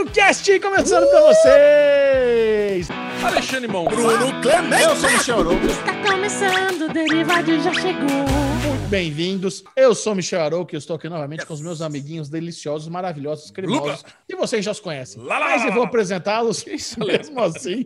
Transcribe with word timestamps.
Derivado 0.00 0.10
Cast 0.12 0.60
começando 0.60 1.04
uh! 1.04 1.10
pra 1.10 1.20
vocês! 1.20 2.88
Alexandre 3.22 3.68
Mão, 3.68 3.84
Bruno 3.84 4.40
Clemente, 4.40 4.82
eu 4.82 4.96
sou 4.96 5.10
Michel 5.10 5.40
Arouca. 5.40 5.66
Está 5.66 6.10
começando, 6.10 6.82
o 6.82 6.92
Derivado 6.92 7.60
já 7.60 7.74
chegou. 7.74 8.00
Muito 8.00 8.88
bem-vindos, 8.88 9.62
eu 9.76 9.94
sou 9.94 10.14
Michel 10.14 10.40
Arouca 10.42 10.74
e 10.74 10.78
estou 10.78 10.96
aqui 10.96 11.08
novamente 11.08 11.40
yes. 11.40 11.48
com 11.48 11.54
os 11.54 11.60
meus 11.60 11.82
amiguinhos 11.82 12.30
deliciosos, 12.30 12.88
maravilhosos, 12.88 13.50
cremosos, 13.50 14.04
que 14.26 14.36
vocês 14.36 14.64
já 14.64 14.70
os 14.70 14.80
conhecem. 14.80 15.22
Lá, 15.22 15.38
lá, 15.38 15.48
Mas 15.50 15.66
eu 15.66 15.72
vou 15.72 15.82
apresentá-los 15.82 16.64
mesmo 16.64 17.40
assim. 17.40 17.84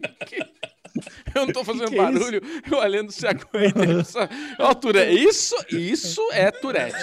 Eu 1.35 1.47
não 1.47 1.53
tô 1.53 1.65
fazendo 1.65 1.87
que 1.87 1.95
que 1.95 1.99
é 1.99 2.03
barulho, 2.03 2.41
eu 2.71 2.79
olhando 2.79 3.11
se 3.11 3.27
aguenta. 3.27 4.29
Altura, 4.59 5.07
isso, 5.07 5.57
isso 5.69 6.27
é 6.33 6.51
Tourette. 6.51 6.97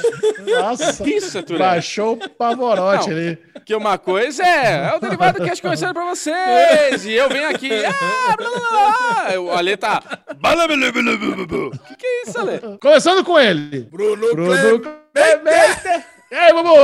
Nossa, 0.45 1.07
isso 1.09 1.37
é 1.37 1.41
Tourette. 1.41 1.69
Baixou 1.69 2.13
o 2.13 2.29
pavorote 2.29 3.09
não, 3.09 3.17
ali. 3.17 3.37
Que 3.65 3.75
uma 3.75 3.97
coisa 3.97 4.43
é, 4.43 4.89
é 4.91 4.95
o 4.95 4.99
derivado 4.99 5.43
que 5.43 5.49
acho 5.49 5.61
começando 5.61 5.93
pra 5.93 6.05
vocês. 6.05 7.05
E 7.05 7.13
eu 7.13 7.27
venho 7.27 7.49
aqui, 7.49 7.69
ah, 7.85 8.35
blá, 8.37 8.49
blá, 8.49 8.59
blá. 8.69 9.41
O 9.41 9.51
Ale 9.51 9.75
tá. 9.75 10.01
O 10.29 11.71
que, 11.87 11.95
que 11.97 12.05
é 12.05 12.23
isso, 12.23 12.39
Ale? 12.39 12.59
Começando 12.81 13.25
com 13.25 13.37
ele. 13.37 13.81
Bruno, 13.91 14.33
Bruno 14.33 14.79
Clemente. 15.13 16.05
E 16.31 16.35
aí, 16.35 16.53
Bubu? 16.53 16.75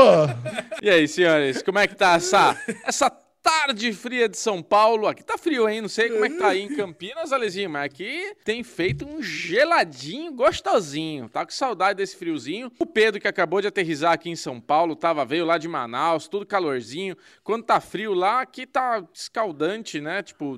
E 0.82 0.90
aí, 0.90 1.08
senhores, 1.08 1.62
como 1.62 1.80
é 1.80 1.88
que 1.88 1.96
tá 1.96 2.16
essa, 2.16 2.58
essa 2.86 3.10
tarde 3.48 3.94
fria 3.94 4.28
de 4.28 4.38
São 4.38 4.62
Paulo. 4.62 5.08
Aqui 5.08 5.24
tá 5.24 5.38
frio, 5.38 5.70
hein? 5.70 5.80
Não 5.80 5.88
sei 5.88 6.10
como 6.10 6.26
é 6.26 6.30
que 6.30 6.36
tá 6.36 6.50
aí 6.50 6.64
em 6.64 6.68
Campinas, 6.76 7.32
Alezinho, 7.32 7.70
mas 7.70 7.86
aqui 7.86 8.36
tem 8.44 8.62
feito 8.62 9.08
um 9.08 9.24
geladinho 9.24 10.34
gostosinho. 10.34 11.30
Tá 11.30 11.46
com 11.46 11.52
saudade 11.54 11.96
desse 11.96 12.18
friozinho. 12.18 12.70
O 12.78 12.86
Pedro, 12.86 13.22
que 13.22 13.28
acabou 13.28 13.62
de 13.62 13.68
aterrizar 13.68 14.12
aqui 14.12 14.30
em 14.30 14.36
São 14.36 14.60
Paulo, 14.60 14.98
tava, 14.98 15.24
veio 15.24 15.46
lá 15.46 15.58
de 15.58 15.66
Manaus, 15.66 16.28
tudo 16.28 16.46
calorzinho. 16.46 17.16
Quando 17.42 17.64
tá 17.64 17.80
frio 17.80 18.14
lá, 18.14 18.42
aqui 18.42 18.68
tá 18.68 19.02
escaldante, 19.14 20.02
né? 20.02 20.22
Tipo, 20.22 20.58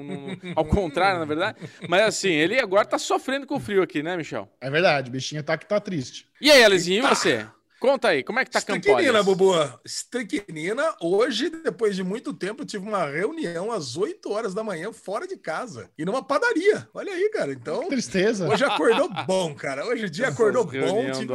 ao 0.56 0.64
contrário, 0.64 1.18
na 1.18 1.26
verdade. 1.26 1.58
Mas 1.90 2.02
assim, 2.02 2.30
ele 2.30 2.58
agora 2.58 2.86
tá 2.86 2.98
sofrendo 2.98 3.46
com 3.46 3.56
o 3.56 3.60
frio 3.60 3.82
aqui, 3.82 4.02
né, 4.02 4.16
Michel? 4.16 4.50
É 4.62 4.70
verdade, 4.70 5.10
bichinho 5.10 5.42
tá 5.42 5.58
que 5.58 5.66
tá 5.66 5.78
triste. 5.78 6.26
E 6.40 6.50
aí, 6.50 6.64
Alezinho, 6.64 7.04
e 7.04 7.06
você? 7.06 7.46
Conta 7.80 8.08
aí, 8.08 8.22
como 8.22 8.38
é 8.38 8.44
que 8.44 8.50
tá 8.50 8.60
Campinas? 8.60 9.24
Bubu. 9.24 9.54
Estriquinina, 9.86 10.94
hoje, 11.00 11.48
depois 11.48 11.96
de 11.96 12.04
muito 12.04 12.34
tempo, 12.34 12.60
eu 12.60 12.66
tive 12.66 12.86
uma 12.86 13.06
reunião 13.06 13.72
às 13.72 13.96
8 13.96 14.30
horas 14.30 14.52
da 14.52 14.62
manhã 14.62 14.92
fora 14.92 15.26
de 15.26 15.34
casa 15.34 15.88
e 15.96 16.04
numa 16.04 16.22
padaria. 16.22 16.86
Olha 16.92 17.10
aí, 17.10 17.30
cara. 17.30 17.54
Então, 17.54 17.84
que 17.84 17.88
tristeza. 17.88 18.46
Hoje 18.46 18.62
acordou 18.62 19.08
bom, 19.26 19.54
cara. 19.54 19.86
Hoje 19.86 20.04
o 20.04 20.10
dia 20.10 20.28
acordou 20.28 20.64
bom. 20.64 21.10
Tive 21.12 21.32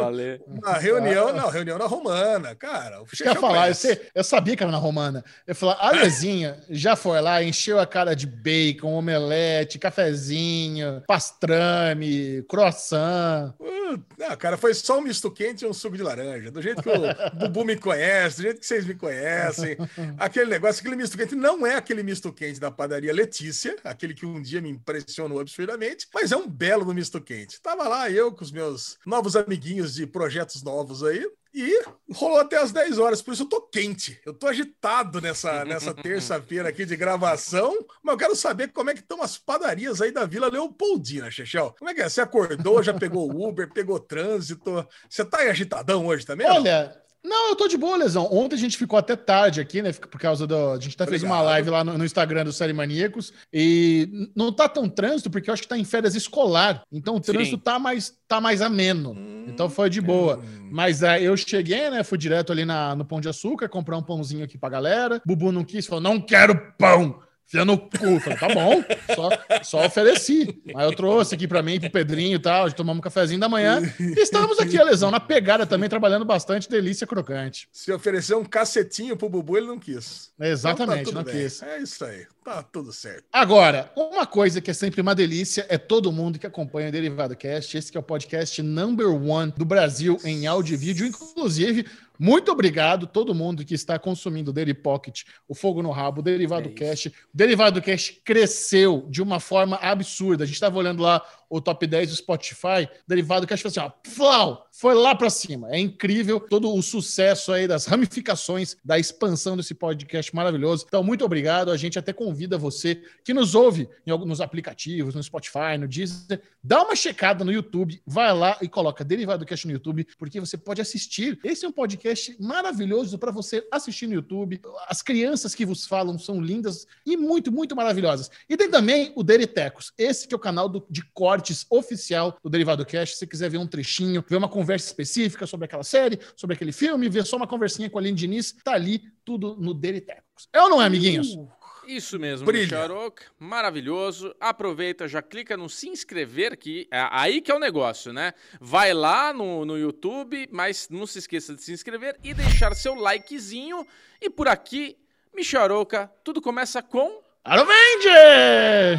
uma 0.47 0.77
reunião, 0.77 1.33
não, 1.33 1.49
reunião 1.49 1.79
na 1.79 1.87
Romana, 1.87 2.53
cara. 2.53 2.97
Eu 2.97 3.25
ia 3.25 3.35
falar, 3.35 3.69
eu, 3.69 3.75
sei, 3.75 3.99
eu, 4.13 4.23
sabia 4.23 4.55
que 4.55 4.61
era 4.61 4.71
na 4.71 4.77
Romana. 4.77 5.25
Eu 5.47 5.55
falei, 5.55 5.77
a 5.79 5.89
Lezinha 5.93 6.61
já 6.69 6.95
foi 6.95 7.19
lá, 7.21 7.41
encheu 7.41 7.79
a 7.79 7.87
cara 7.87 8.15
de 8.15 8.27
bacon, 8.27 8.93
omelete, 8.93 9.79
cafezinho, 9.79 11.01
pastrame, 11.07 12.45
croissant. 12.47 13.51
Uh, 13.59 13.99
não, 14.15 14.37
cara, 14.37 14.57
foi 14.57 14.75
só 14.75 14.99
um 14.99 15.01
misto 15.01 15.31
quente 15.31 15.65
e 15.65 15.67
um 15.67 15.73
suco 15.73 15.97
de 15.97 16.03
laranja 16.03 16.34
laranja, 16.35 16.51
do 16.51 16.61
jeito 16.61 16.81
que 16.81 16.89
o 16.89 17.39
Bubu 17.39 17.65
me 17.65 17.77
conhece, 17.77 18.37
do 18.37 18.43
jeito 18.43 18.59
que 18.59 18.65
vocês 18.65 18.85
me 18.85 18.95
conhecem. 18.95 19.77
Aquele 20.17 20.49
negócio, 20.49 20.81
aquele 20.81 20.95
misto 20.95 21.17
quente 21.17 21.35
não 21.35 21.65
é 21.65 21.75
aquele 21.75 22.03
misto 22.03 22.31
quente 22.31 22.59
da 22.59 22.69
padaria 22.69 23.13
Letícia, 23.13 23.75
aquele 23.83 24.13
que 24.13 24.25
um 24.25 24.41
dia 24.41 24.61
me 24.61 24.69
impressionou 24.69 25.39
absurdamente, 25.39 26.07
mas 26.13 26.31
é 26.31 26.37
um 26.37 26.47
belo 26.47 26.93
misto 26.93 27.21
quente. 27.21 27.61
Tava 27.61 27.87
lá 27.87 28.09
eu 28.09 28.31
com 28.31 28.43
os 28.43 28.51
meus 28.51 28.97
novos 29.05 29.35
amiguinhos 29.35 29.95
de 29.95 30.05
projetos 30.05 30.61
novos 30.63 31.03
aí, 31.03 31.25
e 31.55 31.83
rolou 32.13 32.39
até 32.39 32.57
as 32.57 32.73
10 32.73 32.99
horas, 32.99 33.21
por 33.21 33.33
isso 33.33 33.43
eu 33.43 33.49
tô 33.49 33.61
quente. 33.61 34.19
Eu 34.25 34.33
tô 34.33 34.47
agitado 34.47 35.21
nessa, 35.21 35.63
nessa 35.63 35.93
terça-feira 35.95 36.67
aqui 36.67 36.85
de 36.85 36.97
gravação, 36.97 37.73
mas 38.03 38.13
eu 38.13 38.17
quero 38.19 38.35
saber 38.35 38.73
como 38.73 38.89
é 38.89 38.93
que 38.93 38.99
estão 38.99 39.21
as 39.21 39.37
padarias 39.37 40.01
aí 40.01 40.11
da 40.11 40.25
Vila 40.25 40.49
Leopoldina, 40.49 41.31
Chechel. 41.31 41.73
Como 41.79 41.89
é 41.89 41.93
que 41.93 42.01
é? 42.01 42.09
Você 42.09 42.19
acordou, 42.19 42.83
já 42.83 42.93
pegou 42.93 43.31
Uber, 43.31 43.71
pegou 43.71 43.99
trânsito? 43.99 44.85
Você 45.09 45.23
tá 45.23 45.37
agitadão 45.37 46.05
hoje 46.05 46.25
também? 46.25 46.45
Olha, 46.47 46.93
não, 47.25 47.49
eu 47.49 47.55
tô 47.55 47.67
de 47.67 47.77
boa, 47.77 47.97
Lesão. 47.97 48.27
Ontem 48.31 48.55
a 48.55 48.59
gente 48.59 48.77
ficou 48.77 48.97
até 48.97 49.15
tarde 49.15 49.59
aqui, 49.59 49.81
né? 49.81 49.91
Por 49.91 50.19
causa 50.19 50.45
do. 50.45 50.71
A 50.71 50.79
gente 50.79 50.93
até 50.93 51.07
fez 51.07 51.23
uma 51.23 51.41
live 51.41 51.69
lá 51.69 51.83
no, 51.83 51.97
no, 51.97 52.05
Instagram 52.05 52.45
do 52.45 52.53
Série 52.53 52.71
Maníacos. 52.71 53.33
E 53.51 54.29
não 54.35 54.51
tá 54.51 54.69
tão 54.69 54.87
trânsito, 54.87 55.29
porque 55.29 55.49
eu 55.49 55.53
acho 55.53 55.63
que 55.63 55.67
tá 55.67 55.77
em 55.77 55.83
férias 55.83 56.15
escolar. 56.15 56.83
Então 56.91 57.15
o 57.15 57.19
trânsito 57.19 57.57
tá 57.57 57.79
mais, 57.79 58.13
tá 58.27 58.39
mais 58.39 58.61
ameno. 58.61 59.11
Hum, 59.11 59.45
então 59.47 59.69
foi 59.69 59.89
de 59.89 59.99
boa. 59.99 60.37
Hum. 60.37 60.69
Mas 60.71 61.03
aí 61.03 61.25
eu 61.25 61.35
cheguei, 61.35 61.89
né? 61.89 62.03
Fui 62.03 62.17
direto 62.17 62.51
ali 62.51 62.63
na, 62.63 62.95
no 62.95 63.03
Pão 63.03 63.19
de 63.19 63.27
Açúcar, 63.27 63.67
comprar 63.67 63.97
um 63.97 64.03
pãozinho 64.03 64.43
aqui 64.43 64.57
pra 64.57 64.69
galera. 64.69 65.21
Bubu 65.25 65.51
não 65.51 65.63
quis, 65.63 65.85
falou: 65.87 66.01
não 66.01 66.21
quero 66.21 66.73
pão. 66.77 67.19
Fia 67.47 67.63
no 67.63 67.77
cu. 67.77 68.19
Falei, 68.19 68.39
tá 68.39 68.47
bom, 68.49 68.83
só, 69.15 69.29
só 69.63 69.85
ofereci. 69.85 70.61
Aí 70.75 70.85
eu 70.85 70.95
trouxe 70.95 71.35
aqui 71.35 71.47
para 71.47 71.61
mim, 71.61 71.79
pro 71.79 71.89
Pedrinho 71.91 72.35
e 72.35 72.39
tal, 72.39 72.71
tomamos 72.71 72.99
um 72.99 73.03
cafezinho 73.03 73.39
da 73.39 73.47
manhã. 73.47 73.81
E 73.99 74.19
estamos 74.19 74.59
aqui, 74.59 74.77
a 74.79 74.83
lesão, 74.83 75.11
na 75.11 75.19
pegada 75.19 75.65
também, 75.65 75.87
trabalhando 75.87 76.25
bastante, 76.25 76.69
delícia 76.69 77.05
crocante. 77.05 77.69
Se 77.71 77.91
ofereceu 77.91 78.39
um 78.39 78.45
cacetinho 78.45 79.15
pro 79.15 79.29
Bubu, 79.29 79.57
ele 79.57 79.67
não 79.67 79.79
quis. 79.79 80.31
Exatamente, 80.39 81.01
então 81.01 81.13
tá 81.13 81.19
não 81.19 81.23
bem. 81.25 81.43
quis. 81.43 81.61
É 81.61 81.79
isso 81.79 82.03
aí, 82.03 82.25
tá 82.43 82.63
tudo 82.63 82.91
certo. 82.91 83.23
Agora, 83.31 83.91
uma 83.95 84.25
coisa 84.25 84.59
que 84.59 84.71
é 84.71 84.73
sempre 84.73 84.99
uma 85.01 85.13
delícia 85.13 85.65
é 85.69 85.77
todo 85.77 86.11
mundo 86.11 86.39
que 86.39 86.47
acompanha 86.47 86.89
o 86.89 86.91
Derivado 86.91 87.35
Cast. 87.35 87.77
Esse 87.77 87.91
que 87.91 87.97
é 87.97 87.99
o 87.99 88.03
podcast 88.03 88.61
number 88.63 89.07
one 89.07 89.53
do 89.55 89.65
Brasil 89.65 90.19
em 90.23 90.47
áudio 90.47 90.73
e 90.73 90.77
vídeo, 90.77 91.05
inclusive 91.05 91.85
muito 92.19 92.51
obrigado 92.51 93.07
todo 93.07 93.35
mundo 93.35 93.65
que 93.65 93.73
está 93.73 93.97
consumindo 93.99 94.51
o 94.51 94.53
Daily 94.53 94.73
Pocket, 94.73 95.23
o 95.47 95.55
Fogo 95.55 95.81
no 95.81 95.91
Rabo, 95.91 96.19
o 96.19 96.23
Derivado 96.23 96.69
é 96.69 96.71
Cash. 96.71 97.07
O 97.07 97.11
Derivado 97.33 97.81
Cash 97.81 98.19
cresceu 98.23 99.05
de 99.09 99.21
uma 99.21 99.39
forma 99.39 99.77
absurda. 99.77 100.43
A 100.43 100.47
gente 100.47 100.55
estava 100.55 100.77
olhando 100.77 101.01
lá 101.01 101.21
o 101.49 101.61
top 101.61 101.85
10 101.85 102.09
do 102.09 102.15
Spotify, 102.15 102.87
derivado 103.07 103.45
que 103.45 103.53
acho 103.53 103.67
assim, 103.67 103.79
ó, 103.79 103.91
flau, 104.03 104.67
foi 104.71 104.93
lá 104.93 105.15
para 105.15 105.29
cima. 105.29 105.69
É 105.71 105.79
incrível 105.79 106.39
todo 106.39 106.73
o 106.73 106.81
sucesso 106.81 107.51
aí 107.51 107.67
das 107.67 107.85
ramificações 107.85 108.75
da 108.83 108.99
expansão 108.99 109.55
desse 109.55 109.73
podcast 109.73 110.35
maravilhoso. 110.35 110.85
Então, 110.87 111.03
muito 111.03 111.23
obrigado. 111.23 111.71
A 111.71 111.77
gente 111.77 111.97
até 111.97 112.11
convida 112.11 112.57
você 112.57 113.01
que 113.23 113.33
nos 113.33 113.55
ouve 113.55 113.87
alguns 114.09 114.41
aplicativos, 114.41 115.15
no 115.15 115.23
Spotify, 115.23 115.77
no 115.79 115.87
Deezer, 115.87 116.41
dá 116.63 116.83
uma 116.83 116.95
checada 116.95 117.43
no 117.43 117.51
YouTube, 117.51 118.01
vai 118.05 118.33
lá 118.33 118.57
e 118.61 118.67
coloca 118.67 119.03
Derivado 119.03 119.45
Cast 119.45 119.67
no 119.67 119.73
YouTube, 119.73 120.07
porque 120.17 120.39
você 120.39 120.57
pode 120.57 120.81
assistir. 120.81 121.39
Esse 121.43 121.65
é 121.65 121.67
um 121.69 121.71
podcast 121.71 122.35
maravilhoso 122.39 123.17
para 123.17 123.31
você 123.31 123.65
assistir 123.71 124.07
no 124.07 124.13
YouTube. 124.13 124.59
As 124.87 125.01
crianças 125.01 125.53
que 125.53 125.65
vos 125.65 125.85
falam 125.85 126.17
são 126.17 126.41
lindas 126.41 126.87
e 127.05 127.15
muito, 127.15 127.51
muito 127.51 127.75
maravilhosas. 127.75 128.29
E 128.49 128.57
tem 128.57 128.69
também 128.69 129.11
o 129.15 129.23
Deritecos, 129.23 129.93
esse 129.97 130.27
que 130.27 130.33
é 130.33 130.37
o 130.37 130.39
canal 130.39 130.67
do, 130.67 130.85
de 130.89 131.03
corte 131.13 131.34
cortes 131.35 131.65
oficial 131.69 132.37
do 132.41 132.49
Derivado 132.49 132.85
Cast. 132.85 133.15
Se 133.15 133.19
você 133.19 133.27
quiser 133.27 133.49
ver 133.49 133.57
um 133.57 133.67
trechinho, 133.67 134.23
ver 134.27 134.37
uma 134.37 134.47
conversa 134.47 134.87
específica 134.87 135.45
sobre 135.45 135.65
aquela 135.65 135.83
série, 135.83 136.19
sobre 136.35 136.55
aquele 136.55 136.71
filme, 136.71 137.09
ver 137.09 137.25
só 137.25 137.35
uma 137.35 137.47
conversinha 137.47 137.89
com 137.89 137.97
a 137.97 138.01
Aline 138.01 138.17
Diniz, 138.17 138.53
tá 138.63 138.73
ali 138.73 139.03
tudo 139.25 139.55
no 139.59 139.73
Deritecos. 139.73 140.47
É 140.53 140.61
ou 140.61 140.69
não 140.69 140.81
é, 140.81 140.85
amiguinhos? 140.85 141.35
Uh. 141.35 141.49
Isso 141.87 142.17
mesmo, 142.17 142.51
Charok. 142.67 143.21
Maravilhoso. 143.37 144.33
Aproveita, 144.39 145.07
já 145.07 145.21
clica 145.21 145.55
no 145.55 145.69
se 145.69 145.87
inscrever 145.87 146.53
aqui. 146.53 146.87
É 146.89 147.07
aí 147.11 147.41
que 147.41 147.51
é 147.51 147.55
o 147.55 147.59
negócio, 147.59 148.11
né? 148.11 148.33
Vai 148.59 148.91
lá 148.91 149.31
no, 149.31 149.63
no 149.65 149.77
YouTube, 149.77 150.49
mas 150.51 150.89
não 150.89 151.05
se 151.05 151.19
esqueça 151.19 151.53
de 151.53 151.61
se 151.61 151.71
inscrever 151.71 152.17
e 152.23 152.33
deixar 152.33 152.73
seu 152.73 152.95
likezinho. 152.95 153.85
E 154.19 154.31
por 154.31 154.47
aqui, 154.47 154.97
Micharoca, 155.31 156.11
tudo 156.23 156.41
começa 156.41 156.81
com. 156.81 157.21
Avenger! 157.43 158.97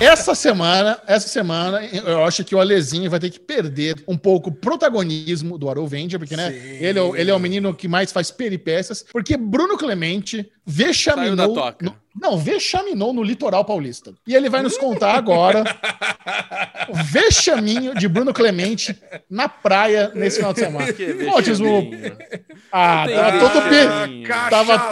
Essa 0.00 0.32
semana, 0.32 1.00
essa 1.08 1.26
semana, 1.26 1.84
eu 1.84 2.24
acho 2.24 2.44
que 2.44 2.54
o 2.54 2.60
Alezinho 2.60 3.10
vai 3.10 3.18
ter 3.18 3.30
que 3.30 3.40
perder 3.40 3.96
um 4.06 4.16
pouco 4.16 4.48
o 4.48 4.52
protagonismo 4.52 5.58
do 5.58 5.68
Arovenger, 5.68 6.20
porque, 6.20 6.36
né, 6.36 6.54
ele 6.80 7.00
é, 7.00 7.02
o, 7.02 7.16
ele 7.16 7.30
é 7.32 7.34
o 7.34 7.38
menino 7.40 7.74
que 7.74 7.88
mais 7.88 8.12
faz 8.12 8.30
peripécias, 8.30 9.04
porque 9.12 9.36
Bruno 9.36 9.76
Clemente 9.76 10.48
vexaminou... 10.64 11.52
No, 11.82 11.96
não, 12.20 12.36
vexaminou 12.36 13.12
no 13.12 13.22
litoral 13.22 13.64
paulista. 13.64 14.12
E 14.26 14.34
ele 14.34 14.48
vai 14.48 14.62
nos 14.62 14.76
contar 14.76 15.14
agora 15.14 15.62
o 16.88 16.94
vexaminho 16.94 17.94
de 17.94 18.08
Bruno 18.08 18.32
Clemente 18.32 18.98
na 19.30 19.48
praia 19.48 20.10
nesse 20.14 20.38
final 20.38 20.52
de 20.52 20.60
semana. 20.60 20.86
Conte, 20.92 21.50
Ah, 22.72 23.06
tava 23.08 23.38
todo 23.38 23.68
be... 23.68 24.28
tava, 24.50 24.90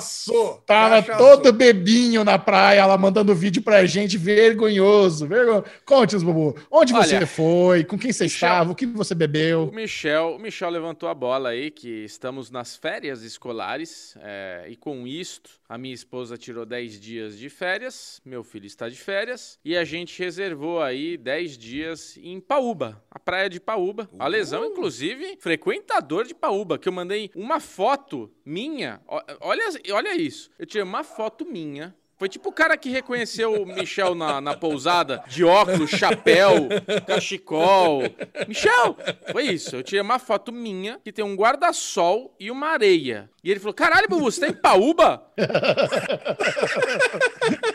tava 0.65 1.03
todo 1.03 1.53
bebinho 1.53 2.25
na 2.25 2.39
praia, 2.39 2.81
ela 2.81 2.97
mandando 2.97 3.35
vídeo 3.35 3.63
pra 3.63 3.85
gente, 3.87 4.17
vergonhoso. 4.17 5.27
Vergon... 5.27 5.65
Conte, 5.85 6.17
Bubu. 6.17 6.57
Onde 6.71 6.95
Olha, 6.95 7.05
você 7.05 7.27
foi? 7.27 7.85
Com 7.85 7.99
quem 7.99 8.13
você 8.13 8.25
Michel, 8.25 8.49
estava? 8.49 8.73
O 8.73 8.75
que 8.75 8.87
você 8.87 9.15
bebeu? 9.15 9.69
O 9.69 9.75
Michel, 9.75 10.37
o 10.37 10.39
Michel 10.39 10.71
levantou 10.71 11.09
a 11.09 11.15
bola 11.15 11.51
aí 11.51 11.71
que 11.71 12.05
estamos 12.05 12.51
nas 12.51 12.77
férias 12.77 13.23
escolares 13.23 14.17
é, 14.23 14.67
e 14.69 14.77
com 14.77 15.07
isto 15.07 15.51
a 15.69 15.77
minha 15.77 15.95
esposa 15.95 16.37
tirou 16.39 16.65
10 16.65 17.01
dias 17.01 17.16
de 17.39 17.49
férias, 17.49 18.21
meu 18.25 18.43
filho 18.43 18.67
está 18.67 18.89
de 18.89 18.97
férias 18.97 19.59
e 19.65 19.77
a 19.77 19.85
gente 19.85 20.19
reservou 20.19 20.81
aí 20.81 21.17
10 21.17 21.59
dias 21.59 21.77
dias 21.77 22.17
em 22.17 22.41
Paúba, 22.41 23.03
a 23.11 23.19
praia 23.19 23.51
de 23.51 23.61
Paúba. 23.61 24.09
A 24.19 24.27
lesão, 24.27 24.65
inclusive, 24.65 25.37
frequentador 25.41 26.25
de 26.25 26.35
Paúba, 26.35 26.79
que 26.79 26.89
eu 26.89 26.93
mandei 26.93 27.31
uma 27.35 27.61
foto 27.61 28.31
minha. 28.45 29.01
Olha, 29.41 29.65
olha 29.93 30.17
isso. 30.17 30.51
Eu 30.59 30.65
tirei 30.65 30.83
uma 30.83 31.05
foto 31.05 31.45
minha. 31.45 31.95
Foi 32.19 32.31
tipo 32.31 32.49
o 32.49 32.53
cara 32.53 32.79
que 32.79 32.89
reconheceu 32.89 33.63
o 33.63 33.67
Michel 33.67 34.15
na, 34.15 34.41
na 34.41 34.57
pousada, 34.57 35.23
de 35.29 35.45
óculos, 35.45 35.91
chapéu, 35.91 36.67
cachecol. 37.07 38.05
Michel! 38.49 38.97
Foi 39.31 39.43
isso. 39.45 39.77
Eu 39.77 39.83
tirei 39.83 40.01
uma 40.01 40.19
foto 40.19 40.51
minha 40.51 40.99
que 41.05 41.13
tem 41.13 41.23
um 41.23 41.37
guarda-sol 41.37 42.35
e 42.41 42.51
uma 42.51 42.69
areia. 42.69 43.29
E 43.47 43.51
ele 43.53 43.61
falou: 43.61 43.75
Caralho, 43.75 44.09
Bubu, 44.09 44.25
você 44.25 44.41
tá 44.41 44.49
em 44.49 44.53
Paúba? 44.53 45.23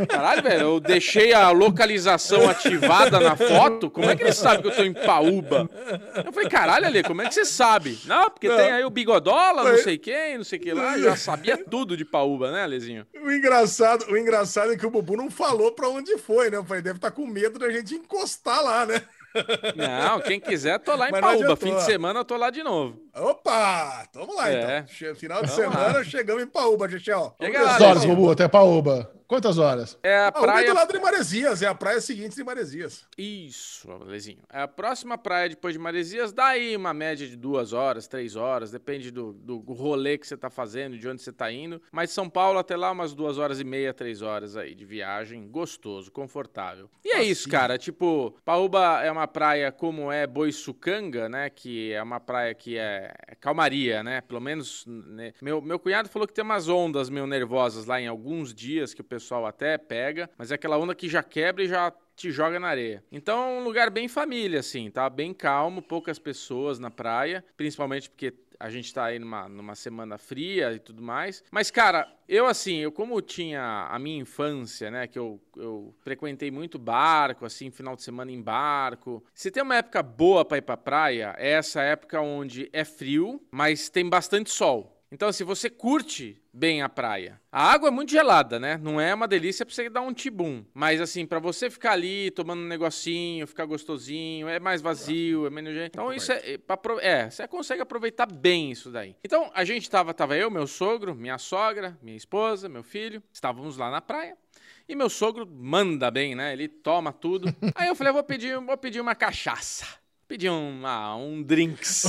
Caralho, 0.10 0.44
velho, 0.44 0.62
eu 0.62 0.80
deixei 0.82 1.32
a 1.32 1.50
localização 1.52 2.50
ativada 2.50 3.22
na 3.22 3.38
foto. 3.38 3.90
Como 3.90 4.10
é 4.10 4.14
que 4.14 4.22
ele 4.22 4.34
sabe 4.34 4.62
que 4.62 4.68
eu 4.68 4.76
tô 4.76 4.84
em 4.84 4.92
Paúba? 4.92 5.70
Eu 6.26 6.34
falei, 6.34 6.50
caralho, 6.50 6.88
Ale, 6.88 7.02
como 7.04 7.22
é 7.22 7.28
que 7.30 7.34
você 7.34 7.46
sabe? 7.46 7.98
Não, 8.04 8.30
porque 8.30 8.50
Não. 8.50 8.58
tem 8.58 8.70
aí 8.70 8.84
o 8.84 8.90
Bigodola, 8.90 9.64
não 9.64 9.78
sei 9.78 9.98
quem, 9.98 10.36
não 10.36 10.44
sei 10.44 10.60
o 10.60 10.62
que 10.62 10.74
lá. 10.74 10.98
Já 10.98 11.16
sabia 11.16 11.56
tudo 11.56 11.96
de 11.96 12.04
Paúba, 12.04 12.52
né, 12.52 12.64
Alezinho? 12.64 13.08
O 13.24 13.32
engraçado, 13.32 14.12
o 14.12 14.18
engraçado 14.18 14.74
é 14.74 14.78
que 14.78 14.86
o 14.86 14.92
Bubu 14.92 15.16
não 15.16 15.32
falou 15.32 15.72
pra 15.72 15.88
onde 15.88 16.18
foi, 16.18 16.50
né? 16.50 16.58
Eu 16.58 16.66
falei, 16.66 16.84
deve 16.84 16.98
estar 16.98 17.12
com 17.12 17.26
medo 17.26 17.58
da 17.58 17.72
gente 17.72 17.96
encostar 17.96 18.62
lá, 18.62 18.86
né? 18.86 19.02
Não, 19.76 20.20
quem 20.22 20.40
quiser, 20.40 20.80
tô 20.80 20.96
lá 20.96 21.10
em 21.10 21.12
Mas 21.12 21.22
Paúba. 21.22 21.56
Fim 21.56 21.76
de 21.76 21.84
semana 21.84 22.20
eu 22.20 22.26
tô 22.26 22.36
lá 22.38 22.50
de 22.50 22.64
novo. 22.64 22.98
Opa! 23.16 24.06
Tamo 24.12 24.36
lá, 24.36 24.50
É. 24.52 24.86
então. 24.86 25.16
Final 25.16 25.42
de 25.42 25.50
Vamos 25.50 25.64
semana, 25.74 26.04
chegamos 26.04 26.44
em 26.44 26.48
Paúba, 26.48 26.90
Chechel. 26.90 27.36
Chega 27.42 27.62
lá, 27.62 27.74
horas. 27.76 28.06
Bubu, 28.06 28.32
até 28.32 28.48
Paúba? 28.48 29.12
Quantas 29.32 29.58
horas? 29.58 29.98
É 30.04 30.14
a 30.14 30.28
é 30.28 30.32
praia. 30.32 30.68
do 30.68 30.76
lado 30.76 30.92
de 30.92 31.00
Maresias, 31.00 31.62
é 31.62 31.66
a 31.66 31.74
praia 31.74 32.02
seguinte 32.02 32.36
de 32.36 32.44
Maresias. 32.44 33.08
Isso, 33.18 33.90
Alezinho. 33.90 34.40
É 34.52 34.64
a 34.64 34.68
próxima 34.68 35.18
praia 35.18 35.48
depois 35.48 35.74
de 35.74 35.80
Maresias, 35.80 36.34
dá 36.34 36.48
aí 36.48 36.76
uma 36.76 36.94
média 36.94 37.26
de 37.26 37.38
duas 37.38 37.72
horas, 37.72 38.10
três 38.10 38.36
horas, 38.36 38.72
depende 38.72 39.10
do, 39.10 39.32
do 39.32 39.60
rolê 39.72 40.18
que 40.18 40.28
você 40.28 40.36
tá 40.36 40.50
fazendo, 40.50 40.98
de 40.98 41.08
onde 41.08 41.22
você 41.22 41.32
tá 41.32 41.50
indo. 41.50 41.82
Mas 41.94 42.12
São 42.12 42.30
Paulo 42.30 42.60
até 42.60 42.76
lá 42.76 42.92
umas 42.92 43.14
duas 43.14 43.38
horas 43.38 43.62
e 43.62 43.64
meia, 43.64 43.94
três 43.94 44.22
horas 44.22 44.58
aí 44.58 44.76
de 44.76 44.84
viagem, 44.84 45.48
gostoso, 45.48 46.12
confortável. 46.12 46.90
E 47.02 47.14
é 47.14 47.24
isso, 47.24 47.48
cara. 47.48 47.78
Tipo, 47.78 48.36
Paúba 48.44 49.02
é 49.02 49.10
uma 49.10 49.30
praia 49.30 49.72
como 49.72 50.12
é 50.12 50.28
Boiçucanga, 50.28 51.30
né? 51.30 51.50
Que 51.50 51.94
é 51.94 52.04
uma 52.04 52.20
praia 52.20 52.54
que 52.54 52.78
é 52.78 53.14
é 53.28 53.36
calmaria, 53.36 54.04
né? 54.04 54.20
Pelo 54.20 54.42
menos, 54.42 54.86
né? 54.86 55.32
Meu, 55.42 55.62
meu 55.62 55.80
cunhado 55.80 56.10
falou 56.10 56.28
que 56.28 56.34
tem 56.34 56.44
umas 56.44 56.68
ondas 56.68 57.10
meio 57.10 57.26
nervosas 57.26 57.86
lá 57.86 58.02
em 58.02 58.08
alguns 58.08 58.54
dias 58.54 58.94
que 58.94 59.00
o 59.00 59.06
pessoal 59.06 59.21
até 59.46 59.78
pega, 59.78 60.30
mas 60.38 60.52
é 60.52 60.56
aquela 60.56 60.78
onda 60.78 60.96
que 60.96 61.10
já 61.10 61.22
quebra 61.22 61.64
e 61.64 61.68
já 61.68 61.94
te 62.16 62.32
joga 62.32 62.60
na 62.60 62.68
areia. 62.68 63.04
Então 63.12 63.44
é 63.44 63.60
um 63.60 63.64
lugar 63.64 63.90
bem 63.90 64.08
família, 64.08 64.60
assim, 64.60 64.90
tá? 64.92 65.10
Bem 65.10 65.34
calmo, 65.34 65.82
poucas 65.82 66.20
pessoas 66.20 66.80
na 66.80 66.92
praia, 66.92 67.44
principalmente 67.58 68.10
porque 68.10 68.34
a 68.62 68.70
gente 68.70 68.94
tá 68.94 69.06
aí 69.06 69.18
numa, 69.18 69.50
numa 69.50 69.74
semana 69.74 70.20
fria 70.20 70.72
e 70.72 70.80
tudo 70.80 71.02
mais. 71.02 71.44
Mas, 71.50 71.72
cara, 71.72 72.08
eu 72.30 72.46
assim, 72.46 72.78
eu 72.78 72.92
como 72.92 73.20
tinha 73.20 73.88
a 73.90 73.98
minha 73.98 74.22
infância, 74.22 74.92
né, 74.92 75.08
que 75.08 75.18
eu, 75.18 75.42
eu 75.58 75.96
frequentei 76.02 76.52
muito 76.52 76.78
barco, 76.78 77.44
assim, 77.44 77.72
final 77.72 77.96
de 77.96 78.04
semana 78.04 78.32
em 78.32 78.40
barco. 78.40 79.24
Se 79.34 79.50
tem 79.50 79.64
uma 79.64 79.78
época 79.78 80.04
boa 80.04 80.46
pra 80.46 80.60
ir 80.60 80.62
pra 80.62 80.78
praia, 80.78 81.34
é 81.40 81.54
essa 81.54 81.82
época 81.82 82.22
onde 82.22 82.70
é 82.72 82.86
frio, 82.86 83.42
mas 83.52 83.90
tem 83.90 84.08
bastante 84.08 84.52
sol. 84.52 85.01
Então, 85.12 85.28
assim, 85.28 85.44
você 85.44 85.70
curte 85.70 86.42
bem 86.54 86.82
a 86.82 86.88
praia. 86.88 87.40
A 87.52 87.70
água 87.70 87.90
é 87.90 87.92
muito 87.92 88.12
gelada, 88.12 88.58
né? 88.58 88.78
Não 88.82 89.00
é 89.00 89.14
uma 89.14 89.28
delícia 89.28 89.66
pra 89.66 89.76
você 89.76 89.90
dar 89.90 90.02
um 90.02 90.14
tibum. 90.14 90.64
Mas, 90.74 91.02
assim, 91.02 91.26
pra 91.26 91.38
você 91.38 91.70
ficar 91.70 91.92
ali 91.92 92.32
tomando 92.32 92.62
um 92.62 92.68
negocinho, 92.68 93.46
ficar 93.46 93.66
gostosinho, 93.66 94.48
é 94.48 94.58
mais 94.58 94.82
vazio, 94.82 95.46
é 95.46 95.50
menos 95.50 95.74
gente. 95.74 95.90
Então, 95.90 96.14
isso 96.14 96.32
é. 96.32 96.54
É, 96.54 96.58
pra 96.58 96.80
é, 97.02 97.30
você 97.30 97.46
consegue 97.46 97.82
aproveitar 97.82 98.26
bem 98.26 98.72
isso 98.72 98.90
daí. 98.90 99.18
Então, 99.22 99.52
a 99.54 99.66
gente 99.66 99.90
tava, 99.90 100.14
tava 100.14 100.38
eu, 100.38 100.50
meu 100.50 100.66
sogro, 100.66 101.14
minha 101.14 101.38
sogra, 101.38 101.98
minha 102.02 102.16
esposa, 102.16 102.70
meu 102.70 102.84
filho, 102.84 103.22
estávamos 103.34 103.76
lá 103.76 103.92
na 103.92 104.00
praia. 104.00 104.38
E 104.88 104.96
meu 104.96 105.10
sogro 105.10 105.46
manda 105.46 106.10
bem, 106.10 106.36
né? 106.36 106.54
Ele 106.54 106.68
toma 106.68 107.12
tudo. 107.12 107.54
Aí 107.76 107.88
eu 107.88 107.96
falei, 107.96 108.12
eu 108.12 108.14
vou 108.14 108.24
pedir, 108.24 108.58
vou 108.60 108.78
pedir 108.78 109.02
uma 109.02 109.16
cachaça. 109.16 109.86
Pedi 110.32 110.50
um, 110.50 110.88
ah, 110.88 111.14
um 111.18 111.44
drinks. 111.44 112.06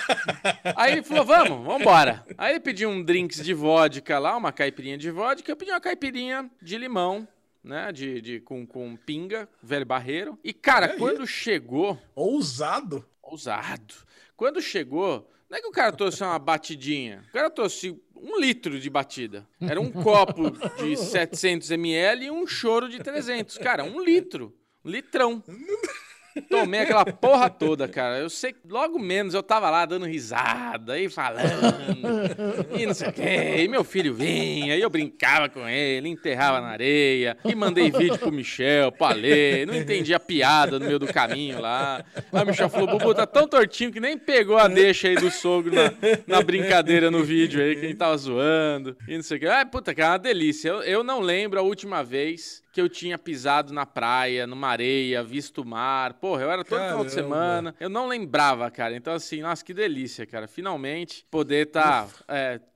Aí 0.74 0.92
ele 0.92 1.02
falou, 1.02 1.26
vamos, 1.26 1.66
vamos 1.66 1.82
embora. 1.82 2.24
Aí 2.38 2.52
ele 2.52 2.60
pediu 2.60 2.88
um 2.88 3.04
drinks 3.04 3.44
de 3.44 3.52
vodka 3.52 4.18
lá, 4.18 4.34
uma 4.34 4.50
caipirinha 4.50 4.96
de 4.96 5.10
vodka. 5.10 5.52
Eu 5.52 5.56
pedi 5.56 5.70
uma 5.70 5.78
caipirinha 5.78 6.50
de 6.62 6.78
limão, 6.78 7.28
né? 7.62 7.92
De, 7.92 8.22
de, 8.22 8.40
com, 8.40 8.66
com 8.66 8.96
pinga, 8.96 9.46
velho 9.62 9.84
barreiro. 9.84 10.38
E, 10.42 10.54
cara, 10.54 10.96
quando 10.96 11.26
chegou... 11.26 12.00
Ousado. 12.14 13.04
Ousado. 13.22 13.94
Quando 14.38 14.62
chegou, 14.62 15.30
não 15.50 15.58
é 15.58 15.60
que 15.60 15.68
o 15.68 15.72
cara 15.72 15.92
trouxe 15.92 16.24
uma 16.24 16.38
batidinha. 16.38 17.22
O 17.28 17.32
cara 17.32 17.50
trouxe 17.50 17.94
um 18.16 18.40
litro 18.40 18.80
de 18.80 18.88
batida. 18.88 19.46
Era 19.60 19.78
um 19.78 19.92
copo 19.92 20.50
de 20.82 20.96
700 20.96 21.72
ml 21.72 22.24
e 22.24 22.30
um 22.30 22.46
choro 22.46 22.88
de 22.88 23.00
300. 23.00 23.58
Cara, 23.58 23.84
um 23.84 24.02
litro. 24.02 24.56
Um 24.82 24.90
litrão. 24.90 25.44
Tomei 26.48 26.80
aquela 26.80 27.04
porra 27.04 27.50
toda, 27.50 27.88
cara. 27.88 28.18
Eu 28.18 28.30
sei 28.30 28.52
que 28.52 28.60
logo 28.68 28.98
menos 28.98 29.34
eu 29.34 29.42
tava 29.42 29.68
lá 29.70 29.84
dando 29.84 30.06
risada 30.06 30.98
e 30.98 31.08
falando. 31.08 32.78
E 32.78 32.86
não 32.86 32.94
sei 32.94 33.08
o 33.08 33.12
quê. 33.12 33.56
E 33.58 33.68
meu 33.68 33.82
filho 33.82 34.14
vinha, 34.14 34.76
e 34.76 34.80
eu 34.80 34.90
brincava 34.90 35.48
com 35.48 35.68
ele, 35.68 36.08
enterrava 36.08 36.60
na 36.60 36.68
areia. 36.68 37.36
E 37.44 37.54
mandei 37.54 37.90
vídeo 37.90 38.18
pro 38.18 38.32
Michel, 38.32 38.92
pro 38.92 39.06
Alê. 39.06 39.66
Não 39.66 39.74
entendi 39.74 40.14
a 40.14 40.20
piada 40.20 40.78
no 40.78 40.86
meio 40.86 40.98
do 40.98 41.12
caminho 41.12 41.60
lá. 41.60 42.04
Aí 42.32 42.42
o 42.42 42.46
Michel 42.46 42.68
falou: 42.68 42.86
Bubu, 42.86 43.14
tá 43.14 43.26
tão 43.26 43.48
tortinho 43.48 43.92
que 43.92 44.00
nem 44.00 44.16
pegou 44.16 44.58
a 44.58 44.68
deixa 44.68 45.08
aí 45.08 45.16
do 45.16 45.30
sogro 45.30 45.74
na, 45.74 45.92
na 46.26 46.42
brincadeira 46.42 47.10
no 47.10 47.24
vídeo 47.24 47.60
aí, 47.60 47.74
que 47.74 47.82
gente 47.82 47.96
tava 47.96 48.16
zoando. 48.16 48.96
E 49.08 49.16
não 49.16 49.22
sei 49.22 49.36
o 49.36 49.40
quê. 49.40 49.46
Ah, 49.46 49.66
puta, 49.66 49.94
cara, 49.94 50.12
uma 50.12 50.18
delícia. 50.18 50.68
Eu, 50.68 50.82
eu 50.82 51.04
não 51.04 51.20
lembro 51.20 51.58
a 51.58 51.62
última 51.62 52.02
vez 52.02 52.62
que 52.72 52.80
eu 52.80 52.88
tinha 52.88 53.18
pisado 53.18 53.72
na 53.72 53.84
praia, 53.84 54.46
numa 54.46 54.68
areia, 54.68 55.22
visto 55.22 55.62
o 55.62 55.66
mar. 55.66 56.14
Porra, 56.14 56.42
eu 56.42 56.50
era 56.50 56.64
todo 56.64 56.78
final 56.78 57.04
de 57.04 57.10
Caramba. 57.10 57.10
semana. 57.10 57.74
Eu 57.80 57.88
não 57.88 58.06
lembrava, 58.06 58.70
cara. 58.70 58.94
Então, 58.94 59.12
assim, 59.14 59.40
nossa, 59.40 59.64
que 59.64 59.74
delícia, 59.74 60.26
cara. 60.26 60.46
Finalmente 60.46 61.26
poder 61.30 61.66
estar 61.66 62.08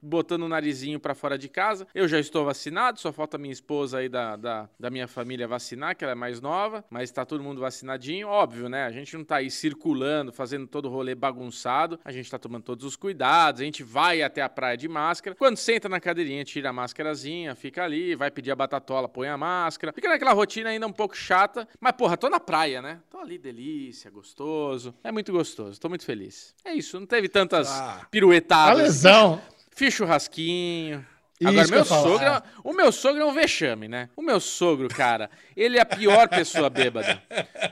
botando 0.00 0.42
o 0.42 0.48
narizinho 0.48 0.98
pra 0.98 1.14
fora 1.14 1.38
de 1.38 1.48
casa. 1.48 1.86
Eu 1.94 2.08
já 2.08 2.18
estou 2.18 2.44
vacinado, 2.44 3.00
só 3.00 3.12
falta 3.12 3.38
minha 3.38 3.52
esposa 3.52 3.98
aí 3.98 4.08
da, 4.08 4.36
da, 4.36 4.68
da 4.78 4.90
minha 4.90 5.06
família 5.08 5.46
vacinar, 5.46 5.96
que 5.96 6.04
ela 6.04 6.12
é 6.12 6.16
mais 6.16 6.40
nova, 6.40 6.84
mas 6.90 7.10
tá 7.10 7.24
todo 7.24 7.42
mundo 7.42 7.60
vacinadinho. 7.60 8.28
Óbvio, 8.28 8.68
né? 8.68 8.84
A 8.84 8.90
gente 8.90 9.16
não 9.16 9.24
tá 9.24 9.36
aí 9.36 9.50
circulando, 9.50 10.32
fazendo 10.32 10.66
todo 10.66 10.86
o 10.86 10.90
rolê 10.90 11.14
bagunçado. 11.14 11.98
A 12.04 12.12
gente 12.12 12.30
tá 12.30 12.38
tomando 12.38 12.62
todos 12.64 12.84
os 12.84 12.96
cuidados. 12.96 13.60
A 13.60 13.64
gente 13.64 13.82
vai 13.82 14.22
até 14.22 14.42
a 14.42 14.48
praia 14.48 14.76
de 14.76 14.88
máscara. 14.88 15.36
Quando 15.36 15.56
senta 15.56 15.88
na 15.88 16.00
cadeirinha, 16.00 16.44
tira 16.44 16.70
a 16.70 16.72
máscarazinha, 16.72 17.54
fica 17.54 17.84
ali, 17.84 18.14
vai 18.14 18.30
pedir 18.30 18.50
a 18.50 18.56
batatola, 18.56 19.08
põe 19.08 19.28
a 19.28 19.36
máscara. 19.36 19.83
Fica 19.92 20.08
naquela 20.08 20.32
rotina 20.32 20.70
ainda 20.70 20.86
um 20.86 20.92
pouco 20.92 21.16
chata. 21.16 21.68
Mas, 21.80 21.92
porra, 21.92 22.16
tô 22.16 22.28
na 22.28 22.40
praia, 22.40 22.80
né? 22.82 23.00
Tô 23.10 23.18
ali, 23.18 23.38
delícia, 23.38 24.10
gostoso. 24.10 24.94
É 25.04 25.10
muito 25.12 25.32
gostoso, 25.32 25.80
tô 25.80 25.88
muito 25.88 26.04
feliz. 26.04 26.54
É 26.64 26.72
isso, 26.72 26.98
não 26.98 27.06
teve 27.06 27.28
tantas 27.28 27.68
Ah. 27.68 28.00
A 28.02 28.04
piruetadas. 28.06 28.78
lesão. 28.82 29.40
Fiz 29.74 29.92
churrasquinho. 29.94 31.04
Isso 31.40 31.48
Agora, 31.50 31.66
meu 31.68 31.84
sogro, 31.84 32.24
é- 32.26 32.42
o 32.62 32.72
meu 32.72 32.92
sogro 32.92 33.20
é 33.22 33.24
um 33.26 33.32
vexame, 33.32 33.88
né? 33.88 34.08
O 34.16 34.22
meu 34.22 34.38
sogro, 34.38 34.88
cara, 34.88 35.28
ele 35.56 35.76
é 35.76 35.80
a 35.80 35.84
pior 35.86 36.28
pessoa 36.28 36.70
bêbada. 36.70 37.20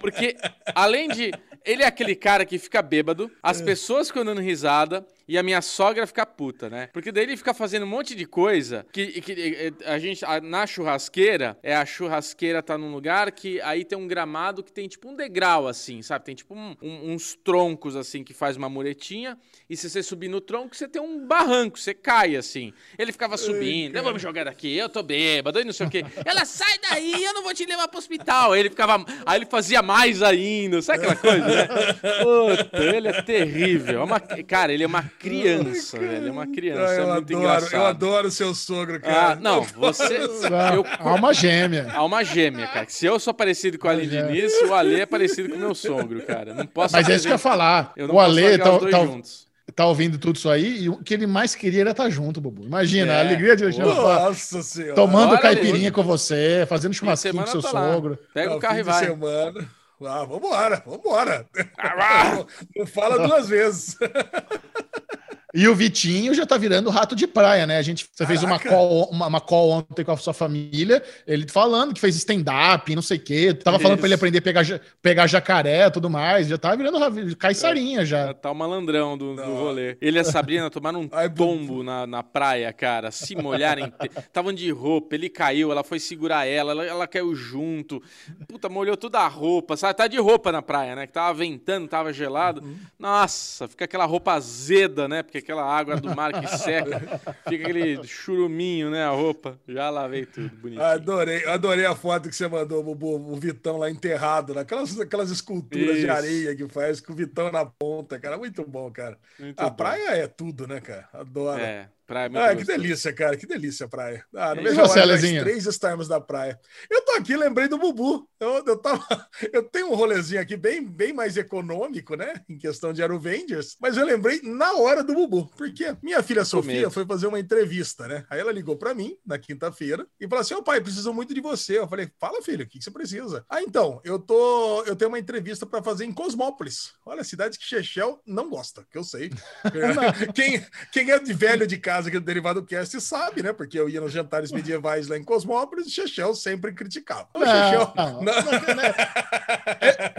Porque, 0.00 0.36
além 0.74 1.08
de. 1.08 1.30
Ele 1.64 1.84
é 1.84 1.86
aquele 1.86 2.16
cara 2.16 2.44
que 2.44 2.58
fica 2.58 2.82
bêbado, 2.82 3.30
as 3.40 3.60
É. 3.60 3.64
pessoas 3.64 4.08
ficam 4.08 4.24
dando 4.24 4.40
risada 4.40 5.06
e 5.32 5.38
a 5.38 5.42
minha 5.42 5.62
sogra 5.62 6.06
fica 6.06 6.26
puta, 6.26 6.68
né? 6.68 6.88
Porque 6.92 7.10
daí 7.10 7.24
ele 7.24 7.36
fica 7.36 7.54
fazendo 7.54 7.84
um 7.84 7.88
monte 7.88 8.14
de 8.14 8.26
coisa 8.26 8.84
que, 8.92 9.20
que 9.20 9.72
a 9.86 9.98
gente, 9.98 10.24
a- 10.24 10.40
na 10.40 10.66
churrasqueira, 10.66 11.56
é 11.62 11.74
a 11.74 11.86
churrasqueira 11.86 12.62
tá 12.62 12.76
num 12.76 12.92
lugar 12.92 13.30
que 13.32 13.60
aí 13.62 13.84
tem 13.84 13.96
um 13.96 14.06
gramado 14.06 14.62
que 14.62 14.70
tem 14.72 14.86
tipo 14.88 15.08
um 15.08 15.16
degrau 15.16 15.66
assim, 15.66 16.02
sabe? 16.02 16.24
Tem 16.24 16.34
tipo 16.34 16.54
um- 16.54 16.76
um- 16.82 17.12
uns 17.12 17.34
troncos 17.42 17.96
assim 17.96 18.22
que 18.22 18.34
faz 18.34 18.56
uma 18.56 18.68
muretinha 18.68 19.38
e 19.70 19.76
se 19.76 19.88
você 19.88 20.02
subir 20.02 20.28
no 20.28 20.40
tronco, 20.40 20.76
você 20.76 20.86
tem 20.86 21.00
um 21.00 21.26
barranco, 21.26 21.78
você 21.78 21.94
cai 21.94 22.36
assim. 22.36 22.72
Ele 22.98 23.10
ficava 23.12 23.36
subindo, 23.36 23.96
eu 23.96 24.02
vou 24.02 24.12
me 24.12 24.18
jogar 24.18 24.44
daqui, 24.44 24.76
eu 24.76 24.88
tô 24.88 25.02
bêbado, 25.02 25.58
e 25.60 25.64
não 25.64 25.72
sei 25.72 25.86
o 25.86 25.90
quê. 25.90 26.04
Ela 26.26 26.44
sai 26.44 26.78
daí, 26.90 27.24
eu 27.24 27.32
não 27.32 27.42
vou 27.42 27.54
te 27.54 27.64
levar 27.64 27.88
pro 27.88 27.98
hospital. 27.98 28.52
Aí 28.52 28.60
ele 28.60 28.70
ficava, 28.70 29.02
aí 29.24 29.38
ele 29.38 29.46
fazia 29.46 29.80
mais 29.82 30.22
ainda, 30.22 30.82
sabe 30.82 30.98
aquela 30.98 31.16
coisa, 31.16 31.46
né? 31.46 31.68
Puta, 32.22 32.82
ele 32.84 33.08
é 33.08 33.22
terrível. 33.22 34.00
É 34.00 34.04
uma, 34.04 34.20
cara, 34.20 34.72
ele 34.72 34.82
é 34.84 34.86
uma 34.86 35.02
criança, 35.22 35.98
velho. 35.98 36.12
Ele 36.12 36.28
é 36.28 36.32
uma 36.32 36.46
criança, 36.46 36.80
Ah, 36.86 36.94
é 36.94 37.00
eu, 37.00 37.06
muito 37.06 37.32
adoro, 37.36 37.38
engraçado. 37.38 37.74
eu 37.74 37.86
adoro 37.86 38.30
seu 38.30 38.54
sogro, 38.54 38.96
Ah, 38.96 39.00
cara. 39.00 39.36
não, 39.36 39.62
você. 39.62 40.16
Eu, 40.18 40.84
Alma 40.98 41.32
gêmea. 41.32 41.90
Alma 41.94 42.24
gêmea, 42.24 42.66
cara. 42.66 42.86
Se 42.88 43.06
eu 43.06 43.18
sou 43.18 43.32
parecido 43.32 43.78
com 43.78 43.88
a 43.88 43.92
Aline 43.92 44.16
Alma 44.18 44.28
gêmea. 44.34 44.48
Diniz, 44.48 44.70
o 44.70 44.74
Ale 44.74 45.00
é 45.00 45.06
parecido 45.06 45.48
com 45.50 45.56
o 45.56 45.58
meu 45.58 45.74
sogro, 45.74 46.20
cara. 46.22 46.52
Não 46.54 46.66
posso 46.66 46.94
Mas 46.94 47.08
é 47.08 47.14
isso 47.14 47.22
que 47.24 47.28
eu 47.30 47.34
ia 47.34 47.38
falar. 47.38 47.92
Eu 47.96 48.08
não 48.08 48.16
o 48.16 48.20
Ale 48.20 48.58
tá, 48.58 48.76
os 48.76 48.90
tá- 48.90 49.00
juntos. 49.04 49.46
tá 49.74 49.86
ouvindo 49.86 50.18
tudo 50.18 50.36
isso 50.36 50.50
aí 50.50 50.82
e 50.84 50.88
o 50.88 50.98
que 50.98 51.14
ele 51.14 51.26
mais 51.26 51.54
queria 51.54 51.80
era 51.82 51.90
estar 51.92 52.10
junto, 52.10 52.40
Bubu. 52.40 52.64
Imagina, 52.64 53.12
É. 53.12 53.16
a 53.16 53.20
alegria 53.20 53.56
de 53.56 53.64
Alexandre 53.64 53.94
falar, 53.94 54.20
Nossa 54.26 54.62
senhora. 54.62 54.94
tomando 54.94 55.38
caipirinha 55.38 55.90
com 55.90 56.02
você, 56.02 56.66
fazendo 56.68 56.92
churrasquinho 56.92 57.34
com 57.34 57.46
seu 57.46 57.60
eu 57.60 57.62
tô 57.62 57.72
lá. 57.72 57.92
sogro. 57.94 58.18
Pega 58.34 58.54
o 58.54 58.58
carro 58.58 58.78
e 58.78 58.82
vai. 58.82 59.04
semana. 59.06 59.66
Ah, 60.06 60.24
vambora, 60.24 60.82
vambora. 60.86 61.46
Ah, 61.78 62.44
Não 62.76 62.86
fala 62.86 63.26
duas 63.26 63.48
vezes. 63.48 63.96
E 65.54 65.68
o 65.68 65.74
Vitinho 65.74 66.32
já 66.32 66.46
tá 66.46 66.56
virando 66.56 66.88
rato 66.88 67.14
de 67.14 67.26
praia, 67.26 67.66
né? 67.66 67.76
A 67.76 67.82
gente 67.82 68.08
você 68.10 68.26
fez 68.26 68.42
uma 68.42 68.58
call, 68.58 69.04
uma, 69.10 69.26
uma 69.26 69.40
call 69.40 69.70
ontem 69.70 70.02
com 70.02 70.12
a 70.12 70.16
sua 70.16 70.32
família, 70.32 71.02
ele 71.26 71.46
falando 71.46 71.92
que 71.92 72.00
fez 72.00 72.16
stand-up, 72.16 72.94
não 72.94 73.02
sei 73.02 73.18
o 73.18 73.20
quê. 73.20 73.52
Tava 73.52 73.78
falando 73.78 73.98
pra 73.98 74.06
ele 74.06 74.14
Isso. 74.14 74.20
aprender 74.20 74.38
a 74.38 74.42
pegar, 74.42 74.80
pegar 75.02 75.26
jacaré 75.26 75.86
e 75.86 75.90
tudo 75.90 76.08
mais. 76.08 76.48
Já 76.48 76.56
tá 76.56 76.74
virando 76.74 76.98
caiçarinha 77.36 78.04
já. 78.06 78.32
Tá 78.32 78.50
o 78.50 78.54
malandrão 78.54 79.18
do, 79.18 79.36
do 79.36 79.54
rolê. 79.54 79.98
Ele 80.00 80.18
e 80.18 80.20
a 80.20 80.24
Sabrina 80.24 80.70
tomaram 80.70 81.02
um 81.02 81.08
tombo 81.36 81.82
na, 81.82 82.06
na 82.06 82.22
praia, 82.22 82.72
cara. 82.72 83.10
Se 83.10 83.36
molharem. 83.36 83.92
Estavam 84.16 84.54
de 84.54 84.70
roupa, 84.70 85.14
ele 85.14 85.28
caiu, 85.28 85.70
ela 85.70 85.84
foi 85.84 86.00
segurar 86.00 86.46
ela, 86.46 86.72
ela, 86.72 86.84
ela 86.86 87.06
caiu 87.06 87.34
junto. 87.34 88.02
Puta, 88.48 88.70
molhou 88.70 88.96
toda 88.96 89.18
a 89.18 89.28
roupa. 89.28 89.76
Sabe? 89.76 89.94
Tá 89.94 90.06
de 90.06 90.18
roupa 90.18 90.50
na 90.50 90.62
praia, 90.62 90.96
né? 90.96 91.06
Que 91.06 91.12
tava 91.12 91.34
ventando, 91.34 91.86
tava 91.88 92.10
gelado. 92.10 92.62
Nossa, 92.98 93.68
fica 93.68 93.84
aquela 93.84 94.06
roupa 94.06 94.32
azeda, 94.32 95.06
né? 95.06 95.22
Porque 95.22 95.41
aquela 95.42 95.64
água 95.64 95.96
do 95.96 96.14
mar 96.14 96.32
que 96.32 96.46
seca. 96.46 97.00
Fica 97.48 97.64
aquele 97.64 98.02
churuminho, 98.04 98.90
né? 98.90 99.04
A 99.04 99.10
roupa. 99.10 99.58
Já 99.68 99.90
lavei 99.90 100.26
tudo, 100.26 100.50
bonitinho. 100.56 100.82
Adorei, 100.82 101.44
adorei 101.46 101.84
a 101.86 101.94
foto 101.94 102.28
que 102.28 102.34
você 102.34 102.48
mandou, 102.48 102.82
Bubu, 102.82 103.16
o 103.32 103.36
Vitão 103.36 103.76
lá 103.76 103.90
enterrado, 103.90 104.54
naquelas 104.54 104.98
aquelas 104.98 105.30
esculturas 105.30 105.96
de 105.96 106.02
Isso. 106.02 106.12
areia 106.12 106.56
que 106.56 106.68
faz 106.68 107.00
com 107.00 107.12
o 107.12 107.16
Vitão 107.16 107.50
na 107.50 107.64
ponta, 107.64 108.18
cara. 108.18 108.38
Muito 108.38 108.66
bom, 108.66 108.90
cara. 108.90 109.18
Muito 109.38 109.58
a 109.60 109.68
bom. 109.68 109.76
praia 109.76 110.10
é 110.16 110.26
tudo, 110.26 110.66
né, 110.66 110.80
cara? 110.80 111.08
Adoro. 111.12 111.60
É, 111.60 111.88
praia 112.12 112.28
muito 112.28 112.42
Ah, 112.42 112.54
que 112.54 112.64
delícia, 112.64 113.12
cara. 113.12 113.36
Que 113.36 113.46
delícia 113.46 113.86
a 113.86 113.88
praia. 113.88 114.24
Ah, 114.34 114.54
não 114.54 114.62
vejo 114.62 114.80
a 114.80 114.88
hora 114.88 115.18
três 115.18 115.66
estarmos 115.66 116.08
na 116.08 116.20
praia. 116.20 116.58
Eu 116.90 117.02
tô 117.02 117.12
aqui, 117.12 117.36
lembrei 117.36 117.68
do 117.68 117.78
Bubu. 117.78 118.28
Eu, 118.38 118.62
eu, 118.66 118.76
tava, 118.76 119.04
eu 119.52 119.62
tenho 119.62 119.90
um 119.90 119.94
rolezinho 119.94 120.40
aqui 120.40 120.56
bem, 120.56 120.86
bem 120.86 121.12
mais 121.12 121.36
econômico, 121.36 122.14
né? 122.14 122.34
Em 122.48 122.58
questão 122.58 122.92
de 122.92 123.02
Aruvengers. 123.02 123.76
Mas 123.80 123.96
eu 123.96 124.04
lembrei 124.04 124.40
na 124.42 124.72
hora 124.74 125.02
do 125.02 125.14
Bubu. 125.14 125.50
Porque 125.56 125.96
minha 126.02 126.22
filha 126.22 126.44
Sofia 126.44 126.90
foi 126.90 127.06
fazer 127.06 127.26
uma 127.26 127.40
entrevista, 127.40 128.06
né? 128.06 128.24
Aí 128.28 128.40
ela 128.40 128.52
ligou 128.52 128.76
pra 128.76 128.94
mim 128.94 129.16
na 129.24 129.38
quinta-feira 129.38 130.06
e 130.20 130.28
falou 130.28 130.42
assim: 130.42 130.54
Ô 130.54 130.62
pai, 130.62 130.80
preciso 130.80 131.12
muito 131.14 131.32
de 131.32 131.40
você. 131.40 131.78
Eu 131.78 131.88
falei: 131.88 132.10
Fala, 132.18 132.42
filho, 132.42 132.64
o 132.64 132.68
que 132.68 132.78
que 132.78 132.84
você 132.84 132.90
precisa? 132.90 133.44
Ah, 133.48 133.62
então, 133.62 134.00
eu 134.04 134.18
tô. 134.18 134.82
Eu 134.84 134.96
tenho 134.96 135.10
uma 135.10 135.18
entrevista 135.18 135.64
pra 135.64 135.82
fazer 135.82 136.04
em 136.04 136.12
Cosmópolis. 136.12 136.92
Olha, 137.06 137.24
cidade 137.24 137.58
que 137.58 137.64
Chechel 137.64 138.20
não 138.26 138.50
gosta, 138.50 138.86
que 138.90 138.98
eu 138.98 139.04
sei. 139.04 139.30
quem, 140.34 140.64
quem 140.92 141.10
é 141.10 141.18
de 141.18 141.32
velho 141.32 141.66
de 141.66 141.78
casa 141.78 142.01
aqui 142.06 142.18
do 142.18 142.24
Derivado 142.24 142.62
Cast 142.62 143.00
sabe, 143.00 143.42
né? 143.42 143.52
Porque 143.52 143.78
eu 143.78 143.88
ia 143.88 144.00
nos 144.00 144.12
jantares 144.12 144.52
medievais 144.52 145.08
lá 145.08 145.16
em 145.16 145.24
Cosmópolis 145.24 145.86
e 145.86 145.90
Chechel 145.90 146.34
sempre 146.34 146.72
criticava. 146.72 147.28
Chechel, 147.36 147.92
Não, 147.96 148.22
não- 148.22 148.32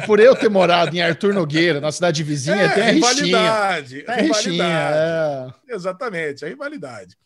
Por 0.05 0.19
eu 0.19 0.35
ter 0.35 0.49
morado 0.49 0.95
em 0.95 1.01
Arthur 1.01 1.33
Nogueira, 1.33 1.79
na 1.79 1.91
cidade 1.91 2.23
vizinha, 2.23 2.55
É, 2.63 2.69
tem 2.69 2.83
a 2.83 2.91
rivalidade. 2.91 4.03
A 4.07 4.15
rivalidade. 4.15 5.53
é. 5.69 5.73
Exatamente, 5.75 6.45
a 6.45 6.47
rivalidade. 6.47 7.17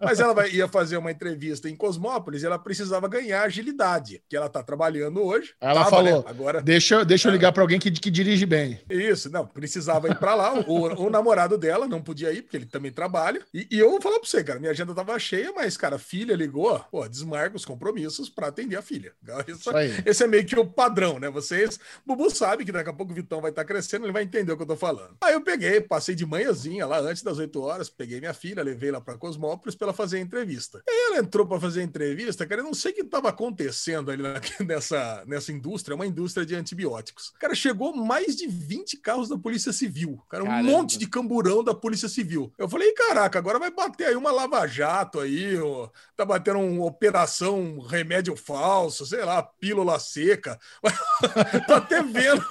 Mas 0.00 0.18
ela 0.18 0.34
vai- 0.34 0.50
ia 0.50 0.66
fazer 0.66 0.96
uma 0.96 1.10
entrevista 1.10 1.68
em 1.68 1.76
Cosmópolis 1.76 2.42
e 2.42 2.46
ela 2.46 2.58
precisava 2.58 3.06
ganhar 3.08 3.42
agilidade, 3.42 4.22
que 4.28 4.36
ela 4.36 4.46
está 4.46 4.62
trabalhando 4.62 5.22
hoje. 5.22 5.52
Ela 5.60 5.84
Tava, 5.84 5.90
falou, 5.90 6.18
né? 6.22 6.24
Agora, 6.26 6.60
Deixa, 6.60 6.96
eu- 6.96 7.04
deixa 7.04 7.28
eu 7.28 7.32
ligar 7.32 7.52
pra 7.52 7.62
alguém 7.62 7.78
que, 7.78 7.90
que 7.90 8.10
dirige 8.10 8.44
bem. 8.46 8.80
isso, 8.90 9.30
não, 9.30 9.46
precisava 9.46 10.08
ir 10.08 10.16
para 10.16 10.34
lá. 10.34 10.54
O, 10.66 11.06
o 11.06 11.10
namorado 11.10 11.56
dela 11.56 11.86
não 11.86 12.02
podia 12.02 12.32
ir, 12.32 12.42
porque 12.42 12.56
ele 12.56 12.66
também 12.66 12.90
trabalha. 12.90 13.40
E, 13.54 13.66
e 13.70 13.78
eu 13.78 14.00
falar 14.02 14.18
para 14.18 14.28
você, 14.28 14.42
cara, 14.44 14.58
minha 14.58 14.70
agenda 14.72 14.94
tava 14.94 15.18
cheia, 15.18 15.52
mas, 15.52 15.76
cara, 15.76 15.98
filha 15.98 16.34
ligou, 16.34 16.78
pô, 16.90 17.06
desmarca 17.08 17.56
os 17.56 17.64
compromissos 17.64 18.28
para 18.28 18.48
atender 18.48 18.76
a 18.76 18.82
filha. 18.82 19.12
Aí. 19.74 20.02
esse 20.04 20.24
é 20.24 20.26
meio 20.26 20.44
que 20.44 20.58
o 20.58 20.66
padrão, 20.66 21.18
né? 21.18 21.30
Vocês. 21.30 21.78
Bubu 22.06 22.30
sabe 22.30 22.64
que 22.64 22.72
daqui 22.72 22.90
a 22.90 22.92
pouco 22.92 23.12
o 23.12 23.14
Vitão 23.14 23.40
vai 23.40 23.50
estar 23.50 23.64
crescendo, 23.64 24.04
ele 24.04 24.12
vai 24.12 24.22
entender 24.22 24.52
o 24.52 24.56
que 24.56 24.62
eu 24.62 24.66
tô 24.66 24.76
falando. 24.76 25.16
Aí 25.22 25.32
eu 25.34 25.40
peguei, 25.40 25.80
passei 25.80 26.14
de 26.14 26.26
manhãzinha 26.26 26.86
lá 26.86 26.98
antes 27.00 27.22
das 27.22 27.38
8 27.38 27.60
horas, 27.60 27.88
peguei 27.88 28.20
minha 28.20 28.34
filha, 28.34 28.62
levei 28.62 28.90
lá 28.90 29.00
pra 29.00 29.16
Cosmópolis 29.16 29.74
pra 29.74 29.86
ela 29.86 29.94
fazer 29.94 30.18
a 30.18 30.20
entrevista. 30.20 30.82
E 30.86 30.90
aí 30.90 31.12
ela 31.12 31.18
entrou 31.20 31.46
pra 31.46 31.58
fazer 31.60 31.80
a 31.80 31.84
entrevista, 31.84 32.46
cara, 32.46 32.60
eu 32.60 32.64
não 32.64 32.74
sei 32.74 32.92
o 32.92 32.94
que 32.94 33.04
tava 33.04 33.28
acontecendo 33.28 34.10
ali 34.10 34.22
na- 34.22 34.40
nessa, 34.66 35.22
nessa 35.26 35.52
indústria, 35.52 35.94
uma 35.94 36.06
indústria 36.06 36.44
de 36.44 36.54
antibióticos. 36.54 37.32
Cara, 37.38 37.54
chegou 37.54 37.94
mais 37.94 38.36
de 38.36 38.46
20 38.46 38.96
carros 38.98 39.28
da 39.28 39.38
Polícia 39.38 39.72
Civil. 39.72 40.20
Cara, 40.28 40.44
um 40.44 40.46
Caramba. 40.46 40.70
monte 40.70 40.98
de 40.98 41.06
camburão 41.06 41.62
da 41.62 41.74
Polícia 41.74 42.08
Civil. 42.08 42.52
Eu 42.58 42.68
falei, 42.68 42.92
caraca, 42.92 43.38
agora 43.38 43.58
vai 43.58 43.70
bater 43.88 44.08
aí 44.08 44.16
uma 44.16 44.30
lava-jato 44.30 45.20
aí, 45.20 45.58
ó, 45.58 45.88
tá 46.16 46.24
batendo 46.24 46.60
uma 46.60 46.86
operação 46.86 47.80
remédio 47.80 48.36
falso, 48.36 49.04
sei 49.06 49.24
lá, 49.24 49.42
pílula 49.42 49.98
seca. 49.98 50.58
Tô 51.66 51.74
até 51.74 52.02
vendo 52.02 52.44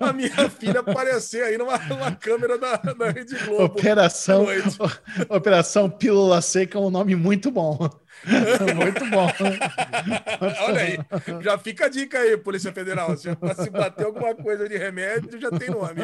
a 0.00 0.12
minha 0.12 0.50
filha 0.50 0.80
aparecer 0.80 1.44
aí 1.44 1.58
numa, 1.58 1.78
numa 1.78 2.14
câmera 2.14 2.58
da, 2.58 2.76
da 2.76 3.10
Rede 3.10 3.36
Globo. 3.44 3.64
Operação. 3.64 4.46
Operação 5.28 5.90
Pílula 5.90 6.40
Seca 6.40 6.78
é 6.78 6.80
um 6.80 6.90
nome 6.90 7.14
muito 7.14 7.50
bom. 7.50 7.88
muito 8.76 9.04
bom. 9.10 9.26
Olha 10.66 10.80
aí, 10.80 10.98
já 11.42 11.58
fica 11.58 11.86
a 11.86 11.88
dica 11.88 12.18
aí, 12.18 12.36
Polícia 12.36 12.72
Federal. 12.72 13.16
Se, 13.16 13.28
se 13.62 13.70
bater 13.70 14.06
alguma 14.06 14.34
coisa 14.34 14.68
de 14.68 14.76
remédio, 14.76 15.40
já 15.40 15.50
tem 15.50 15.70
nome. 15.70 16.02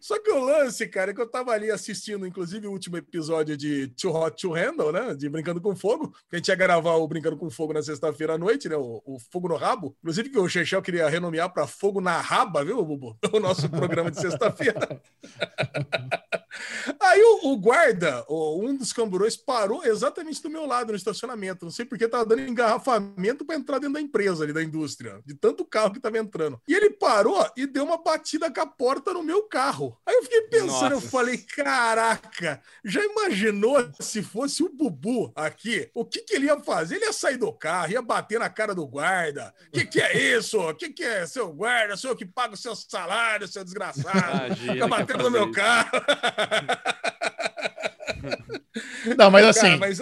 Só 0.00 0.20
que 0.20 0.30
o 0.30 0.44
lance, 0.44 0.86
cara, 0.86 1.10
é 1.10 1.14
que 1.14 1.20
eu 1.20 1.28
tava 1.30 1.50
ali 1.52 1.70
assistindo, 1.70 2.26
inclusive, 2.26 2.66
o 2.66 2.70
último 2.72 2.96
episódio 2.96 3.56
de 3.56 3.88
Too 3.88 4.14
Hot 4.14 4.40
to 4.40 4.52
Handle, 4.52 4.92
né? 4.92 5.14
De 5.14 5.28
Brincando 5.28 5.60
com 5.60 5.74
Fogo, 5.74 6.10
que 6.30 6.36
a 6.36 6.36
gente 6.36 6.48
ia 6.48 6.54
gravar 6.54 6.94
o 6.94 7.08
Brincando 7.08 7.36
com 7.36 7.50
Fogo 7.50 7.72
na 7.72 7.82
sexta-feira 7.82 8.34
à 8.34 8.38
noite, 8.38 8.68
né? 8.68 8.76
O, 8.76 9.02
o 9.04 9.18
Fogo 9.32 9.48
no 9.48 9.56
Rabo. 9.56 9.96
Inclusive, 10.00 10.28
que 10.30 10.38
o 10.38 10.48
Chechel 10.48 10.82
queria 10.82 11.08
renomear 11.08 11.52
para 11.52 11.66
Fogo 11.66 12.00
na 12.00 12.20
Raba, 12.20 12.64
viu, 12.64 12.84
Bubu? 12.84 13.16
O 13.34 13.40
nosso 13.40 13.68
programa 13.68 14.10
de 14.10 14.20
sexta-feira. 14.20 15.00
Aí 17.00 17.20
o, 17.22 17.52
o 17.52 17.56
guarda, 17.56 18.24
o- 18.28 18.60
um 18.64 18.76
dos 18.76 18.92
camburões, 18.92 19.36
parou 19.36 19.84
exatamente 19.84 20.40
do 20.42 20.48
meu 20.50 20.66
lado 20.66 20.90
no 20.90 20.96
estacionamento. 20.96 21.23
Não 21.26 21.70
sei 21.70 21.84
porque 21.84 22.08
tava 22.08 22.24
dando 22.24 22.42
engarrafamento 22.42 23.44
para 23.44 23.56
entrar 23.56 23.78
dentro 23.78 23.94
da 23.94 24.00
empresa 24.00 24.44
ali, 24.44 24.52
da 24.52 24.62
indústria, 24.62 25.20
de 25.24 25.34
tanto 25.34 25.64
carro 25.64 25.92
que 25.92 26.00
tava 26.00 26.18
entrando. 26.18 26.60
E 26.66 26.74
ele 26.74 26.90
parou 26.90 27.46
e 27.56 27.66
deu 27.66 27.84
uma 27.84 27.96
batida 27.96 28.50
com 28.50 28.60
a 28.60 28.66
porta 28.66 29.12
no 29.12 29.22
meu 29.22 29.44
carro. 29.44 29.98
Aí 30.06 30.14
eu 30.14 30.22
fiquei 30.22 30.42
pensando, 30.42 30.92
eu 30.92 31.00
Nossa. 31.00 31.08
falei, 31.08 31.38
caraca, 31.38 32.60
já 32.84 33.04
imaginou 33.04 33.90
se 34.00 34.22
fosse 34.22 34.62
o 34.62 34.68
Bubu 34.68 35.32
aqui? 35.34 35.90
O 35.94 36.04
que, 36.04 36.20
que 36.20 36.34
ele 36.34 36.46
ia 36.46 36.58
fazer? 36.60 36.96
Ele 36.96 37.06
ia 37.06 37.12
sair 37.12 37.36
do 37.36 37.52
carro, 37.52 37.92
ia 37.92 38.02
bater 38.02 38.38
na 38.38 38.48
cara 38.48 38.74
do 38.74 38.86
guarda. 38.86 39.54
O 39.68 39.70
que, 39.72 39.86
que 39.86 40.00
é 40.00 40.36
isso? 40.36 40.58
O 40.58 40.74
que, 40.74 40.90
que 40.90 41.04
é 41.04 41.26
seu 41.26 41.52
guarda? 41.52 41.96
Sou 41.96 42.10
eu 42.10 42.16
que 42.16 42.26
pago 42.26 42.54
o 42.54 42.56
seu 42.56 42.74
salário, 42.74 43.48
seu 43.48 43.64
desgraçado. 43.64 44.46
Imagina 44.46 44.72
Fica 44.74 44.88
batendo 44.88 45.22
no 45.24 45.30
meu 45.30 45.44
isso. 45.44 45.52
carro. 45.52 45.90
Não, 49.16 49.30
mas 49.30 49.46
assim, 49.46 49.60
Cara, 49.60 49.78
mas 49.78 50.00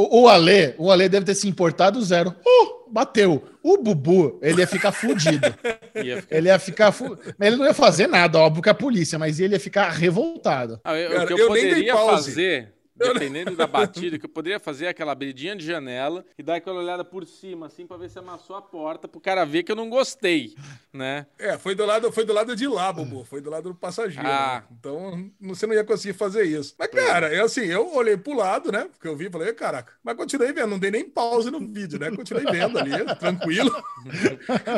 o, 0.00 0.22
o 0.22 0.28
Ale, 0.28 0.74
o 0.78 0.90
Ale 0.90 1.08
deve 1.08 1.26
ter 1.26 1.34
se 1.34 1.48
importado 1.48 2.00
zero. 2.02 2.30
Uh, 2.46 2.90
bateu. 2.90 3.42
O 3.62 3.76
Bubu, 3.78 4.38
ele 4.42 4.60
ia 4.60 4.66
ficar 4.66 4.92
fudido. 4.92 5.54
Ia 5.94 6.22
ficar- 6.22 6.36
Ele 6.36 6.48
ia 6.48 6.58
ficar. 6.58 6.92
Fu... 6.92 7.18
Ele 7.40 7.56
não 7.56 7.64
ia 7.66 7.74
fazer 7.74 8.06
nada, 8.06 8.38
óbvio, 8.38 8.62
com 8.62 8.70
a 8.70 8.74
polícia, 8.74 9.18
mas 9.18 9.40
ele 9.40 9.54
ia 9.54 9.60
ficar 9.60 9.90
revoltado. 9.90 10.80
Ah, 10.84 10.96
eu- 10.96 11.10
Cara, 11.10 11.24
o 11.24 11.26
que 11.26 11.32
eu, 11.32 11.38
eu 11.38 11.52
nem 11.52 11.62
dei 11.62 11.70
poderia 11.70 11.92
pause. 11.92 12.30
fazer, 12.30 12.72
dependendo 12.98 13.56
da 13.56 13.66
batida, 13.66 14.18
que 14.18 14.26
eu 14.26 14.30
poderia 14.30 14.58
fazer 14.58 14.86
é 14.86 14.88
aquela 14.88 15.12
abridinha 15.12 15.54
de 15.54 15.64
janela 15.64 16.24
e 16.36 16.42
dar 16.42 16.56
aquela 16.56 16.80
olhada 16.80 17.04
por 17.04 17.24
cima, 17.24 17.66
assim, 17.66 17.86
pra 17.86 17.96
ver 17.96 18.10
se 18.10 18.18
amassou 18.18 18.56
a 18.56 18.62
porta, 18.62 19.06
pro 19.08 19.20
cara 19.20 19.44
ver 19.44 19.62
que 19.62 19.72
eu 19.72 19.76
não 19.76 19.88
gostei, 19.88 20.54
né? 20.92 21.26
É, 21.38 21.56
foi 21.56 21.74
do 21.74 21.84
lado, 21.86 22.10
foi 22.12 22.24
do 22.24 22.32
lado 22.32 22.56
de 22.56 22.66
lá, 22.66 22.92
Bubu. 22.92 23.24
Foi 23.24 23.40
do 23.40 23.50
lado 23.50 23.70
do 23.70 23.74
passageiro. 23.74 24.28
Ah. 24.28 24.64
né? 24.68 24.76
Então, 24.78 25.30
você 25.40 25.66
não 25.66 25.74
ia 25.74 25.84
conseguir 25.84 26.14
fazer 26.14 26.44
isso. 26.44 26.74
Mas, 26.78 26.88
cara, 26.88 27.32
é 27.32 27.40
assim, 27.40 27.64
eu 27.66 27.94
olhei 27.94 28.16
pro 28.16 28.34
lado, 28.34 28.72
né? 28.72 28.88
Porque 28.90 29.06
eu 29.06 29.16
vi 29.16 29.26
e 29.26 29.30
falei, 29.30 29.52
caraca, 29.52 29.92
mas 30.02 30.16
continuei 30.16 30.52
vendo, 30.52 30.68
não 30.68 30.78
dei 30.78 30.90
nem 30.90 31.08
pause 31.08 31.50
no 31.50 31.60
vídeo, 31.60 31.98
né? 31.98 32.10
Continuei 32.10 32.44
vendo 32.44 32.78
ali, 32.78 32.92
tranquilo. 33.18 33.70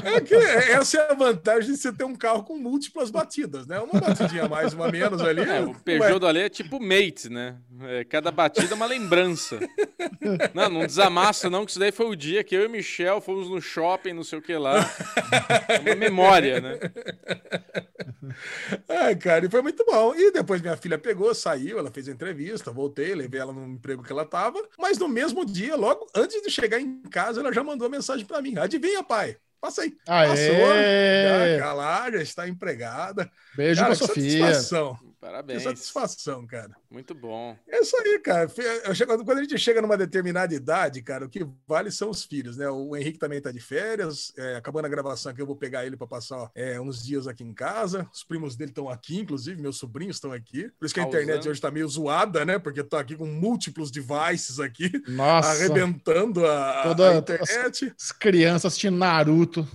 É 0.04 0.20
que 0.20 0.34
essa 0.34 0.98
é 0.98 1.12
a 1.12 1.14
vantagem 1.14 1.72
de 1.72 1.76
você 1.76 1.92
ter 1.92 2.04
um 2.04 2.14
carro 2.14 2.44
com 2.44 2.56
múltiplas 2.56 3.10
batidas, 3.10 3.66
né? 3.66 3.78
Uma 3.80 4.00
batidinha 4.00 4.48
mais, 4.48 4.72
uma 4.72 4.90
menos 4.90 5.20
ali. 5.22 5.42
É, 5.42 5.60
o 5.60 5.74
Peugeot 5.74 6.18
do 6.18 6.26
Ale 6.26 6.40
é 6.40 6.48
tipo 6.48 6.80
mate, 6.80 7.28
né? 7.28 7.56
É, 7.82 8.04
cada 8.10 8.30
batida 8.30 8.72
é 8.72 8.74
uma 8.74 8.86
lembrança. 8.86 9.58
Não, 10.52 10.68
não 10.68 10.86
desamassa 10.86 11.48
não, 11.48 11.64
que 11.64 11.70
isso 11.70 11.80
daí 11.80 11.90
foi 11.90 12.06
o 12.06 12.14
dia 12.14 12.44
que 12.44 12.54
eu 12.54 12.62
e 12.62 12.66
o 12.66 12.70
Michel 12.70 13.20
fomos 13.20 13.48
no 13.48 13.60
shopping, 13.60 14.12
não 14.12 14.22
sei 14.22 14.38
o 14.38 14.42
que 14.42 14.54
lá. 14.54 14.78
É 15.68 15.78
uma 15.78 15.94
memória, 15.94 16.60
né? 16.60 16.78
Ai, 18.88 19.16
cara, 19.16 19.46
e 19.46 19.50
foi 19.50 19.62
muito 19.62 19.84
bom. 19.84 20.14
E 20.14 20.30
depois 20.30 20.60
minha 20.60 20.76
filha 20.76 20.98
pegou, 20.98 21.34
saiu, 21.34 21.78
ela 21.78 21.90
fez 21.90 22.08
a 22.08 22.12
entrevista, 22.12 22.70
voltei, 22.70 23.14
levei 23.14 23.40
ela 23.40 23.52
no 23.52 23.66
emprego 23.66 24.02
que 24.02 24.12
ela 24.12 24.24
tava. 24.24 24.62
Mas 24.78 24.98
no 24.98 25.08
mesmo 25.08 25.44
dia, 25.44 25.76
logo 25.76 26.06
antes 26.14 26.42
de 26.42 26.50
chegar 26.50 26.80
em 26.80 27.00
casa, 27.02 27.40
ela 27.40 27.52
já 27.52 27.64
mandou 27.64 27.86
uma 27.88 27.96
mensagem 27.96 28.26
pra 28.26 28.42
mim. 28.42 28.58
Adivinha, 28.58 29.02
pai? 29.02 29.36
Passa 29.60 29.82
aí. 29.82 29.94
Aê! 30.08 30.28
Passou. 30.28 30.68
Já, 30.68 31.58
já 31.58 31.72
lá, 31.72 32.10
já 32.10 32.22
está 32.22 32.48
empregada. 32.48 33.30
Beijo 33.54 33.80
Cara, 33.80 33.94
pra 33.94 34.06
Sofia. 34.06 34.40
satisfação. 34.40 34.98
Parabéns. 35.20 35.58
Que 35.58 35.64
satisfação, 35.68 36.46
cara. 36.46 36.74
Muito 36.90 37.14
bom. 37.14 37.54
É 37.68 37.80
isso 37.80 37.94
aí, 37.98 38.18
cara. 38.20 38.50
Eu 38.84 38.94
chego- 38.94 39.22
Quando 39.24 39.38
a 39.38 39.42
gente 39.42 39.58
chega 39.58 39.82
numa 39.82 39.96
determinada 39.96 40.54
idade, 40.54 41.02
cara, 41.02 41.26
o 41.26 41.28
que 41.28 41.46
vale 41.68 41.90
são 41.90 42.08
os 42.08 42.24
filhos, 42.24 42.56
né? 42.56 42.68
O 42.70 42.96
Henrique 42.96 43.18
também 43.18 43.40
tá 43.40 43.52
de 43.52 43.60
férias, 43.60 44.32
é, 44.38 44.56
acabando 44.56 44.86
a 44.86 44.88
gravação 44.88 45.30
aqui, 45.30 45.42
eu 45.42 45.46
vou 45.46 45.56
pegar 45.56 45.84
ele 45.84 45.96
para 45.96 46.06
passar 46.06 46.50
é, 46.54 46.80
uns 46.80 47.04
dias 47.04 47.26
aqui 47.26 47.44
em 47.44 47.52
casa. 47.52 48.08
Os 48.12 48.24
primos 48.24 48.56
dele 48.56 48.70
estão 48.70 48.88
aqui, 48.88 49.18
inclusive, 49.20 49.60
meus 49.60 49.76
sobrinhos 49.76 50.16
estão 50.16 50.32
aqui. 50.32 50.70
Por 50.78 50.86
isso 50.86 50.94
que 50.94 51.00
a 51.00 51.02
Causando. 51.04 51.22
internet 51.22 51.48
hoje 51.48 51.60
tá 51.60 51.70
meio 51.70 51.86
zoada, 51.86 52.44
né? 52.46 52.58
Porque 52.58 52.80
eu 52.80 52.84
tô 52.88 52.96
aqui 52.96 53.14
com 53.14 53.26
múltiplos 53.26 53.90
devices 53.90 54.58
aqui, 54.58 54.90
Nossa, 55.06 55.50
arrebentando 55.50 56.46
a, 56.46 56.80
a 56.80 56.82
Toda- 56.84 57.16
internet. 57.18 57.92
as 58.00 58.10
crianças 58.12 58.64
assistindo 58.66 58.96
Naruto. 58.96 59.68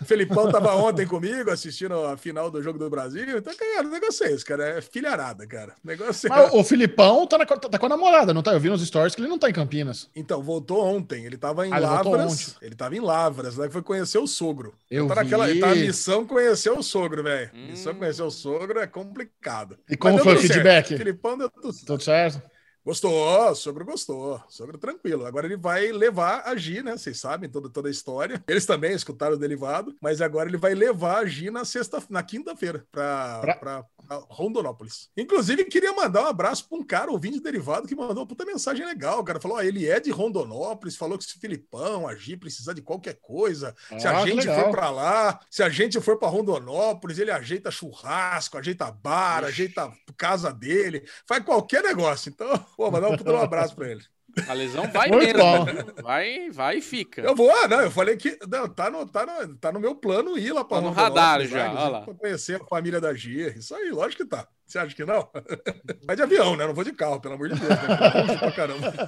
O 0.00 0.04
Felipão 0.04 0.50
tava 0.50 0.74
ontem 0.74 1.06
comigo 1.06 1.50
assistindo 1.50 1.94
a 2.04 2.16
final 2.16 2.50
do 2.50 2.62
Jogo 2.62 2.78
do 2.78 2.90
Brasil. 2.90 3.38
Então, 3.38 3.54
cara, 3.54 3.86
o 3.86 3.90
negócio 3.90 4.26
é 4.26 4.32
esse, 4.32 4.44
cara. 4.44 4.78
É 4.78 4.80
filharada, 4.80 5.46
cara. 5.46 5.74
O 5.84 5.86
negócio 5.86 6.26
é... 6.26 6.30
Mas 6.30 6.52
o 6.52 6.64
Filipão 6.64 7.26
tá, 7.26 7.38
na- 7.38 7.46
tá 7.46 7.78
com 7.78 7.86
a 7.86 7.88
namorada, 7.88 8.34
não 8.34 8.42
tá? 8.42 8.52
Eu 8.52 8.60
vi 8.60 8.68
nos 8.68 8.84
stories 8.86 9.14
que 9.14 9.20
ele 9.20 9.28
não 9.28 9.38
tá 9.38 9.48
em 9.48 9.52
Campinas. 9.52 10.08
Então, 10.14 10.42
voltou 10.42 10.84
ontem. 10.84 11.24
Ele 11.24 11.36
tava 11.36 11.66
em 11.66 11.72
Ah, 11.72 11.76
ele 11.76 11.86
Lavras. 11.86 12.56
Ele 12.60 12.74
tava 12.74 12.96
em 12.96 13.00
Lavras, 13.00 13.56
lá 13.56 13.66
que 13.66 13.72
foi 13.72 13.82
conhecer 13.82 14.18
o 14.18 14.26
sogro. 14.26 14.74
Eu 14.90 15.06
tá 15.06 15.16
naquela, 15.16 15.46
vi. 15.46 15.52
ele 15.52 15.60
tá 15.60 15.68
na 15.68 15.74
missão 15.74 16.26
conhecer 16.26 16.70
o 16.70 16.82
sogro, 16.82 17.22
velho. 17.22 17.50
Hum. 17.54 17.66
Missão 17.70 17.94
conhecer 17.94 18.22
o 18.22 18.30
sogro 18.30 18.78
é 18.80 18.86
complicado. 18.86 19.78
E 19.88 19.96
como 19.96 20.14
Mas 20.14 20.24
foi 20.24 20.34
o 20.34 20.38
feedback? 20.38 20.88
certo. 20.88 20.98
Filipão 20.98 21.38
deu 21.38 21.48
tudo 21.50 21.72
certo. 21.72 21.86
Tudo 21.86 22.02
certo? 22.02 22.42
Gostou, 22.84 23.12
o 23.50 23.54
sogro 23.54 23.84
gostou. 23.84 24.36
O 24.36 24.42
Sogro 24.50 24.78
tranquilo. 24.78 25.26
Agora 25.26 25.46
ele 25.46 25.56
vai 25.56 25.92
levar 25.92 26.42
a 26.46 26.56
Gi, 26.56 26.82
né? 26.82 26.96
Vocês 26.96 27.18
sabem 27.20 27.48
toda, 27.48 27.68
toda 27.68 27.88
a 27.88 27.90
história. 27.90 28.42
Eles 28.48 28.64
também 28.64 28.92
escutaram 28.92 29.34
o 29.34 29.38
derivado, 29.38 29.94
mas 30.00 30.20
agora 30.22 30.48
ele 30.48 30.56
vai 30.56 30.74
levar 30.74 31.18
a 31.18 31.26
Gi 31.26 31.50
na 31.50 31.64
sexta, 31.64 32.02
na 32.08 32.22
quinta-feira 32.22 32.86
pra 32.90 33.84
Rondonópolis. 34.28 35.08
Inclusive, 35.16 35.64
queria 35.66 35.92
mandar 35.92 36.22
um 36.22 36.26
abraço 36.26 36.68
pra 36.68 36.78
um 36.78 36.82
cara 36.84 37.10
ouvinte 37.10 37.34
de 37.36 37.42
derivado 37.42 37.86
que 37.86 37.94
mandou 37.94 38.18
uma 38.22 38.26
puta 38.26 38.44
mensagem 38.44 38.84
legal. 38.84 39.20
O 39.20 39.24
cara 39.24 39.40
falou: 39.40 39.58
ó, 39.58 39.62
ele 39.62 39.86
é 39.88 40.00
de 40.00 40.10
Rondonópolis, 40.10 40.96
falou 40.96 41.18
que 41.18 41.24
se 41.24 41.36
o 41.36 41.40
Filipão, 41.40 42.08
a 42.08 42.14
Gi 42.16 42.36
precisar 42.36 42.72
de 42.72 42.82
qualquer 42.82 43.18
coisa, 43.20 43.74
se 43.98 44.06
Ah, 44.06 44.20
a 44.20 44.22
que 44.24 44.30
gente 44.30 44.46
legal. 44.46 44.64
for 44.64 44.70
pra 44.70 44.90
lá, 44.90 45.38
se 45.50 45.62
a 45.62 45.68
gente 45.68 46.00
for 46.00 46.18
pra 46.18 46.28
Rondonópolis, 46.28 47.18
ele 47.18 47.30
ajeita 47.30 47.70
churrasco, 47.70 48.56
ajeita 48.58 48.90
bar, 48.90 49.44
ajeita 49.44 49.92
casa 50.16 50.52
dele, 50.52 51.04
faz 51.26 51.44
qualquer 51.44 51.82
negócio. 51.82 52.30
Então, 52.30 52.48
pô, 52.76 52.90
mandar 52.90 53.08
um 53.08 53.16
puta 53.16 53.32
um 53.32 53.40
abraço 53.40 53.74
pra 53.74 53.90
ele. 53.90 54.02
A 54.48 54.52
lesão 54.52 54.88
vai 54.92 55.08
Muito 55.08 55.36
mesmo. 55.36 55.42
bom. 55.42 55.66
Vai, 56.02 56.50
vai 56.50 56.78
e 56.78 56.80
fica. 56.80 57.20
Eu 57.20 57.34
vou, 57.34 57.50
ah, 57.50 57.66
não, 57.66 57.80
eu 57.80 57.90
falei 57.90 58.16
que 58.16 58.38
não, 58.48 58.68
tá, 58.68 58.88
no, 58.88 59.04
tá, 59.06 59.26
no, 59.26 59.56
tá 59.56 59.72
no 59.72 59.80
meu 59.80 59.94
plano 59.94 60.38
ir 60.38 60.52
lá 60.52 60.64
pra 60.64 60.78
Tá 60.78 60.82
no 60.82 60.90
radar 60.92 61.44
já, 61.46 61.70
olha 61.70 61.88
lá. 61.88 62.00
Pra 62.02 62.14
conhecer 62.14 62.60
a 62.60 62.64
família 62.64 63.00
da 63.00 63.12
Gia. 63.12 63.48
Isso 63.58 63.74
aí, 63.74 63.90
lógico 63.90 64.22
que 64.22 64.28
tá. 64.28 64.46
Você 64.66 64.78
acha 64.78 64.94
que 64.94 65.04
não? 65.04 65.28
Vai 66.06 66.14
de 66.14 66.22
avião, 66.22 66.56
né? 66.56 66.66
Não 66.66 66.74
vou 66.74 66.84
de 66.84 66.92
carro, 66.92 67.20
pelo 67.20 67.34
amor 67.34 67.48
de 67.48 67.58
Deus. 67.58 67.70
Né? 67.70 67.76
Pra 68.38 68.52
caramba. 68.52 68.92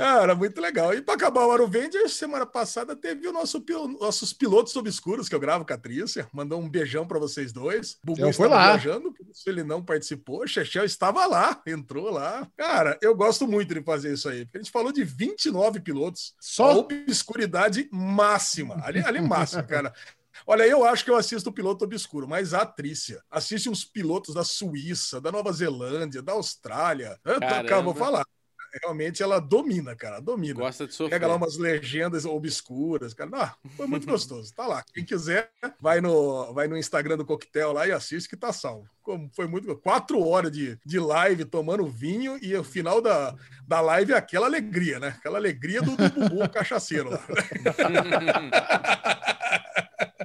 Cara, 0.00 0.34
muito 0.34 0.60
legal. 0.60 0.94
E 0.94 1.02
para 1.02 1.14
acabar 1.14 1.46
o 1.46 1.52
Aruvenger, 1.52 2.08
semana 2.08 2.46
passada 2.46 2.96
teve 2.96 3.28
o 3.28 3.32
nosso, 3.32 3.60
pil- 3.60 3.86
nossos 4.00 4.32
pilotos 4.32 4.74
obscuros 4.76 5.28
que 5.28 5.34
eu 5.34 5.40
gravo 5.40 5.64
com 5.64 5.72
a 5.72 5.76
Trícia. 5.78 6.26
Mandou 6.32 6.60
um 6.60 6.68
beijão 6.68 7.06
para 7.06 7.18
vocês 7.18 7.52
dois. 7.52 7.98
Bubu 8.02 8.20
Eu 8.20 8.32
fui 8.32 8.46
estava 8.46 8.54
lá. 8.54 8.76
viajando, 8.76 9.12
por 9.12 9.26
isso 9.28 9.48
ele 9.48 9.62
não 9.62 9.84
participou. 9.84 10.46
Chechel 10.46 10.84
estava 10.84 11.26
lá, 11.26 11.60
entrou 11.66 12.10
lá. 12.10 12.48
Cara, 12.56 12.98
eu 13.02 13.14
gosto 13.14 13.46
muito 13.46 13.74
de 13.74 13.82
fazer 13.82 14.14
isso 14.14 14.28
aí, 14.28 14.44
porque 14.46 14.58
a 14.58 14.62
gente 14.62 14.72
falou 14.72 14.92
de 14.92 15.04
29 15.04 15.80
pilotos. 15.80 16.34
A 16.38 16.42
Só 16.42 16.78
obscuridade 16.78 17.88
máxima. 17.92 18.80
Ali, 18.84 19.00
ali 19.04 19.20
máxima, 19.20 19.62
cara. 19.62 19.92
Olha, 20.46 20.66
eu 20.66 20.84
acho 20.84 21.04
que 21.04 21.10
eu 21.10 21.16
assisto 21.16 21.50
o 21.50 21.52
piloto 21.52 21.84
obscuro, 21.84 22.26
mas 22.26 22.54
a 22.54 22.64
Trícia 22.64 23.22
assiste 23.30 23.68
uns 23.68 23.84
pilotos 23.84 24.34
da 24.34 24.42
Suíça, 24.42 25.20
da 25.20 25.30
Nova 25.30 25.52
Zelândia, 25.52 26.22
da 26.22 26.32
Austrália. 26.32 27.18
Eu 27.78 27.82
vou 27.84 27.94
falar. 27.94 28.24
Realmente 28.82 29.22
ela 29.22 29.40
domina, 29.40 29.96
cara, 29.96 30.20
domina. 30.20 30.60
Gosta 30.60 30.86
de 30.86 30.94
sofrer. 30.94 31.10
Pega 31.10 31.26
lá 31.26 31.36
umas 31.36 31.56
legendas 31.56 32.24
obscuras, 32.24 33.12
cara. 33.14 33.30
Não, 33.30 33.70
foi 33.76 33.86
muito 33.86 34.06
gostoso. 34.06 34.52
Tá 34.54 34.66
lá. 34.66 34.84
Quem 34.94 35.04
quiser, 35.04 35.50
vai 35.80 36.00
no, 36.00 36.52
vai 36.52 36.68
no 36.68 36.76
Instagram 36.76 37.16
do 37.16 37.24
Coquetel 37.24 37.72
lá 37.72 37.86
e 37.86 37.92
assiste 37.92 38.28
que 38.28 38.36
tá 38.36 38.52
salvo. 38.52 38.88
Como 39.02 39.30
Foi 39.34 39.46
muito 39.46 39.74
Quatro 39.76 40.20
horas 40.24 40.52
de, 40.52 40.78
de 40.84 40.98
live 40.98 41.44
tomando 41.44 41.86
vinho 41.86 42.38
e 42.42 42.54
o 42.54 42.62
final 42.62 43.00
da, 43.00 43.34
da 43.66 43.80
live 43.80 44.12
é 44.12 44.16
aquela 44.16 44.46
alegria, 44.46 45.00
né? 45.00 45.14
Aquela 45.18 45.38
alegria 45.38 45.80
do, 45.82 45.96
do 45.96 46.10
Bubu 46.10 46.48
cachaceiro 46.50 47.10
lá. 47.10 47.20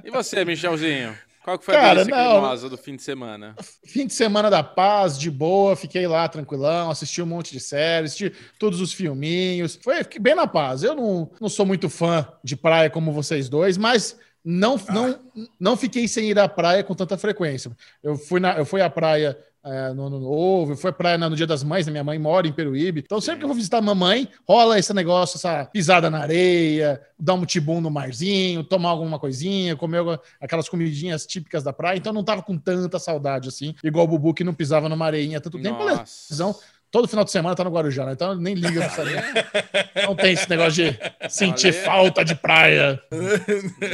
E 0.04 0.10
você, 0.10 0.44
Michelzinho? 0.44 1.18
Qual 1.46 1.56
que 1.60 1.64
foi 1.64 1.74
Cara, 1.74 2.00
a 2.00 2.02
delícia 2.02 2.12
cremosa 2.12 2.68
do 2.68 2.76
fim 2.76 2.96
de 2.96 3.02
semana? 3.04 3.54
fim 3.86 4.04
de 4.04 4.12
semana 4.12 4.50
da 4.50 4.64
paz, 4.64 5.16
de 5.16 5.30
boa, 5.30 5.76
fiquei 5.76 6.04
lá 6.04 6.28
tranquilão, 6.28 6.90
assisti 6.90 7.22
um 7.22 7.26
monte 7.26 7.52
de 7.52 7.60
séries, 7.60 8.10
assisti 8.10 8.36
todos 8.58 8.80
os 8.80 8.92
filminhos. 8.92 9.78
Foi 9.80 10.02
fiquei 10.02 10.18
bem 10.18 10.34
na 10.34 10.48
paz. 10.48 10.82
Eu 10.82 10.96
não, 10.96 11.30
não 11.40 11.48
sou 11.48 11.64
muito 11.64 11.88
fã 11.88 12.26
de 12.42 12.56
praia 12.56 12.90
como 12.90 13.12
vocês 13.12 13.48
dois, 13.48 13.76
mas 13.76 14.18
não, 14.44 14.76
não, 14.88 15.20
não 15.60 15.76
fiquei 15.76 16.08
sem 16.08 16.30
ir 16.30 16.36
à 16.36 16.48
praia 16.48 16.82
com 16.82 16.96
tanta 16.96 17.16
frequência. 17.16 17.70
Eu 18.02 18.16
fui, 18.16 18.40
na, 18.40 18.58
eu 18.58 18.66
fui 18.66 18.80
à 18.80 18.90
praia 18.90 19.38
é, 19.66 19.92
no 19.92 20.06
ano 20.06 20.20
novo, 20.20 20.72
eu 20.72 20.76
fui 20.76 20.90
à 20.90 20.92
praia 20.92 21.18
no 21.18 21.34
Dia 21.34 21.46
das 21.46 21.64
Mães, 21.64 21.86
né? 21.86 21.90
minha 21.92 22.04
mãe 22.04 22.18
mora 22.18 22.46
em 22.46 22.52
Peruíbe. 22.52 23.02
Então, 23.04 23.20
sempre 23.20 23.40
que 23.40 23.44
eu 23.44 23.48
vou 23.48 23.56
visitar 23.56 23.78
a 23.78 23.82
mamãe, 23.82 24.28
rola 24.48 24.78
esse 24.78 24.94
negócio, 24.94 25.36
essa 25.36 25.64
pisada 25.66 26.08
na 26.08 26.20
areia, 26.20 27.00
dar 27.18 27.34
um 27.34 27.44
tibum 27.44 27.80
no 27.80 27.90
marzinho, 27.90 28.62
tomar 28.62 28.90
alguma 28.90 29.18
coisinha, 29.18 29.74
comer 29.76 29.98
alguma- 29.98 30.20
aquelas 30.40 30.68
comidinhas 30.68 31.26
típicas 31.26 31.62
da 31.64 31.72
praia. 31.72 31.96
Então, 31.98 32.12
não 32.12 32.22
tava 32.24 32.42
com 32.42 32.56
tanta 32.56 32.98
saudade 32.98 33.48
assim, 33.48 33.74
igual 33.82 34.04
o 34.04 34.08
Bubu 34.08 34.32
que 34.32 34.44
não 34.44 34.54
pisava 34.54 34.88
numa 34.88 35.04
areinha 35.06 35.38
há 35.38 35.40
tanto 35.40 35.60
tempo. 35.60 35.84
Nossa. 35.84 36.54
Todo 36.88 37.08
final 37.08 37.24
de 37.24 37.32
semana 37.32 37.54
tá 37.56 37.64
no 37.64 37.70
Guarujá, 37.70 38.06
né? 38.06 38.12
Então 38.12 38.34
nem 38.36 38.54
liga 38.54 38.80
pra 38.80 38.90
saber. 38.90 39.22
Não 40.06 40.14
tem 40.14 40.32
esse 40.32 40.48
negócio 40.48 40.72
de 40.84 40.98
sentir 41.28 41.72
Valeu. 41.72 41.84
falta 41.84 42.24
de 42.24 42.34
praia. 42.36 42.98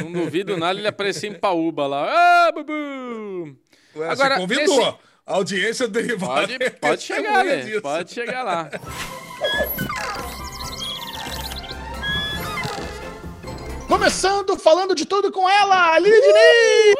Não 0.03 0.13
duvido 0.13 0.57
nada 0.59 0.79
ele 0.79 0.87
aparecer 0.87 1.29
em 1.33 1.35
Paúba 1.35 1.87
lá. 1.87 2.07
Ah, 2.49 2.53
Bubu! 2.53 3.57
Ué, 3.97 4.09
Agora, 4.09 4.35
Você 4.35 4.41
convidou. 4.41 4.77
nesse- 4.79 4.99
audiência 5.35 5.89
derivada. 5.89 6.47
Pode, 6.49 6.63
é 6.63 6.71
pode 6.71 7.03
chegar, 7.03 7.45
né? 7.45 7.81
Pode 7.81 8.13
chegar 8.13 8.43
lá. 8.43 8.71
Começando 13.89 14.57
falando 14.59 14.95
de 14.95 15.05
tudo 15.05 15.31
com 15.31 15.49
ela, 15.49 15.95
Aline 15.95 16.17
Diniz! 16.21 16.95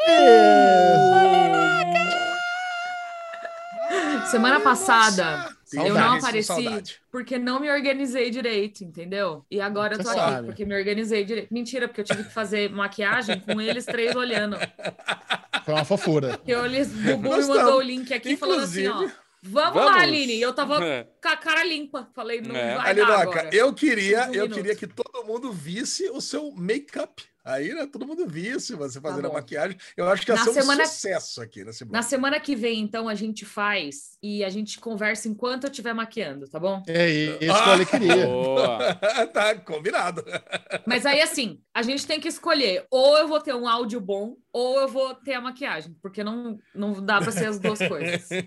Semana 4.29 4.59
passada 4.59 5.53
eu 5.73 5.93
não 5.93 6.13
apareci 6.15 6.43
saudade. 6.47 7.01
porque 7.11 7.37
não 7.39 7.59
me 7.59 7.69
organizei 7.71 8.29
direito, 8.29 8.83
entendeu? 8.83 9.43
E 9.49 9.59
agora 9.59 9.95
eu 9.95 9.97
tô 9.97 10.03
Você 10.03 10.19
aqui 10.19 10.31
sabe. 10.31 10.47
porque 10.47 10.65
me 10.65 10.75
organizei 10.75 11.23
direito. 11.25 11.53
Mentira, 11.53 11.87
porque 11.87 12.01
eu 12.01 12.05
tive 12.05 12.23
que 12.23 12.33
fazer 12.33 12.69
maquiagem 12.69 13.39
com 13.39 13.59
eles 13.59 13.85
três 13.85 14.15
olhando. 14.15 14.57
Foi 15.65 15.73
uma 15.73 15.85
fofura. 15.85 16.39
Eu, 16.47 16.65
eles, 16.65 16.87
Bubu 16.89 17.35
me 17.37 17.45
mandou 17.47 17.77
o 17.77 17.81
link 17.81 18.13
aqui 18.13 18.35
falando 18.37 18.63
assim, 18.63 18.87
ó. 18.87 18.91
Inclusive- 18.91 19.23
Vamos, 19.45 19.73
Vamos. 19.73 19.91
lá, 19.91 19.99
Aline. 20.03 20.35
E 20.35 20.41
eu 20.41 20.53
tava 20.53 20.81
É. 20.85 21.05
com 21.21 21.27
a 21.27 21.35
cara 21.35 21.65
limpa. 21.65 22.09
Falei, 22.15 22.39
não 22.39 22.55
É. 22.55 22.77
vai 22.77 22.95
dar 22.95 23.03
Alinoca, 23.09 23.39
agora. 23.41 23.49
eu 23.53 23.73
queria, 23.73 24.19
Um 24.21 24.25
eu 24.27 24.31
minuto. 24.43 24.53
queria 24.53 24.73
que 24.73 24.87
todo 24.87 25.25
mundo 25.25 25.51
visse 25.51 26.09
o 26.11 26.21
seu 26.21 26.49
make-up. 26.53 27.21
Aí, 27.43 27.73
né, 27.73 27.85
todo 27.91 28.07
mundo 28.07 28.25
visse 28.25 28.73
você 28.73 29.01
fazendo 29.01 29.19
a 29.19 29.23
Tá 29.23 29.27
bom. 29.27 29.33
maquiagem. 29.33 29.77
Eu 29.97 30.07
acho 30.07 30.25
que 30.25 30.31
ia 30.31 30.35
Na 30.37 30.45
ser 30.45 30.49
um 30.51 30.53
semana- 30.53 30.85
sucesso 30.85 31.41
aqui 31.41 31.61
nesse 31.65 31.83
Na 31.83 31.89
bloco. 31.91 32.05
semana 32.05 32.39
que 32.39 32.55
vem, 32.55 32.79
então, 32.79 33.09
a 33.09 33.15
gente 33.15 33.43
faz 33.43 34.17
e 34.23 34.45
a 34.45 34.49
gente 34.49 34.79
conversa 34.79 35.27
enquanto 35.27 35.65
eu 35.65 35.69
estiver 35.69 35.93
maquiando, 35.93 36.47
tá 36.47 36.57
bom? 36.57 36.81
É 36.87 37.09
isso 37.09 37.39
que 37.39 37.45
o 37.49 37.53
Ale 37.53 37.85
queria. 37.85 38.25
Boa. 38.27 38.95
tá, 39.33 39.55
combinado. 39.55 40.23
Mas 40.85 41.05
aí, 41.05 41.19
assim, 41.21 41.59
a 41.73 41.81
gente 41.81 42.07
tem 42.07 42.17
que 42.17 42.29
escolher. 42.29 42.85
Ou 42.89 43.17
eu 43.17 43.27
vou 43.27 43.41
ter 43.41 43.53
um 43.53 43.67
áudio 43.67 43.99
bom, 43.99 44.37
ou 44.53 44.79
eu 44.79 44.87
vou 44.87 45.15
ter 45.15 45.33
a 45.33 45.41
maquiagem. 45.41 45.95
Porque 46.01 46.23
não, 46.23 46.59
não 46.73 47.03
dá 47.03 47.19
pra 47.19 47.31
ser 47.31 47.47
as 47.47 47.59
duas 47.59 47.79
coisas. 47.79 48.29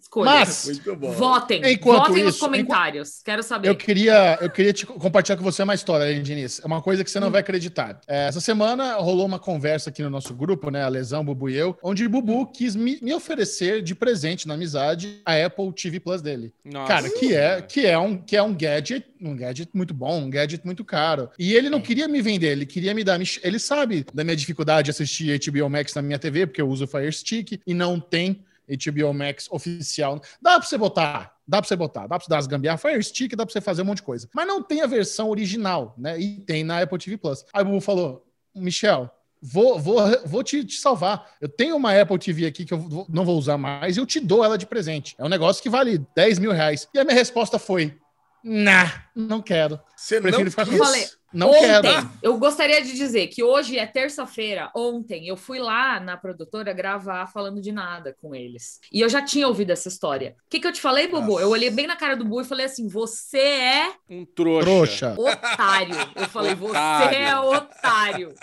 Escolha. 0.00 0.30
Mas. 0.30 0.80
Votem. 1.16 1.60
Enquanto 1.72 2.08
Votem 2.08 2.24
nos 2.24 2.36
isso, 2.36 2.44
comentários. 2.44 3.20
Quero 3.24 3.42
saber. 3.42 3.68
eu 3.68 3.74
queria, 3.74 4.38
eu 4.40 4.48
queria 4.48 4.72
te 4.72 4.86
compartilhar 4.86 5.36
com 5.36 5.42
você 5.42 5.62
uma 5.62 5.74
história, 5.74 6.12
hein, 6.12 6.22
Diniz. 6.22 6.60
É 6.62 6.66
uma 6.66 6.80
coisa 6.80 7.02
que 7.02 7.10
você 7.10 7.18
não 7.18 7.30
vai 7.30 7.40
acreditar. 7.40 8.00
É, 8.06 8.28
essa 8.28 8.40
semana 8.40 8.94
rolou 8.94 9.26
uma 9.26 9.38
conversa 9.38 9.90
aqui 9.90 10.02
no 10.02 10.10
nosso 10.10 10.32
grupo, 10.34 10.70
né? 10.70 10.84
A 10.84 10.88
Lesão, 10.88 11.24
Bubu 11.24 11.50
e 11.50 11.56
eu, 11.56 11.76
onde 11.82 12.06
o 12.06 12.08
Bubu 12.08 12.46
quis 12.46 12.76
me, 12.76 12.98
me 13.02 13.12
oferecer 13.12 13.82
de 13.82 13.94
presente 13.94 14.46
na 14.46 14.54
amizade 14.54 15.20
a 15.26 15.34
Apple 15.44 15.72
TV 15.72 15.98
Plus 15.98 16.22
dele. 16.22 16.52
Nossa. 16.64 16.86
Cara, 16.86 17.10
que 17.10 17.34
é, 17.34 17.60
que 17.60 17.84
é 17.84 17.98
um 17.98 18.16
que 18.16 18.36
é 18.36 18.42
um 18.42 18.54
gadget, 18.54 19.04
um 19.20 19.36
gadget 19.36 19.70
muito 19.74 19.92
bom, 19.92 20.22
um 20.22 20.30
gadget 20.30 20.64
muito 20.64 20.84
caro. 20.84 21.28
E 21.38 21.54
ele 21.54 21.68
não 21.68 21.80
queria 21.80 22.06
me 22.06 22.22
vender, 22.22 22.52
ele 22.52 22.66
queria 22.66 22.94
me 22.94 23.02
dar. 23.02 23.18
Ele 23.42 23.58
sabe 23.58 24.06
da 24.14 24.24
minha 24.28 24.36
dificuldade 24.36 24.86
de 24.86 24.90
assistir 24.90 25.38
HBO 25.50 25.68
Max 25.70 25.94
na 25.94 26.02
minha 26.02 26.18
TV, 26.18 26.46
porque 26.46 26.60
eu 26.60 26.68
uso 26.68 26.84
o 26.84 26.88
Fire 26.88 27.12
Stick 27.12 27.60
e 27.66 27.74
não 27.74 27.98
tem 27.98 28.44
HBO 28.68 29.14
Max 29.14 29.48
oficial. 29.50 30.20
Dá 30.42 30.58
pra 30.58 30.68
você 30.68 30.76
botar, 30.76 31.34
dá 31.46 31.60
pra 31.62 31.66
você 31.68 31.74
botar, 31.76 32.02
dá 32.02 32.08
pra 32.08 32.20
você 32.20 32.28
dar 32.28 32.38
as 32.38 32.46
gambiarras, 32.46 32.80
Fire 32.82 33.02
Stick, 33.02 33.34
dá 33.34 33.46
pra 33.46 33.52
você 33.52 33.60
fazer 33.60 33.82
um 33.82 33.86
monte 33.86 33.98
de 33.98 34.02
coisa. 34.02 34.28
Mas 34.34 34.46
não 34.46 34.62
tem 34.62 34.82
a 34.82 34.86
versão 34.86 35.30
original, 35.30 35.94
né? 35.96 36.20
E 36.20 36.40
tem 36.40 36.62
na 36.62 36.80
Apple 36.82 36.98
TV 36.98 37.16
Plus. 37.16 37.44
Aí 37.52 37.62
o 37.62 37.64
Bubu 37.64 37.80
falou: 37.80 38.26
Michel, 38.54 39.10
vou, 39.40 39.78
vou, 39.78 40.02
vou 40.26 40.42
te, 40.44 40.62
te 40.64 40.74
salvar. 40.76 41.26
Eu 41.40 41.48
tenho 41.48 41.76
uma 41.76 41.98
Apple 41.98 42.18
TV 42.18 42.44
aqui 42.46 42.64
que 42.66 42.74
eu 42.74 42.78
vou- 42.78 43.06
não 43.08 43.24
vou 43.24 43.38
usar 43.38 43.56
mais 43.56 43.96
e 43.96 44.00
eu 44.00 44.04
te 44.06 44.20
dou 44.20 44.44
ela 44.44 44.58
de 44.58 44.66
presente. 44.66 45.14
É 45.18 45.24
um 45.24 45.28
negócio 45.28 45.62
que 45.62 45.70
vale 45.70 46.04
10 46.14 46.38
mil 46.38 46.52
reais. 46.52 46.86
E 46.92 46.98
a 46.98 47.04
minha 47.04 47.16
resposta 47.16 47.58
foi: 47.58 47.96
Nah, 48.44 49.04
não 49.16 49.40
quero. 49.42 49.80
Você 49.96 50.20
Prefiro 50.20 50.44
não 50.44 50.50
ficar 50.50 50.64
com 50.66 50.72
quis? 50.72 51.17
Não 51.32 51.50
ontem, 51.50 51.82
quero. 51.82 52.10
eu 52.22 52.38
gostaria 52.38 52.82
de 52.82 52.94
dizer 52.94 53.26
que 53.28 53.42
hoje 53.42 53.78
é 53.78 53.86
terça-feira. 53.86 54.70
Ontem 54.74 55.26
eu 55.28 55.36
fui 55.36 55.58
lá 55.58 56.00
na 56.00 56.16
produtora 56.16 56.72
gravar 56.72 57.26
falando 57.26 57.60
de 57.60 57.70
nada 57.70 58.16
com 58.20 58.34
eles. 58.34 58.80
E 58.90 59.00
eu 59.00 59.08
já 59.08 59.20
tinha 59.22 59.46
ouvido 59.46 59.70
essa 59.70 59.88
história. 59.88 60.34
O 60.46 60.50
que, 60.50 60.58
que 60.60 60.66
eu 60.66 60.72
te 60.72 60.80
falei, 60.80 61.06
Bobo? 61.06 61.32
Nossa. 61.32 61.42
Eu 61.42 61.50
olhei 61.50 61.70
bem 61.70 61.86
na 61.86 61.96
cara 61.96 62.16
do 62.16 62.24
Bu 62.24 62.40
e 62.40 62.44
falei 62.44 62.66
assim: 62.66 62.88
você 62.88 63.38
é 63.38 63.92
Um 64.08 64.24
trouxa. 64.24 64.64
Trouxa. 64.64 65.14
otário. 65.18 65.96
Eu 66.16 66.28
falei, 66.28 66.54
você 66.54 66.70
Otário. 66.70 67.18
é 67.18 67.38
otário. 67.40 68.34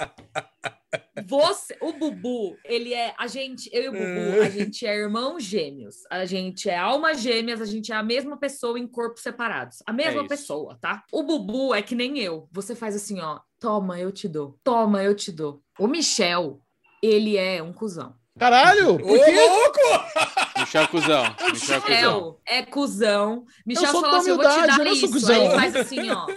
Você, 1.27 1.77
o 1.81 1.93
Bubu, 1.93 2.57
ele 2.65 2.93
é. 2.93 3.13
A 3.17 3.27
gente, 3.27 3.69
eu 3.71 3.83
e 3.83 3.89
o 3.89 3.91
Bubu, 3.91 4.41
a 4.41 4.49
gente 4.49 4.85
é 4.85 4.95
irmãos 4.95 5.43
gêmeos. 5.43 5.95
A 6.09 6.25
gente 6.25 6.69
é 6.69 6.77
almas 6.77 7.21
gêmeas, 7.21 7.61
a 7.61 7.65
gente 7.65 7.91
é 7.91 7.95
a 7.95 8.03
mesma 8.03 8.37
pessoa 8.37 8.77
em 8.77 8.87
corpos 8.87 9.21
separados. 9.21 9.81
A 9.85 9.93
mesma 9.93 10.21
isso. 10.21 10.29
pessoa, 10.29 10.77
tá? 10.79 11.03
O 11.11 11.23
Bubu 11.23 11.73
é 11.73 11.81
que 11.81 11.95
nem 11.95 12.19
eu. 12.19 12.49
Você 12.51 12.75
faz 12.75 12.95
assim, 12.95 13.21
ó. 13.21 13.39
Toma, 13.59 13.99
eu 13.99 14.11
te 14.11 14.27
dou. 14.27 14.59
Toma, 14.63 15.03
eu 15.03 15.15
te 15.15 15.31
dou. 15.31 15.61
O 15.79 15.87
Michel, 15.87 16.61
ele 17.01 17.37
é 17.37 17.63
um 17.63 17.71
cuzão. 17.71 18.15
Caralho! 18.37 18.95
Ô, 18.95 18.99
Por 18.99 19.25
quê? 19.25 19.31
louco! 19.31 19.79
Michel 20.59 20.87
Cusão. 20.89 21.23
Michel 21.53 21.81
Cusão. 21.81 22.37
É 22.45 22.61
cuzão. 22.63 23.45
Michel 23.65 23.91
sou 23.91 24.01
fala 24.01 24.17
assim: 24.17 24.29
eu 24.29 24.35
vou 24.35 24.45
te 24.45 24.51
humildade, 24.51 24.77
dar 24.77 24.79
eu 24.79 24.85
não 24.85 24.95
sou 24.95 25.09
isso. 25.09 25.13
cuzão. 25.13 25.35
Aí 25.35 25.45
ele 25.45 25.55
faz 25.55 25.75
assim, 25.75 26.09
ó. 26.11 26.27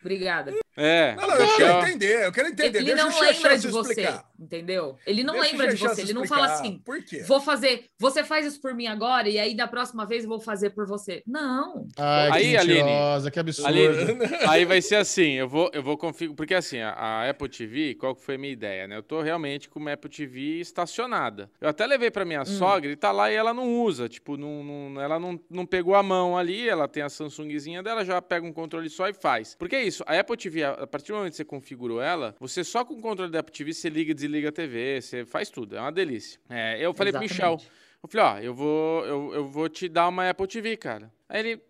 Obrigada. 0.00 0.52
É. 0.76 1.14
Não, 1.16 1.26
não, 1.26 1.36
eu 1.36 1.56
quero 1.56 1.78
entender, 1.88 2.24
eu 2.26 2.32
quero 2.32 2.48
entender. 2.48 2.78
Ele 2.78 2.94
Deixa 2.94 3.04
não 3.08 3.20
lembra 3.20 3.58
de 3.58 3.68
você, 3.68 3.90
explicar. 3.90 4.24
entendeu? 4.38 4.96
Ele 5.06 5.24
não 5.24 5.34
Deixa 5.34 5.50
lembra 5.50 5.74
de 5.74 5.76
você. 5.80 6.02
Ele 6.02 6.12
não 6.12 6.26
fala 6.26 6.46
assim: 6.46 6.78
Por 6.84 7.02
quê? 7.02 7.22
vou 7.22 7.40
fazer, 7.40 7.86
você 7.98 8.22
faz 8.22 8.44
isso 8.46 8.60
por 8.60 8.74
mim 8.74 8.86
agora 8.86 9.28
e 9.28 9.38
aí 9.38 9.54
da 9.56 9.66
próxima 9.66 10.04
vez 10.06 10.24
eu 10.24 10.28
vou 10.28 10.40
fazer 10.40 10.70
por 10.70 10.86
você. 10.86 11.22
Não. 11.26 11.86
Ai, 11.96 12.30
Aí, 12.32 12.50
que 12.50 12.56
Aline. 12.58 13.30
que 13.32 13.40
absurdo. 13.40 13.68
Aline, 13.68 14.18
aí 14.48 14.64
vai 14.64 14.82
ser 14.82 14.96
assim, 14.96 15.32
eu 15.32 15.48
vou, 15.48 15.70
eu 15.72 15.82
vou 15.82 15.96
configurar, 15.96 16.36
porque 16.36 16.54
assim, 16.54 16.78
a, 16.80 16.90
a 16.90 17.30
Apple 17.30 17.48
TV, 17.48 17.94
qual 17.94 18.14
que 18.14 18.22
foi 18.22 18.34
a 18.34 18.38
minha 18.38 18.52
ideia, 18.52 18.86
né? 18.86 18.96
Eu 18.96 19.02
tô 19.02 19.22
realmente 19.22 19.68
com 19.68 19.78
uma 19.78 19.92
Apple 19.92 20.10
TV 20.10 20.60
estacionada. 20.60 21.50
Eu 21.60 21.68
até 21.68 21.86
levei 21.86 22.10
pra 22.10 22.24
minha 22.24 22.44
sogra 22.44 22.90
e 22.90 22.96
tá 22.96 23.10
lá 23.12 23.30
e 23.30 23.34
ela 23.34 23.52
não 23.54 23.80
usa, 23.82 24.08
tipo, 24.08 24.36
não, 24.36 24.62
não- 24.62 25.00
ela 25.00 25.18
não, 25.18 25.40
não 25.50 25.64
pegou 25.66 25.94
a 25.94 26.02
mão 26.02 26.36
ali, 26.36 26.68
ela 26.68 26.86
tem 26.86 27.02
a 27.02 27.08
Samsungzinha 27.08 27.82
dela, 27.82 28.04
já 28.04 28.20
pega 28.20 28.46
um 28.46 28.52
controle 28.52 28.88
só 28.90 29.08
e 29.08 29.12
faz. 29.14 29.54
Porque 29.58 29.74
é 29.76 29.82
isso, 29.82 30.04
a 30.06 30.18
Apple 30.18 30.36
TV, 30.36 30.65
a 30.66 30.86
partir 30.86 31.08
do 31.12 31.16
momento 31.16 31.32
que 31.32 31.36
você 31.36 31.44
configurou 31.44 32.00
ela, 32.00 32.34
você 32.38 32.62
só 32.64 32.84
com 32.84 32.94
o 32.94 33.00
controle 33.00 33.30
da 33.30 33.40
Apple 33.40 33.52
TV, 33.52 33.72
você 33.72 33.88
liga 33.88 34.10
e 34.10 34.14
desliga 34.14 34.48
a 34.48 34.52
TV, 34.52 35.00
você 35.00 35.24
faz 35.24 35.48
tudo, 35.50 35.76
é 35.76 35.80
uma 35.80 35.92
delícia. 35.92 36.40
É, 36.48 36.78
eu 36.80 36.92
falei 36.94 37.12
pro 37.12 37.22
Michel, 37.22 37.54
Exatamente. 37.54 37.70
eu 38.02 38.08
falei, 38.08 38.26
ó, 38.26 38.38
eu 38.38 38.54
vou, 38.54 39.06
eu, 39.06 39.34
eu 39.34 39.48
vou 39.48 39.68
te 39.68 39.88
dar 39.88 40.08
uma 40.08 40.28
Apple 40.30 40.46
TV, 40.46 40.76
cara. 40.76 41.12
Aí 41.28 41.40
ele, 41.40 41.62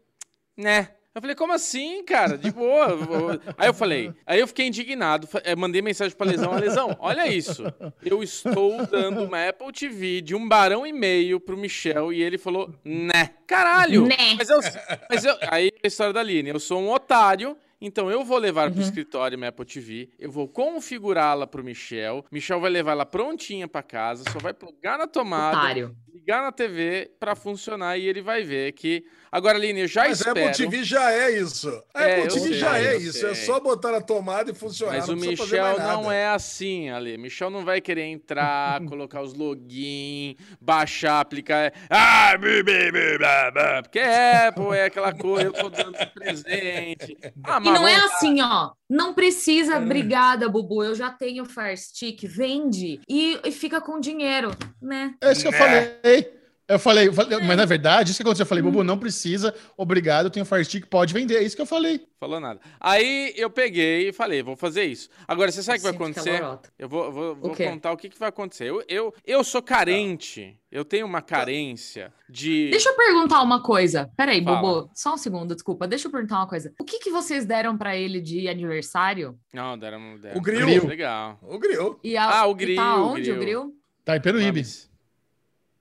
né? 0.56 0.90
Eu 1.14 1.22
falei, 1.22 1.34
como 1.34 1.54
assim, 1.54 2.04
cara? 2.04 2.36
De 2.36 2.50
boa. 2.50 3.40
Aí 3.56 3.66
eu 3.66 3.72
falei, 3.72 4.12
aí 4.26 4.38
eu 4.38 4.46
fiquei 4.46 4.66
indignado, 4.66 5.26
eh, 5.44 5.56
mandei 5.56 5.80
mensagem 5.80 6.14
pra 6.14 6.26
Lesão, 6.26 6.52
"Ó, 6.52 6.56
Lesão, 6.58 6.96
olha 7.00 7.26
isso. 7.26 7.64
Eu 8.04 8.22
estou 8.22 8.84
dando 8.86 9.24
uma 9.24 9.48
Apple 9.48 9.72
TV 9.72 10.20
de 10.20 10.34
um 10.34 10.46
barão 10.46 10.86
e 10.86 10.92
meio 10.92 11.40
pro 11.40 11.56
Michel 11.56 12.12
e 12.12 12.22
ele 12.22 12.36
falou, 12.36 12.70
né? 12.84 13.30
Caralho! 13.46 14.06
Né. 14.06 14.34
Mas 14.36 14.50
eu, 14.50 14.60
mas 15.08 15.24
eu, 15.24 15.34
aí 15.48 15.70
a 15.82 15.86
história 15.86 16.12
da 16.12 16.20
Aline, 16.20 16.50
eu 16.50 16.60
sou 16.60 16.82
um 16.82 16.90
otário, 16.92 17.56
então 17.80 18.10
eu 18.10 18.24
vou 18.24 18.38
levar 18.38 18.70
pro 18.70 18.80
escritório 18.80 19.36
minha 19.38 19.50
Apple 19.50 19.64
TV, 19.66 20.08
eu 20.18 20.30
vou 20.30 20.48
configurá-la 20.48 21.46
pro 21.46 21.62
Michel, 21.64 22.24
Michel 22.30 22.60
vai 22.60 22.70
levar 22.70 22.92
ela 22.92 23.06
prontinha 23.06 23.68
pra 23.68 23.82
casa, 23.82 24.24
só 24.32 24.38
vai 24.38 24.52
plugar 24.54 24.98
na 24.98 25.06
tomada, 25.06 25.58
Otário. 25.58 25.96
ligar 26.12 26.42
na 26.42 26.52
TV 26.52 27.10
pra 27.20 27.34
funcionar 27.36 27.96
e 27.98 28.06
ele 28.06 28.22
vai 28.22 28.42
ver 28.42 28.72
que. 28.72 29.04
Agora, 29.30 29.58
Aline, 29.58 29.80
eu 29.80 29.88
já 29.88 30.02
Mas 30.08 30.22
a 30.22 30.28
espero. 30.30 30.48
Apple 30.48 30.56
TV 30.64 30.84
já 30.84 31.12
é 31.12 31.38
isso. 31.38 31.68
A 31.92 32.04
É, 32.04 32.12
Apple 32.12 32.24
eu 32.24 32.28
TV 32.34 32.40
sei, 32.48 32.52
já 32.54 32.78
é 32.78 32.96
isso. 32.96 33.26
É 33.26 33.34
sei. 33.34 33.44
só 33.44 33.60
botar 33.60 33.92
na 33.92 34.00
tomada 34.00 34.50
e 34.50 34.54
funcionar. 34.54 34.94
Mas 34.96 35.08
não 35.08 35.14
o 35.14 35.18
Michel 35.18 35.78
não 35.78 36.10
é 36.10 36.28
assim, 36.28 36.88
Ale. 36.88 37.18
Michel 37.18 37.50
não 37.50 37.62
vai 37.62 37.80
querer 37.82 38.04
entrar, 38.04 38.80
colocar 38.86 39.20
os 39.20 39.34
login, 39.34 40.36
baixar, 40.58 41.20
aplicar. 41.20 41.72
Ah, 41.90 42.34
blá, 42.38 43.50
blá. 43.50 43.82
porque 43.82 43.98
é, 43.98 44.50
pô, 44.52 44.72
é 44.72 44.84
aquela 44.86 45.12
coisa, 45.12 45.48
eu 45.48 45.52
tô 45.52 45.68
dando 45.68 45.96
presente. 46.14 47.16
Ah, 47.44 47.60
E 47.66 47.72
não 47.72 47.86
é 47.88 47.96
assim, 47.96 48.40
ó. 48.40 48.70
Não 48.88 49.10
É. 49.10 49.12
precisa, 49.14 49.78
obrigada, 49.78 50.48
Bubu. 50.48 50.82
Eu 50.84 50.94
já 50.94 51.10
tenho 51.10 51.44
Fire 51.44 51.76
Stick, 51.76 52.24
vende 52.26 53.00
e, 53.08 53.38
e 53.44 53.50
fica 53.52 53.80
com 53.80 53.98
dinheiro, 54.00 54.50
né? 54.80 55.14
É 55.20 55.32
isso 55.32 55.42
que 55.42 55.48
eu 55.48 55.52
Né? 55.52 55.58
falei. 55.58 56.35
Eu 56.68 56.80
falei, 56.80 57.06
eu 57.06 57.12
falei- 57.12 57.38
mas 57.44 57.56
na 57.56 57.64
verdade, 57.64 58.10
isso 58.10 58.18
que 58.18 58.22
aconteceu. 58.24 58.42
Eu 58.42 58.48
falei, 58.48 58.60
Bubu, 58.62 58.82
não 58.82 58.98
precisa, 58.98 59.54
obrigado, 59.76 60.26
eu 60.26 60.30
tenho 60.30 60.44
Fire 60.44 60.64
Stick, 60.64 60.86
pode 60.86 61.14
vender. 61.14 61.36
É 61.36 61.42
isso 61.44 61.54
que 61.54 61.62
eu 61.62 61.66
falei. 61.66 62.04
Falou 62.18 62.40
nada. 62.40 62.58
Aí 62.80 63.32
eu 63.36 63.48
peguei 63.48 64.08
e 64.08 64.12
falei, 64.12 64.42
vou 64.42 64.56
fazer 64.56 64.82
isso. 64.84 65.08
Agora, 65.28 65.52
você 65.52 65.62
sabe 65.62 65.78
o 65.78 65.80
que 65.80 65.84
vai 65.86 65.94
acontecer? 65.94 66.42
Eu 66.76 66.88
vou, 66.88 67.12
vou, 67.12 67.36
vou 67.36 67.50
quê? 67.54 67.66
contar 67.68 67.92
o 67.92 67.96
que, 67.96 68.08
que 68.08 68.18
vai 68.18 68.30
acontecer. 68.30 68.64
Eu, 68.68 68.82
eu, 68.88 69.14
eu 69.24 69.44
sou 69.44 69.62
carente. 69.62 70.58
Eu 70.72 70.84
tenho 70.84 71.06
uma 71.06 71.22
carência 71.22 72.12
de. 72.28 72.68
Deixa 72.70 72.88
eu 72.88 72.96
perguntar 72.96 73.42
uma 73.42 73.62
coisa. 73.62 74.10
Peraí, 74.16 74.42
Fala. 74.42 74.60
Bubu, 74.60 74.90
só 74.92 75.14
um 75.14 75.16
segundo, 75.16 75.54
desculpa. 75.54 75.86
Deixa 75.86 76.08
eu 76.08 76.12
perguntar 76.12 76.38
uma 76.38 76.48
coisa. 76.48 76.72
O 76.80 76.84
que, 76.84 76.98
que 76.98 77.10
vocês 77.10 77.46
deram 77.46 77.78
pra 77.78 77.96
ele 77.96 78.20
de 78.20 78.48
aniversário? 78.48 79.38
Não, 79.54 79.78
deram, 79.78 80.18
deram. 80.18 80.36
O 80.36 80.40
grill. 80.40 80.86
Legal. 80.86 81.38
O 81.42 81.58
grill. 81.60 82.00
E 82.02 82.16
a- 82.16 82.40
Ah, 82.40 82.46
o 82.48 82.52
e 82.52 82.54
grill, 82.54 82.76
Tá 82.76 82.96
o 82.96 83.06
onde 83.12 83.22
grill. 83.22 83.36
o 83.36 83.38
grill? 83.40 83.72
Tá 84.04 84.16
em 84.16 84.20
Peruíbe. 84.20 84.46
Mames. 84.46 84.85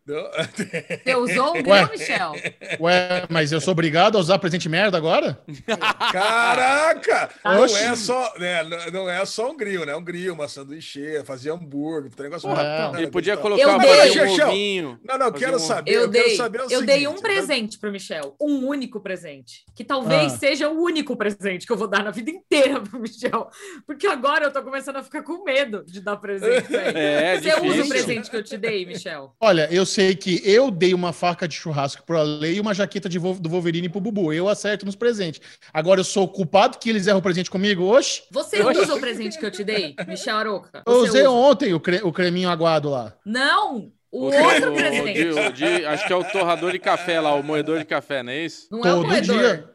Não. 0.07 0.23
Você 1.03 1.15
usou 1.15 1.49
o 1.57 1.69
Ué. 1.69 1.85
grill, 1.85 1.89
Michel? 1.91 2.31
Ué, 2.79 3.25
mas 3.29 3.51
eu 3.51 3.59
sou 3.59 3.71
obrigado 3.71 4.17
a 4.17 4.21
usar 4.21 4.37
presente 4.37 4.69
merda 4.69 4.97
agora? 4.97 5.39
Caraca! 6.11 7.29
Não 7.43 7.63
Oxi. 7.63 7.75
é, 7.83 7.95
só, 7.95 8.33
né, 8.37 8.63
não- 8.63 8.91
não 8.91 9.09
é 9.09 9.25
só 9.25 9.49
um 9.51 9.57
grill, 9.57 9.85
né? 9.85 9.95
Um 9.95 10.03
grill, 10.03 10.33
uma 10.33 10.47
sanduíche, 10.47 11.23
fazer 11.25 11.51
hambúrguer, 11.51 12.11
um 12.17 12.23
negócio 12.23 12.47
Porra, 12.47 12.63
bacana, 12.63 12.99
Ele 13.01 13.07
podia 13.11 13.35
gostoso. 13.35 13.55
colocar 13.57 13.85
Eu 13.87 14.13
dei. 14.13 14.21
um 14.21 14.47
ovinho. 14.47 14.99
Não, 15.03 15.17
não, 15.17 15.31
quero 15.31 15.55
um- 15.55 15.59
saber. 15.59 15.91
Eu 15.91 16.01
Eu, 16.03 16.11
quero 16.11 16.25
dei, 16.27 16.35
saber 16.35 16.59
o 16.59 16.63
eu 16.63 16.69
seguinte, 16.69 16.85
dei 16.85 17.07
um 17.07 17.15
presente 17.15 17.79
pro 17.79 17.91
Michel, 17.91 18.35
um 18.39 18.67
único 18.67 18.99
presente, 18.99 19.63
que 19.75 19.83
talvez 19.83 20.33
Ah. 20.33 20.37
seja 20.37 20.69
o 20.69 20.81
único 20.83 21.15
presente 21.15 21.65
que 21.65 21.73
eu 21.73 21.77
vou 21.77 21.87
dar 21.87 22.03
na 22.03 22.11
vida 22.11 22.29
inteira 22.29 22.79
pro 22.81 22.99
Michel, 22.99 23.49
porque 23.87 24.07
agora 24.07 24.45
eu 24.45 24.51
tô 24.53 24.61
começando 24.61 24.97
a 24.97 25.03
ficar 25.03 25.23
com 25.23 25.43
medo 25.43 25.83
de 25.85 25.99
dar 26.01 26.17
presente 26.17 26.67
pra 26.67 26.81
ele. 26.89 26.99
É, 26.99 27.41
Você 27.41 27.49
usa 27.49 27.59
o 27.59 27.63
difícil. 27.73 27.89
presente 27.89 28.29
que 28.29 28.35
eu 28.37 28.43
te 28.43 28.57
dei, 28.57 28.85
Michel? 28.85 29.33
Olha, 29.39 29.67
eu 29.71 29.85
sei 29.95 30.15
que 30.15 30.41
eu 30.43 30.69
dei 30.69 30.93
uma 30.93 31.13
faca 31.13 31.47
de 31.47 31.55
churrasco 31.55 32.03
pro 32.03 32.19
Ale 32.19 32.53
e 32.55 32.59
uma 32.59 32.73
jaqueta 32.73 33.07
de 33.07 33.17
do 33.17 33.49
Wolverine 33.49 33.87
pro 33.89 34.01
Bubu. 34.01 34.33
Eu 34.33 34.49
acerto 34.49 34.85
nos 34.85 34.95
presentes. 34.95 35.39
Agora 35.73 36.01
eu 36.01 36.03
sou 36.03 36.25
o 36.25 36.27
culpado 36.27 36.77
que 36.77 36.89
eles 36.89 37.07
erram 37.07 37.19
o 37.19 37.21
presente 37.21 37.49
comigo? 37.49 37.83
Oxe! 37.85 38.23
Você 38.31 38.61
usa 38.61 38.93
o 38.95 38.99
presente 38.99 39.39
que 39.39 39.45
eu 39.45 39.51
te 39.51 39.63
dei, 39.63 39.95
Michel 40.07 40.35
Aroca? 40.37 40.83
Eu 40.85 40.93
Você 40.93 41.09
usei 41.09 41.21
usa? 41.21 41.31
ontem 41.31 41.73
o, 41.73 41.79
cre- 41.79 42.01
o 42.03 42.11
creminho 42.11 42.49
aguado 42.49 42.89
lá. 42.89 43.13
Não, 43.25 43.91
o 44.11 44.25
O- 44.27 44.43
outro 44.43 44.71
o- 44.71 44.75
presente. 44.75 45.13
de- 45.13 45.29
o 45.29 45.51
de- 45.53 45.85
acho 45.85 46.05
que 46.07 46.13
é 46.13 46.15
o 46.15 46.23
torrador 46.25 46.71
de 46.73 46.79
café 46.79 47.19
lá, 47.21 47.33
o 47.33 47.41
moedor 47.43 47.79
de 47.79 47.85
café, 47.85 48.21
não 48.21 48.31
é 48.31 48.39
isso? 48.45 48.67
Não 48.71 48.79
é 48.79 48.93
o 48.93 48.97
Todo 48.97 49.07
moedor. 49.07 49.37
dia. 49.39 49.69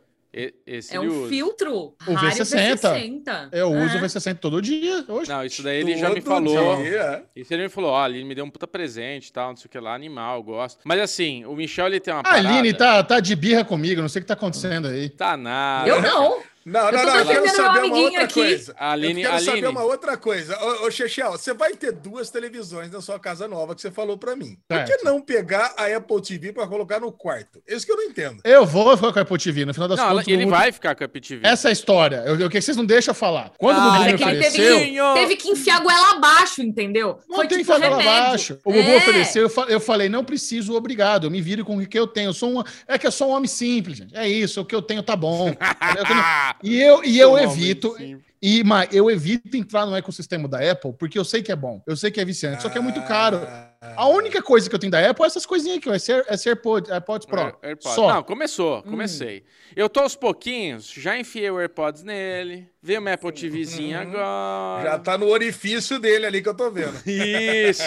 Esse 0.67 0.95
É 0.95 1.01
um 1.01 1.23
usa. 1.23 1.29
filtro 1.29 1.95
O 2.07 2.13
Rario 2.15 2.43
V60. 2.45 2.77
V60. 2.79 3.49
Eu 3.53 3.69
uso 3.73 3.97
É. 3.97 4.01
o 4.01 4.05
V60 4.05 4.39
todo 4.39 4.63
dia. 4.63 5.05
Oxe. 5.09 5.29
Não, 5.29 5.45
isso 5.45 5.63
daí 5.63 5.79
ele 5.81 5.97
já 5.97 6.09
me 6.09 6.21
Todo 6.23 6.51
falou. 6.53 6.77
dia. 6.83 7.25
Isso 7.35 7.53
ele 7.53 7.65
me 7.65 7.69
falou, 7.69 7.91
ó, 7.91 8.07
ele 8.07 8.23
me 8.25 8.35
deu 8.35 8.45
um 8.45 8.51
puta 8.51 8.67
presente 8.67 9.29
e 9.29 9.33
tal, 9.33 9.49
não 9.49 9.57
sei 9.57 9.67
o 9.67 9.69
que 9.69 9.79
lá, 9.81 9.93
animal, 9.95 10.37
eu 10.37 10.43
gosto. 10.45 10.81
Mas 10.85 11.01
assim, 11.01 11.45
o 11.47 11.55
Michel, 11.57 11.87
ele 11.89 11.99
tem 12.01 12.15
uma 12.15 12.21
A 12.21 12.23
parada... 12.23 12.49
Aline 12.49 12.73
tá, 12.75 13.03
tá 13.03 13.19
de 13.19 13.35
birra 13.35 13.65
comigo, 13.65 14.01
não 14.01 14.09
sei 14.09 14.21
o 14.21 14.23
que 14.23 14.29
tá 14.29 14.35
acontecendo 14.35 14.87
aí. 14.89 15.09
Tá 15.11 15.37
nada. 15.37 15.89
Eu 15.89 16.01
não. 16.01 16.41
Não, 16.65 16.89
Eu 16.89 16.93
não, 16.93 17.05
não, 17.07 17.17
eu 17.17 17.27
quero 17.27 17.49
saber 17.57 17.85
uma 17.85 17.97
outra 17.97 18.23
aqui. 18.25 18.35
coisa. 18.35 18.75
Aline- 18.79 19.23
eu 19.23 19.31
quero 19.31 19.45
saber 19.45 19.51
Aline. 19.59 19.67
uma 19.69 19.83
outra 19.83 20.17
coisa. 20.17 20.59
Ô, 20.63 20.87
ô 20.87 20.91
Chechel, 20.91 21.33
você 21.33 21.55
vai 21.55 21.73
ter 21.75 21.91
duas 21.93 22.29
televisões 22.31 22.91
na 22.91 23.01
sua 23.01 23.19
casa 23.19 23.49
nova 23.49 23.75
que 23.75 23.81
você 23.81 23.91
falou 23.91 24.19
pra 24.19 24.37
mim. 24.37 24.59
Por 24.69 24.79
que 24.81 24.87
Certo. 24.89 25.05
não 25.05 25.21
pegar 25.23 25.73
a 25.77 25.87
Apple 25.97 26.21
TV 26.21 26.53
pra 26.53 26.67
colocar 26.67 27.01
no 27.01 27.11
quarto? 27.11 27.63
Isso 27.67 27.87
que 27.87 27.93
eu 27.93 27.97
não 27.97 28.05
entendo. 28.05 28.41
Eu 28.45 28.67
vou 28.67 28.95
ficar 28.97 29.13
com 29.13 29.19
a 29.19 29.23
Apple 29.23 29.39
TV, 29.39 29.65
no 29.65 29.73
final 29.73 29.89
das 29.89 29.99
Não, 29.99 30.09
contas. 30.11 30.29
ele 30.29 30.47
vai 30.47 30.71
ficar 30.71 30.95
com 30.95 31.03
a 31.03 31.07
Apple 31.07 31.21
TV. 31.21 31.47
Essa 31.47 31.69
é 31.69 31.71
a 31.71 31.73
história. 31.73 32.23
Eu, 32.27 32.39
eu, 32.39 32.51
que 32.51 32.61
vocês 32.61 32.77
não 32.77 32.85
deixam 32.85 33.13
eu 33.13 33.17
falar. 33.17 33.53
Quando 33.57 33.79
Ah, 33.79 33.87
o 33.89 33.91
Bubu 33.93 34.03
é 34.05 34.13
me 34.13 34.19
que 34.19 34.25
ele 34.25 34.31
teve 34.43 34.49
ofereceu. 34.49 34.79
Senhor! 34.79 35.15
Teve 35.15 35.37
que 35.37 35.49
enfiar 35.49 35.77
a 35.79 35.81
goela 35.81 36.11
abaixo, 36.13 36.61
entendeu? 36.63 37.21
Não 37.29 37.37
Foi 37.37 37.49
tem 37.49 37.59
tipo 37.59 37.73
que 37.73 37.79
falar 37.81 37.91
lá 37.91 37.97
remédio. 38.03 38.23
abaixo. 38.27 38.59
O 38.65 38.73
Bubu 38.73 38.89
É. 38.91 38.97
ofereceu, 38.99 39.43
eu, 39.45 39.51
fa- 39.51 39.67
eu 39.69 39.81
falei, 39.81 40.09
não 40.11 40.23
preciso, 40.25 40.75
obrigado. 40.75 41.25
Eu 41.27 41.31
me 41.31 41.41
viro 41.41 41.65
com 41.65 41.77
o 41.79 41.87
que 41.87 41.99
eu 41.99 42.07
tenho. 42.07 42.29
Eu 42.29 42.35
sou 42.35 42.59
um, 42.59 42.63
é 42.87 42.99
que 42.99 43.07
eu 43.07 43.13
sou 43.13 43.29
um 43.29 43.33
homem 43.33 43.49
simples, 43.49 43.97
gente. 43.99 44.15
É 44.15 44.29
isso, 44.29 44.61
o 44.61 44.65
que 44.65 44.75
eu 44.75 44.83
tenho 44.83 45.03
tá 45.03 45.17
bom. 45.17 45.49
Eu 45.99 46.05
tenho- 46.05 46.21
e 46.63 46.81
eu, 46.81 47.05
e 47.05 47.19
eu 47.19 47.39
evito. 47.39 47.97
E, 48.43 48.65
mas 48.65 48.89
eu 48.93 49.11
evito 49.11 49.57
entrar 49.57 49.85
no 49.85 49.95
ecossistema 49.95 50.49
da 50.49 50.59
Apple, 50.71 50.95
porque 50.95 51.19
eu 51.19 51.25
sei 51.25 51.43
que 51.43 51.53
é 51.53 51.57
bom. 51.57 51.83
Eu 51.87 51.97
sei 51.97 52.11
que 52.11 52.21
é 52.21 52.25
viciante, 52.25 52.63
só 52.63 52.71
que 52.71 52.79
é 52.79 52.81
muito 52.81 53.03
caro. 53.03 53.41
A 53.83 54.07
única 54.09 54.43
coisa 54.43 54.69
que 54.69 54.75
eu 54.75 54.79
tenho 54.79 54.91
da 54.91 55.09
Apple 55.09 55.25
é 55.25 55.27
essas 55.27 55.47
coisinhas 55.47 55.79
aqui, 55.79 55.89
ó. 55.89 55.95
É 55.95 55.99
ser, 55.99 56.23
é 56.29 56.37
ser 56.37 56.57
Pod- 56.57 56.91
AirPods 56.91 57.27
Pro. 57.27 57.41
Air- 57.41 57.55
AirPods. 57.63 57.95
Só. 57.95 58.13
Não, 58.13 58.23
começou, 58.23 58.83
comecei. 58.83 59.43
Eu 59.75 59.89
tô 59.89 60.01
aos 60.01 60.15
pouquinhos, 60.15 60.91
já 60.93 61.17
enfiei 61.19 61.51
o 61.51 61.59
AirPods 61.59 62.03
nele. 62.03 62.69
Veio 62.83 62.99
uma 63.01 63.13
Apple 63.13 63.31
TVzinha 63.33 64.01
agora. 64.01 64.83
Já 64.91 64.99
tá 64.99 65.17
no 65.19 65.27
orifício 65.29 65.99
dele 65.99 66.25
ali 66.27 66.43
que 66.43 66.49
eu 66.49 66.55
tô 66.55 66.71
vendo. 66.71 66.95
Isso. 67.07 67.83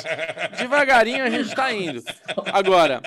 Devagarinho 0.58 1.24
a 1.24 1.30
gente 1.32 1.54
tá 1.56 1.72
indo. 1.74 2.02
Agora, 2.52 3.02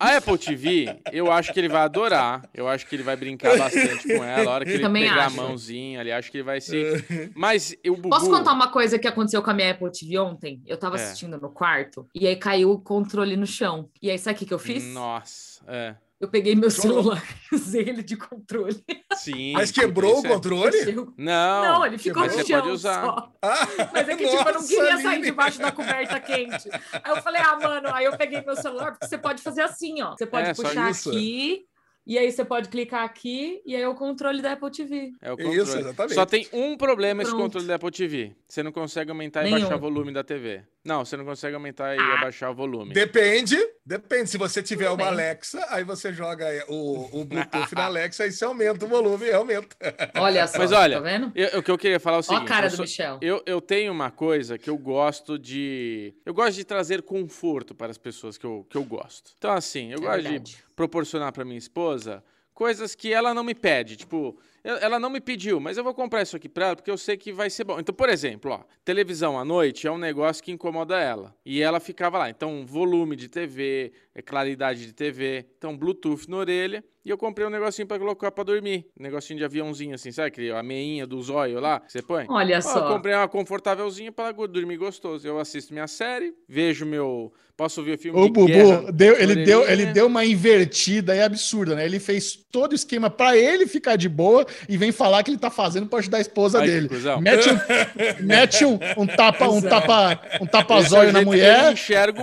a 0.00 0.16
Apple 0.16 0.38
TV, 0.38 0.98
eu 1.12 1.30
acho 1.30 1.52
que 1.52 1.60
ele 1.60 1.68
vai 1.68 1.82
adorar. 1.82 2.48
Eu 2.54 2.66
acho 2.68 2.86
que 2.86 2.96
ele 2.96 3.02
vai 3.02 3.16
brincar 3.16 3.56
bastante 3.58 4.08
com 4.16 4.24
ela. 4.24 4.50
A 4.50 4.54
hora 4.54 4.64
que 4.64 4.70
ele 4.72 4.82
Também 4.82 5.08
pegar 5.08 5.26
acho. 5.26 5.40
a 5.40 5.42
mãozinha 5.42 6.00
ali, 6.00 6.10
acho 6.10 6.30
que 6.30 6.38
ele 6.38 6.44
vai 6.44 6.60
se. 6.60 7.04
Mas 7.36 7.76
o 7.86 7.96
Bubu. 7.96 8.08
Posso 8.08 8.30
contar 8.30 8.52
uma 8.52 8.68
coisa 8.70 8.98
que 8.98 9.06
aconteceu 9.06 9.42
com 9.42 9.50
a 9.50 9.54
minha 9.54 9.72
Apple 9.72 9.90
TV 9.92 10.18
ontem? 10.18 10.62
Eu 10.66 10.78
tava 10.78 10.96
É. 10.98 11.02
assistindo 11.04 11.38
no 11.38 11.50
quarto 11.50 11.93
e 12.14 12.26
aí 12.26 12.36
caiu 12.36 12.70
o 12.72 12.78
controle 12.80 13.36
no 13.36 13.46
chão. 13.46 13.88
E 14.00 14.10
aí, 14.10 14.18
sabe 14.18 14.36
o 14.36 14.38
que, 14.38 14.46
que 14.46 14.54
eu 14.54 14.58
fiz? 14.58 14.84
Nossa, 14.92 15.62
é. 15.66 15.96
Eu 16.20 16.28
peguei 16.28 16.54
meu 16.54 16.70
celular 16.70 17.22
e 17.52 17.54
usei 17.56 17.82
ele 17.82 18.02
de 18.02 18.16
controle. 18.16 18.82
Sim. 19.16 19.52
Mas 19.52 19.70
quebrou 19.70 20.22
o 20.22 20.26
é- 20.26 20.28
controle? 20.30 20.94
Não. 21.18 21.62
Não, 21.62 21.86
ele 21.86 21.98
ficou 21.98 22.22
no 22.22 22.30
você 22.30 22.44
chão 22.44 22.60
pode 22.60 22.72
usar. 22.72 23.04
só. 23.04 23.32
Ah, 23.42 23.66
Mas 23.92 24.08
é 24.08 24.16
que, 24.16 24.24
tipo, 24.28 24.36
eu 24.38 24.44
não 24.44 24.52
nossa, 24.54 24.68
queria 24.68 24.96
sair 25.02 25.20
debaixo 25.22 25.58
da 25.58 25.70
coberta 25.72 26.18
quente. 26.20 26.70
Aí 26.92 27.12
eu 27.12 27.20
falei, 27.20 27.42
ah, 27.42 27.58
mano, 27.60 27.88
aí 27.92 28.06
eu 28.06 28.16
peguei 28.16 28.40
meu 28.40 28.56
celular, 28.56 28.92
porque 28.92 29.06
você 29.06 29.18
pode 29.18 29.42
fazer 29.42 29.62
assim, 29.62 30.00
ó. 30.00 30.12
Você 30.12 30.24
pode 30.24 30.48
É, 30.48 30.54
puxar 30.54 30.88
aqui, 30.88 31.66
e 32.06 32.18
aí 32.18 32.30
você 32.30 32.44
pode 32.44 32.68
clicar 32.68 33.02
aqui, 33.04 33.62
e 33.64 33.74
aí 33.74 33.82
é 33.82 33.88
o 33.88 33.94
controle 33.94 34.42
da 34.42 34.52
Apple 34.52 34.70
TV. 34.70 35.12
É 35.22 35.32
o 35.32 35.34
Isso, 35.34 35.44
controle. 35.44 35.80
exatamente. 35.80 36.14
Só 36.14 36.26
tem 36.26 36.48
um 36.52 36.76
problema 36.76 37.22
esse 37.22 37.30
Pronto. 37.30 37.42
controle 37.44 37.66
da 37.66 37.74
Apple 37.76 37.90
TV. 37.90 38.32
Você 38.48 38.62
não 38.62 38.72
consegue 38.72 39.10
aumentar 39.10 39.42
e 39.42 39.44
Nenhum. 39.44 39.60
baixar 39.60 39.76
o 39.76 39.80
volume 39.80 40.12
da 40.12 40.22
TV. 40.22 40.62
Não, 40.84 41.04
você 41.04 41.16
não 41.16 41.24
consegue 41.24 41.54
aumentar 41.54 41.94
e 41.96 41.98
Ah. 41.98 42.14
abaixar 42.18 42.50
o 42.50 42.54
volume. 42.54 42.92
Depende, 42.92 43.56
depende. 43.84 44.30
Se 44.30 44.38
você 44.38 44.62
tiver 44.62 44.84
Tudo 44.88 44.94
uma 45.02 45.10
bem. 45.10 45.24
Alexa, 45.24 45.64
aí 45.70 45.84
você 45.84 46.12
joga 46.12 46.46
o, 46.68 47.20
o 47.20 47.24
Bluetooth 47.24 47.74
na 47.74 47.84
Alexa 47.86 48.26
e 48.26 48.32
você 48.32 48.44
aumenta 48.44 48.84
o 48.84 48.88
volume 48.88 49.26
e 49.26 49.32
aumenta. 49.32 49.76
Olha 50.16 50.46
só, 50.48 50.58
Mas 50.58 50.72
olha, 50.72 50.96
tá 50.96 51.02
vendo? 51.02 51.32
Eu- 51.34 51.58
o 51.58 51.62
que 51.62 51.70
eu 51.70 51.78
queria 51.78 52.00
falar 52.00 52.16
é 52.16 52.20
o 52.20 52.22
seguinte. 52.22 52.42
a 52.42 52.46
cara 52.46 52.66
eu 52.66 52.70
do 52.70 52.76
sou- 52.76 52.84
Michel. 52.84 53.18
Eu, 53.20 53.42
eu 53.46 53.60
tenho 53.60 53.92
uma 53.92 54.10
coisa 54.10 54.56
que 54.58 54.68
eu 54.70 54.76
gosto 54.78 55.38
de. 55.38 56.14
Eu 56.24 56.32
gosto 56.34 56.54
de 56.56 56.64
trazer 56.64 57.02
conforto 57.02 57.74
para 57.74 57.90
as 57.90 57.98
pessoas 57.98 58.36
que 58.38 58.44
eu, 58.46 58.66
que 58.68 58.76
eu 58.76 58.84
gosto. 58.84 59.32
Então, 59.38 59.52
assim, 59.52 59.92
eu 59.92 59.98
É 59.98 60.00
gosto 60.00 60.16
de 60.22 60.28
verdade. 60.28 60.64
proporcionar 60.74 61.32
para 61.32 61.44
minha 61.44 61.58
esposa 61.58 62.22
coisas 62.54 62.94
que 62.94 63.12
ela 63.12 63.34
não 63.34 63.42
me 63.44 63.54
pede. 63.54 63.96
Tipo, 63.96 64.38
eu- 64.62 64.76
ela 64.76 64.98
não 64.98 65.10
me 65.10 65.20
pediu, 65.20 65.58
mas 65.60 65.76
eu 65.76 65.84
vou 65.84 65.92
comprar 65.92 66.22
isso 66.22 66.36
aqui 66.36 66.48
para 66.48 66.66
ela 66.66 66.76
porque 66.76 66.90
eu 66.90 66.96
sei 66.96 67.16
que 67.16 67.32
vai 67.32 67.50
ser 67.50 67.64
bom. 67.64 67.78
Então, 67.80 67.94
por 67.94 68.08
exemplo, 68.08 68.52
ó, 68.52 68.60
televisão 68.84 69.38
à 69.38 69.44
noite 69.44 69.86
é 69.86 69.90
um 69.90 69.98
negócio 69.98 70.42
que 70.42 70.52
incomoda 70.52 70.98
ela. 70.98 71.34
E 71.44 71.60
ela 71.60 71.80
ficava 71.80 72.16
lá. 72.18 72.30
Então, 72.30 72.64
volume 72.64 73.16
de 73.16 73.28
TV, 73.28 73.92
é 74.14 74.22
claridade 74.22 74.86
de 74.86 74.92
TV, 74.92 75.44
então 75.58 75.76
Bluetooth 75.76 76.30
na 76.30 76.36
orelha. 76.38 76.82
E 77.04 77.10
eu 77.10 77.18
comprei 77.18 77.46
um 77.46 77.50
negocinho 77.50 77.86
para 77.86 77.98
colocar 77.98 78.30
para 78.30 78.44
dormir. 78.44 78.86
Um 78.98 79.02
negocinho 79.02 79.38
de 79.38 79.44
aviãozinho 79.44 79.94
assim, 79.94 80.10
sabe? 80.10 80.28
Aquele, 80.28 80.50
a 80.52 80.62
meinha 80.62 81.06
do 81.06 81.20
zóio 81.20 81.60
lá 81.60 81.80
que 81.80 81.92
você 81.92 82.00
põe. 82.00 82.24
Olha 82.30 82.54
Ó, 82.54 82.58
eu 82.58 82.62
só. 82.62 82.88
comprei 82.88 83.14
uma 83.14 83.28
confortávelzinha 83.28 84.10
para 84.10 84.32
dormir 84.46 84.78
gostoso. 84.78 85.26
Eu 85.28 85.38
assisto 85.38 85.74
minha 85.74 85.86
série, 85.86 86.34
vejo 86.48 86.86
meu. 86.86 87.30
Posso 87.56 87.84
ver 87.84 87.94
o 87.94 87.98
filme 87.98 88.18
O 88.18 88.24
de 88.24 88.30
Bubu, 88.32 88.46
guerra 88.46 88.90
deu, 88.92 89.16
ele, 89.16 89.44
deu, 89.44 89.68
ele 89.68 89.86
deu 89.86 90.06
uma 90.06 90.24
invertida 90.24 91.12
aí 91.12 91.22
absurda, 91.22 91.76
né? 91.76 91.84
Ele 91.84 92.00
fez 92.00 92.36
todo 92.50 92.72
o 92.72 92.74
esquema 92.74 93.08
pra 93.08 93.36
ele 93.36 93.64
ficar 93.68 93.94
de 93.94 94.08
boa 94.08 94.44
e 94.68 94.76
vem 94.76 94.90
falar 94.90 95.22
que 95.22 95.30
ele 95.30 95.38
tá 95.38 95.50
fazendo 95.50 95.86
pra 95.86 96.00
ajudar 96.00 96.18
a 96.18 96.20
esposa 96.20 96.58
Ai, 96.58 96.66
dele. 96.66 96.88
Mete 97.20 97.48
um, 97.50 97.58
mete 98.26 98.64
um, 98.64 98.78
um 98.98 99.06
tapa, 99.06 99.48
um 99.48 99.60
tapa, 99.62 100.20
um 100.40 100.46
tapa 100.46 100.74
Esse 100.78 100.84
é 100.84 100.86
o 100.86 100.90
zóio 100.90 101.12
na 101.12 101.22
mulher, 101.22 101.74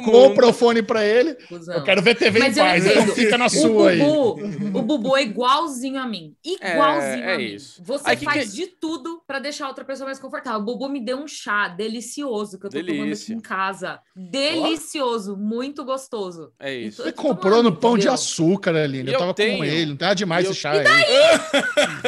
compra 0.04 0.48
o 0.48 0.54
fone 0.54 0.82
pra 0.82 1.06
ele. 1.06 1.34
Cusão. 1.48 1.76
Eu 1.76 1.84
quero 1.84 2.02
ver 2.02 2.16
TV 2.16 2.40
Mas 2.40 2.58
em 2.58 2.60
paz, 2.60 2.86
então 2.86 3.08
fica 3.08 3.38
na 3.38 3.46
O 3.46 3.50
sua 3.50 3.90
aí. 3.92 4.00
Bubu, 4.00 4.80
o 4.80 4.82
Bubu 4.82 5.16
é 5.18 5.24
igualzinho 5.24 6.00
a 6.00 6.08
mim. 6.08 6.36
Igualzinho 6.44 7.24
É, 7.24 7.32
é 7.32 7.36
a 7.36 7.38
mim. 7.38 7.44
isso. 7.46 7.82
Você 7.86 8.10
Aí 8.10 8.18
que 8.18 8.26
faz 8.26 8.52
que- 8.52 8.58
de 8.58 8.68
tudo 8.68 9.22
pra 9.26 9.40
deixar 9.40 9.66
a 9.66 9.68
outra 9.70 9.86
pessoa 9.86 10.08
mais 10.08 10.20
confortável. 10.20 10.60
O 10.60 10.64
Bubu 10.66 10.90
me 10.90 11.00
deu 11.04 11.18
um 11.18 11.28
chá 11.28 11.70
delicioso 11.70 12.60
que 12.60 12.66
eu 12.66 12.70
tô 12.70 12.78
tomando 12.80 12.92
aqui 12.92 13.02
Delícia. 13.04 13.34
em 13.34 13.40
casa. 13.40 14.00
Delicioso, 14.16 15.21
muito 15.28 15.84
gostoso. 15.84 16.52
É 16.60 16.74
isso. 16.74 17.02
Então, 17.02 17.06
Você 17.06 17.10
eu 17.12 17.14
comprou 17.14 17.62
no 17.64 17.76
pão 17.76 17.98
de 17.98 18.08
açúcar, 18.08 18.76
Aline. 18.76 19.10
E 19.10 19.14
Eu 19.14 19.14
eu 19.14 19.20
tava 19.20 19.34
tenho. 19.34 19.58
com 19.58 19.66
ele. 19.66 19.86
Não 19.92 19.96
tá 19.98 20.14
demais 20.14 20.44
E 20.46 20.48
eu- 20.48 20.52
esse 20.52 20.60
chá 20.62 20.72
aí. 20.72 20.84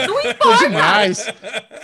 Não 0.07 0.19
importa. 0.31 0.57
demais. 0.63 1.27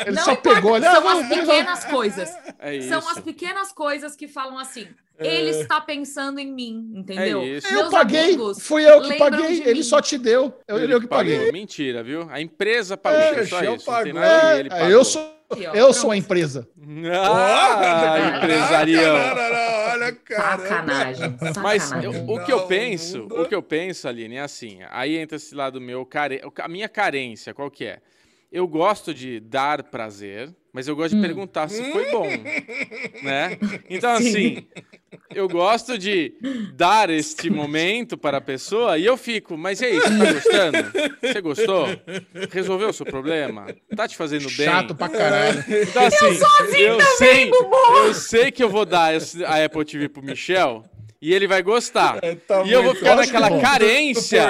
Ele 0.06 0.15
Não 0.15 0.24
só 0.24 0.32
importa, 0.34 0.56
pegou 0.56 0.76
ali. 0.76 0.86
São 0.86 1.08
ah, 1.08 1.13
as 1.22 1.28
pequenas 1.28 1.86
coisas. 1.86 2.30
É. 2.62 2.82
São 2.82 3.00
as 3.08 3.20
pequenas 3.22 3.72
coisas 3.72 4.15
que 4.18 4.28
falam 4.28 4.58
assim. 4.60 4.86
Ele 5.18 5.50
está 5.52 5.80
pensando 5.80 6.39
em 6.39 6.52
mim, 6.52 6.92
entendeu? 6.96 7.42
É 7.42 7.46
isso. 7.46 7.68
Eu 7.74 7.89
paguei, 7.89 8.20
amigos 8.26 8.60
fui 8.62 8.84
eu 8.89 9.02
que 9.02 9.15
paguei, 9.15 9.62
ele 9.63 9.76
mim. 9.76 9.84
só 9.84 10.02
te 10.02 10.18
deu. 10.18 10.54
Eu, 10.68 10.78
Ele 10.78 10.94
eu 10.94 11.00
que 11.00 11.08
pagou. 11.08 11.34
paguei. 11.34 11.52
Mentira, 11.54 12.04
viu? 12.04 12.28
A 12.30 12.42
empresa 12.42 12.98
pagou. 12.98 13.20
É, 13.20 13.39
É, 13.39 13.46
só 13.46 13.60
Michel 13.60 13.76
isso. 13.76 13.89
Não 13.92 14.04
tem 14.04 14.13
pagou. 14.13 14.22
nada 14.22 14.56
e 14.56 14.60
ele 14.60 14.68
É, 14.68 14.72
pagou. 14.72 14.88
eu 14.89 15.04
sou, 15.06 15.30
Aqui, 15.51 15.65
ó, 15.65 15.73
eu 15.73 15.85
pronto. 15.85 15.93
sou 15.93 16.12
a 16.12 16.17
empresa. 16.17 16.67
Ah, 17.12 18.38
empresarião. 18.38 19.15
Caramba, 19.15 19.91
olha, 19.93 20.12
cara. 20.13 20.57
Sacanagem. 20.57 21.38
Mas 21.62 21.83
sacanagem. 21.83 22.03
eu- 22.03 22.25
o 22.35 22.45
que 22.45 22.51
eu 22.53 22.57
Não, 22.59 22.67
penso, 22.67 23.27
não 23.29 23.41
o 23.41 23.45
que 23.47 23.55
eu 23.55 23.63
penso, 23.63 24.07
Aline, 24.07 24.35
é 24.35 24.41
assim. 24.41 24.79
Aí 24.89 25.17
entra 25.17 25.38
esse 25.38 25.55
lado 25.55 25.81
meu, 25.81 26.05
care... 26.05 26.41
a 26.57 26.67
minha 26.67 26.88
carência, 26.89 27.53
qual 27.53 27.69
que 27.71 27.85
é? 27.85 27.99
Eu 28.51 28.67
gosto 28.67 29.13
de 29.13 29.39
dar 29.39 29.83
prazer, 29.83 30.53
mas 30.73 30.88
eu 30.88 30.95
gosto 30.95 31.12
de 31.12 31.17
Hum. 31.17 31.21
perguntar 31.21 31.67
se 31.69 31.83
foi 31.91 32.09
bom, 32.12 32.27
né? 33.23 33.57
Então 33.89 34.17
Sim. 34.17 34.29
assim, 34.29 34.67
eu 35.34 35.48
gosto 35.48 35.98
de 35.98 36.34
dar 36.74 37.10
este 37.10 37.50
momento 37.50 38.17
para 38.17 38.38
a 38.38 38.41
pessoa 38.41 38.98
e 38.98 39.06
eu 39.06 39.17
fico, 39.17 39.58
mas 39.58 39.82
e 39.82 39.86
aí, 39.86 40.00
você 40.00 40.10
tá 40.17 40.34
gostando? 40.34 40.91
Você 41.22 41.41
gostou? 41.41 41.86
Resolveu 42.52 42.89
o 42.89 42.93
seu 42.93 43.06
problema? 43.06 43.67
Tá 43.95 44.08
te 44.08 44.15
fazendo 44.15 44.45
bem? 44.56 44.65
Chato 44.65 44.95
pra 44.95 45.10
caralho. 45.10 45.63
Então, 45.67 46.06
assim, 46.06 46.80
eu, 46.80 47.02
sei, 47.17 47.52
eu 47.52 48.13
sei 48.13 48.52
que 48.52 48.63
eu 48.63 48.69
vou 48.69 48.86
dar 48.86 49.15
esse- 49.15 49.43
a 49.45 49.63
Apple 49.63 49.86
TV 49.86 50.10
pro 50.10 50.22
Michel 50.24 50.84
e 51.22 51.34
ele 51.34 51.48
vai 51.48 51.62
gostar. 51.62 52.19
Tá 52.48 52.63
e 52.65 52.72
eu 52.72 52.82
vou 52.84 52.95
ficar 52.95 53.15
lógico 53.15 53.34
naquela 53.39 53.48
que 53.48 53.54
vou. 53.54 53.62
carência. 53.72 54.43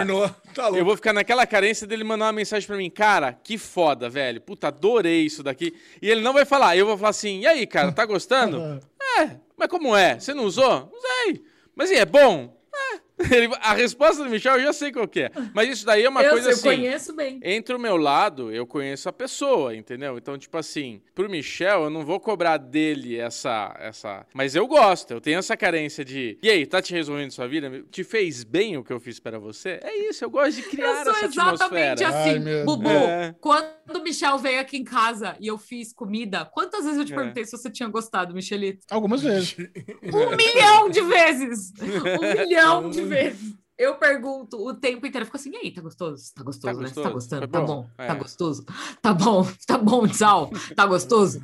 Tá 0.54 0.63
louco. 0.67 0.78
Eu 0.78 0.84
vou 0.86 0.95
ficar 0.95 1.13
naquela 1.13 1.45
carência 1.48 1.88
dele 1.88 2.04
mandar 2.04 2.26
uma 2.26 2.32
mensagem 2.34 2.67
pra 2.67 2.76
mim, 2.76 2.89
cara, 2.89 3.34
que 3.43 3.58
foda, 3.58 4.10
velho. 4.10 4.41
Puta, 4.41 4.67
adorei 4.67 5.22
isso 5.26 5.41
daqui. 5.41 5.74
E 6.02 6.10
ele 6.10 6.22
não 6.22 6.34
vai 6.34 6.43
falar. 6.45 6.76
Eu 6.76 6.86
vou 6.86 6.98
falar 6.98 7.10
assim, 7.12 7.39
e 7.41 7.48
aí, 7.48 7.65
cara, 7.65 7.91
tá 7.91 8.06
gostando? 8.06 8.80
é, 9.19 9.32
mas 9.60 9.67
como 9.67 9.95
é? 9.95 10.19
Você 10.19 10.34
não 10.34 10.45
usou? 10.45 10.89
Não 10.91 11.00
sei. 11.02 11.43
Mas 11.76 11.91
e 11.91 11.95
é 11.95 12.06
bom? 12.06 12.58
É. 12.74 13.00
A 13.62 13.74
resposta 13.74 14.24
do 14.24 14.30
Michel 14.30 14.54
eu 14.56 14.62
já 14.63 14.72
sei 14.72 14.93
qual 14.93 15.06
que 15.06 15.24
é. 15.24 15.32
Mas 15.54 15.67
isso 15.67 15.86
daí 15.86 16.04
é 16.06 16.10
uma 16.10 16.24
eu, 16.24 16.32
coisa 16.32 16.50
eu 16.50 16.54
assim. 16.54 16.63
conheço 16.63 17.13
bem. 17.13 17.38
Entre 17.43 17.76
o 17.76 17.80
meu 17.80 17.98
lado, 17.98 18.50
eu 18.50 18.65
conheço 18.65 19.10
a 19.10 19.13
pessoa, 19.13 19.76
entendeu? 19.76 20.17
Então, 20.17 20.38
tipo 20.38 20.58
assim, 20.58 21.02
pro 21.13 21.30
Michel, 21.30 21.84
eu 21.84 21.89
não 21.89 22.06
vou 22.06 22.17
cobrar 22.17 22.56
dele 22.56 23.17
essa. 23.19 23.76
essa. 23.78 24.26
Mas 24.34 24.56
eu 24.56 24.65
gosto, 24.67 25.12
eu 25.12 25.19
tenho 25.19 25.38
essa 25.39 25.58
carência 25.58 26.06
de. 26.06 26.38
E 26.41 26.50
aí, 26.50 26.65
tá 26.65 26.82
te 26.82 26.93
resolvendo 26.93 27.32
sua 27.32 27.45
vida? 27.48 27.84
Te 27.91 28.06
fez 28.06 28.45
bem 28.45 28.78
o 28.78 28.84
que 28.86 28.93
eu 28.93 29.02
fiz 29.02 29.19
para 29.19 29.38
você? 29.38 29.82
É 29.84 29.98
isso, 30.10 30.24
eu 30.24 30.30
gosto 30.30 30.56
de 30.56 30.63
criar 30.63 30.88
Eu 31.00 31.04
sou 31.04 31.12
essa 31.13 31.26
exatamente 31.26 32.04
atmosfera. 32.04 32.08
assim. 32.22 32.30
Ai, 32.30 32.39
meu 32.39 32.65
Bubu, 32.65 32.89
É. 32.89 33.36
quando 33.41 33.67
o 33.97 34.04
Michel 34.04 34.38
veio 34.38 34.60
aqui 34.62 34.78
em 34.78 34.84
casa 34.84 35.36
e 35.39 35.47
eu 35.47 35.58
fiz 35.58 35.91
comida, 35.93 36.45
quantas 36.45 36.84
vezes 36.86 36.99
eu 36.99 37.06
te 37.06 37.13
É. 37.13 37.15
perguntei 37.15 37.45
se 37.45 37.52
você 37.52 37.69
tinha 37.71 37.89
gostado, 37.89 38.34
Michelito? 38.34 38.86
Algumas 38.91 39.21
vezes. 39.21 39.56
Um 40.13 40.36
milhão 40.36 40.89
de 40.89 41.02
vezes! 41.02 41.73
Um 41.82 42.39
milhão 42.45 42.89
de 42.91 43.02
vezes! 43.04 43.56
Eu 43.78 43.95
pergunto 43.95 44.58
o 44.58 44.73
tempo 44.73 45.06
inteiro, 45.08 45.21
eu 45.21 45.25
fico 45.25 45.38
assim, 45.38 45.52
e 45.54 45.56
aí, 45.56 45.71
tá 45.71 45.82
gostoso? 45.82 46.34
Tá 46.36 46.43
gostoso, 46.43 46.75
Tá 46.75 46.82
né? 46.82 46.88
Você 46.89 46.95
tá 46.95 47.10
gostoso? 47.10 47.13
gostando? 47.13 47.39
Foi 47.43 47.47
Tá 47.47 47.62
bom? 47.62 47.65
bom? 47.84 47.89
É. 47.97 48.08
Tá 48.08 48.13
gostoso? 48.13 48.65
Tá 49.02 49.13
bom, 49.13 49.47
tá 49.65 49.78
bom, 49.78 50.06
Tchau. 50.08 50.52
Tá 50.75 50.86
gostoso? 50.86 51.41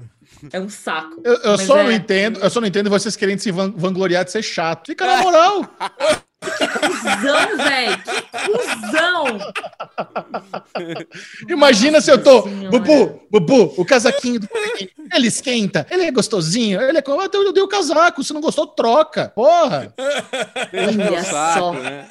É 0.51 0.59
um 0.59 0.67
saco. 0.67 1.21
Eu, 1.23 1.33
eu 1.35 1.57
só 1.57 1.77
é- 1.77 1.83
não 1.85 1.91
entendo, 1.93 2.39
eu 2.41 2.49
só 2.49 2.59
não 2.59 2.67
entendo 2.67 2.89
vocês 2.89 3.15
querendo 3.15 3.39
se 3.39 3.51
van- 3.51 3.71
vangloriar 3.71 4.25
de 4.25 4.31
ser 4.33 4.41
chato. 4.43 4.87
Fica 4.87 5.05
na 5.07 5.21
moral. 5.23 5.61
Cusão, 6.41 7.57
velho! 7.57 7.97
Que 8.03 8.21
cuzão! 8.51 9.25
Imagina 11.49 12.01
se 12.01 12.11
eu 12.11 12.21
tô. 12.21 12.43
Senhora. 12.43 12.69
Bubu, 12.79 13.21
Bubu, 13.31 13.73
o 13.77 13.85
casaquinho 13.85 14.39
do 14.39 14.47
ele 15.13 15.27
esquenta, 15.27 15.85
ele 15.89 16.03
é 16.03 16.11
gostosinho, 16.11 16.81
ele 16.81 16.97
é. 16.97 17.01
como- 17.01 17.21
Eu 17.21 17.29
dei- 17.29 17.41
eu 17.41 17.53
dei 17.53 17.63
o 17.63 17.67
casaco, 17.67 18.23
se 18.23 18.33
não 18.33 18.41
gostou, 18.41 18.67
troca. 18.67 19.31
Porra! 19.35 19.93
Olha 19.97 21.23
só. 21.23 21.73
né? 21.73 22.07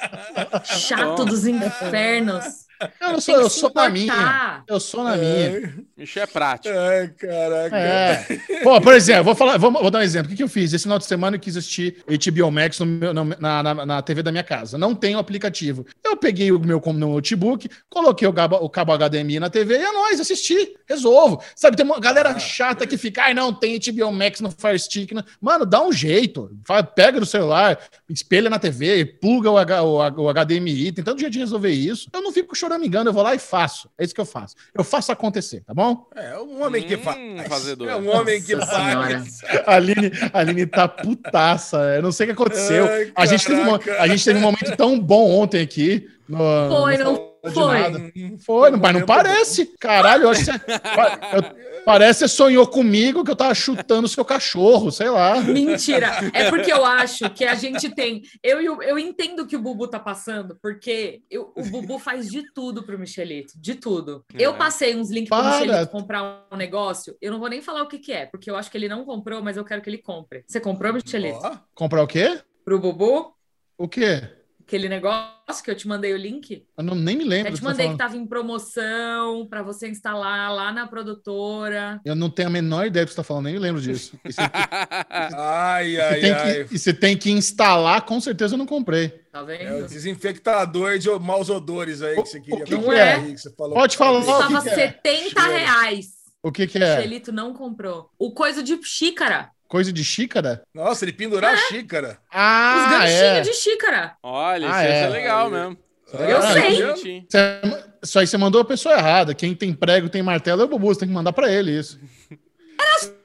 Chato 0.65 1.17
Bom. 1.17 1.25
dos 1.25 1.45
infernos. 1.45 2.64
Eu 2.99 3.11
não 3.13 3.21
sou, 3.21 3.35
eu 3.35 3.49
sou 3.49 3.71
na 3.73 3.89
minha. 3.89 4.63
Eu 4.67 4.79
sou 4.79 5.03
na 5.03 5.15
minha. 5.15 5.73
Michel 5.97 6.23
é 6.23 6.27
prático. 6.27 6.75
Ai, 6.77 7.07
caraca. 7.09 7.77
É. 7.77 8.25
Pô, 8.63 8.81
por 8.81 8.93
exemplo, 8.93 9.23
vou, 9.25 9.35
falar, 9.35 9.57
vou, 9.57 9.71
vou 9.71 9.89
dar 9.89 9.99
um 9.99 10.01
exemplo. 10.01 10.27
O 10.27 10.29
que, 10.29 10.35
que 10.37 10.43
eu 10.43 10.49
fiz? 10.49 10.73
Esse 10.73 10.83
final 10.83 10.99
de 10.99 11.05
semana 11.05 11.37
eu 11.37 11.39
quis 11.39 11.55
assistir 11.55 12.03
HBO 12.07 12.51
Max 12.51 12.79
no 12.79 12.85
meu- 12.85 13.13
na, 13.13 13.63
na, 13.63 13.85
na 13.85 14.01
TV 14.01 14.21
da 14.21 14.31
minha 14.31 14.43
casa. 14.43 14.77
Não 14.77 14.93
tem 14.93 15.15
o 15.15 15.19
aplicativo. 15.19 15.85
Eu 16.03 16.17
peguei 16.17 16.51
o 16.51 16.59
meu 16.59 16.81
no 16.85 16.93
notebook, 17.13 17.69
coloquei 17.89 18.27
o, 18.27 18.33
cabo- 18.33 18.57
o 18.57 18.69
cabo 18.69 18.93
HDMI 18.97 19.39
na 19.39 19.49
TV 19.49 19.75
e 19.77 19.83
é 19.83 19.91
nóis, 19.91 20.19
assisti. 20.19 20.75
Resolvo. 20.87 21.41
Sabe, 21.55 21.77
tem 21.77 21.85
uma 21.85 21.99
galera 21.99 22.37
chata 22.39 22.85
que 22.85 22.97
fica, 22.97 23.23
ai, 23.23 23.33
não, 23.33 23.53
tem 23.53 23.79
HBO 23.79 24.11
Max 24.11 24.41
no 24.41 24.51
Fire 24.51 24.77
Stick. 24.79 25.11
né? 25.13 25.23
Mano, 25.41 25.65
dá 25.65 25.81
um 25.83 25.91
jeito. 25.91 26.51
Pega 26.95 27.19
no 27.19 27.25
celular, 27.25 27.79
espelha 28.09 28.49
na 28.49 28.59
TV, 28.59 29.05
pluga 29.05 29.49
o, 29.49 29.57
H- 29.57 29.83
o, 29.83 29.97
o 30.23 30.33
HDMI. 30.33 30.91
Tem 30.91 31.03
tanto 31.03 31.19
jeito 31.19 31.33
de 31.33 31.39
resolver 31.39 31.71
isso. 31.71 32.09
Eu 32.13 32.21
não 32.21 32.31
fico 32.31 32.55
choramingando, 32.65 33.09
eu 33.09 33.13
vou 33.13 33.23
lá 33.23 33.35
e 33.35 33.39
faço. 33.39 33.89
É 33.97 34.03
isso 34.03 34.13
que 34.13 34.19
eu 34.21 34.25
faço. 34.25 34.55
Eu 34.73 34.83
faço 34.83 35.11
acontecer, 35.11 35.61
tá 35.61 35.73
bom? 35.73 36.07
É 36.15 36.37
um 36.39 36.63
homem 36.63 36.83
que 36.83 36.95
Hum, 36.95 37.01
faz. 37.03 37.47
fazedor. 37.47 37.87
É 37.87 37.95
um 37.95 38.09
homem 38.09 38.41
que 38.41 38.55
Nossa 38.55 38.71
faz. 38.71 39.41
A 39.65 39.75
Aline, 39.75 40.11
a 40.33 40.39
Aline 40.39 40.65
tá 40.65 40.87
putaça. 40.87 41.77
Eu 41.95 42.01
não 42.01 42.11
sei 42.11 42.25
o 42.25 42.27
que 42.27 42.33
aconteceu. 42.33 42.85
Ai, 42.87 43.11
a, 43.15 43.25
gente 43.25 43.45
teve 43.45 43.61
um, 43.61 43.75
a 43.99 44.07
gente 44.07 44.23
teve 44.25 44.39
um 44.39 44.41
momento 44.41 44.75
tão 44.75 44.99
bom 44.99 45.29
ontem 45.31 45.61
aqui. 45.61 46.07
No, 46.27 46.37
Foi, 46.81 46.97
no- 46.97 47.03
não 47.03 47.34
foi? 47.53 48.37
Foi, 48.45 48.71
não, 48.71 48.79
mas 48.79 48.93
não 48.93 49.05
parece. 49.05 49.65
Caralho, 49.79 50.23
eu 50.23 50.29
acho 50.29 50.45
que 50.45 50.51
você, 50.51 50.53
eu- 51.35 51.83
parece 51.85 52.23
que 52.23 52.27
você 52.29 52.35
sonhou 52.35 52.65
comigo 52.67 53.23
que 53.23 53.31
eu 53.31 53.35
tava 53.35 53.53
chutando 53.53 54.05
o 54.05 54.09
seu 54.09 54.23
cachorro, 54.25 54.91
sei 54.91 55.09
lá. 55.09 55.41
Mentira. 55.41 56.11
É 56.33 56.49
porque 56.49 56.71
eu 56.71 56.83
acho 56.85 57.29
que 57.29 57.45
a 57.45 57.55
gente 57.55 57.89
tem. 57.93 58.21
Eu, 58.43 58.61
e 58.61 58.69
o- 58.69 58.81
eu 58.81 58.97
entendo 58.97 59.45
que 59.45 59.55
o 59.55 59.61
Bubu 59.61 59.87
tá 59.87 59.99
passando, 59.99 60.57
porque 60.61 61.21
eu- 61.29 61.51
o 61.55 61.63
Bubu 61.63 61.99
faz 61.99 62.29
de 62.29 62.43
tudo 62.53 62.83
pro 62.83 62.97
Michelito. 62.99 63.53
De 63.55 63.75
tudo. 63.75 64.23
É. 64.33 64.41
Eu 64.41 64.53
passei 64.55 64.95
uns 64.95 65.09
links 65.11 65.29
pro 65.29 65.37
Para. 65.37 65.59
Michelito 65.59 65.91
comprar 65.91 66.45
um 66.51 66.57
negócio. 66.57 67.15
Eu 67.21 67.31
não 67.31 67.39
vou 67.39 67.49
nem 67.49 67.61
falar 67.61 67.81
o 67.83 67.87
que, 67.87 67.99
que 67.99 68.11
é, 68.11 68.25
porque 68.25 68.49
eu 68.49 68.55
acho 68.55 68.69
que 68.71 68.77
ele 68.77 68.89
não 68.89 69.05
comprou, 69.05 69.41
mas 69.43 69.57
eu 69.57 69.63
quero 69.65 69.81
que 69.81 69.89
ele 69.89 69.97
compre. 69.99 70.43
Você 70.47 70.59
comprou, 70.59 70.93
Michelito? 70.93 71.59
Comprar 71.73 72.01
o 72.03 72.07
quê? 72.07 72.39
Pro 72.63 72.79
Bubu? 72.79 73.33
O 73.77 73.87
quê? 73.87 74.23
Aquele 74.67 74.89
negócio 74.89 75.63
que 75.63 75.69
eu 75.69 75.75
te 75.75 75.87
mandei 75.87 76.11
o 76.11 76.17
link? 76.17 76.65
Eu 76.75 76.83
não, 76.83 76.95
nem 76.95 77.15
me 77.15 77.23
lembro. 77.23 77.51
Eu 77.51 77.55
te 77.55 77.61
tá 77.61 77.69
mandei 77.69 77.87
que 77.87 77.97
tava 77.97 78.17
em 78.17 78.25
promoção 78.25 79.45
para 79.47 79.61
você 79.61 79.87
instalar 79.87 80.51
lá 80.51 80.71
na 80.71 80.87
produtora. 80.87 82.01
Eu 82.03 82.15
não 82.15 82.31
tenho 82.31 82.47
a 82.47 82.51
menor 82.51 82.87
ideia 82.87 83.05
do 83.05 83.09
que 83.09 83.13
você 83.13 83.17
tá 83.17 83.23
falando, 83.23 83.45
nem 83.45 83.53
me 83.53 83.59
lembro 83.59 83.79
disso. 83.79 84.19
E 84.25 84.33
você, 84.33 84.41
Ai, 85.37 85.99
ai, 86.01 86.19
tem 86.19 86.31
ai. 86.31 86.63
que, 86.65 86.75
e 86.75 86.79
você 86.79 86.93
tem 86.93 87.15
que 87.15 87.29
instalar, 87.29 88.01
com 88.05 88.19
certeza 88.19 88.55
eu 88.55 88.57
não 88.57 88.65
comprei. 88.65 89.09
Tá 89.31 89.39
É 89.39 89.41
o 89.43 89.45
vendo? 89.45 89.87
desinfectador 89.87 90.97
de 90.97 91.09
maus 91.19 91.49
odores 91.51 92.01
aí 92.01 92.15
que 92.15 92.27
você 92.27 92.39
queria 92.41 92.63
que 92.63 92.75
que 92.75 92.89
é? 92.91 93.13
aí, 93.13 93.33
que 93.33 93.37
você 93.41 93.53
falou. 93.55 93.75
Pode 93.75 93.95
falar. 93.95 94.19
o 94.19 94.61
que 94.63 94.69
é? 94.69 94.73
70 94.73 95.29
Cheiro. 95.41 95.51
reais. 95.51 96.05
O 96.41 96.51
que 96.51 96.67
que 96.67 96.77
O 96.77 96.83
é? 96.83 96.95
Michelito 96.97 97.31
não 97.31 97.53
comprou. 97.53 98.09
O 98.17 98.31
coisa 98.33 98.63
de 98.63 98.79
xícara. 98.83 99.51
Coisa 99.67 99.91
de 99.91 100.03
xícara? 100.03 100.63
Nossa, 100.73 101.05
ele 101.05 101.13
pendurar 101.13 101.53
a 101.53 101.57
xícara. 101.57 102.11
Os 102.11 102.17
Ah, 102.31 102.87
ganchinhos 102.91 103.21
é. 103.21 103.41
de 103.41 103.53
xícara. 103.53 104.15
Olha, 104.21 104.67
Ah, 104.71 104.83
isso 104.83 104.93
é. 104.93 105.01
é 105.03 105.09
legal 105.09 105.49
mesmo. 105.49 105.77
Eu 106.13 106.37
Ah, 106.37 106.53
sei. 106.53 106.83
Bonitinho. 106.85 107.25
Você- 107.29 107.85
Isso 108.03 108.19
aí 108.19 108.27
você 108.27 108.37
mandou 108.37 108.61
a 108.61 108.65
pessoa 108.65 108.93
errada. 108.95 109.33
Quem 109.33 109.55
tem 109.55 109.73
prego, 109.73 110.07
tem 110.07 110.21
martelo 110.21 110.61
é 110.61 110.65
o 110.65 110.67
Bubu. 110.67 110.87
Você 110.93 110.99
tem 110.99 111.09
que 111.09 111.13
mandar 111.15 111.33
pra 111.33 111.51
ele 111.51 111.71
isso. 111.77 111.99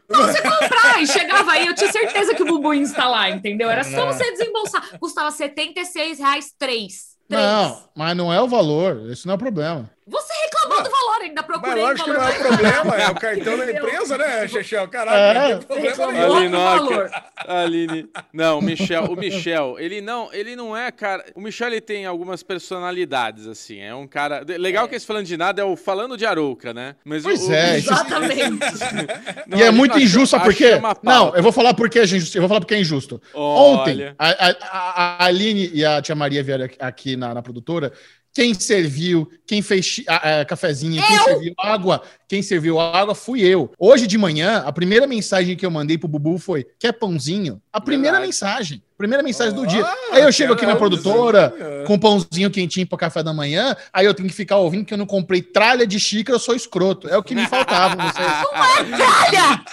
Comprar, 0.09 1.00
e 1.03 1.07
chegava 1.07 1.53
aí, 1.53 1.66
eu 1.66 1.74
tinha 1.74 1.92
certeza 1.92 2.35
que 2.35 2.42
o 2.42 2.46
Bubu 2.46 2.74
ia 2.74 2.81
instalar, 2.81 3.31
entendeu? 3.31 3.70
Era 3.70 3.85
só 3.85 4.07
você 4.07 4.31
desembolsar. 4.33 4.98
Custava 4.98 5.31
76 5.31 6.18
reais 6.18 6.53
três. 6.59 7.11
Três. 7.29 7.44
Não, 7.44 7.88
mas 7.94 8.16
não 8.16 8.33
é 8.33 8.40
o 8.40 8.48
valor. 8.48 9.09
Isso 9.11 9.26
não 9.29 9.35
é 9.35 9.37
o 9.37 9.38
problema. 9.38 9.88
Você 10.11 10.33
reclamou 10.44 10.83
do 10.83 10.90
valor, 10.90 11.23
ainda 11.23 11.40
Mas 11.42 11.46
procurei 11.46 11.83
lógico 11.83 12.05
que 12.11 12.16
valor 12.16 12.29
não 12.29 12.35
é 12.35 12.38
o 12.38 12.46
problema, 12.46 12.96
é 12.96 13.09
o 13.09 13.14
cartão 13.14 13.57
da 13.59 13.70
empresa, 13.70 14.18
né, 14.18 14.49
Chechel? 14.49 14.85
É. 14.85 14.87
Caralho, 14.88 15.55
não 15.68 15.77
tem 15.81 15.92
problema 15.94 16.12
nenhum. 16.12 16.37
Ali, 16.37 16.49
do 16.49 16.51
não, 16.53 16.64
valor. 16.64 17.11
Aline. 17.46 18.09
Não, 18.33 18.59
o 18.59 18.62
Michel, 18.62 19.05
o 19.05 19.16
Michel, 19.16 19.77
ele 19.79 20.01
não, 20.01 20.33
ele 20.33 20.57
não 20.57 20.77
é, 20.77 20.90
cara. 20.90 21.25
O 21.35 21.40
Michel 21.40 21.68
ele 21.68 21.81
tem 21.81 22.07
algumas 22.07 22.42
personalidades 22.42 23.46
assim. 23.46 23.81
É 23.81 23.94
um 23.94 24.07
cara 24.07 24.44
legal 24.59 24.88
que 24.88 24.94
esse 24.94 25.07
falando 25.07 25.27
de 25.27 25.37
nada 25.37 25.62
é 25.62 25.64
o 25.64 25.77
falando 25.77 26.16
de 26.16 26.27
Arouca, 26.27 26.75
né? 26.75 26.96
Mas 27.05 27.23
Pois 27.23 27.46
o, 27.49 27.53
é, 27.53 27.73
o, 27.73 27.77
Exatamente. 27.77 28.59
Não, 29.46 29.59
e 29.59 29.62
é 29.62 29.70
muito 29.70 29.92
achou- 29.92 30.03
injusto, 30.05 30.29
sabe 30.37 30.44
por 30.44 30.55
quê? 30.55 30.73
Não, 31.03 31.35
eu 31.35 31.42
vou 31.42 31.53
falar 31.53 31.75
porque 31.75 31.99
é 31.99 32.05
injusto. 32.05 32.37
Eu 32.37 32.42
vou 32.42 32.49
falar 32.49 32.61
porque 32.61 32.75
é 32.75 32.81
injusto. 32.81 33.20
Olha. 33.35 33.81
Ontem, 33.81 34.14
a, 34.18 34.29
a- 34.29 34.57
a- 34.62 35.25
Aline 35.27 35.70
e 35.73 35.85
a 35.85 36.01
tia 36.03 36.14
Maria 36.14 36.42
vieram 36.42 36.64
aqui- 36.64 36.77
aqui 36.81 37.16
na, 37.16 37.35
na 37.35 37.42
produtora. 37.42 37.92
Quem 38.33 38.55
serviu, 38.55 39.29
quem 39.47 39.61
fez 39.61 40.03
a 40.07 40.45
cafezinho, 40.45 41.03
quem 41.03 41.19
serviu 41.19 41.55
água, 41.59 42.03
quem 42.29 42.43
serviu 42.43 42.79
água 42.79 43.14
fui 43.14 43.40
eu. 43.43 43.73
Hoje 43.79 44.07
de 44.07 44.16
manhã, 44.16 44.59
a 44.59 44.73
primeira 44.73 45.07
mensagem 45.07 45.57
que 45.57 45.66
eu 45.66 45.71
mandei 45.71 45.99
pro 45.99 46.07
Bubu 46.07 46.38
foi: 46.38 46.64
quer 46.79 46.93
pãozinho? 46.93 47.61
A 47.73 47.81
primeira 47.81 48.19
Verdade. 48.19 48.27
mensagem. 48.27 48.83
Primeira 49.01 49.23
mensagem 49.23 49.55
do 49.55 49.63
Ah, 49.63 49.67
dia. 49.67 49.87
Aí 50.13 50.23
eu 50.23 50.31
chego 50.31 50.53
aqui 50.53 50.67
na 50.67 50.77
produtora 50.77 51.49
desenho. 51.57 51.85
com 51.87 51.99
pãozinho 51.99 52.51
quentinho 52.51 52.87
para 52.87 52.99
café 52.99 53.23
da 53.23 53.33
manhã, 53.33 53.75
aí 53.95 54.05
eu 54.05 54.13
tenho 54.13 54.29
que 54.29 54.35
ficar 54.35 54.57
ouvindo 54.59 54.85
que 54.85 54.93
eu 54.93 54.99
não 54.99 55.07
comprei 55.07 55.41
tralha 55.41 55.87
de 55.87 55.99
xícara, 55.99 56.37
eu 56.37 56.39
sou 56.39 56.55
escroto. 56.55 57.09
É 57.09 57.17
o 57.17 57.23
que 57.23 57.35
me 57.35 57.47
faltava. 57.49 57.97
Vocês. 57.97 58.29
Olha! 58.53 59.65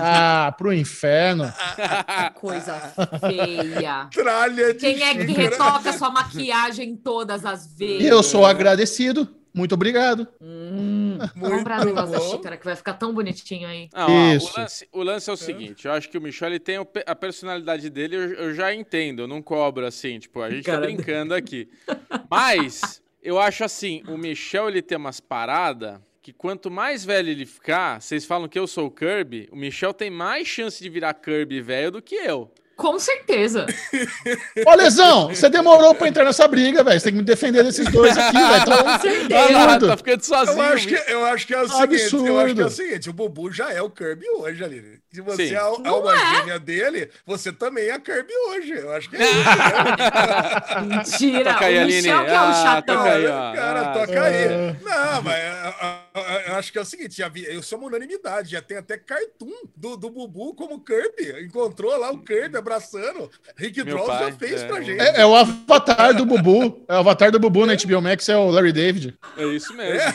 Ah, 0.00 0.54
pro 0.56 0.72
inferno. 0.72 1.52
Coisa 2.36 2.74
feia. 3.18 4.06
Tralha 4.14 4.72
de 4.72 4.78
Quem 4.78 5.02
é 5.02 5.14
que 5.16 5.26
xícara. 5.26 5.48
retoca 5.50 5.92
sua 5.92 6.10
maquiagem 6.10 6.94
todas 6.94 7.44
as 7.44 7.74
vezes? 7.76 8.02
E 8.04 8.06
eu 8.06 8.22
sou 8.22 8.46
agradecido. 8.46 9.28
Muito 9.52 9.74
obrigado. 9.74 10.26
Hum, 10.40 11.18
Muito 11.34 11.56
comprar 11.56 11.82
o 11.82 11.84
negócio 11.84 12.12
da 12.12 12.18
bom. 12.18 12.30
xícara 12.30 12.56
que 12.56 12.64
vai 12.64 12.76
ficar 12.76 12.94
tão 12.94 13.12
bonitinho 13.12 13.66
aí. 13.68 13.88
Não, 13.92 14.06
ó, 14.08 14.34
Isso. 14.34 14.52
o, 14.52 14.60
lance, 14.60 14.88
o 14.92 15.02
lance 15.02 15.30
é 15.30 15.32
o 15.32 15.36
seguinte, 15.36 15.86
eu 15.86 15.92
acho 15.92 16.08
que 16.08 16.16
o 16.16 16.20
Michel 16.20 16.48
ele 16.48 16.60
tem 16.60 16.76
a 17.06 17.14
personalidade 17.14 17.90
dele, 17.90 18.16
eu, 18.16 18.32
eu 18.34 18.54
já 18.54 18.74
entendo, 18.74 19.22
eu 19.22 19.28
não 19.28 19.42
cobro 19.42 19.84
assim, 19.84 20.18
tipo, 20.18 20.40
a 20.40 20.50
gente 20.50 20.64
Cara, 20.64 20.80
tá 20.80 20.86
brincando 20.86 21.34
aqui. 21.34 21.68
Mas 22.30 23.02
eu 23.22 23.38
acho 23.38 23.64
assim, 23.64 24.02
o 24.08 24.16
Michel 24.16 24.68
ele 24.68 24.82
tem 24.82 24.96
umas 24.96 25.20
paradas 25.20 26.00
que 26.22 26.32
quanto 26.32 26.70
mais 26.70 27.04
velho 27.04 27.30
ele 27.30 27.46
ficar, 27.46 28.00
vocês 28.00 28.24
falam 28.24 28.48
que 28.48 28.58
eu 28.58 28.66
sou 28.66 28.86
o 28.86 28.90
Kirby, 28.90 29.48
o 29.50 29.56
Michel 29.56 29.94
tem 29.94 30.10
mais 30.10 30.46
chance 30.46 30.82
de 30.82 30.88
virar 30.88 31.14
Kirby 31.14 31.60
velho 31.60 31.90
do 31.92 32.02
que 32.02 32.14
eu. 32.14 32.52
Com 32.80 32.98
certeza. 32.98 33.66
Ô, 34.66 34.74
Lesão, 34.74 35.28
você 35.28 35.50
demorou 35.50 35.94
pra 35.94 36.08
entrar 36.08 36.24
nessa 36.24 36.48
briga, 36.48 36.82
velho. 36.82 36.98
Você 36.98 37.04
tem 37.04 37.12
que 37.12 37.18
me 37.18 37.24
defender 37.24 37.62
desses 37.62 37.86
dois 37.92 38.16
aqui, 38.16 38.38
velho. 38.38 38.64
Tá 38.64 38.82
Com 38.82 38.98
certeza. 39.00 39.40
Olha 39.40 39.52
lá, 39.58 39.62
absurdo. 39.64 39.86
tá 39.88 39.96
ficando 39.98 40.22
sozinho. 40.24 40.56
Eu 40.58 40.62
acho, 40.72 40.88
que, 40.88 40.94
bicho. 40.94 41.10
eu 41.10 41.24
acho 41.26 41.46
que 41.46 41.54
é 41.54 41.60
o 41.60 41.68
seguinte, 41.68 42.14
eu 42.26 42.38
acho 42.40 42.54
que 42.54 42.60
é 42.60 42.64
o 42.64 42.66
Absurdo. 42.66 42.70
seguinte, 42.70 43.10
o 43.10 43.12
Bubu 43.12 43.52
já 43.52 43.70
é 43.72 43.82
o 43.82 43.90
Kirby 43.90 44.24
hoje, 44.38 44.64
Aline. 44.64 44.98
Se 45.12 45.20
você 45.20 45.48
Sim. 45.48 45.54
é 45.54 45.58
a 45.58 45.64
a 45.66 45.78
Não 45.78 45.94
alma 45.96 46.14
é. 46.14 46.36
gêmea 46.36 46.58
dele, 46.58 47.10
você 47.26 47.52
também 47.52 47.88
é 47.88 47.92
a 47.92 48.00
Kirby 48.00 48.32
hoje. 48.48 48.72
Eu 48.72 48.92
acho 48.92 49.10
que 49.10 49.16
é 49.16 49.20
isso. 49.24 50.80
Mentira. 50.86 51.52
Toca 51.52 51.66
aí, 51.66 51.76
o 51.76 51.80
Aline. 51.82 51.96
Michel 52.02 52.24
que 52.24 52.30
é 52.30 52.34
o 52.34 52.36
Ah, 52.44 52.52
chatão. 52.54 52.96
toca 52.96 53.10
aí, 53.12 53.26
ó. 53.26 53.52
Cara, 53.54 53.80
Ah, 53.80 53.92
toca 53.92 54.12
é. 54.12 54.48
aí. 54.48 54.76
Não, 54.82 55.22
mas 55.22 55.34
ah, 55.44 55.74
ah, 55.80 56.00
ah, 56.14 56.42
eu 56.48 56.54
acho 56.56 56.72
que 56.72 56.78
é 56.78 56.80
o 56.80 56.84
seguinte, 56.84 57.16
já 57.16 57.28
vi, 57.28 57.44
eu 57.44 57.62
sou 57.62 57.78
uma 57.78 57.88
unanimidade, 57.88 58.50
já 58.52 58.62
tem 58.62 58.76
até 58.78 58.96
cartoon 58.96 59.50
do, 59.76 59.96
do 59.96 60.10
Bubu 60.10 60.54
como 60.54 60.80
Kirby. 60.80 61.44
Encontrou 61.44 61.96
lá 61.98 62.10
o 62.10 62.18
Kirby 62.18 62.56
abraçando. 62.70 63.28
Rick 63.56 63.82
Meu 63.82 63.96
Dross 63.96 64.20
já 64.20 64.32
fez 64.32 64.62
é. 64.62 64.66
pra 64.68 64.80
gente. 64.80 65.00
É, 65.00 65.22
é 65.22 65.26
o 65.26 65.34
avatar 65.34 66.14
do 66.14 66.24
Bubu. 66.24 66.84
É 66.88 66.94
o 66.94 66.98
avatar 66.98 67.32
do 67.32 67.40
Bubu 67.40 67.66
na 67.66 67.74
HBO 67.74 68.00
Max, 68.00 68.28
é 68.28 68.36
o 68.36 68.50
Larry 68.50 68.72
David. 68.72 69.18
É 69.36 69.44
isso 69.46 69.74
mesmo. 69.74 70.12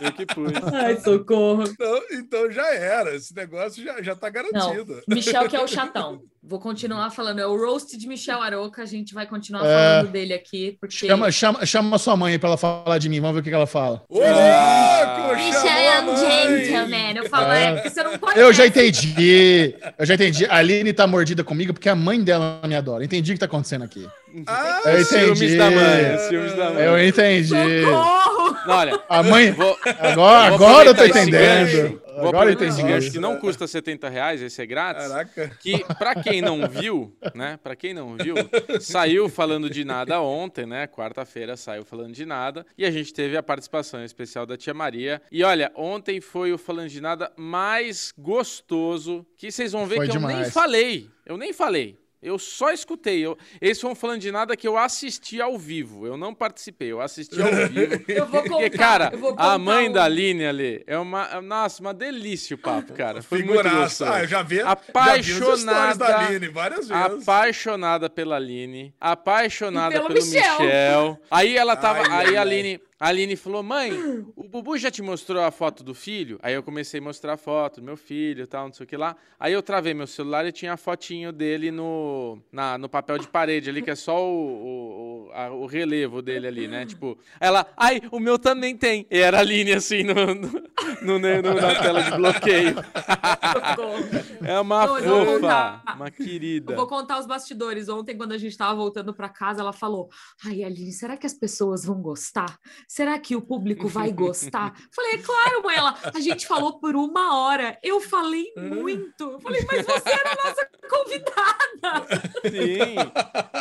eu 0.00 0.12
que 0.12 0.26
pus. 0.26 0.52
Ai, 0.72 1.00
socorro. 1.00 1.64
Então, 1.64 2.02
então 2.12 2.50
já 2.50 2.74
era. 2.74 3.14
Esse 3.14 3.34
negócio 3.34 3.82
já, 3.82 4.02
já 4.02 4.14
tá 4.14 4.26
Não, 4.26 4.32
garantido. 4.32 5.02
Michel 5.08 5.48
que 5.48 5.56
é 5.56 5.60
o 5.60 5.68
chatão. 5.68 6.22
Vou 6.46 6.60
continuar 6.60 7.10
falando. 7.10 7.38
É 7.38 7.46
o 7.46 7.56
roast 7.56 7.96
de 7.96 8.06
Michel 8.06 8.42
Aroca. 8.42 8.82
A 8.82 8.86
gente 8.86 9.14
vai 9.14 9.26
continuar 9.26 9.64
É. 9.64 9.96
falando 9.98 10.12
dele 10.12 10.34
aqui, 10.34 10.76
porque... 10.78 11.06
Chama, 11.06 11.30
chama, 11.32 11.64
chama 11.64 11.96
sua 11.98 12.16
mãe 12.16 12.38
pra 12.38 12.50
ela 12.50 12.58
falar 12.58 12.98
de 12.98 13.08
mim. 13.08 13.18
Vamos 13.18 13.36
ver 13.36 13.40
o 13.40 13.42
que 13.42 13.50
ela 13.50 13.66
fala. 13.66 14.02
Ô, 14.10 14.18
louco, 14.18 15.36
Michel 15.36 15.66
é 15.66 16.00
um 16.02 16.16
gentleman. 16.18 17.14
Eu 17.16 17.28
falo, 17.30 17.50
é, 17.50 17.72
porque 17.74 17.88
você 17.88 18.02
não 18.02 18.18
pode... 18.18 18.38
Eu 18.38 18.52
já 18.52 18.66
entendi. 18.66 19.74
Eu 19.98 20.04
já 20.04 20.14
entendi. 20.14 20.44
A 20.44 20.56
Aline 20.56 20.92
tá 20.92 21.06
mordida 21.06 21.42
comigo 21.42 21.72
porque 21.72 21.88
a 21.88 21.94
mãe 21.94 22.22
dela 22.22 22.60
me 22.66 22.76
adora. 22.76 23.02
Entendi 23.04 23.32
o 23.32 23.34
que 23.34 23.40
tá 23.40 23.46
acontecendo 23.46 23.84
aqui. 23.84 24.06
Ah, 24.46 24.80
Eu 24.84 25.00
entendi. 25.00 25.36
Ciúmes 25.36 25.56
da 25.56 25.70
mãe, 25.70 26.18
ciúmes 26.28 26.54
da 26.56 26.70
mãe. 26.72 26.84
Eu 26.84 27.08
entendi. 27.08 27.82
Socorro! 27.84 28.56
Não, 28.66 28.74
olha, 28.74 29.00
A 29.08 29.22
mãe. 29.22 29.50
vou, 29.52 29.76
Agora, 29.98 30.56
vou 30.56 30.66
agora 30.66 30.88
eu 30.90 30.94
tô 30.94 31.04
entendendo. 31.04 32.02
Vou 32.14 32.28
Agora 32.28 32.38
aproveitar 32.50 32.66
esse 32.66 32.82
gancho 32.82 33.10
que 33.10 33.18
não 33.18 33.36
custa 33.38 33.66
70 33.66 34.08
reais, 34.08 34.40
esse 34.40 34.62
é 34.62 34.66
grátis. 34.66 35.08
Caraca. 35.08 35.48
Que, 35.60 35.84
pra 35.98 36.14
quem 36.14 36.40
não 36.40 36.68
viu, 36.68 37.16
né? 37.34 37.58
Pra 37.62 37.74
quem 37.74 37.92
não 37.92 38.16
viu, 38.16 38.34
saiu 38.80 39.28
falando 39.28 39.68
de 39.68 39.84
nada 39.84 40.20
ontem, 40.20 40.64
né? 40.66 40.86
Quarta-feira 40.86 41.56
saiu 41.56 41.84
falando 41.84 42.12
de 42.12 42.24
nada. 42.24 42.64
E 42.78 42.84
a 42.86 42.90
gente 42.90 43.12
teve 43.12 43.36
a 43.36 43.42
participação 43.42 44.04
especial 44.04 44.46
da 44.46 44.56
tia 44.56 44.72
Maria. 44.74 45.20
E 45.30 45.42
olha, 45.42 45.72
ontem 45.74 46.20
foi 46.20 46.52
o 46.52 46.58
falando 46.58 46.88
de 46.88 47.00
nada 47.00 47.32
mais 47.36 48.12
gostoso. 48.16 49.26
Que 49.36 49.50
vocês 49.50 49.72
vão 49.72 49.86
ver 49.86 49.96
Foi 49.96 50.08
que 50.08 50.16
eu 50.16 50.20
nem 50.20 50.28
demais. 50.30 50.52
falei. 50.52 51.08
Eu 51.26 51.36
nem 51.36 51.52
falei. 51.52 51.98
Eu 52.24 52.38
só 52.38 52.72
escutei. 52.72 53.20
Eu, 53.20 53.36
eles 53.60 53.80
foram 53.80 53.94
falando 53.94 54.20
de 54.20 54.32
nada 54.32 54.56
que 54.56 54.66
eu 54.66 54.78
assisti 54.78 55.40
ao 55.40 55.58
vivo. 55.58 56.06
Eu 56.06 56.16
não 56.16 56.34
participei, 56.34 56.90
eu 56.90 57.00
assisti 57.00 57.40
ao 57.40 57.48
vivo. 57.68 58.02
Eu 58.08 58.26
vou 58.26 58.42
contar. 58.42 58.54
Porque, 58.56 58.70
cara, 58.70 59.10
eu 59.12 59.18
vou 59.18 59.34
a 59.36 59.58
mãe 59.58 59.88
um. 59.88 59.92
da 59.92 60.04
Aline 60.04 60.46
ali 60.46 60.82
é 60.86 60.96
uma. 60.98 61.40
Nossa, 61.40 61.80
uma 61.80 61.92
delícia 61.92 62.54
o 62.54 62.58
papo, 62.58 62.92
cara. 62.94 63.22
Foi 63.22 63.38
muito 63.42 63.58
Figuraça. 63.58 63.80
gostoso. 64.06 64.12
Ah, 64.12 64.20
eu 64.22 64.28
já 64.28 64.42
vi, 64.42 64.56
já 64.56 64.62
vi 64.62 64.70
Apaixonada. 64.70 65.94
da 65.98 66.18
Aline 66.26 66.48
várias 66.48 66.88
vezes. 66.88 67.28
Apaixonada 67.28 68.08
pela 68.10 68.36
Aline, 68.36 68.94
apaixonada 69.00 69.94
E 69.94 69.98
pelo 69.98 70.08
pelo, 70.08 70.24
Michel. 70.24 70.60
Michel. 70.60 71.18
Aí 71.30 71.56
ela 71.56 71.76
tava, 71.76 72.00
Ai, 72.00 72.06
ai, 72.10 72.26
aí 72.28 72.36
a. 72.36 72.40
Aline, 72.40 72.80
a 72.98 73.08
Aline 73.08 73.36
falou: 73.36 73.62
"Mãe, 73.62 73.92
o 74.36 74.48
Bubu 74.48 74.76
já 74.78 74.90
te 74.90 75.02
mostrou 75.02 75.42
a 75.42 75.50
foto 75.50 75.82
do 75.82 75.94
filho?" 75.94 76.38
Aí 76.42 76.54
eu 76.54 76.62
comecei 76.62 77.00
a 77.00 77.02
mostrar 77.02 77.34
a 77.34 77.36
foto 77.36 77.80
do 77.80 77.84
meu 77.84 77.96
filho, 77.96 78.44
e 78.44 78.46
tal, 78.46 78.66
não 78.66 78.72
sei 78.72 78.84
o 78.84 78.86
que 78.86 78.96
lá. 78.96 79.16
Aí 79.38 79.52
eu 79.52 79.62
travei 79.62 79.92
meu 79.94 80.06
celular 80.06 80.46
e 80.46 80.52
tinha 80.52 80.72
a 80.72 80.76
fotinho 80.76 81.32
dele 81.32 81.70
no 81.70 82.38
na- 82.52 82.78
no 82.78 82.88
papel 82.88 83.18
de 83.18 83.28
parede 83.28 83.68
ali, 83.68 83.82
que 83.82 83.90
é 83.90 83.94
só 83.94 84.22
o, 84.24 84.36
o- 84.36 85.26
o, 85.28 85.30
a- 85.32 85.50
o 85.50 85.66
relevo 85.66 86.22
dele 86.22 86.46
ali, 86.46 86.68
né? 86.68 86.86
Tipo, 86.86 87.18
ela, 87.40 87.66
ai, 87.76 88.00
o 88.10 88.20
meu 88.20 88.38
também 88.38 88.76
tem. 88.76 89.06
E 89.10 89.18
era 89.18 89.40
a 89.40 89.42
linha 89.42 89.76
assim 89.76 90.02
no, 90.04 90.14
no- 90.14 90.62
no- 91.02 91.18
no- 91.18 91.54
na 91.60 91.74
tela 91.80 92.02
de 92.02 92.10
bloqueio. 92.16 92.76
É 94.44 94.58
uma 94.60 94.86
Não, 94.86 94.96
fofa, 95.24 95.82
uma 95.94 96.10
querida. 96.10 96.72
Eu 96.72 96.76
vou 96.76 96.86
contar 96.86 97.18
os 97.18 97.26
bastidores. 97.26 97.88
Ontem, 97.88 98.16
quando 98.16 98.32
a 98.32 98.38
gente 98.38 98.56
tava 98.56 98.74
voltando 98.74 99.12
para 99.14 99.28
casa, 99.28 99.60
ela 99.60 99.72
falou: 99.72 100.08
Ai, 100.44 100.62
Aline, 100.62 100.92
será 100.92 101.16
que 101.16 101.26
as 101.26 101.34
pessoas 101.34 101.84
vão 101.84 102.00
gostar? 102.00 102.58
Será 102.88 103.18
que 103.18 103.34
o 103.36 103.40
público 103.42 103.88
vai 103.88 104.12
gostar? 104.12 104.72
Falei, 104.94 105.14
é 105.14 105.18
claro, 105.18 105.62
mãe. 105.64 105.76
Ela, 105.76 105.94
a 106.14 106.20
gente 106.20 106.46
falou 106.46 106.78
por 106.78 106.94
uma 106.96 107.38
hora. 107.38 107.76
Eu 107.82 108.00
falei 108.00 108.46
muito. 108.56 109.24
Eu 109.32 109.40
falei, 109.40 109.64
mas 109.70 109.84
você 109.86 110.10
era 110.10 110.30
a 110.30 110.48
nossa 110.48 110.68
convidada. 110.88 112.20
Sim. 112.50 112.96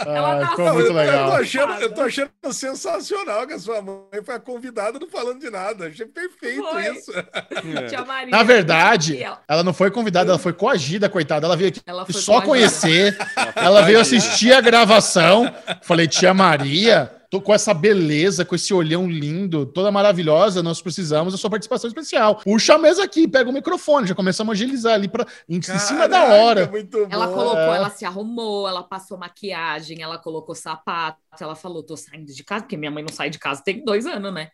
Ela 0.06 0.36
Ah, 0.36 0.40
tá 0.40 0.48
ficou 0.50 0.74
muito 0.74 0.88
eu, 0.88 0.94
tô- 0.94 1.00
eu 1.00 1.06
tô 1.08 1.12
legal. 1.12 1.32
achando, 1.34 1.74
eu 1.82 1.94
tô 1.94 2.02
achando 2.02 2.32
sensacional 2.52 3.48
que 3.48 3.54
a 3.54 3.60
sua 3.60 3.82
mãe 3.82 4.24
foi 4.24 4.36
a 4.36 4.40
convidada 4.40 5.00
não 5.00 5.08
falando 5.10 5.40
de 5.40 5.50
nada. 5.50 5.88
Achei 5.88 6.06
perfeito 6.06 6.64
Foi. 6.64 6.88
isso. 6.92 7.12
É. 7.12 7.88
Tia 7.88 8.06
Maria. 8.06 8.32
Na 8.32 8.44
verdade, 8.44 9.22
ela- 9.22 9.42
ela 9.48 9.64
não 9.64 9.74
foi 9.74 9.90
convidada, 9.92 10.32
ela 10.32 10.40
foi 10.40 10.54
coagida, 10.54 11.10
coitada. 11.10 11.46
Ela 11.48 11.56
veio 11.58 11.70
aqui 11.70 11.82
Ela 11.86 12.06
foi 12.06 12.14
só 12.14 12.42
coagida. 12.42 12.48
conhecer. 12.48 13.18
Ela 13.56 13.82
veio 13.82 14.00
assistir 14.00 14.54
a 14.54 14.62
gravação. 14.62 15.54
Falei, 15.82 16.08
tia 16.08 16.34
Maria, 16.34 17.12
com 17.42 17.54
essa 17.54 17.74
beleza, 17.74 18.44
com 18.46 18.56
esse 18.56 18.74
olhão 18.74 19.08
lindo, 19.10 19.66
toda 19.66 19.92
maravilhosa. 19.92 20.62
Nós 20.64 20.82
precisamos 20.82 21.34
da 21.34 21.38
sua 21.38 21.50
participação 21.50 21.88
especial. 21.88 22.36
Puxa 22.38 22.76
a 22.76 22.78
mesa 22.78 23.04
aqui, 23.04 23.28
pega 23.28 23.50
o 23.50 23.54
microfone. 23.54 24.08
Já 24.08 24.16
começamos 24.16 24.52
a 24.52 24.54
agilizar 24.54 24.94
ali 24.94 25.08
pra, 25.08 25.26
em 25.48 25.62
cima 25.62 26.08
da 26.08 26.20
Caraca, 26.22 26.44
hora. 26.44 26.68
Muito 26.70 27.08
Ela 27.10 27.28
colocou, 27.28 27.58
É. 27.60 27.76
ela 27.78 27.90
se 27.90 28.06
arrumou, 28.06 28.68
ela 28.68 28.84
passou 28.84 29.18
maquiagem, 29.18 30.02
ela 30.02 30.18
colocou 30.18 30.56
sapato, 30.56 31.18
ela 31.40 31.56
falou, 31.56 31.82
tô 31.84 31.98
saindo 31.98 32.32
de 32.32 32.44
casa, 32.44 32.62
porque 32.64 32.78
minha 32.78 32.92
mãe 32.92 33.04
não 33.04 33.14
sai 33.14 33.30
de 33.30 33.40
casa 33.40 33.62
tem 33.64 33.84
dois 33.84 34.06
anos, 34.06 34.34
né? 34.34 34.50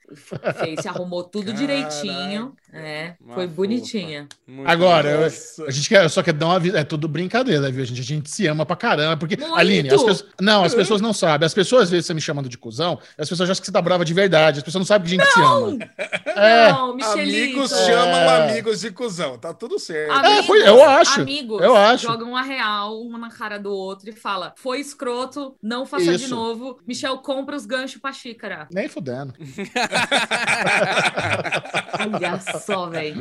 Fez, 0.59 0.81
se 0.81 0.87
arrumou 0.87 1.23
tudo 1.23 1.47
Caraca. 1.53 1.59
direitinho. 1.59 2.53
É, 2.71 3.15
Uma 3.19 3.33
foi 3.35 3.45
fofa. 3.45 3.55
bonitinha. 3.55 4.27
Muito 4.47 4.69
Agora, 4.69 5.09
eu-. 5.09 5.65
A 5.67 5.71
gente 5.71 5.89
quer, 5.89 6.07
só 6.09 6.21
quer 6.21 6.33
dar 6.33 6.45
uma 6.47 6.77
É 6.77 6.83
tudo 6.83 7.07
brincadeira, 7.07 7.71
viu, 7.71 7.83
gente? 7.83 7.99
A 8.01 8.03
gente 8.03 8.29
se 8.29 8.45
ama 8.47 8.65
pra 8.65 8.75
caramba. 8.75 9.17
Porque, 9.17 9.35
Muito! 9.37 9.55
Aline, 9.55 9.89
as 9.89 9.95
pessoas. 10.03 10.25
Não, 10.39 10.63
as 10.63 10.75
pessoas 10.75 11.01
não 11.01 11.11
sabem. 11.13 11.45
As 11.45 11.53
pessoas, 11.53 11.83
às 11.83 11.89
vezes, 11.89 12.05
você 12.05 12.13
me 12.13 12.21
chamando 12.21 12.47
de 12.47 12.57
cuzão, 12.57 12.99
as 13.17 13.27
pessoas 13.27 13.49
acham 13.49 13.59
que 13.61 13.65
você 13.65 13.71
tá 13.71 13.81
brava 13.81 14.05
de 14.05 14.13
verdade. 14.13 14.59
As 14.59 14.63
pessoas 14.63 14.81
não 14.81 14.85
sabem 14.85 15.07
que 15.09 15.15
a 15.21 15.23
gente 15.25 15.33
se 15.33 15.39
ama. 15.41 15.77
É. 16.35 16.71
Não, 16.71 16.95
Michelito. 16.95 17.39
Amigos 17.59 17.71
É. 17.71 17.85
chamam 17.87 18.29
amigos 18.29 18.79
de 18.81 18.91
cuzão. 18.91 19.37
Tá 19.37 19.53
tudo 19.53 19.79
certo. 19.79 20.11
Amigos, 20.11 20.45
foi- 20.45 20.67
eu 20.67 20.83
acho, 20.83 21.21
Amigos 21.21 21.61
eu 21.61 21.75
acho. 21.75 22.03
jogam 22.07 22.35
a 22.37 22.41
real, 22.41 23.01
uma 23.01 23.17
na 23.17 23.29
cara 23.29 23.57
do 23.57 23.71
outro 23.71 24.09
e 24.09 24.13
fala: 24.13 24.53
foi 24.57 24.79
escroto, 24.79 25.55
não 25.61 25.85
faça 25.85 26.05
de 26.05 26.23
Isso. 26.25 26.29
novo. 26.35 26.79
Michel, 26.87 27.17
compra 27.17 27.55
os 27.55 27.65
ganchos 27.65 27.99
pra 27.99 28.13
xícara. 28.13 28.67
Nem 28.71 28.87
fudendo. 28.87 29.33
Olha 31.99 32.19
só, 32.59 32.87
velho. 32.87 33.19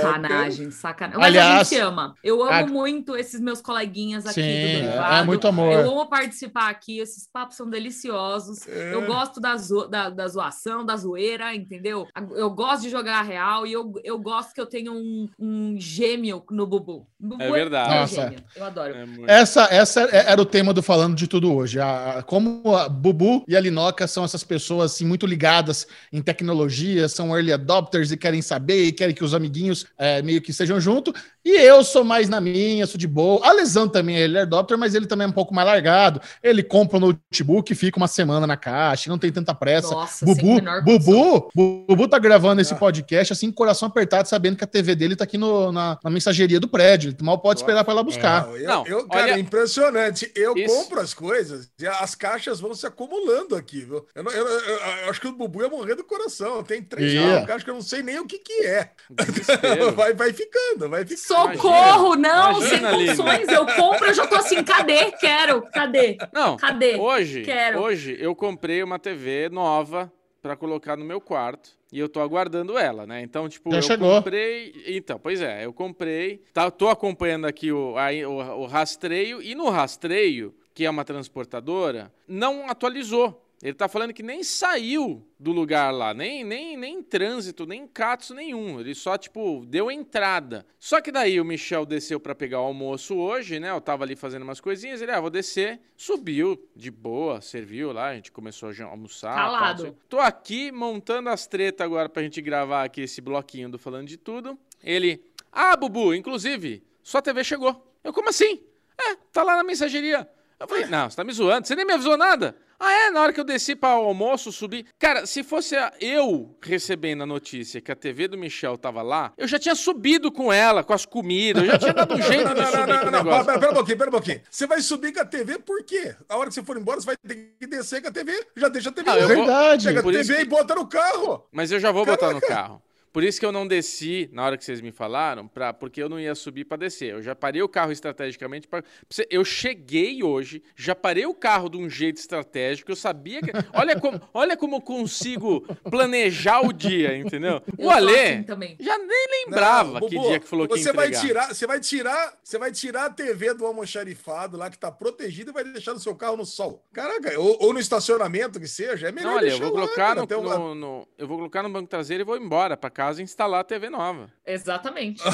Sacanagem, 0.00 0.70
sacanagem. 0.70 1.18
Mas 1.20 1.24
a 1.24 1.26
Aliás, 1.26 1.68
gente 1.68 1.80
ama. 1.80 2.14
Eu 2.22 2.42
amo 2.42 2.52
a- 2.52 2.66
muito 2.66 3.16
esses 3.16 3.40
meus 3.40 3.60
coleguinhas 3.60 4.24
aqui 4.26 4.34
Sim, 4.34 4.40
do 4.42 4.46
é, 4.48 4.80
Derivado. 4.82 5.14
é 5.16 5.22
muito 5.24 5.48
amor. 5.48 5.72
Eu 5.72 5.90
amo 5.90 6.06
participar 6.08 6.68
aqui, 6.70 6.98
esses 6.98 7.26
papos 7.30 7.56
são 7.56 7.68
deliciosos. 7.68 8.66
É. 8.68 8.94
Eu 8.94 9.06
gosto 9.06 9.40
da, 9.40 9.56
zo- 9.56 9.86
da, 9.88 10.10
da 10.10 10.28
zoação, 10.28 10.84
da 10.84 10.96
zoeira, 10.96 11.54
entendeu? 11.54 12.06
Eu 12.34 12.50
gosto 12.50 12.82
de 12.82 12.90
jogar 12.90 13.18
a 13.20 13.22
real 13.22 13.66
e 13.66 13.72
eu, 13.72 13.92
eu 14.04 14.18
gosto 14.18 14.52
que 14.54 14.60
eu 14.60 14.66
tenha 14.66 14.92
um, 14.92 15.28
um 15.38 15.76
gêmeo 15.78 16.42
no 16.50 16.66
Bubu. 16.66 17.06
Bubu 17.18 17.42
É 17.42 17.50
verdade. 17.50 17.90
meu 17.90 18.00
Nossa. 18.00 18.14
gêmeo. 18.22 18.38
Eu 18.56 18.64
adoro. 18.64 18.94
É 18.94 19.06
muito- 19.06 19.30
Essa, 19.30 19.64
essa 19.70 20.02
é- 20.02 20.30
era 20.32 20.40
o 20.40 20.44
tema 20.46 20.72
do 20.72 20.82
Falando 20.82 21.14
de 21.14 21.26
Tudo 21.26 21.52
hoje. 21.54 21.80
A, 21.80 22.18
a- 22.18 22.22
como 22.22 22.62
a 22.76 22.88
Bubu 22.88 23.44
e 23.48 23.56
a 23.56 23.60
Linoca 23.60 24.06
são 24.06 24.24
essas 24.24 24.44
pessoas 24.44 24.92
assim, 24.92 25.04
muito 25.06 25.26
ligadas 25.26 25.86
em 26.16 26.22
tecnologia, 26.22 27.08
são 27.08 27.34
early 27.34 27.52
adopters 27.52 28.12
e 28.12 28.16
querem 28.16 28.40
saber 28.40 28.84
e 28.84 28.92
querem 28.92 29.14
que 29.14 29.24
os 29.24 29.34
amiguinhos 29.34 29.86
é, 29.98 30.22
meio 30.22 30.40
que 30.40 30.52
estejam 30.52 30.80
junto. 30.80 31.12
E 31.44 31.50
eu 31.60 31.82
sou 31.84 32.04
mais 32.04 32.28
na 32.28 32.40
minha, 32.40 32.86
sou 32.86 32.96
de 32.96 33.06
boa. 33.06 33.44
A 33.46 33.52
Lesão 33.52 33.88
também 33.88 34.16
é 34.16 34.20
early 34.20 34.38
adopter, 34.38 34.78
mas 34.78 34.94
ele 34.94 35.06
também 35.06 35.26
é 35.26 35.28
um 35.28 35.32
pouco 35.32 35.52
mais 35.52 35.66
largado. 35.66 36.20
Ele 36.42 36.62
compra 36.62 36.96
um 36.98 37.00
notebook 37.00 37.72
e 37.72 37.74
fica 37.74 37.98
uma 37.98 38.06
semana 38.08 38.46
na 38.46 38.56
caixa, 38.56 39.10
não 39.10 39.18
tem 39.18 39.32
tanta 39.32 39.52
pressa. 39.54 39.90
Nossa, 39.90 40.24
Bubu. 40.24 40.60
Bubu, 40.84 41.50
Bubu 41.54 42.08
tá 42.08 42.18
gravando 42.18 42.60
esse 42.60 42.72
Ah. 42.74 42.76
podcast 42.76 43.32
assim, 43.32 43.48
o 43.48 43.52
coração 43.52 43.88
apertado, 43.88 44.28
sabendo 44.28 44.56
que 44.56 44.64
a 44.64 44.66
TV 44.66 44.94
dele 44.94 45.16
tá 45.16 45.24
aqui 45.24 45.36
no- 45.36 45.72
na, 45.72 45.98
na 46.02 46.10
mensageria 46.10 46.60
do 46.60 46.68
prédio. 46.68 47.10
Ele 47.10 47.16
mal 47.22 47.38
pode 47.38 47.60
esperar 47.60 47.82
pra 47.84 47.92
ela 47.92 48.02
buscar. 48.02 48.46
Não, 48.46 48.56
eu, 48.56 48.66
Não, 48.68 48.86
eu, 48.86 49.08
cara, 49.08 49.24
olha- 49.24 49.34
é 49.34 49.38
impressionante. 49.38 50.30
Eu 50.34 50.56
Isso. 50.56 50.74
compro 50.74 51.00
as 51.00 51.12
coisas 51.12 51.68
e 51.80 51.86
as 51.86 52.14
caixas 52.14 52.60
vão 52.60 52.72
se 52.74 52.86
acumulando 52.86 53.56
aqui, 53.56 53.80
viu? 53.80 54.06
Eu, 54.14 54.22
não- 54.22 54.32
eu- 54.32 54.46
eu- 54.46 54.76
eu 55.04 55.10
acho 55.10 55.20
que 55.20 55.26
o 55.28 55.32
Bubu 55.32 55.62
ia 55.62 55.68
morrer 55.68 55.94
do 55.94 56.03
coração. 56.04 56.62
Tem 56.62 56.82
três 56.82 57.12
Ia. 57.12 57.44
caixas 57.46 57.64
que 57.64 57.70
eu 57.70 57.74
não 57.74 57.82
sei 57.82 58.02
nem 58.02 58.18
o 58.18 58.26
que, 58.26 58.38
que 58.38 58.64
é. 58.66 58.90
Vai, 59.94 60.14
vai 60.14 60.32
ficando, 60.32 60.88
vai 60.88 61.04
ficando. 61.04 61.18
Socorro, 61.56 62.14
não, 62.16 62.58
Imagina, 62.60 62.90
sem 62.90 62.98
condições. 62.98 63.48
Eu 63.48 63.66
compro, 63.66 64.06
eu 64.06 64.14
já 64.14 64.26
tô 64.26 64.36
assim, 64.36 64.62
cadê? 64.62 65.10
Quero, 65.12 65.62
cadê? 65.72 66.16
Não, 66.32 66.56
Cadê? 66.56 66.96
hoje, 66.96 67.42
Quero. 67.42 67.80
hoje 67.80 68.16
eu 68.18 68.34
comprei 68.34 68.82
uma 68.82 68.98
TV 68.98 69.48
nova 69.50 70.12
pra 70.42 70.56
colocar 70.56 70.96
no 70.96 71.04
meu 71.04 71.20
quarto 71.20 71.70
e 71.92 71.98
eu 71.98 72.08
tô 72.08 72.20
aguardando 72.20 72.76
ela, 72.76 73.06
né? 73.06 73.22
Então, 73.22 73.48
tipo, 73.48 73.70
Já 73.70 73.78
eu 73.78 73.82
chegou. 73.82 74.16
comprei. 74.16 74.74
Então, 74.86 75.18
pois 75.18 75.40
é, 75.40 75.64
eu 75.64 75.72
comprei. 75.72 76.42
Tá, 76.52 76.70
tô 76.70 76.88
acompanhando 76.88 77.46
aqui 77.46 77.70
o, 77.72 77.96
aí 77.96 78.24
o, 78.26 78.32
o 78.32 78.66
rastreio 78.66 79.40
e 79.40 79.54
no 79.54 79.70
rastreio, 79.70 80.54
que 80.74 80.84
é 80.84 80.90
uma 80.90 81.04
transportadora, 81.04 82.12
não 82.26 82.68
atualizou. 82.68 83.43
Ele 83.64 83.72
tá 83.72 83.88
falando 83.88 84.12
que 84.12 84.22
nem 84.22 84.42
saiu 84.42 85.26
do 85.40 85.50
lugar 85.50 85.90
lá, 85.90 86.12
nem, 86.12 86.44
nem, 86.44 86.76
nem 86.76 86.98
em 86.98 87.02
trânsito, 87.02 87.64
nem 87.64 87.84
em 87.84 87.86
catso 87.86 88.34
nenhum. 88.34 88.78
Ele 88.78 88.94
só, 88.94 89.16
tipo, 89.16 89.64
deu 89.66 89.90
entrada. 89.90 90.66
Só 90.78 91.00
que 91.00 91.10
daí 91.10 91.40
o 91.40 91.44
Michel 91.46 91.86
desceu 91.86 92.20
pra 92.20 92.34
pegar 92.34 92.60
o 92.60 92.64
almoço 92.64 93.16
hoje, 93.16 93.58
né? 93.58 93.70
Eu 93.70 93.80
tava 93.80 94.04
ali 94.04 94.16
fazendo 94.16 94.42
umas 94.42 94.60
coisinhas. 94.60 95.00
Ele, 95.00 95.12
ah, 95.12 95.18
vou 95.18 95.30
descer. 95.30 95.80
Subiu 95.96 96.62
de 96.76 96.90
boa, 96.90 97.40
serviu 97.40 97.90
lá. 97.90 98.08
A 98.08 98.14
gente 98.14 98.30
começou 98.30 98.68
a 98.68 98.84
almoçar. 98.84 99.34
tal, 99.34 99.52
Calado. 99.54 99.82
sei. 99.82 99.94
Tô 100.10 100.20
aqui 100.20 100.70
montando 100.70 101.30
as 101.30 101.46
tretas 101.46 101.86
agora 101.86 102.10
pra 102.10 102.22
gente 102.22 102.42
gravar 102.42 102.84
aqui 102.84 103.00
esse 103.00 103.22
bloquinho 103.22 103.70
do 103.70 103.78
Falando 103.78 104.08
de 104.08 104.18
Tudo. 104.18 104.58
Ele, 104.82 105.24
ah, 105.50 105.74
Bubu, 105.74 106.12
inclusive, 106.12 106.84
sua 107.02 107.22
TV 107.22 107.42
chegou. 107.42 107.82
Eu, 108.04 108.12
como 108.12 108.28
assim? 108.28 108.62
É, 109.00 109.16
tá 109.32 109.42
lá 109.42 109.56
na 109.56 109.64
mensageria. 109.64 110.28
Eu 110.60 110.68
falei, 110.68 110.84
não, 110.84 111.08
você 111.08 111.16
tá 111.16 111.24
me 111.24 111.32
zoando, 111.32 111.66
você 111.66 111.74
nem 111.74 111.86
me 111.86 111.94
avisou 111.94 112.18
nada. 112.18 112.54
Ah, 112.78 112.92
é? 112.92 113.10
Na 113.10 113.20
hora 113.22 113.32
que 113.32 113.40
eu 113.40 113.44
desci 113.44 113.74
para 113.76 113.98
o 113.98 114.04
almoço, 114.06 114.50
subi. 114.52 114.84
Cara, 114.98 115.26
se 115.26 115.42
fosse 115.42 115.74
eu 116.00 116.56
recebendo 116.62 117.22
a 117.22 117.26
notícia 117.26 117.80
que 117.80 117.90
a 117.92 117.96
TV 117.96 118.28
do 118.28 118.36
Michel 118.36 118.76
tava 118.76 119.02
lá, 119.02 119.32
eu 119.38 119.46
já 119.46 119.58
tinha 119.58 119.74
subido 119.74 120.30
com 120.32 120.52
ela, 120.52 120.82
com 120.84 120.92
as 120.92 121.06
comidas, 121.06 121.62
eu 121.62 121.70
já 121.70 121.78
tinha 121.78 121.92
dado 121.94 122.14
um 122.14 122.20
jeito 122.22 122.44
Não, 122.44 122.54
de 122.54 122.60
não, 122.60 122.66
subir 122.66 122.86
não, 122.86 122.86
não, 122.96 123.04
não, 123.04 123.10
negócio. 123.10 123.44
Pera, 123.46 123.58
pera 123.58 123.72
um 123.72 123.74
pouquinho, 123.74 123.98
pera 123.98 124.08
um 124.10 124.12
pouquinho. 124.12 124.40
Você 124.50 124.66
vai 124.66 124.80
subir 124.80 125.12
com 125.12 125.20
a 125.20 125.24
TV 125.24 125.58
por 125.58 125.82
quê? 125.84 126.14
A 126.28 126.36
hora 126.36 126.48
que 126.48 126.54
você 126.54 126.62
for 126.62 126.76
embora, 126.76 127.00
você 127.00 127.06
vai 127.06 127.16
ter 127.16 127.54
que 127.60 127.66
descer 127.66 128.02
com 128.02 128.08
a 128.08 128.12
TV. 128.12 128.46
Já 128.56 128.68
deixa 128.68 128.88
a 128.88 128.92
TV 128.92 129.08
Não, 129.10 129.16
eu 129.18 129.28
vou- 129.28 129.36
Verdade. 129.36 129.84
Pega 129.86 130.00
a 130.00 130.02
TV 130.02 130.34
que- 130.36 130.42
e 130.42 130.44
bota 130.44 130.74
no 130.74 130.86
carro. 130.86 131.46
Mas 131.52 131.70
eu 131.72 131.78
já 131.80 131.90
vou 131.92 132.04
botar 132.04 132.32
no 132.32 132.40
Caraca. 132.40 132.46
carro. 132.62 132.82
Por 133.14 133.22
isso 133.22 133.38
que 133.38 133.46
eu 133.46 133.52
não 133.52 133.64
desci 133.64 134.28
na 134.32 134.44
hora 134.44 134.58
que 134.58 134.64
vocês 134.64 134.80
me 134.80 134.90
falaram, 134.90 135.46
pra, 135.46 135.72
porque 135.72 136.02
eu 136.02 136.08
não 136.08 136.18
ia 136.18 136.34
subir 136.34 136.64
para 136.64 136.78
descer. 136.78 137.12
Eu 137.12 137.22
já 137.22 137.32
parei 137.32 137.62
o 137.62 137.68
carro 137.68 137.92
estrategicamente 137.92 138.66
para. 138.66 138.82
Eu 139.30 139.44
cheguei 139.44 140.24
hoje, 140.24 140.60
já 140.74 140.96
parei 140.96 141.24
o 141.24 141.32
carro 141.32 141.68
de 141.68 141.76
um 141.76 141.88
jeito 141.88 142.16
estratégico. 142.16 142.90
Eu 142.90 142.96
sabia 142.96 143.40
que. 143.40 143.52
Olha 143.72 144.00
como, 144.00 144.20
olha 144.34 144.56
como 144.56 144.76
eu 144.76 144.80
consigo 144.80 145.60
planejar 145.88 146.60
o 146.62 146.72
dia, 146.72 147.16
entendeu? 147.16 147.62
Eu 147.78 147.86
o 147.86 147.90
Alê 147.90 148.32
assim 148.34 148.42
também. 148.42 148.76
já 148.80 148.98
nem 148.98 149.26
lembrava 149.44 150.00
Não, 150.00 150.08
que 150.08 150.18
dia 150.18 150.40
que 150.40 150.46
falou 150.48 150.66
que 150.66 150.76
ia 150.76 150.82
você 150.82 150.92
vai 150.92 151.10
tirar, 151.12 151.54
você 151.54 151.66
vai 151.68 151.78
tirar, 151.80 152.38
você 152.42 152.58
vai 152.58 152.72
tirar 152.72 153.04
a 153.06 153.10
TV 153.10 153.54
do 153.54 153.64
almoxarifado 153.64 154.56
lá 154.56 154.68
que 154.70 154.78
tá 154.78 154.90
protegida 154.90 155.50
e 155.50 155.54
vai 155.54 155.62
deixar 155.62 155.92
no 155.94 156.00
seu 156.00 156.16
carro 156.16 156.36
no 156.36 156.44
sol. 156.44 156.84
Caraca, 156.92 157.38
ou, 157.38 157.58
ou 157.60 157.72
no 157.72 157.78
estacionamento 157.78 158.58
que 158.58 158.66
seja, 158.66 159.08
é 159.08 159.12
melhor 159.12 159.30
Não, 159.30 159.36
olha, 159.36 159.46
eu 159.46 159.50
deixar 159.50 159.64
vou 159.66 159.74
lá, 159.74 159.80
colocar 159.82 160.14
no, 160.16 160.26
no- 160.26 160.74
no- 160.74 161.08
eu 161.16 161.28
vou 161.28 161.36
colocar 161.36 161.62
no 161.62 161.70
banco 161.70 161.88
traseiro 161.88 162.22
e 162.22 162.24
vou 162.24 162.36
embora 162.36 162.76
para 162.76 162.90
casa 163.06 163.20
e 163.20 163.24
instalar 163.24 163.60
a 163.60 163.64
TV 163.64 163.88
nova. 163.90 164.30
Exatamente. 164.46 165.22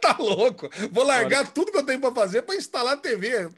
Tá 0.00 0.16
louco? 0.18 0.68
Vou 0.92 1.02
largar 1.02 1.50
tudo 1.50 1.72
que 1.72 1.78
eu 1.78 1.82
tenho 1.82 1.98
pra 1.98 2.12
fazer 2.12 2.42
pra 2.42 2.54
instalar 2.54 2.92
a 2.92 2.96
TV. 2.98 3.48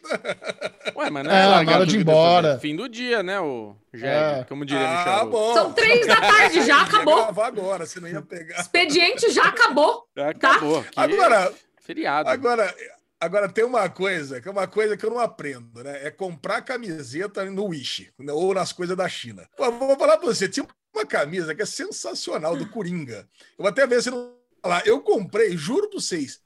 Ué, 0.95 1.11
mas 1.11 1.25
não 1.25 1.31
É, 1.33 1.41
é, 1.41 1.43
na 1.43 1.49
largar 1.57 1.75
hora 1.79 1.87
de 1.87 1.97
ir 1.97 2.01
embora. 2.03 2.59
Fim 2.61 2.77
do 2.77 2.89
dia, 2.89 3.21
né, 3.21 3.41
o 3.41 3.75
Jeg, 3.93 4.07
É. 4.43 4.45
como 4.49 4.65
diria 4.65 4.87
Ah, 4.89 5.05
Michel. 5.25 5.31
bom. 5.31 5.55
São 5.55 5.73
três 5.73 6.07
da 6.07 6.21
tarde, 6.21 6.65
já 6.65 6.83
acabou. 6.87 7.17
gravar 7.17 7.47
agora, 7.49 7.85
você 7.85 7.99
não 7.99 8.07
ia 8.09 8.23
pegar. 8.23 8.61
Expediente 8.61 9.29
já 9.33 9.43
acabou. 9.49 10.07
Já 10.17 10.31
Acabou. 10.31 10.79
aqui 10.79 10.89
é 10.97 11.03
Agora, 11.03 11.53
Feriado. 11.81 12.29
agora, 12.31 12.75
agora 13.21 13.49
tem 13.49 13.65
uma 13.65 13.89
coisa, 13.89 14.41
que 14.41 14.47
é 14.47 14.51
uma 14.53 14.69
coisa 14.69 14.97
que 14.97 15.05
eu 15.05 15.11
não 15.11 15.19
aprendo, 15.19 15.83
né? 15.83 16.07
É 16.07 16.13
comprar 16.13 16.63
camiseta 16.63 17.45
no 17.47 17.65
Wish, 17.65 18.13
né? 18.21 18.33
ou 18.33 18.55
nas 18.55 18.73
coisas 18.73 18.97
da 18.97 19.09
China. 19.09 19.49
Pô, 19.57 19.69
vou 19.73 19.99
falar 19.99 20.17
pra 20.17 20.27
você, 20.29 20.49
tinha 20.49 20.65
uma 20.97 21.07
camisa 21.07 21.55
que 21.55 21.63
é 21.63 21.67
sensacional 21.67 22.57
do 22.57 22.69
Coringa. 22.69 23.29
Eu 23.59 23.63
vou 23.63 23.69
até 23.69 23.87
ver 23.87 24.03
se 24.03 24.11
não 24.11 24.35
lá. 24.65 24.83
Eu 24.85 25.01
comprei, 25.01 25.57
juro 25.57 25.89
pra 25.89 26.01
vocês, 26.01 26.41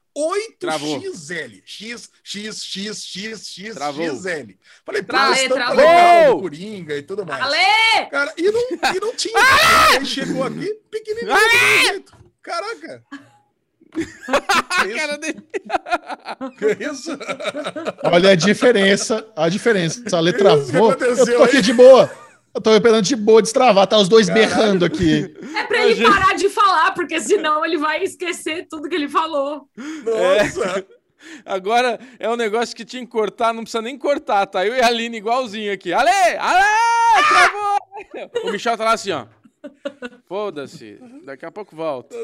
Travou. 0.59 0.99
8XL. 0.99 1.61
X, 1.65 2.09
X, 2.23 2.63
X, 2.63 3.03
X, 3.05 3.47
X, 3.47 3.73
Travou. 3.75 4.05
XL. 4.05 4.53
Falei, 4.85 5.01
pô, 5.01 5.07
Travou, 5.13 5.33
estampa 5.33 5.55
travou. 5.55 5.77
legal, 5.77 6.35
do 6.35 6.41
Coringa 6.41 6.97
e 6.97 7.03
tudo 7.03 7.25
mais. 7.25 7.41
Ale! 7.41 8.09
Cara, 8.09 8.33
e 8.37 8.51
não, 8.51 8.61
e 8.95 8.99
não 8.99 9.15
tinha. 9.15 9.33
Aí 9.97 10.05
chegou 10.05 10.43
aqui, 10.43 10.73
pequenininho. 10.89 11.33
Caraca. 12.41 13.03
Que 13.91 14.95
cara 14.95 15.17
dele. 15.17 15.43
Que 16.57 16.85
isso? 16.85 17.11
Olha 18.03 18.29
a 18.31 18.35
diferença, 18.35 19.27
a 19.35 19.49
diferença. 19.49 20.01
A 20.15 20.19
letra 20.21 20.55
isso. 20.55 20.77
Eu 20.77 21.37
tô 21.37 21.43
aqui 21.43 21.57
aí? 21.57 21.61
de 21.61 21.73
boa. 21.73 22.09
Eu 22.53 22.61
tô 22.61 22.73
esperando 22.73 23.03
de 23.03 23.15
boa 23.15 23.41
destravar, 23.41 23.87
tá 23.87 23.97
os 23.97 24.09
dois 24.09 24.27
Caralho. 24.27 24.47
berrando 24.47 24.85
aqui. 24.85 25.33
É 25.55 25.63
pra 25.63 25.85
ele 25.87 26.03
parar 26.03 26.35
de 26.35 26.49
falar, 26.49 26.91
porque 26.93 27.19
senão 27.21 27.65
ele 27.65 27.77
vai 27.77 28.03
esquecer 28.03 28.67
tudo 28.69 28.89
que 28.89 28.95
ele 28.95 29.07
falou. 29.07 29.69
Nossa. 29.77 30.85
Agora 31.45 31.99
é 32.19 32.29
um 32.29 32.35
negócio 32.35 32.75
que 32.75 32.83
tinha 32.83 33.03
que 33.05 33.11
cortar, 33.11 33.53
não 33.53 33.61
precisa 33.61 33.81
nem 33.81 33.97
cortar, 33.97 34.45
tá? 34.47 34.65
Eu 34.65 34.75
e 34.75 34.81
a 34.81 34.87
Aline 34.87 35.17
igualzinho 35.17 35.71
aqui. 35.71 35.93
Ale! 35.93 36.09
Ale! 36.09 36.65
Travou! 37.29 38.41
O 38.43 38.51
Michel 38.51 38.77
tá 38.77 38.85
lá 38.85 38.93
assim, 38.93 39.11
ó. 39.11 39.27
Foda-se, 40.27 40.99
daqui 41.23 41.45
a 41.45 41.51
pouco 41.51 41.75
volta. 41.75 42.15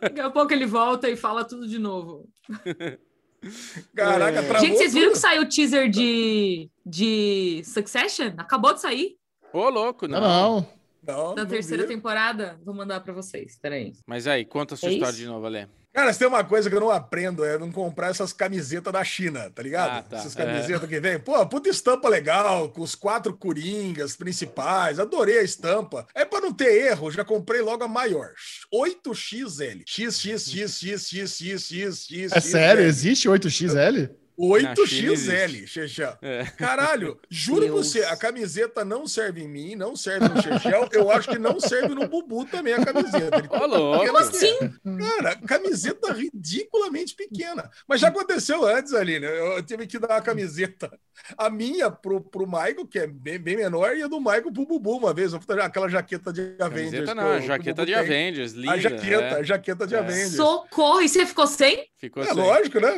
Daqui 0.00 0.20
a 0.20 0.30
pouco 0.30 0.52
ele 0.52 0.66
volta 0.66 1.08
e 1.08 1.16
fala 1.16 1.44
tudo 1.44 1.66
de 1.68 1.78
novo. 1.78 2.28
Caraca, 3.94 4.42
travou 4.42 4.66
Gente, 4.66 4.78
vocês 4.78 4.92
viram 4.92 5.06
tudo. 5.08 5.14
que 5.14 5.20
saiu 5.20 5.42
o 5.42 5.48
teaser 5.48 5.88
de, 5.88 6.68
de 6.84 7.62
Succession? 7.64 8.32
Acabou 8.36 8.74
de 8.74 8.80
sair 8.80 9.17
Ô, 9.52 9.68
louco, 9.68 10.06
Não, 10.06 10.20
não. 10.20 10.66
não. 11.06 11.34
Da 11.34 11.42
não 11.44 11.46
terceira 11.50 11.84
vi. 11.84 11.88
temporada. 11.88 12.58
Vou 12.64 12.74
mandar 12.74 13.00
pra 13.00 13.12
vocês, 13.12 13.56
peraí. 13.60 13.92
Mas 14.06 14.26
aí, 14.26 14.44
conta 14.44 14.74
a 14.74 14.76
sua 14.76 14.90
É 14.90 14.92
história 14.92 15.12
isso? 15.12 15.20
de 15.22 15.26
novo, 15.26 15.46
Ale. 15.46 15.66
Cara, 15.90 16.12
se 16.12 16.18
tem 16.18 16.28
uma 16.28 16.44
coisa 16.44 16.68
que 16.68 16.76
eu 16.76 16.80
não 16.80 16.90
aprendo 16.90 17.44
é 17.44 17.58
não 17.58 17.72
comprar 17.72 18.08
essas 18.10 18.32
camisetas 18.32 18.92
da 18.92 19.02
China, 19.02 19.50
tá 19.50 19.62
ligado? 19.62 19.90
Ah, 19.98 20.02
tá. 20.02 20.16
Essas 20.18 20.36
É. 20.36 20.44
camisetas 20.44 20.88
que 20.88 21.00
vem. 21.00 21.18
Pô, 21.18 21.44
puta 21.46 21.68
estampa 21.70 22.08
legal, 22.08 22.68
com 22.68 22.82
os 22.82 22.94
quatro 22.94 23.34
coringas 23.36 24.14
principais. 24.16 25.00
Adorei 25.00 25.38
a 25.38 25.42
estampa. 25.42 26.06
É 26.14 26.24
pra 26.26 26.40
não 26.40 26.52
ter 26.52 26.88
erro, 26.90 27.10
já 27.10 27.24
comprei 27.24 27.62
logo 27.62 27.82
a 27.82 27.88
maior. 27.88 28.32
8XL. 28.72 29.82
X, 29.86 30.20
X, 30.20 30.50
X, 30.50 30.78
X, 30.78 31.08
X, 31.08 31.40
X, 31.40 31.70
X, 31.72 32.06
X. 32.06 32.32
É 32.32 32.40
sério? 32.40 32.84
Existe 32.84 33.28
8XL? 33.28 34.10
8XL, 34.38 35.66
Chechel. 35.66 36.16
É. 36.22 36.44
Caralho, 36.56 37.18
juro 37.28 37.62
Deus. 37.62 37.86
você, 37.88 38.04
a 38.04 38.16
camiseta 38.16 38.84
não 38.84 39.06
serve 39.06 39.42
em 39.42 39.48
mim, 39.48 39.74
não 39.74 39.96
serve 39.96 40.28
no 40.28 40.40
Chechel. 40.40 40.88
Eu 40.92 41.10
acho 41.10 41.28
que 41.28 41.38
não 41.38 41.58
serve 41.58 41.94
no 41.94 42.06
Bubu 42.06 42.44
também 42.44 42.74
a 42.74 42.84
camiseta. 42.84 43.38
Ele 43.38 43.48
Ô, 43.50 43.66
louco. 43.66 44.06
Como 44.06 44.18
assim? 44.18 44.56
Cara, 44.98 45.36
camiseta 45.36 46.12
ridiculamente 46.12 47.14
pequena. 47.14 47.68
Mas 47.86 48.00
já 48.00 48.08
aconteceu 48.08 48.64
antes 48.66 48.94
ali, 48.94 49.18
né? 49.18 49.28
Eu 49.56 49.62
tive 49.62 49.86
que 49.86 49.98
dar 49.98 50.10
uma 50.10 50.20
camiseta. 50.22 50.90
A 51.36 51.50
minha 51.50 51.90
pro, 51.90 52.20
pro 52.20 52.46
Michael, 52.46 52.86
que 52.86 52.98
é 53.00 53.06
bem, 53.06 53.38
bem 53.38 53.56
menor, 53.56 53.96
e 53.96 54.02
a 54.02 54.06
do 54.06 54.20
Michael 54.20 54.52
pro 54.52 54.64
Bubu 54.66 54.96
uma 54.98 55.12
vez. 55.12 55.32
Aquela 55.34 55.88
jaqueta 55.88 56.32
de 56.32 56.54
Avengers. 56.60 57.06
Camiseta 57.06 57.14
não, 57.14 57.38
o 57.38 57.40
jaqueta 57.42 57.84
de 57.86 57.92
tem. 57.92 58.00
Avengers, 58.00 58.52
linda. 58.52 58.72
A 58.72 58.78
jaqueta, 58.78 59.24
é. 59.24 59.34
a 59.34 59.42
jaqueta 59.42 59.86
de 59.86 59.94
É. 59.94 59.98
Avengers. 59.98 60.36
Socorro! 60.36 61.00
E 61.02 61.08
você 61.08 61.26
ficou 61.26 61.46
sem? 61.46 61.88
Ficou 61.98 62.22
É 62.22 62.30
assim. 62.30 62.40
lógico, 62.40 62.80
né? 62.80 62.88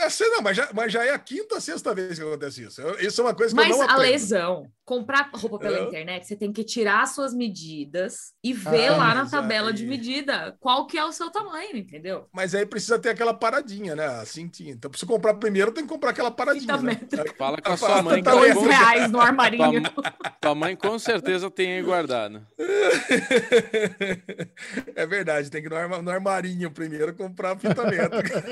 É, 0.00 0.04
assim, 0.04 0.24
não, 0.28 0.42
mas, 0.42 0.56
já, 0.56 0.68
mas 0.74 0.81
já 0.88 1.04
é 1.04 1.10
a 1.10 1.18
quinta, 1.18 1.60
sexta 1.60 1.94
vez 1.94 2.18
que 2.18 2.24
acontece 2.24 2.62
isso. 2.64 2.80
Isso 3.00 3.20
é 3.20 3.24
uma 3.24 3.34
coisa 3.34 3.54
que 3.54 3.56
Mas 3.56 3.70
eu 3.70 3.76
não 3.76 3.82
a 3.82 3.94
aprendo. 3.94 4.10
lesão, 4.10 4.70
comprar 4.92 5.30
roupa 5.34 5.58
pela 5.58 5.78
É. 5.78 5.82
internet, 5.84 6.26
você 6.26 6.36
tem 6.36 6.52
que 6.52 6.62
tirar 6.62 7.02
as 7.02 7.14
suas 7.14 7.32
medidas 7.32 8.34
e 8.44 8.52
ver 8.52 8.88
Ah, 8.88 8.96
lá 8.98 9.14
na 9.14 9.26
tabela 9.26 9.68
aí- 9.68 9.74
de 9.74 9.86
medida 9.86 10.54
qual 10.60 10.86
que 10.86 10.98
é 10.98 11.04
o 11.04 11.10
seu 11.12 11.30
tamanho, 11.30 11.78
entendeu? 11.78 12.26
Mas 12.30 12.54
aí 12.54 12.66
precisa 12.66 12.98
ter 12.98 13.08
aquela 13.08 13.32
paradinha, 13.32 13.96
né? 13.96 14.06
A 14.06 14.24
cintinha. 14.26 14.70
Então, 14.72 14.90
pra 14.90 15.00
você 15.00 15.06
comprar 15.06 15.32
primeiro, 15.34 15.72
tem 15.72 15.84
que 15.84 15.88
comprar 15.88 16.10
aquela 16.10 16.30
paradinha. 16.30 16.76
Né? 16.76 17.00
Fala 17.38 17.56
com 17.60 17.72
a 17.72 17.76
sua 17.78 18.02
mãe 18.02 18.22
Tá 18.22 18.32
Dois 18.32 18.54
reais 18.62 19.10
no 19.10 19.18
tua, 19.18 19.26
armarinho. 19.26 19.82
tua 20.40 20.54
mãe 20.54 20.76
com 20.76 20.98
certeza 20.98 21.50
tem 21.50 21.72
aí 21.72 21.82
guardado. 21.82 22.46
É 24.94 25.06
verdade, 25.06 25.50
tem 25.50 25.62
que 25.62 25.68
ir 25.68 25.70
no, 25.70 25.76
arma- 25.76 26.02
no 26.02 26.10
armarinho 26.10 26.70
primeiro 26.70 27.14
comprar 27.14 27.52
a 27.52 27.56
fita 27.56 27.84
métrica. 27.88 28.42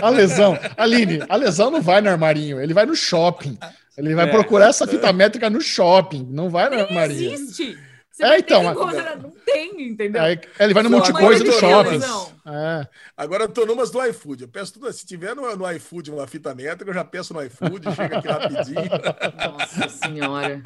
A 0.00 0.08
lesão. 0.10 0.56
Aline, 0.76 1.20
a 1.28 1.36
lesão 1.36 1.70
não 1.70 1.80
vai 1.82 2.00
no 2.00 2.08
armarinho, 2.10 2.60
ele 2.60 2.72
vai 2.74 2.86
no 2.86 2.94
shopping. 2.94 3.58
Ele 3.96 4.14
vai 4.14 4.26
É. 4.26 4.30
procurar 4.30 4.68
essa 4.68 4.86
fita 4.86 5.12
métrica 5.12 5.50
no 5.50 5.60
shopping, 5.60 6.26
não 6.30 6.48
vai 6.48 6.64
no 6.70 6.76
Nem 6.76 6.84
armarinho. 6.84 7.32
existe. 7.32 7.78
Você 8.10 8.24
É, 8.24 8.38
então, 8.38 8.62
encontrar- 8.70 9.16
Não 9.16 9.30
tem, 9.44 9.88
entendeu? 9.88 10.20
Aí, 10.22 10.38
ele 10.60 10.74
vai 10.74 10.82
no 10.82 11.02
agora 11.02 11.38
do 11.38 11.52
shopping. 11.52 11.98
É. 12.46 12.86
Agora 13.16 13.44
eu 13.44 13.48
tô 13.48 13.64
numas 13.64 13.90
do 13.90 14.04
iFood. 14.06 14.42
Eu 14.42 14.48
peço 14.48 14.74
tudo. 14.74 14.92
Se 14.92 15.06
tiver 15.06 15.34
no, 15.34 15.56
no 15.56 15.70
iFood 15.72 16.10
uma 16.10 16.26
fita 16.26 16.54
métrica, 16.54 16.90
eu 16.90 16.94
já 16.94 17.04
peço 17.04 17.32
no 17.32 17.42
iFood, 17.42 17.94
chega 17.94 18.18
aqui 18.18 18.28
rapidinho. 18.28 18.76
Nossa 19.50 19.88
senhora. 19.88 20.60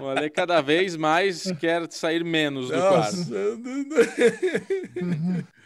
O 0.00 0.08
Ale 0.08 0.30
cada 0.30 0.62
vez 0.62 0.96
mais 0.96 1.52
quer 1.60 1.86
sair 1.90 2.24
menos 2.24 2.68
do 2.68 2.76
Nossa. 2.76 3.26
quadro. 3.26 3.60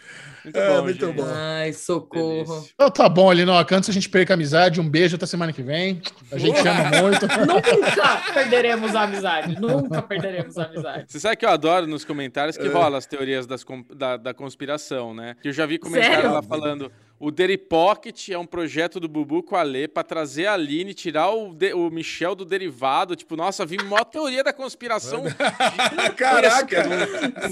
Muito 0.44 0.56
É, 0.58 0.68
bom, 0.76 0.82
muito 0.82 1.06
gente. 1.06 1.16
bom. 1.16 1.24
Ai, 1.26 1.72
socorro. 1.72 2.66
Então 2.74 2.90
tá 2.90 3.08
bom, 3.08 3.30
Aline, 3.30 3.50
ó, 3.50 3.64
antes 3.72 3.88
a 3.88 3.92
gente 3.92 4.08
perca 4.08 4.32
a 4.32 4.36
amizade, 4.36 4.80
um 4.80 4.88
beijo 4.88 5.16
até 5.16 5.24
semana 5.26 5.52
que 5.52 5.62
vem. 5.62 6.02
A 6.30 6.36
gente 6.38 6.58
ama 6.68 7.02
muito. 7.02 7.26
Nunca 7.46 8.32
perderemos 8.34 8.94
a 8.94 9.02
amizade. 9.02 9.56
Nunca 9.60 10.02
perderemos 10.02 10.58
a 10.58 10.64
amizade. 10.64 11.04
Você 11.08 11.18
sabe 11.18 11.36
que 11.36 11.46
eu 11.46 11.50
adoro 11.50 11.86
nos 11.86 12.04
comentários 12.04 12.56
É. 12.58 12.60
que 12.60 12.68
rola 12.68 12.98
as 12.98 13.06
teorias 13.06 13.46
das 13.46 13.64
da, 13.96 14.16
da 14.16 14.34
conspiração, 14.34 15.14
né? 15.14 15.34
Que 15.40 15.48
eu 15.48 15.52
já 15.52 15.64
vi 15.66 15.78
comentário 15.78 16.14
Sério? 16.16 16.32
lá 16.32 16.42
falando. 16.42 16.92
O 17.18 17.30
Derry 17.30 17.56
Pocket 17.56 18.28
é 18.28 18.36
um 18.38 18.44
projeto 18.44 18.98
do 19.00 19.08
Bubu 19.08 19.42
com 19.42 19.56
a 19.56 19.62
Lê 19.62 19.86
pra 19.88 20.02
trazer 20.02 20.46
a 20.46 20.54
Aline, 20.54 20.92
tirar 20.92 21.30
o, 21.30 21.54
de- 21.54 21.72
o 21.72 21.88
Michel 21.90 22.34
do 22.34 22.44
derivado. 22.44 23.14
Tipo, 23.16 23.36
nossa, 23.36 23.64
vi 23.64 23.78
mó 23.82 24.02
teoria 24.04 24.42
da 24.44 24.52
conspiração. 24.52 25.22
Caraca! 26.16 26.84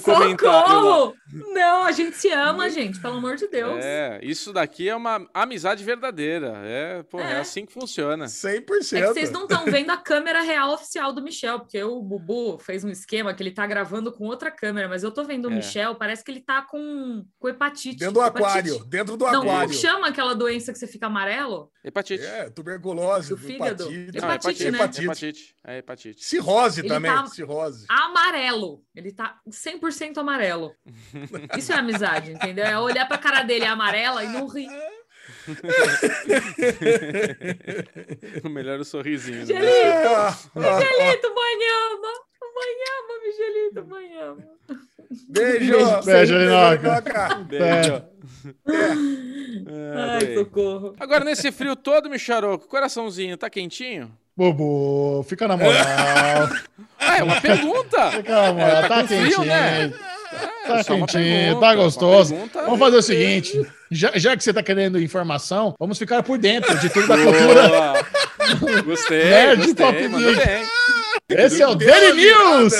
Um 0.02 0.46
lá. 0.46 0.66
Socorro! 0.66 1.14
Não, 1.54 1.84
a 1.84 1.92
gente 1.92 2.16
se 2.16 2.28
ama, 2.28 2.68
gente, 2.68 3.00
pelo 3.00 3.16
amor 3.16 3.36
de 3.36 3.46
Deus. 3.48 3.78
É, 3.82 4.20
isso 4.22 4.52
daqui 4.52 4.88
é 4.88 4.94
uma 4.94 5.26
amizade 5.32 5.82
verdadeira. 5.84 6.52
É, 6.64 7.02
pô, 7.04 7.20
é, 7.20 7.32
É. 7.34 7.38
assim 7.40 7.64
que 7.64 7.72
funciona. 7.72 8.26
100%. 8.26 8.96
É 8.98 9.00
que 9.00 9.06
vocês 9.14 9.30
não 9.30 9.42
estão 9.44 9.64
vendo 9.64 9.90
a 9.90 9.96
câmera 9.96 10.42
real 10.42 10.72
oficial 10.74 11.12
do 11.12 11.22
Michel, 11.22 11.60
porque 11.60 11.82
o 11.82 12.02
Bubu 12.02 12.58
fez 12.58 12.84
um 12.84 12.90
esquema 12.90 13.32
que 13.32 13.42
ele 13.42 13.50
tá 13.52 13.66
gravando 13.66 14.12
com 14.12 14.24
outra 14.26 14.50
câmera, 14.50 14.88
mas 14.88 15.02
eu 15.02 15.10
tô 15.10 15.24
vendo 15.24 15.46
o 15.48 15.52
É. 15.52 15.54
Michel, 15.54 15.94
parece 15.94 16.22
que 16.24 16.30
ele 16.30 16.40
tá 16.40 16.62
com, 16.62 17.24
com 17.38 17.48
hepatite. 17.48 17.96
Dentro 17.98 18.14
do 18.14 18.20
Hepatite. 18.24 18.44
aquário. 18.44 18.84
Dentro 18.86 19.16
do 19.16 19.24
Não, 19.24 19.44
como 19.52 19.68
que 19.68 19.74
chama 19.76 20.08
aquela 20.08 20.34
doença 20.34 20.72
que 20.72 20.78
você 20.78 20.86
fica 20.86 21.06
amarelo? 21.06 21.70
Hepatite. 21.84 22.24
É, 22.24 22.48
tuberculose, 22.50 23.30
Do 23.30 23.36
fígado. 23.36 23.84
hepatite. 23.84 24.20
Não, 24.20 24.32
Hepatite, 24.32 24.70
né? 24.70 24.78
hepatite. 24.78 25.04
Hepatite. 25.04 25.54
É 25.66 25.78
hepatite. 25.78 26.24
Cirrose 26.24 26.80
Ele 26.80 26.88
também, 26.88 27.12
tá- 27.12 27.26
cirrose. 27.26 27.86
Amarelo. 27.88 28.82
Ele 28.94 29.12
tá 29.12 29.36
100% 29.48 30.18
amarelo. 30.18 30.72
Isso 31.58 31.72
é 31.72 31.76
amizade, 31.76 32.32
entendeu? 32.32 32.64
É 32.64 32.78
olhar 32.78 33.06
pra 33.06 33.18
cara 33.18 33.42
dele 33.42 33.64
amarela 33.64 34.24
e 34.24 34.28
não 34.28 34.46
rir. 34.48 34.68
o 38.44 38.48
melhor 38.48 38.78
é 38.78 38.80
o 38.80 38.84
sorrisinho. 38.84 39.46
Né? 39.46 39.54
É, 39.54 40.08
ó, 40.08 40.32
ó. 40.56 40.60
Miguelito, 40.60 41.34
banhama. 41.34 42.12
Banhama, 42.54 43.14
Miguelito, 43.24 43.82
banhama. 43.84 44.42
Beijo! 45.28 45.72
Beijo, 45.72 46.02
beijo, 46.04 46.38
Linoca. 46.38 47.02
Beijo. 47.48 48.02
Ai, 49.96 50.16
adorei. 50.16 50.34
socorro. 50.36 50.94
Agora, 50.98 51.24
nesse 51.24 51.50
frio 51.52 51.76
todo, 51.76 52.08
Micharoco, 52.10 52.66
coraçãozinho, 52.68 53.36
tá 53.36 53.48
quentinho? 53.50 54.10
Bubu, 54.36 55.24
fica 55.28 55.46
na 55.48 55.56
moral. 55.56 55.74
Ah, 57.04 57.18
é 57.18 57.22
uma 57.24 57.40
pergunta! 57.40 58.12
Fica 58.12 58.30
na 58.42 58.52
moral, 58.52 58.82
tá 58.82 58.88
tá, 58.88 59.00
com 59.02 59.06
frio, 59.08 59.20
quentinho. 59.24 59.44
né? 59.44 59.88
Tá 59.90 59.98
É 60.68 60.72
uma 60.72 60.84
quentinho, 60.84 61.06
pergunta, 61.08 61.60
tá 61.60 61.74
gostoso. 61.74 62.32
pergunta. 62.34 62.62
Vamos 62.62 62.78
fazer 62.78 62.96
o 62.96 63.02
seguinte: 63.02 63.66
já, 63.90 64.12
já 64.14 64.36
que 64.36 64.44
você 64.44 64.52
tá 64.54 64.62
querendo 64.62 65.02
informação, 65.02 65.74
vamos 65.80 65.98
ficar 65.98 66.22
por 66.22 66.38
dentro 66.38 66.78
de 66.78 66.88
tudo 66.88 67.08
da 67.08 67.16
cultura. 67.16 68.82
Gostei, 68.84 69.24
Nerd 69.24 69.66
gostei, 69.66 69.84
Pop 69.84 70.08
mandou 70.08 70.32
Geek. 70.32 70.46
bem. 70.46 70.64
Esse 71.38 71.62
é 71.62 71.66
o 71.66 71.74
Daily 71.74 72.12
News! 72.14 72.72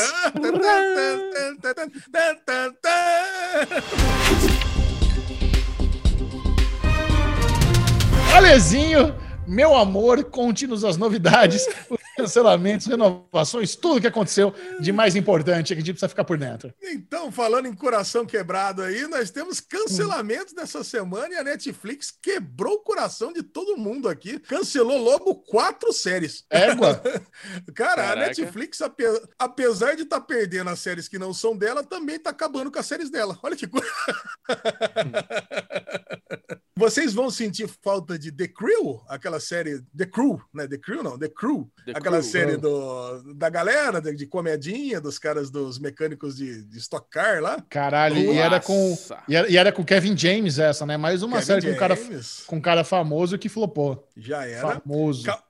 Alezinho, 8.34 9.14
meu 9.47 9.74
amor, 9.76 10.24
conte-nos 10.24 10.84
as 10.84 10.97
novidades, 10.97 11.66
os 11.90 11.99
cancelamentos, 12.16 12.86
renovações, 12.86 13.74
tudo 13.74 14.01
que 14.01 14.07
aconteceu 14.07 14.55
de 14.80 14.93
mais 14.93 15.16
importante 15.16 15.68
que 15.68 15.74
a 15.74 15.76
gente 15.76 15.93
precisa 15.93 16.09
ficar 16.09 16.24
por 16.24 16.38
dentro. 16.38 16.72
Então, 16.82 17.30
falando 17.32 17.66
em 17.66 17.74
coração 17.74 18.24
quebrado 18.24 18.82
aí, 18.82 19.07
nós 19.09 19.30
temos 19.30 19.61
cancelamentos 19.61 20.55
dessa 20.55 20.84
semana 20.84 21.34
e 21.34 21.36
a 21.36 21.45
Netflix 21.45 22.12
quebrou 22.22 22.74
o 22.74 22.80
coração 22.80 23.32
de 23.32 23.43
todo 23.43 23.76
mundo 23.76 24.09
aqui. 24.09 24.38
Cancelou 24.38 24.99
logo 24.99 25.34
quatro 25.34 25.93
séries. 25.93 26.45
Égua, 26.49 27.03
Cara, 27.74 28.05
a 28.05 28.07
Caraca. 28.14 28.26
Netflix, 28.28 28.80
ape- 28.80 29.22
apesar 29.38 29.97
de 29.97 30.03
estar 30.03 30.20
perdendo 30.20 30.70
as 30.70 30.78
séries 30.78 31.09
que 31.09 31.18
não 31.18 31.34
são 31.34 31.57
dela, 31.57 31.82
também 31.82 32.18
tá 32.18 32.30
acabando 32.30 32.70
com 32.70 32.78
as 32.78 32.86
séries 32.86 33.11
dela. 33.11 33.38
Olha 33.43 33.57
que 33.57 33.66
coisa. 33.66 33.86
Vocês 36.75 37.12
vão 37.12 37.31
sentir 37.31 37.68
falta 37.83 38.18
de 38.18 38.33
The 38.33 38.49
Crew, 38.49 39.03
aquela 39.07 39.39
série. 39.39 39.83
The 39.97 40.07
Crew, 40.07 40.41
né? 40.55 40.66
The 40.66 40.79
Crew 40.79 41.03
não, 41.03 41.18
The 41.18 41.29
Crew. 41.29 41.70
The 41.85 41.93
aquela 41.95 42.18
Crew. 42.20 42.31
série 42.31 42.57
do, 42.57 43.35
da 43.35 43.51
galera 43.51 44.01
de, 44.01 44.14
de 44.14 44.27
comedinha, 44.27 44.99
dos 45.01 45.18
caras 45.18 45.51
dos 45.51 45.79
mecânicos 45.79 46.37
de, 46.37 46.62
de 46.64 46.79
Stock 46.79 47.07
Car 47.11 47.43
lá. 47.43 47.62
Caralho, 47.68 48.16
e 48.16 48.39
era 48.39 48.59
com. 48.59 48.97
E 49.29 49.37
era, 49.37 49.49
e 49.51 49.57
era 49.57 49.70
com 49.70 49.85
Kevin 49.85 50.16
James 50.16 50.59
essa, 50.59 50.87
né? 50.87 50.97
Mais 50.97 51.23
uma 51.23 51.37
Kevin 51.43 51.47
série 51.47 51.66
com 51.66 51.73
um, 51.73 51.79
cara, 51.79 51.97
com 52.47 52.57
um 52.57 52.61
cara 52.61 52.85
famoso 52.85 53.39
que 53.39 53.51
flopou. 53.51 54.09
Já 54.16 54.47
era. 54.47 54.81
Famoso. 54.81 55.27
Ca- 55.27 55.43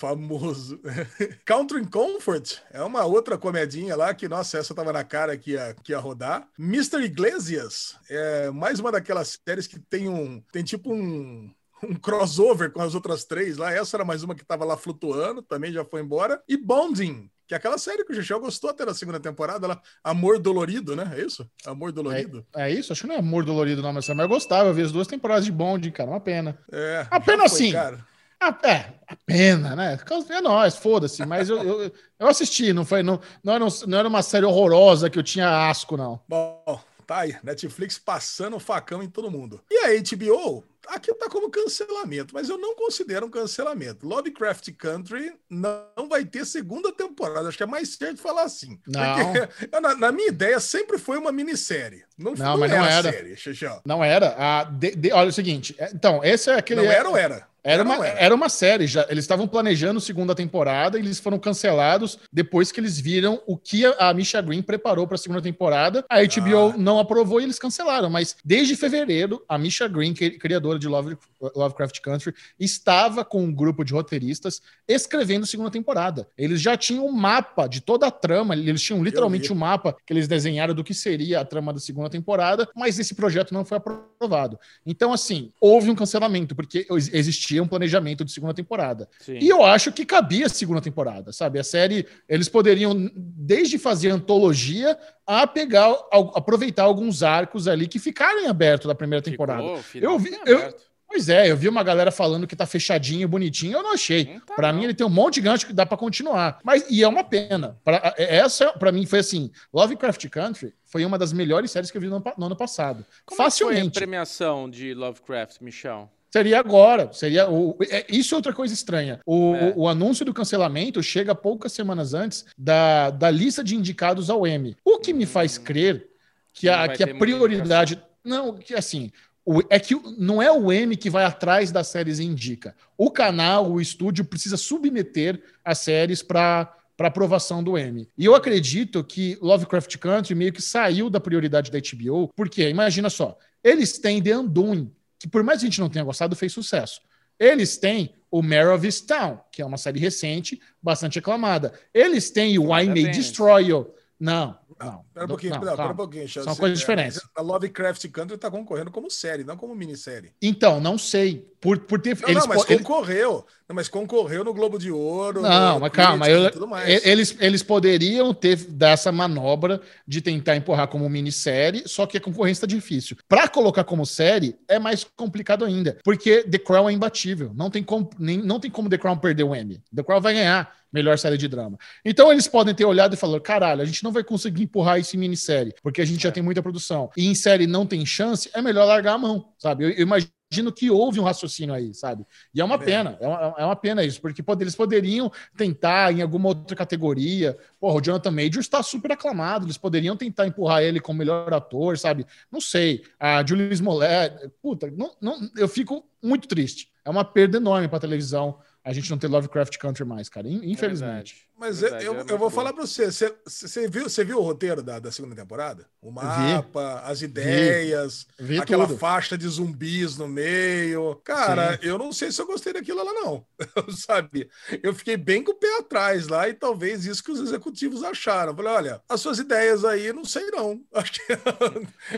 Famoso. 0.00 0.80
Country 1.44 1.86
Comfort 1.86 2.56
é 2.72 2.82
uma 2.82 3.04
outra 3.04 3.36
comedinha 3.36 3.94
lá 3.94 4.14
que, 4.14 4.26
nossa, 4.26 4.56
essa 4.56 4.74
tava 4.74 4.94
na 4.94 5.04
cara 5.04 5.36
que 5.36 5.50
ia, 5.50 5.76
que 5.84 5.92
ia 5.92 5.98
rodar. 5.98 6.48
Mr. 6.58 7.04
Iglesias 7.04 7.96
é 8.08 8.50
mais 8.50 8.80
uma 8.80 8.90
daquelas 8.90 9.38
séries 9.46 9.66
que 9.66 9.78
tem 9.78 10.08
um. 10.08 10.42
Tem 10.50 10.64
tipo 10.64 10.90
um. 10.90 11.52
Um 11.82 11.94
crossover 11.94 12.70
com 12.70 12.82
as 12.82 12.94
outras 12.94 13.24
três 13.24 13.56
lá. 13.56 13.72
Essa 13.72 13.96
era 13.96 14.04
mais 14.04 14.22
uma 14.22 14.34
que 14.34 14.44
tava 14.44 14.66
lá 14.66 14.76
flutuando, 14.76 15.40
também 15.40 15.72
já 15.72 15.82
foi 15.82 16.02
embora. 16.02 16.42
E 16.46 16.54
Bonding, 16.54 17.30
que 17.48 17.54
é 17.54 17.56
aquela 17.56 17.78
série 17.78 18.04
que 18.04 18.12
o 18.12 18.14
Gichel 18.14 18.38
gostou 18.38 18.68
até 18.68 18.84
na 18.84 18.92
segunda 18.92 19.18
temporada 19.18 19.66
lá. 19.66 19.80
Amor 20.04 20.38
Dolorido, 20.38 20.94
né? 20.94 21.10
É 21.16 21.22
isso? 21.22 21.50
Amor 21.64 21.90
Dolorido. 21.90 22.46
É 22.54 22.70
isso? 22.70 22.92
Acho 22.92 23.02
que 23.02 23.08
não 23.08 23.14
é 23.14 23.18
Amor 23.18 23.46
Dolorido, 23.46 23.80
não, 23.80 23.94
mas 23.94 24.06
eu 24.06 24.28
gostava. 24.28 24.68
Eu 24.68 24.74
vi 24.74 24.82
as 24.82 24.92
duas 24.92 25.06
temporadas 25.06 25.46
de 25.46 25.52
Bond, 25.52 25.90
cara. 25.90 26.10
Uma 26.10 26.20
pena. 26.20 26.58
É. 26.70 27.06
A 27.10 27.16
já 27.16 27.20
pena 27.20 27.48
foi, 27.48 27.58
sim. 27.58 27.72
cara. 27.72 28.09
Ah, 28.40 28.58
é, 28.62 28.86
a 29.06 29.16
pena, 29.26 29.76
né? 29.76 29.98
É 30.30 30.40
nóis, 30.40 30.74
foda-se. 30.76 31.24
Mas 31.26 31.50
eu, 31.50 31.62
eu, 31.62 31.92
eu 32.18 32.26
assisti, 32.26 32.72
não 32.72 32.84
foi. 32.86 33.02
Não, 33.02 33.20
não, 33.44 33.54
era 33.54 33.64
um- 33.64 33.68
não 33.86 33.98
era 33.98 34.08
uma 34.08 34.22
série 34.22 34.46
horrorosa 34.46 35.10
que 35.10 35.18
eu 35.18 35.22
tinha 35.22 35.68
asco, 35.68 35.94
não. 35.96 36.20
Bom, 36.26 36.80
tá 37.06 37.18
aí. 37.20 37.36
Netflix 37.42 37.98
passando 37.98 38.56
o 38.56 38.60
facão 38.60 39.02
em 39.02 39.10
todo 39.10 39.30
mundo. 39.30 39.62
E 39.70 39.76
a 39.84 39.88
HBO, 40.00 40.64
aqui 40.88 41.12
tá 41.14 41.28
como 41.28 41.50
cancelamento, 41.50 42.32
mas 42.32 42.48
eu 42.48 42.56
não 42.56 42.74
considero 42.74 43.26
um 43.26 43.30
cancelamento. 43.30 44.06
Lovecraft 44.06 44.70
Country 44.72 45.34
não 45.50 46.08
vai 46.08 46.24
ter 46.24 46.46
segunda 46.46 46.90
temporada. 46.92 47.46
Acho 47.48 47.58
que 47.58 47.62
é 47.62 47.66
mais 47.66 47.90
certo 47.90 48.22
falar 48.22 48.44
assim. 48.44 48.80
Não. 48.86 49.34
Na, 49.82 49.94
na 49.96 50.12
minha 50.12 50.28
ideia, 50.28 50.58
sempre 50.60 50.96
foi 50.98 51.18
uma 51.18 51.30
minissérie. 51.30 52.04
Não, 52.16 52.32
Não, 52.32 52.56
mas 52.56 52.70
não 52.70 52.84
era. 52.86 53.12
série. 53.12 53.36
Não 53.84 54.02
era. 54.04 54.34
A, 54.38 54.64
de- 54.64 54.96
de- 54.96 55.12
olha 55.12 55.26
é 55.26 55.30
o 55.30 55.32
seguinte. 55.32 55.74
é- 55.78 55.90
Então, 55.94 56.24
esse 56.24 56.50
é 56.50 56.54
aquele. 56.54 56.80
Não 56.82 56.90
era 56.90 57.08
ou 57.08 57.16
era? 57.18 57.49
Era 57.62 57.82
uma, 57.84 58.06
era 58.06 58.34
uma 58.34 58.48
série, 58.48 58.86
já, 58.86 59.06
eles 59.10 59.24
estavam 59.24 59.46
planejando 59.46 60.00
segunda 60.00 60.34
temporada 60.34 60.98
e 60.98 61.02
eles 61.02 61.18
foram 61.20 61.38
cancelados 61.38 62.18
depois 62.32 62.72
que 62.72 62.80
eles 62.80 62.98
viram 62.98 63.42
o 63.46 63.56
que 63.56 63.84
a, 63.84 64.08
a 64.10 64.14
Misha 64.14 64.40
Green 64.40 64.62
preparou 64.62 65.06
para 65.06 65.16
a 65.16 65.18
segunda 65.18 65.42
temporada. 65.42 66.04
A 66.08 66.20
HBO 66.22 66.70
Ah. 66.74 66.76
não 66.78 66.98
aprovou 66.98 67.40
e 67.40 67.44
eles 67.44 67.58
cancelaram, 67.58 68.08
mas 68.08 68.36
desde 68.44 68.74
fevereiro, 68.76 69.44
a 69.48 69.58
Misha 69.58 69.86
Green, 69.88 70.14
criadora 70.14 70.78
de 70.78 70.88
Love- 70.88 71.16
Lovecraft 71.54 72.00
Country, 72.00 72.34
estava 72.58 73.24
com 73.24 73.42
um 73.44 73.52
grupo 73.52 73.84
de 73.84 73.92
roteiristas 73.92 74.60
escrevendo 74.88 75.46
segunda 75.46 75.70
temporada. 75.70 76.28
Eles 76.36 76.60
já 76.60 76.76
tinham 76.76 77.06
um 77.06 77.12
mapa 77.12 77.66
de 77.66 77.80
toda 77.80 78.06
a 78.06 78.10
trama, 78.10 78.54
eles 78.54 78.82
tinham 78.82 79.02
literalmente 79.02 79.52
um 79.52 79.56
mapa 79.56 79.96
que 80.06 80.12
eles 80.12 80.26
desenharam 80.28 80.74
do 80.74 80.82
que 80.84 80.94
seria 80.94 81.40
a 81.40 81.44
trama 81.44 81.72
da 81.72 81.78
segunda 81.80 82.08
temporada, 82.10 82.68
mas 82.74 82.98
esse 82.98 83.14
projeto 83.14 83.52
não 83.52 83.64
foi 83.64 83.78
aprovado. 83.78 84.58
Então, 84.86 85.12
assim, 85.12 85.52
houve 85.60 85.90
um 85.90 85.94
cancelamento, 85.94 86.54
porque 86.54 86.86
ex- 86.90 87.12
existia 87.50 87.62
um 87.62 87.66
planejamento 87.66 88.24
de 88.24 88.32
segunda 88.32 88.54
temporada. 88.54 89.08
Sim. 89.18 89.38
E 89.40 89.48
eu 89.48 89.64
acho 89.64 89.92
que 89.92 90.04
cabia 90.06 90.46
a 90.46 90.48
segunda 90.48 90.80
temporada, 90.80 91.32
sabe? 91.32 91.58
A 91.58 91.64
série, 91.64 92.06
eles 92.28 92.48
poderiam, 92.48 93.10
desde 93.14 93.78
fazer 93.78 94.10
antologia, 94.10 94.96
a 95.26 95.46
pegar, 95.46 95.86
al- 96.12 96.32
aproveitar 96.36 96.84
alguns 96.84 97.22
arcos 97.22 97.66
ali 97.68 97.88
que 97.88 97.98
ficaram 97.98 98.40
em 98.40 98.46
aberto 98.46 98.86
da 98.88 98.94
primeira 98.94 99.22
temporada. 99.22 99.76
Ficou, 99.78 100.10
Eu 100.12 100.18
vi- 100.18 100.38
eu-. 100.46 100.74
Pois 101.12 101.28
é, 101.28 101.50
eu 101.50 101.56
vi 101.56 101.68
uma 101.68 101.82
galera 101.82 102.12
falando 102.12 102.46
que 102.46 102.54
tá 102.54 102.64
fechadinho, 102.64 103.26
bonitinho, 103.26 103.72
eu 103.78 103.82
não 103.82 103.94
achei. 103.94 104.26
Não 104.34 104.40
tá, 104.56 104.70
não. 104.72 104.78
mim, 104.78 104.84
ele 104.84 104.94
tem 104.94 105.04
um 105.04 105.10
monte 105.10 105.34
de 105.34 105.40
gancho 105.40 105.66
que 105.66 105.72
dá 105.72 105.84
pra 105.84 105.96
continuar. 105.96 106.60
Mas, 106.62 106.84
e 106.88 107.02
é 107.02 107.08
uma 107.08 107.24
pena. 107.24 107.76
Pra, 107.82 108.14
essa, 108.16 108.70
pra 108.74 108.92
mim, 108.92 109.04
foi 109.06 109.18
assim: 109.18 109.50
Lovecraft 109.74 110.28
Country 110.28 110.72
foi 110.84 111.04
uma 111.04 111.18
das 111.18 111.32
melhores 111.32 111.72
séries 111.72 111.90
que 111.90 111.96
eu 111.96 112.00
vi 112.00 112.06
no, 112.06 112.14
ano 112.14 112.22
pa- 112.24 112.34
no 112.38 112.46
ano 112.46 112.54
passado. 112.54 113.04
Como 113.26 113.34
é 113.34 113.34
que 113.34 113.34
foi 113.34 113.44
a 113.44 113.50
Facilmente. 113.50 113.98
premiação 113.98 114.70
de 114.70 114.94
Lovecraft, 114.94 115.60
Michel? 115.60 116.08
Seria 116.32 116.60
agora. 116.60 117.12
Seria 117.12 117.48
o, 117.50 117.76
é, 117.90 118.06
isso 118.08 118.34
é 118.34 118.36
outra 118.36 118.52
coisa 118.52 118.72
estranha. 118.72 119.20
O, 119.26 119.54
É. 119.54 119.72
o, 119.76 119.80
o 119.80 119.88
anúncio 119.88 120.24
do 120.24 120.32
cancelamento 120.34 121.02
chega 121.02 121.34
poucas 121.34 121.72
semanas 121.72 122.14
antes 122.14 122.44
da, 122.56 123.10
da 123.10 123.30
lista 123.30 123.64
de 123.64 123.74
indicados 123.74 124.30
ao 124.30 124.46
M. 124.46 124.76
O 124.84 124.98
que 124.98 125.12
me 125.12 125.26
faz 125.26 125.58
crer 125.58 126.08
que 126.52 126.68
a, 126.68 126.88
que 126.88 127.02
a 127.02 127.14
prioridade. 127.14 128.00
Não, 128.24 128.54
que 128.54 128.74
assim. 128.74 129.10
o- 129.44 129.62
é 129.70 129.78
que 129.80 129.94
não 130.18 130.40
é 130.42 130.52
o 130.52 130.70
M 130.70 130.96
que 130.96 131.10
vai 131.10 131.24
atrás 131.24 131.72
das 131.72 131.88
séries 131.88 132.18
e 132.18 132.24
indica. 132.24 132.76
O 132.96 133.10
canal, 133.10 133.70
o 133.70 133.80
estúdio, 133.80 134.24
precisa 134.24 134.56
submeter 134.56 135.42
as 135.64 135.78
séries 135.78 136.22
para 136.22 136.76
para 136.96 137.08
aprovação 137.08 137.64
do 137.64 137.78
M. 137.78 138.06
E 138.18 138.26
eu 138.26 138.34
acredito 138.34 139.02
que 139.02 139.38
Lovecraft 139.40 139.96
Country 139.96 140.34
meio 140.34 140.52
que 140.52 140.60
saiu 140.60 141.08
da 141.08 141.18
prioridade 141.18 141.70
da 141.70 141.78
HBO, 141.78 142.28
porque 142.36 142.68
imagina 142.68 143.08
só, 143.08 143.38
eles 143.64 143.96
têm 143.98 144.22
The 144.22 144.36
Undoing, 144.36 144.92
que 145.20 145.28
por 145.28 145.44
mais 145.44 145.60
que 145.60 145.66
a 145.66 145.68
gente 145.70 145.80
não 145.80 145.90
tenha 145.90 146.04
gostado, 146.04 146.34
fez 146.34 146.52
sucesso. 146.52 147.00
Eles 147.38 147.76
têm 147.76 148.14
o 148.30 148.42
Mare 148.42 148.68
of 148.68 148.84
Easttown, 148.84 149.38
que 149.52 149.60
é 149.60 149.66
uma 149.66 149.76
série 149.76 150.00
recente, 150.00 150.60
bastante 150.82 151.18
aclamada. 151.18 151.72
Eles 151.92 152.30
têm 152.30 152.58
o 152.58 152.76
I 152.76 152.86
May. 152.86 153.10
Destroy 153.10 153.66
You. 153.66 153.94
Não, 154.18 154.58
não. 154.78 155.04
Pera 155.12 155.26
um 155.26 155.28
pouquinho, 155.28 155.52
não, 155.52 155.60
pera, 155.60 155.88
um 155.88 155.96
pouquinho. 155.96 156.28
São 156.28 156.56
coisas 156.56 156.78
É, 156.78 156.80
diferentes. 156.80 157.20
A 157.34 157.42
Lovecraft 157.42 158.08
Country 158.08 158.38
tá 158.38 158.50
concorrendo 158.50 158.90
como 158.90 159.10
série, 159.10 159.44
não 159.44 159.56
como 159.56 159.74
minissérie. 159.74 160.32
Então, 160.40 160.80
não 160.80 160.96
sei. 160.96 161.46
Por, 161.60 161.80
por 161.80 162.00
ter. 162.00 162.18
Não, 162.18 162.28
eles 162.28 162.46
não, 162.46 162.48
mas 162.48 162.64
concorreu. 162.64 163.46
Não, 163.70 163.74
mas 163.76 163.88
concorreu 163.88 164.42
no 164.42 164.52
Globo 164.52 164.80
de 164.80 164.90
Ouro. 164.90 165.42
Não, 165.42 165.78
mas 165.78 165.92
calma, 165.92 166.24
Critics 166.26 166.44
eu- 166.46 166.50
tudo 166.50 166.66
mais. 166.66 167.06
eles, 167.06 167.36
eles 167.38 167.62
poderiam 167.62 168.34
ter 168.34 168.56
dessa 168.56 169.12
manobra 169.12 169.80
de 170.04 170.20
tentar 170.20 170.56
empurrar 170.56 170.88
como 170.88 171.08
minissérie, 171.08 171.84
só 171.86 172.04
que 172.04 172.16
a 172.16 172.20
concorrência 172.20 172.64
está 172.64 172.66
difícil. 172.66 173.16
Para 173.28 173.46
colocar 173.46 173.84
como 173.84 174.04
série, 174.04 174.56
é 174.66 174.80
mais 174.80 175.06
complicado 175.16 175.64
ainda, 175.64 175.96
porque 176.02 176.42
The 176.42 176.58
Crown 176.58 176.90
é 176.90 176.92
imbatível. 176.92 177.52
Não 177.54 177.70
tem 177.70 177.80
como, 177.84 178.10
nem, 178.18 178.38
não 178.38 178.58
tem 178.58 178.68
como 178.68 178.88
The 178.90 178.98
Crown 178.98 179.16
perder 179.18 179.44
o 179.44 179.54
Emmy. 179.54 179.80
The 179.94 180.02
Crown 180.02 180.20
vai 180.20 180.34
ganhar 180.34 180.74
melhor 180.92 181.16
série 181.16 181.38
de 181.38 181.46
drama. 181.46 181.78
Então 182.04 182.32
eles 182.32 182.48
podem 182.48 182.74
ter 182.74 182.84
olhado 182.84 183.14
e 183.14 183.16
falado: 183.16 183.40
caralho, 183.40 183.82
a 183.82 183.84
gente 183.84 184.02
não 184.02 184.10
vai 184.10 184.24
conseguir 184.24 184.64
empurrar 184.64 184.98
isso 184.98 185.14
em 185.14 185.20
minissérie, 185.20 185.72
porque 185.80 186.00
a 186.00 186.04
gente 186.04 186.24
já 186.24 186.32
tem 186.32 186.42
muita 186.42 186.60
produção. 186.60 187.08
E 187.16 187.24
em 187.28 187.36
série 187.36 187.68
não 187.68 187.86
tem 187.86 188.04
chance, 188.04 188.50
é 188.52 188.60
melhor 188.60 188.84
largar 188.84 189.12
a 189.14 189.18
mão, 189.18 189.52
sabe? 189.60 189.84
Eu, 189.84 189.90
eu 189.90 190.02
imagino 190.02 190.32
que 190.74 190.90
houve 190.90 191.20
um 191.20 191.22
raciocínio 191.22 191.72
aí, 191.72 191.94
sabe? 191.94 192.26
E 192.52 192.60
é 192.60 192.64
uma 192.64 192.74
É. 192.74 192.78
pena, 192.78 193.16
é 193.20 193.26
uma, 193.28 193.54
é 193.58 193.64
uma 193.64 193.76
pena 193.76 194.02
isso, 194.04 194.20
porque 194.20 194.42
pode- 194.42 194.64
eles 194.64 194.74
poderiam 194.74 195.30
tentar 195.56 196.12
em 196.12 196.22
alguma 196.22 196.48
outra 196.48 196.74
categoria. 196.76 197.56
Porra, 197.78 197.96
o 197.98 198.00
Jonathan 198.00 198.32
Majors 198.32 198.66
está 198.66 198.82
super 198.82 199.12
aclamado, 199.12 199.64
eles 199.64 199.78
poderiam 199.78 200.16
tentar 200.16 200.48
empurrar 200.48 200.82
ele 200.82 200.98
como 201.00 201.20
melhor 201.20 201.52
ator, 201.54 201.96
sabe? 201.96 202.26
Não 202.50 202.60
sei. 202.60 203.04
A 203.18 203.46
Julie 203.46 203.72
Smollett, 203.72 204.50
puta, 204.60 204.90
não, 204.90 205.12
não, 205.20 205.38
eu 205.56 205.68
fico 205.68 206.04
muito 206.20 206.48
triste. 206.48 206.90
É 207.04 207.10
uma 207.10 207.24
perda 207.24 207.56
enorme 207.58 207.86
para 207.88 208.00
televisão 208.00 208.58
a 208.82 208.92
gente 208.92 209.10
não 209.10 209.18
ter 209.18 209.26
Lovecraft 209.28 209.76
Country 209.78 210.04
mais, 210.04 210.28
cara. 210.28 210.48
In- 210.48 210.70
Infelizmente. 210.72 211.48
Mas 211.58 211.80
Verdade, 211.82 212.04
eu, 212.06 212.12
era 212.12 212.20
eu 212.22 212.26
muito 212.26 212.38
vou 212.38 212.48
falar 212.48 212.72
pra 212.72 212.86
você. 212.86 213.12
Você, 213.12 213.34
você 213.44 213.86
viu, 213.86 214.04
você 214.04 214.24
viu 214.24 214.38
o 214.38 214.42
roteiro 214.42 214.82
da, 214.82 214.98
da 214.98 215.12
segunda 215.12 215.36
temporada? 215.36 215.86
O 216.00 216.10
mapa, 216.10 217.00
as 217.04 217.20
ideias, 217.20 218.26
Vi 218.38 218.58
aquela 218.58 218.86
tudo. 218.86 218.98
faixa 218.98 219.36
de 219.36 219.46
zumbis 219.46 220.16
no 220.16 220.26
meio. 220.26 221.16
Cara, 221.22 221.78
eu 221.82 221.98
não 221.98 222.12
sei 222.14 222.32
se 222.32 222.40
eu 222.40 222.46
gostei 222.46 222.72
daquilo 222.72 223.04
lá, 223.04 223.12
não. 223.12 223.44
Sabe? 223.94 224.48
Eu 224.82 224.94
fiquei 224.94 225.18
bem 225.18 225.44
com 225.44 225.52
o 225.52 225.56
pé 225.58 225.78
atrás 225.78 226.28
lá 226.28 226.48
e 226.48 226.54
talvez 226.54 227.04
isso 227.04 227.22
que 227.22 227.30
os 227.30 227.40
executivos 227.40 228.02
acharam. 228.02 228.52
Eu 228.52 228.56
Falei, 228.56 228.72
olha, 228.72 229.02
as 229.06 229.20
suas 229.20 229.38
ideias 229.38 229.84
aí, 229.84 230.12
não 230.14 230.24
sei 230.24 230.46
não. 230.50 230.80
Acho 230.94 231.12
que. 231.12 231.36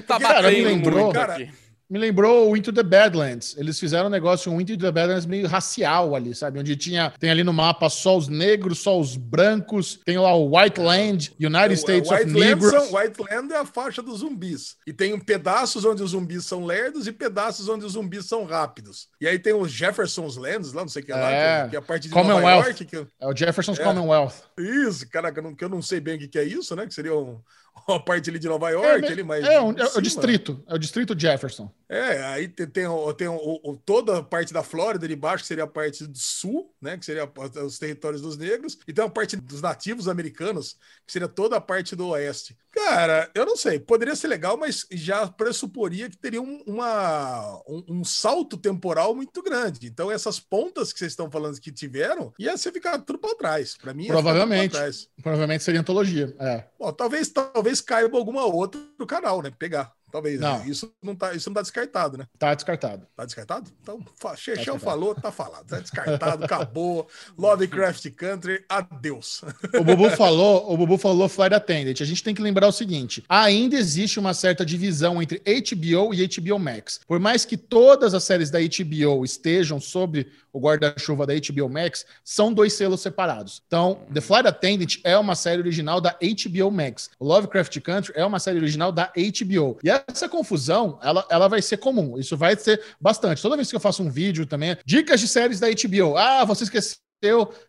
Tá 0.02 0.20
Cara, 0.20 0.50
me 0.50 0.56
batendo 0.58 0.64
lembrou- 0.68 1.00
muito 1.02 1.14
cara, 1.14 1.34
aqui. 1.34 1.52
Me 1.92 1.98
lembrou 1.98 2.50
o 2.50 2.56
Into 2.56 2.72
the 2.72 2.82
Badlands. 2.82 3.54
Eles 3.58 3.78
fizeram 3.78 4.06
um 4.06 4.10
negócio, 4.10 4.50
um 4.50 4.58
Into 4.58 4.78
the 4.78 4.90
Badlands 4.90 5.26
meio 5.26 5.46
racial 5.46 6.14
ali, 6.16 6.34
sabe? 6.34 6.58
Onde 6.58 6.74
tinha, 6.74 7.12
tem 7.20 7.28
ali 7.30 7.44
no 7.44 7.52
mapa 7.52 7.90
só 7.90 8.16
os 8.16 8.28
negros, 8.28 8.78
só 8.78 8.98
os 8.98 9.14
brancos, 9.14 10.00
tem 10.02 10.16
lá 10.16 10.34
o 10.34 10.56
White 10.56 10.80
Land, 10.80 11.34
United 11.38 11.74
States 11.78 12.10
of 12.10 12.18
White 12.22 12.32
Land, 12.32 12.46
Negroes. 12.48 12.72
são, 12.88 12.96
White 12.98 13.20
Land 13.30 13.52
é 13.52 13.58
a 13.58 13.66
faixa 13.66 14.00
dos 14.02 14.20
zumbis. 14.20 14.76
E 14.86 14.92
tem 14.94 15.18
pedaços 15.20 15.84
onde 15.84 16.02
os 16.02 16.12
zumbis 16.12 16.46
são 16.46 16.64
lerdos 16.64 17.06
e 17.06 17.12
pedaços 17.12 17.68
onde 17.68 17.84
os 17.84 17.92
zumbis 17.92 18.24
são 18.24 18.44
rápidos. 18.44 19.08
E 19.20 19.28
aí 19.28 19.38
tem 19.38 19.52
os 19.52 19.70
Jefferson's 19.70 20.38
Lands, 20.38 20.72
lá, 20.72 20.80
não 20.80 20.88
sei 20.88 21.02
o 21.02 21.04
que 21.04 21.12
é 21.12 21.14
lá, 21.14 21.30
É. 21.30 21.34
que 21.34 21.66
é- 21.66 21.68
que 21.70 21.76
é 21.76 21.78
a 21.78 21.82
parte 21.82 22.08
de 22.08 22.14
Nova. 22.14 22.40
York. 22.40 22.84
Que, 22.86 22.96
É 23.20 23.26
o 23.26 23.36
Jefferson's 23.36 23.78
É. 23.78 23.84
Commonwealth. 23.84 24.32
isso, 24.58 25.06
caraca, 25.10 25.40
eu 25.40 25.42
não- 25.42 25.54
que 25.54 25.62
eu 25.62 25.68
não 25.68 25.82
sei 25.82 26.00
bem 26.00 26.16
o 26.16 26.28
que 26.28 26.38
é 26.38 26.44
isso, 26.44 26.74
né? 26.74 26.86
Que 26.86 26.94
seria 26.94 27.14
um- 27.14 27.38
uma 27.88 28.02
parte 28.04 28.28
ali 28.30 28.38
de 28.38 28.48
Nova 28.48 28.68
É, 28.70 28.72
York, 28.74 29.06
ali, 29.06 29.22
mas. 29.22 29.44
é, 29.44 29.60
um- 29.60 29.72
em 29.72 29.80
é 29.80 29.84
o 29.96 30.00
distrito, 30.00 30.62
é 30.68 30.74
o 30.74 30.78
distrito 30.78 31.18
Jefferson. 31.18 31.70
É, 31.94 32.24
aí 32.24 32.48
tem, 32.48 32.66
tem, 32.66 32.84
tem 33.18 33.28
o- 33.28 33.60
o- 33.62 33.76
toda 33.76 34.18
a 34.18 34.22
parte 34.22 34.50
da 34.50 34.62
Flórida 34.62 35.06
de 35.06 35.14
baixo, 35.14 35.44
que 35.44 35.48
seria 35.48 35.64
a 35.64 35.66
parte 35.66 36.06
do 36.06 36.16
sul, 36.16 36.74
né? 36.80 36.96
Que 36.96 37.04
seria 37.04 37.24
a- 37.24 37.64
os 37.64 37.78
territórios 37.78 38.22
dos 38.22 38.38
negros, 38.38 38.78
e 38.88 38.94
tem 38.94 39.04
a 39.04 39.10
parte 39.10 39.36
dos 39.36 39.60
nativos 39.60 40.08
americanos, 40.08 40.78
que 41.06 41.12
seria 41.12 41.28
toda 41.28 41.56
a 41.56 41.60
parte 41.60 41.94
do 41.94 42.08
oeste. 42.08 42.56
Cara, 42.70 43.30
eu 43.34 43.44
não 43.44 43.54
sei, 43.58 43.78
poderia 43.78 44.16
ser 44.16 44.28
legal, 44.28 44.56
mas 44.56 44.86
já 44.90 45.26
pressuporia 45.28 46.08
que 46.08 46.16
teria 46.16 46.40
um, 46.40 46.62
uma, 46.66 47.60
um, 47.68 47.84
um 48.00 48.04
salto 48.04 48.56
temporal 48.56 49.14
muito 49.14 49.42
grande. 49.42 49.86
Então, 49.86 50.10
essas 50.10 50.40
pontas 50.40 50.90
que 50.94 50.98
vocês 50.98 51.12
estão 51.12 51.30
falando 51.30 51.60
que 51.60 51.70
tiveram, 51.70 52.32
ia 52.38 52.56
ser 52.56 52.72
ficar 52.72 52.98
tudo 53.00 53.18
para 53.18 53.34
trás. 53.36 53.76
Para 53.76 53.92
mim, 53.92 54.06
Provavelmente. 54.06 54.72
trás. 54.72 55.08
Provavelmente 55.22 55.62
seria 55.62 55.80
antologia. 55.80 56.34
É. 56.40 56.64
Bom, 56.78 56.90
talvez, 56.90 57.28
talvez 57.28 57.82
caiba 57.82 58.16
alguma 58.16 58.46
outra 58.46 58.80
do 58.98 59.06
canal, 59.06 59.42
né? 59.42 59.50
Pegar. 59.58 59.92
Talvez. 60.12 60.38
Não. 60.38 60.58
né? 60.58 60.64
Isso 60.68 60.92
não 61.02 61.16
tá, 61.16 61.32
isso 61.32 61.48
não 61.48 61.54
tá 61.54 61.62
descartado, 61.62 62.18
né? 62.18 62.26
Tá 62.38 62.54
descartado. 62.54 63.06
Tá 63.16 63.24
descartado? 63.24 63.70
Então, 63.82 63.98
Chechão 64.36 64.76
descartado. 64.76 64.80
falou, 64.80 65.14
tá 65.14 65.32
falado. 65.32 65.66
Tá 65.66 65.80
descartado, 65.80 66.44
acabou. 66.44 67.08
Lovecraft 67.38 68.10
Country, 68.10 68.62
adeus. 68.68 69.42
O 69.74 69.82
Bubu 69.82 70.10
falou, 70.10 70.70
o 70.70 70.76
Bubu 70.76 70.98
falou 70.98 71.30
Flight 71.30 71.54
Attendant. 71.54 71.98
A 71.98 72.04
gente 72.04 72.22
tem 72.22 72.34
que 72.34 72.42
lembrar 72.42 72.68
o 72.68 72.72
seguinte: 72.72 73.24
ainda 73.26 73.74
existe 73.74 74.20
uma 74.20 74.34
certa 74.34 74.66
divisão 74.66 75.22
entre 75.22 75.38
HBO 75.38 76.12
e 76.12 76.28
HBO 76.28 76.58
Max. 76.58 77.00
Por 77.06 77.18
mais 77.18 77.46
que 77.46 77.56
todas 77.56 78.12
as 78.12 78.22
séries 78.22 78.50
da 78.50 78.58
HBO 78.60 79.24
estejam 79.24 79.80
sob 79.80 80.26
o 80.52 80.60
guarda-chuva 80.60 81.26
da 81.26 81.32
HBO 81.34 81.68
Max, 81.68 82.04
são 82.24 82.52
dois 82.52 82.74
selos 82.74 83.00
separados. 83.00 83.62
Então, 83.66 84.00
The 84.12 84.20
Flight 84.20 84.46
Attendant 84.46 85.00
é 85.04 85.16
uma 85.16 85.34
série 85.34 85.60
original 85.60 86.00
da 86.00 86.16
HBO 86.20 86.70
Max. 86.70 87.10
Lovecraft 87.20 87.80
Country 87.80 88.12
é 88.16 88.24
uma 88.24 88.38
série 88.38 88.58
original 88.58 88.92
da 88.92 89.12
HBO. 89.16 89.78
E 89.82 89.90
essa 89.90 90.28
confusão, 90.28 90.98
ela, 91.02 91.26
ela 91.30 91.48
vai 91.48 91.62
ser 91.62 91.78
comum. 91.78 92.18
Isso 92.18 92.36
vai 92.36 92.56
ser 92.56 92.80
bastante. 93.00 93.42
Toda 93.42 93.56
vez 93.56 93.70
que 93.70 93.76
eu 93.76 93.80
faço 93.80 94.02
um 94.02 94.10
vídeo 94.10 94.46
também, 94.46 94.76
dicas 94.84 95.20
de 95.20 95.28
séries 95.28 95.58
da 95.58 95.68
HBO. 95.68 96.16
Ah, 96.16 96.44
você 96.44 96.64
esqueceu 96.64 97.01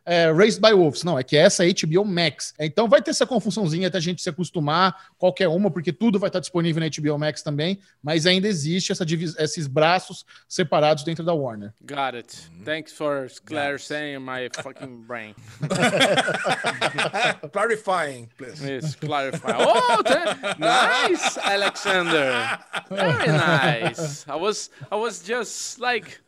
é, 0.06 0.32
Raised 0.32 0.62
by 0.62 0.74
Wolves. 0.74 1.04
Não, 1.04 1.18
é 1.18 1.24
que 1.24 1.38
essa 1.38 1.66
é 1.66 1.74
HBO 1.74 2.06
Max. 2.06 2.54
Então 2.60 2.88
vai 2.88 3.01
ter 3.01 3.12
essa 3.12 3.26
confusãozinha 3.26 3.88
até 3.88 3.97
a 3.97 4.01
gente 4.01 4.22
se 4.22 4.30
acostumar, 4.30 4.95
qualquer 5.18 5.47
uma, 5.47 5.70
porque 5.70 5.93
tudo 5.93 6.20
vai 6.20 6.30
estar 6.30 6.39
disponível 6.39 6.82
na 6.82 6.89
HBO 6.89 7.18
Max 7.18 7.41
também, 7.41 7.80
mas 8.01 8.26
ainda 8.26 8.47
existe 8.47 8.91
essa 8.91 9.04
esses 9.39 9.68
braços 9.68 10.26
separados 10.47 11.04
dentro 11.04 11.24
da 11.24 11.34
Warner. 11.34 11.74
Got 11.82 12.16
it. 12.16 12.49
Thanks 12.66 12.93
for 12.93 13.28
clarifying 13.45 14.20
my 14.20 14.49
fucking 14.62 15.04
brain. 15.06 15.36
Clarifying, 17.51 18.30
please. 18.38 18.62
Yes, 18.64 18.95
clarify. 18.95 19.54
Oh, 19.58 20.01
nice, 20.58 21.38
Alexander. 21.38 22.60
Very 22.89 23.28
nice. 23.28 24.28
I 24.28 24.36
was, 24.36 24.70
I 24.91 24.95
was 24.95 25.22
just 25.22 25.80
like, 25.80 26.20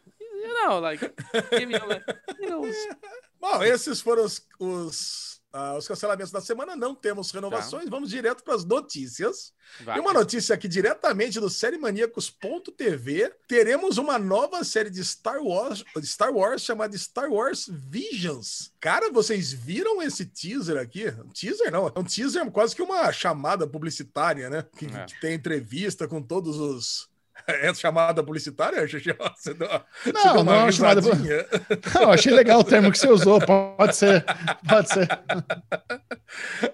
you 0.45 0.53
know, 0.67 0.79
like, 0.79 1.13
giving 1.51 1.75
you, 1.75 1.85
like, 1.87 2.05
you 2.39 2.49
know, 2.49 2.61
Bom, 3.39 3.61
esses 3.63 4.01
foram 4.01 4.23
os, 4.23 4.41
os, 4.59 5.41
ah, 5.53 5.75
os 5.77 5.87
cancelamentos 5.87 6.31
da 6.31 6.41
semana. 6.41 6.75
Não 6.75 6.95
temos 6.95 7.31
renovações. 7.31 7.87
Vamos 7.89 8.09
direto 8.09 8.43
para 8.43 8.55
as 8.55 8.65
notícias. 8.65 9.53
vai. 9.81 9.97
E 9.97 9.99
uma 10.01 10.13
notícia 10.13 10.55
aqui 10.55 10.67
diretamente 10.67 11.39
do 11.39 11.49
SérieManíacos.tv. 11.49 13.33
Teremos 13.47 13.97
uma 13.97 14.17
nova 14.17 14.63
série 14.63 14.89
de 14.89 15.03
Star 15.03 15.41
Wars, 15.43 15.83
Star 16.03 16.33
Wars 16.33 16.63
chamada 16.63 16.97
Star 16.97 17.29
Wars 17.31 17.67
Visions. 17.69 18.71
Cara, 18.79 19.11
vocês 19.11 19.51
viram 19.53 20.01
esse 20.01 20.25
teaser 20.25 20.77
aqui? 20.77 21.07
Um 21.09 21.29
teaser 21.29 21.71
não, 21.71 21.87
é 21.87 21.99
um 21.99 22.03
teaser 22.03 22.49
quase 22.51 22.75
que 22.75 22.81
uma 22.81 23.11
chamada 23.11 23.67
publicitária, 23.67 24.49
né? 24.49 24.65
Que, 24.77 24.85
É. 24.85 25.05
que 25.05 25.19
tem 25.21 25.33
entrevista 25.33 26.07
com 26.07 26.21
todos 26.21 26.57
os. 26.57 27.07
É 27.47 27.73
chamada 27.73 28.23
publicitária? 28.23 28.85
Você 28.87 29.53
deu, 29.53 29.67
Não, 30.13 30.33
deu 30.33 30.43
não 30.43 30.53
é 30.53 30.63
uma 30.63 30.71
chamada-. 30.71 31.01
Não, 31.93 32.11
achei 32.11 32.33
legal 32.33 32.59
o 32.59 32.63
termo 32.63 32.91
que 32.91 32.97
você 32.97 33.07
usou. 33.09 33.39
Pode 33.39 33.95
ser, 33.95 34.23
pode 34.67 34.89
ser. 34.89 35.07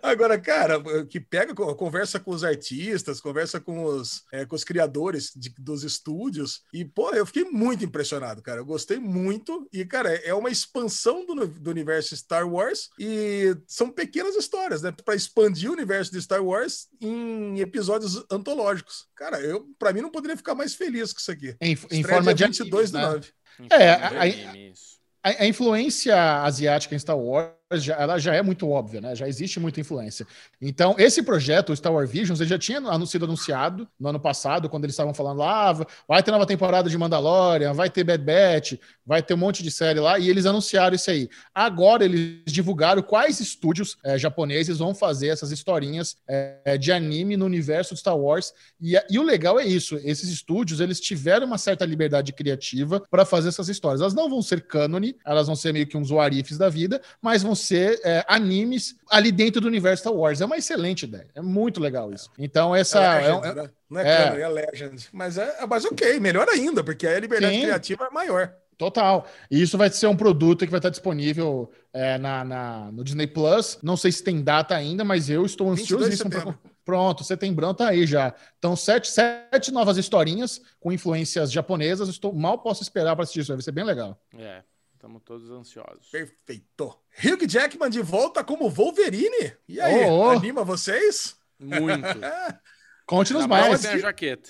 Agora, 0.02 0.40
cara, 0.40 0.82
que 1.06 1.20
pega, 1.20 1.54
co- 1.54 1.76
conversa 1.76 2.20
com 2.20 2.32
os 2.32 2.44
artistas, 2.44 3.20
conversa 3.20 3.60
com 3.60 3.84
os, 3.84 4.24
é, 4.32 4.46
com 4.46 4.56
os 4.56 4.64
criadores 4.64 5.32
de- 5.36 5.54
dos 5.58 5.84
estúdios, 5.84 6.62
e, 6.74 6.86
pô, 6.86 7.10
eu 7.12 7.26
fiquei 7.26 7.44
muito 7.46 7.84
impressionado, 7.84 8.42
cara. 8.42 8.60
Eu 8.60 8.66
gostei 8.66 9.00
muito, 9.00 9.68
e, 9.74 9.84
cara, 9.86 10.14
é 10.14 10.34
uma 10.34 10.50
expansão 10.50 11.26
do, 11.26 11.48
do 11.48 11.70
universo 11.70 12.16
Star 12.16 12.48
Wars, 12.48 12.90
e 13.00 13.56
são 13.68 13.90
pequenas 13.90 14.36
histórias, 14.36 14.82
né, 14.82 14.92
para 15.04 15.16
expandir 15.16 15.70
o 15.70 15.74
universo 15.74 16.12
de 16.12 16.22
Star 16.22 16.44
Wars 16.44 16.88
em 17.00 17.60
episódios 17.60 18.24
antológicos. 18.32 19.08
Cara, 19.16 19.40
eu, 19.40 19.68
para 19.78 19.94
mim, 19.94 20.02
não 20.02 20.10
poderia 20.12 20.38
ficar 20.38 20.51
mais 20.56 20.74
feliz 20.74 21.14
com 21.14 21.20
isso 21.20 21.32
aqui. 21.32 21.56
Em, 21.60 21.78
em 21.92 22.04
forma 22.04 22.34
de 22.34 22.38
dia 22.38 22.46
animes, 22.48 22.60
22 22.60 22.92
do 22.92 22.98
né? 22.98 23.04
9. 23.04 23.30
É, 23.70 23.94
anime, 23.94 24.72
isso. 24.72 25.00
A, 25.24 25.44
a 25.44 25.48
influência 25.48 26.44
asiática 26.44 26.96
em 26.96 27.00
Star 27.00 27.18
Wars, 27.18 27.52
já, 27.78 27.96
ela 27.96 28.18
já 28.18 28.34
é 28.34 28.42
muito 28.42 28.70
óbvia, 28.70 29.02
né? 29.02 29.16
Já 29.16 29.28
existe 29.28 29.60
muita 29.60 29.80
influência. 29.80 30.26
Então, 30.62 30.96
esse 30.98 31.24
projeto, 31.24 31.72
o 31.72 31.76
Star 31.76 31.94
Wars 31.94 32.10
Visions, 32.10 32.40
ele 32.40 32.50
já 32.50 32.58
tinha 32.58 32.82
sido 33.06 33.26
anunciado 33.26 33.88
no 34.00 34.10
ano 34.10 34.20
passado, 34.20 34.70
quando 34.70 34.86
eles 34.86 34.94
estavam 34.94 35.14
falando 35.14 35.40
lá, 35.40 35.70
"Ah, 35.70 35.86
vai 36.08 36.24
ter 36.24 36.32
nova 36.32 36.46
temporada 36.46 36.90
de 36.90 36.98
Mandalorian, 36.98 37.74
vai 37.74 37.90
ter 37.90 38.04
Bad 38.04 38.24
Batch, 38.24 38.74
vai 39.06 39.22
ter 39.22 39.34
um 39.34 39.38
monte 39.38 39.64
de 39.64 39.72
série 39.72 40.00
lá, 40.00 40.18
e 40.20 40.30
eles 40.30 40.46
anunciaram 40.46 40.96
isso 40.96 41.10
aí. 41.12 41.30
Agora 41.54 42.06
eles 42.06 42.44
divulgaram 42.48 43.02
quais 43.02 43.40
estúdios 43.40 43.98
eh, 44.04 44.18
japoneses 44.18 44.78
vão 44.78 44.94
fazer 44.94 45.28
essas 45.28 45.52
historinhas 45.52 46.16
eh, 46.28 46.78
de 46.78 46.92
anime 46.92 47.36
no 47.36 47.46
universo 47.46 47.94
de 47.94 48.00
Star 48.00 48.18
Wars. 48.18 48.54
E, 48.80 48.94
e 49.10 49.20
o 49.20 49.24
legal 49.24 49.60
é 49.60 49.66
isso, 49.66 50.00
esses 50.04 50.30
estúdios, 50.30 50.80
eles 50.80 51.00
tiveram 51.00 51.46
uma 51.46 51.58
certa 51.58 51.86
liberdade 51.86 52.32
criativa 52.34 53.04
para 53.10 53.26
fazer 53.26 53.50
essas 53.50 53.70
histórias. 53.70 54.02
Elas 54.02 54.14
não 54.14 54.30
vão 54.30 54.42
ser 54.42 54.62
cânone, 54.62 55.16
elas 55.26 55.48
vão 55.48 55.56
ser 55.56 55.74
meio 55.74 55.88
que 55.88 55.98
uns 55.98 56.10
warifs 56.12 56.58
da 56.58 56.70
vida, 56.70 57.02
mas 57.22 57.44
vão 57.44 57.56
ser 57.62 58.00
é, 58.04 58.26
animes 58.28 58.96
ali 59.10 59.32
dentro 59.32 59.62
do 59.62 59.68
universo 59.68 60.02
Star 60.02 60.14
Wars. 60.14 60.42
É 60.42 60.46
uma 60.46 60.58
excelente 60.58 61.04
ideia. 61.04 61.28
É 61.36 61.42
muito 61.42 61.80
legal 61.80 62.12
isso. 62.12 62.30
Então, 62.38 62.76
essa. 62.76 63.00
É 63.22 63.26
é- 63.26 63.32
Legend, 63.36 63.48
é- 63.48 63.54
né? 63.64 63.70
Não 63.90 64.00
é, 64.00 64.04
é. 64.04 64.18
Canon, 64.26 64.38
é 64.38 64.48
Legend. 64.50 65.10
Mas, 65.12 65.38
é, 65.38 65.66
mas 65.68 65.86
ok, 65.86 66.20
melhor 66.20 66.48
ainda, 66.50 66.84
porque 66.84 67.06
aí 67.08 67.16
a 67.16 67.20
liberdade 67.20 67.56
Sim. 67.56 67.62
criativa 67.62 68.06
é 68.06 68.10
maior. 68.10 68.54
Total. 68.78 69.28
E 69.52 69.62
isso 69.62 69.78
vai 69.78 69.92
ser 69.92 70.08
um 70.08 70.16
produto 70.18 70.66
que 70.66 70.72
vai 70.72 70.80
estar 70.80 70.90
disponível 70.90 71.72
é, 71.94 72.18
na, 72.18 72.44
na- 72.44 72.92
no 72.92 73.04
Disney 73.04 73.28
Plus. 73.28 73.78
Não 73.84 73.96
sei 73.96 74.12
se 74.12 74.24
tem 74.24 74.42
data 74.42 74.76
ainda, 74.76 75.04
mas 75.04 75.30
eu 75.30 75.46
estou 75.46 75.70
22 75.70 75.88
de 75.88 75.94
ansiosíssimo. 76.14 76.32
setembro. 76.34 76.60
Pronto, 76.84 77.24
setembrão 77.24 77.76
tá 77.76 77.90
aí 77.90 78.08
já. 78.08 78.34
Então, 78.58 78.76
sete, 78.76 79.08
sete 79.12 79.72
novas 79.72 79.98
historinhas 79.98 80.60
com 80.80 80.92
influências 80.92 81.52
japonesas. 81.52 82.10
Estou 82.10 82.34
mal 82.34 82.58
posso 82.58 82.82
esperar 82.82 83.16
para 83.16 83.22
assistir 83.22 83.42
isso. 83.42 83.54
Vai 83.54 83.62
ser 83.62 83.72
bem 83.72 83.84
legal. 83.84 84.20
É, 84.36 84.64
estamos 84.96 85.22
todos 85.24 85.52
ansiosos. 85.52 86.10
Perfeito. 86.12 86.98
Hugh 87.18 87.48
Jackman 87.48 87.90
de 87.90 88.02
volta 88.02 88.44
como 88.44 88.70
Wolverine. 88.70 89.54
E 89.68 89.80
aí, 89.80 90.06
Ô, 90.06 90.20
ô. 90.20 90.30
anima 90.30 90.64
vocês? 90.64 91.36
Muito. 91.60 92.08
Conte-nos 93.06 93.44
Na 93.44 93.48
mais. 93.48 93.82
tem 93.82 93.92
a 93.92 93.98
jaqueta. 93.98 94.50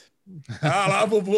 Ah 0.62 0.88
lá, 0.88 1.06
Bubu. 1.06 1.38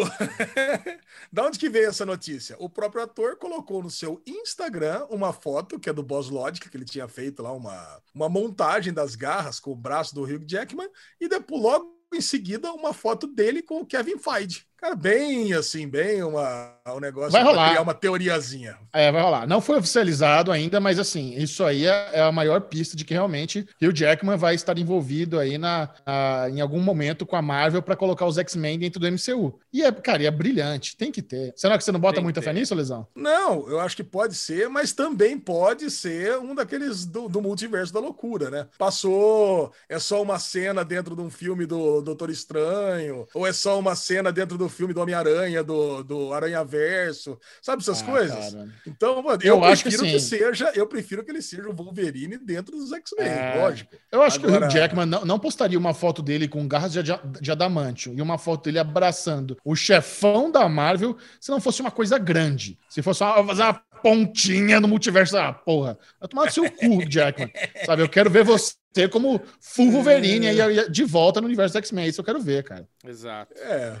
da 1.32 1.46
onde 1.46 1.58
que 1.58 1.68
veio 1.70 1.88
essa 1.88 2.04
notícia? 2.04 2.54
O 2.58 2.68
próprio 2.68 3.02
ator 3.02 3.36
colocou 3.36 3.82
no 3.82 3.90
seu 3.90 4.22
Instagram 4.26 5.06
uma 5.10 5.32
foto, 5.32 5.80
que 5.80 5.88
é 5.88 5.92
do 5.92 6.02
Boss 6.02 6.28
Logic, 6.28 6.68
que 6.68 6.76
ele 6.76 6.84
tinha 6.84 7.08
feito 7.08 7.42
lá 7.42 7.52
uma, 7.52 8.02
uma 8.14 8.28
montagem 8.28 8.92
das 8.92 9.14
garras 9.14 9.58
com 9.58 9.72
o 9.72 9.76
braço 9.76 10.14
do 10.14 10.22
Hugh 10.22 10.44
Jackman, 10.46 10.88
e 11.20 11.28
depois 11.28 11.60
logo 11.62 11.94
em 12.12 12.20
seguida 12.20 12.72
uma 12.72 12.92
foto 12.92 13.26
dele 13.26 13.62
com 13.62 13.80
o 13.80 13.86
Kevin 13.86 14.18
Feige. 14.18 14.64
Cara, 14.84 14.96
bem 14.96 15.54
assim, 15.54 15.88
bem 15.88 16.22
uma, 16.22 16.74
um 16.88 17.00
negócio 17.00 17.32
Vai 17.32 17.42
rolar. 17.42 17.70
criar 17.70 17.80
uma 17.80 17.94
teoriazinha. 17.94 18.76
É, 18.92 19.10
vai 19.10 19.22
rolar. 19.22 19.46
Não 19.46 19.58
foi 19.58 19.78
oficializado 19.78 20.52
ainda, 20.52 20.78
mas 20.78 20.98
assim, 20.98 21.34
isso 21.38 21.64
aí 21.64 21.86
é, 21.86 22.10
é 22.12 22.20
a 22.20 22.30
maior 22.30 22.60
pista 22.60 22.94
de 22.94 23.02
que 23.02 23.14
realmente 23.14 23.66
Hugh 23.80 23.94
Jackman 23.94 24.36
vai 24.36 24.54
estar 24.54 24.76
envolvido 24.76 25.38
aí 25.38 25.56
na, 25.56 25.88
na- 26.06 26.50
em 26.50 26.60
algum 26.60 26.80
momento 26.80 27.24
com 27.24 27.34
a 27.34 27.40
Marvel 27.40 27.80
para 27.80 27.96
colocar 27.96 28.26
os 28.26 28.36
X-Men 28.36 28.78
dentro 28.78 29.00
do 29.00 29.06
MCU. 29.06 29.58
E 29.72 29.82
é, 29.82 29.90
cara, 29.90 30.22
e 30.22 30.26
é 30.26 30.30
brilhante, 30.30 30.98
tem 30.98 31.10
que 31.10 31.22
ter. 31.22 31.54
Será 31.56 31.78
que 31.78 31.84
você 31.84 31.90
não 31.90 31.98
bota 31.98 32.16
Tem 32.16 32.22
muita 32.22 32.42
fé 32.42 32.52
nisso, 32.52 32.74
Lesão? 32.74 33.06
Não, 33.16 33.66
eu 33.66 33.80
acho 33.80 33.96
que 33.96 34.04
pode 34.04 34.34
ser, 34.34 34.68
mas 34.68 34.92
também 34.92 35.38
pode 35.38 35.90
ser 35.90 36.36
um 36.40 36.54
daqueles 36.54 37.06
do, 37.06 37.26
do 37.26 37.40
multiverso 37.40 37.90
da 37.90 38.00
loucura, 38.00 38.50
né? 38.50 38.66
Passou, 38.76 39.72
é 39.88 39.98
só 39.98 40.20
uma 40.20 40.38
cena 40.38 40.84
dentro 40.84 41.16
de 41.16 41.22
um 41.22 41.30
filme 41.30 41.64
do 41.64 42.02
Doutor 42.02 42.28
Estranho, 42.28 43.26
ou 43.32 43.46
é 43.46 43.52
só 43.54 43.78
uma 43.78 43.96
cena 43.96 44.30
dentro 44.30 44.58
do 44.58 44.73
filme 44.74 44.92
do 44.92 45.00
Homem-Aranha, 45.00 45.62
do, 45.64 46.02
do 46.02 46.32
Aranha 46.34 46.62
Verso, 46.64 47.38
sabe 47.62 47.82
essas 47.82 48.02
Ah, 48.02 48.04
coisas? 48.04 48.52
cara. 48.54 48.68
Então, 48.86 49.22
mano, 49.22 49.38
eu, 49.42 49.56
Eu 49.56 49.64
acho 49.64 49.82
que 49.84 49.88
prefiro 49.90 50.10
que, 50.12 50.20
sim. 50.20 50.36
seja, 50.36 50.72
eu 50.74 50.86
prefiro 50.86 51.24
que 51.24 51.30
ele 51.30 51.40
seja 51.42 51.68
o 51.68 51.72
Wolverine 51.74 52.36
dentro 52.38 52.76
dos 52.76 52.92
X-Men, 52.92 53.26
É. 53.26 53.54
lógico. 53.62 53.94
Eu 54.12 54.22
acho 54.22 54.38
que 54.40 54.46
o 54.46 54.48
Agora- 54.48 54.66
Hugh 54.66 54.70
Jackman 54.72 55.06
não, 55.06 55.24
não 55.24 55.38
postaria 55.38 55.78
uma 55.78 55.94
foto 55.94 56.22
dele 56.22 56.46
com 56.48 56.66
garras 56.68 56.92
de, 56.92 57.00
de 57.40 57.50
adamantio 57.52 58.12
e 58.14 58.20
uma 58.20 58.36
foto 58.38 58.64
dele 58.64 58.78
abraçando 58.78 59.56
o 59.64 59.74
chefão 59.76 60.50
da 60.50 60.68
Marvel 60.68 61.16
se 61.40 61.50
não 61.50 61.60
fosse 61.60 61.80
uma 61.80 61.90
coisa 61.90 62.18
grande. 62.18 62.78
Se 62.88 63.00
fosse 63.02 63.22
uma, 63.22 63.44
fazer 63.46 63.62
uma 63.62 63.80
pontinha 64.02 64.80
no 64.80 64.88
multiverso. 64.88 65.36
Ah, 65.38 65.52
porra. 65.52 65.98
Vai 66.20 66.28
tomar 66.28 66.44
no 66.46 66.50
seu 66.52 66.70
cu, 66.70 67.02
Jackman. 67.08 67.50
Sabe, 67.86 68.02
eu 68.02 68.08
quero 68.08 68.28
ver 68.30 68.44
você 68.44 68.74
como 69.10 69.40
full 69.60 69.90
Wolverine 69.90 70.46
aí, 70.48 70.60
aí 70.60 70.90
de 70.90 71.04
volta 71.04 71.40
no 71.40 71.46
universo 71.46 71.72
do 71.74 71.78
X-Men. 71.78 72.06
Isso 72.08 72.20
eu 72.20 72.24
quero 72.24 72.40
ver, 72.40 72.64
cara. 72.64 72.86
Exato. 73.04 73.54
É. 73.58 73.96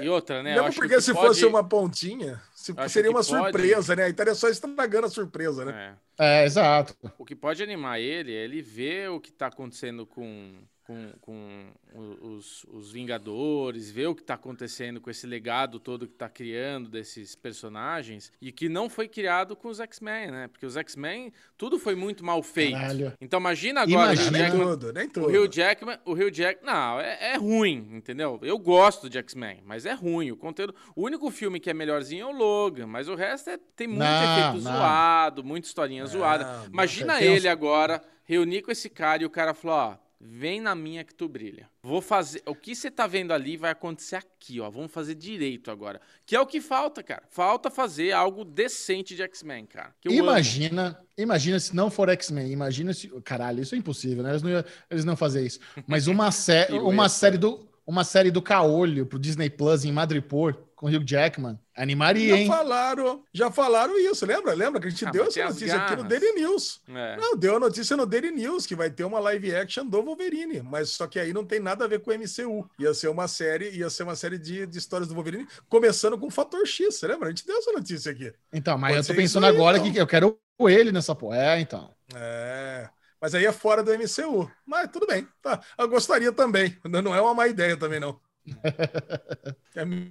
E 0.00 0.08
outra, 0.08 0.42
né? 0.42 0.54
Mesmo 0.54 0.74
porque 0.74 0.94
o 0.94 0.98
que 0.98 1.02
se 1.02 1.12
pode- 1.12 1.26
fosse 1.28 1.44
uma 1.46 1.64
pontinha, 1.64 2.40
se- 2.54 2.72
seria 2.88 3.10
uma 3.10 3.24
pode- 3.24 3.26
surpresa, 3.26 3.96
né? 3.96 4.04
Aí 4.04 4.10
estaria 4.10 4.34
só 4.34 4.48
estragando 4.48 5.06
a 5.06 5.10
surpresa, 5.10 5.64
né? 5.64 5.96
É. 6.18 6.42
É, 6.42 6.44
exato. 6.44 6.94
O 7.18 7.24
que 7.24 7.34
pode 7.34 7.62
animar 7.62 7.98
ele 7.98 8.32
é 8.32 8.44
ele 8.44 8.62
ver 8.62 9.10
o 9.10 9.18
que 9.18 9.32
tá 9.32 9.46
acontecendo 9.48 10.06
com, 10.06 10.52
com, 10.90 11.12
com 11.20 11.72
o- 11.94 12.28
os, 12.34 12.64
os 12.64 12.90
Vingadores, 12.90 13.90
ver 13.90 14.08
o 14.08 14.14
que 14.14 14.22
tá 14.24 14.34
acontecendo 14.34 15.00
com 15.00 15.08
esse 15.10 15.26
legado 15.26 15.78
todo 15.78 16.06
que 16.08 16.14
tá 16.14 16.28
criando 16.28 16.88
desses 16.88 17.36
personagens 17.36 18.32
e 18.40 18.50
que 18.50 18.68
não 18.68 18.88
foi 18.90 19.06
criado 19.06 19.54
com 19.54 19.68
os 19.68 19.78
X-Men, 19.78 20.30
né? 20.30 20.48
Porque 20.48 20.66
os 20.66 20.76
X-Men, 20.76 21.32
tudo 21.56 21.78
foi 21.78 21.94
muito 21.94 22.24
mal 22.24 22.42
feito. 22.42 22.72
Caralho. 22.72 23.12
Então 23.20 23.38
imagina 23.38 23.82
agora 23.82 24.12
Imagina. 24.14 24.28
o 24.28 24.32
Nem 24.32 24.42
Jackman, 24.42 24.66
tudo, 24.68 24.92
nem 24.92 25.06
o 25.06 25.10
tudo. 25.10 25.26
Hugh 25.28 25.48
Jackman, 25.52 25.98
o 26.04 26.12
Hugh 26.12 26.30
Jack, 26.30 26.64
não, 26.64 27.00
é, 27.00 27.32
é 27.32 27.36
ruim, 27.36 27.88
entendeu? 27.92 28.38
Eu 28.42 28.58
gosto 28.58 29.08
de 29.08 29.18
X-Men, 29.18 29.62
mas 29.64 29.86
é 29.86 29.92
ruim. 29.92 30.30
O 30.32 30.36
conteúdo, 30.36 30.74
o 30.96 31.02
único 31.04 31.30
filme 31.30 31.60
que 31.60 31.70
é 31.70 31.74
melhorzinho 31.74 32.22
é 32.22 32.26
o 32.26 32.36
Logan, 32.36 32.86
mas 32.86 33.08
o 33.08 33.14
resto 33.14 33.50
é, 33.50 33.58
tem 33.76 33.86
muito 33.86 34.00
Não, 34.00 34.48
efeito 34.50 34.64
não. 34.64 34.72
zoado, 34.72 35.44
muita 35.44 35.66
historinha 35.68 36.04
zoada. 36.06 36.44
não, 36.44 36.66
Imagina 36.66 37.16
tem 37.18 37.30
uns- 37.30 37.36
ele 37.36 37.48
agora 37.48 38.02
reunir 38.24 38.62
com 38.62 38.70
esse 38.70 38.88
cara 38.88 39.22
e 39.22 39.26
o 39.26 39.30
cara 39.30 39.52
falou, 39.54 39.76
ó, 39.76 40.09
vem 40.20 40.60
na 40.60 40.74
minha 40.74 41.02
que 41.02 41.14
tu 41.14 41.28
brilha. 41.28 41.68
Vou 41.82 42.02
fazer, 42.02 42.42
o 42.44 42.54
que 42.54 42.74
você 42.74 42.90
tá 42.90 43.06
vendo 43.06 43.32
ali 43.32 43.56
vai 43.56 43.70
acontecer 43.70 44.16
aqui, 44.16 44.60
ó. 44.60 44.68
Vamos 44.68 44.92
fazer 44.92 45.14
direito 45.14 45.70
agora. 45.70 46.00
Que 46.26 46.36
é 46.36 46.40
o 46.40 46.46
que 46.46 46.60
falta, 46.60 47.02
cara. 47.02 47.22
Falta 47.30 47.70
fazer 47.70 48.12
algo 48.12 48.44
decente 48.44 49.16
de 49.16 49.22
X-Men, 49.22 49.64
cara. 49.66 49.94
Eu 50.04 50.12
amo. 50.12 50.20
Imagina, 50.22 51.00
imagina 51.16 51.58
se 51.58 51.74
não 51.74 51.90
for 51.90 52.08
X-Men, 52.10 52.52
imagina 52.52 52.92
se. 52.92 53.08
Caralho, 53.22 53.62
isso 53.62 53.74
é 53.74 53.78
impossível, 53.78 54.22
né? 54.22 54.30
Eles 54.30 54.42
não, 54.42 54.50
iam- 54.50 54.64
eles 54.90 55.04
não 55.06 55.16
fazer 55.16 55.46
isso. 55.46 55.58
Mas 55.86 56.06
uma, 56.06 56.30
sé 56.32 56.68
uma 56.70 57.08
série 57.08 57.38
do. 57.38 57.69
Uma 57.90 58.04
série 58.04 58.30
do 58.30 58.40
Caolho 58.40 59.04
pro 59.04 59.18
Disney 59.18 59.50
Plus 59.50 59.84
em 59.84 59.90
Madripoor 59.90 60.54
com 60.76 60.86
o 60.86 60.88
Hugh 60.88 61.04
Jackman. 61.04 61.58
Animaria, 61.76 62.28
Já 62.28 62.36
hein? 62.36 62.46
falaram, 62.46 63.24
já 63.34 63.50
falaram 63.50 63.98
isso, 63.98 64.24
lembra? 64.24 64.54
Lembra 64.54 64.80
que 64.80 64.86
a 64.86 64.90
gente 64.90 65.04
Ah, 65.04 65.10
deu 65.10 65.24
essa 65.24 65.44
notícia 65.44 65.74
aqui 65.76 65.96
no. 65.96 66.04
Daily 66.04 66.32
News. 66.34 66.80
É. 66.88 67.16
Não, 67.16 67.36
deu 67.36 67.56
a 67.56 67.58
notícia 67.58 67.96
no 67.96 68.06
Daily 68.06 68.30
News 68.30 68.64
que 68.64 68.76
vai 68.76 68.90
ter 68.90 69.02
uma 69.02 69.18
live 69.18 69.52
action 69.56 69.84
do 69.84 70.00
Wolverine, 70.04 70.62
mas 70.62 70.90
só 70.90 71.08
que 71.08 71.18
aí 71.18 71.32
não 71.32 71.44
tem 71.44 71.58
nada 71.58 71.84
a 71.84 71.88
ver 71.88 71.98
com 72.00 72.12
o 72.12 72.14
MCU. 72.14 72.70
Ia 72.78 72.94
ser 72.94 73.08
uma 73.08 73.26
série, 73.26 73.70
ia 73.70 73.90
ser 73.90 74.04
uma 74.04 74.14
série 74.14 74.38
de, 74.38 74.66
de 74.68 74.78
histórias 74.78 75.08
do 75.08 75.14
Wolverine, 75.16 75.48
começando 75.68 76.16
com 76.16 76.28
o 76.28 76.30
Fator 76.30 76.64
X, 76.64 76.94
você 76.94 77.08
lembra? 77.08 77.26
A 77.26 77.30
gente 77.30 77.44
deu 77.44 77.58
essa 77.58 77.72
notícia 77.72 78.12
aqui. 78.12 78.32
Então, 78.52 78.78
mas 78.78 78.94
Pode 78.94 79.08
eu 79.08 79.14
tô 79.16 79.20
pensando 79.20 79.46
aí, 79.46 79.52
agora 79.52 79.78
então. 79.78 79.92
que 79.92 79.98
eu 79.98 80.06
quero 80.06 80.38
ele 80.60 80.92
nessa 80.92 81.12
porra. 81.12 81.36
É, 81.38 81.60
então. 81.60 81.90
É. 82.14 82.88
Mas 83.20 83.34
aí 83.34 83.44
é 83.44 83.52
fora 83.52 83.82
do 83.82 83.92
MCU. 83.92 84.50
Mas 84.66 84.90
tudo 84.90 85.06
bem. 85.06 85.28
Tá. 85.42 85.60
Eu 85.78 85.88
gostaria 85.88 86.32
também. 86.32 86.76
Não 86.84 87.14
é 87.14 87.20
uma 87.20 87.34
má 87.34 87.46
ideia 87.46 87.76
também, 87.76 88.00
não. 88.00 88.18
É 89.76 89.84
meio, 89.84 90.10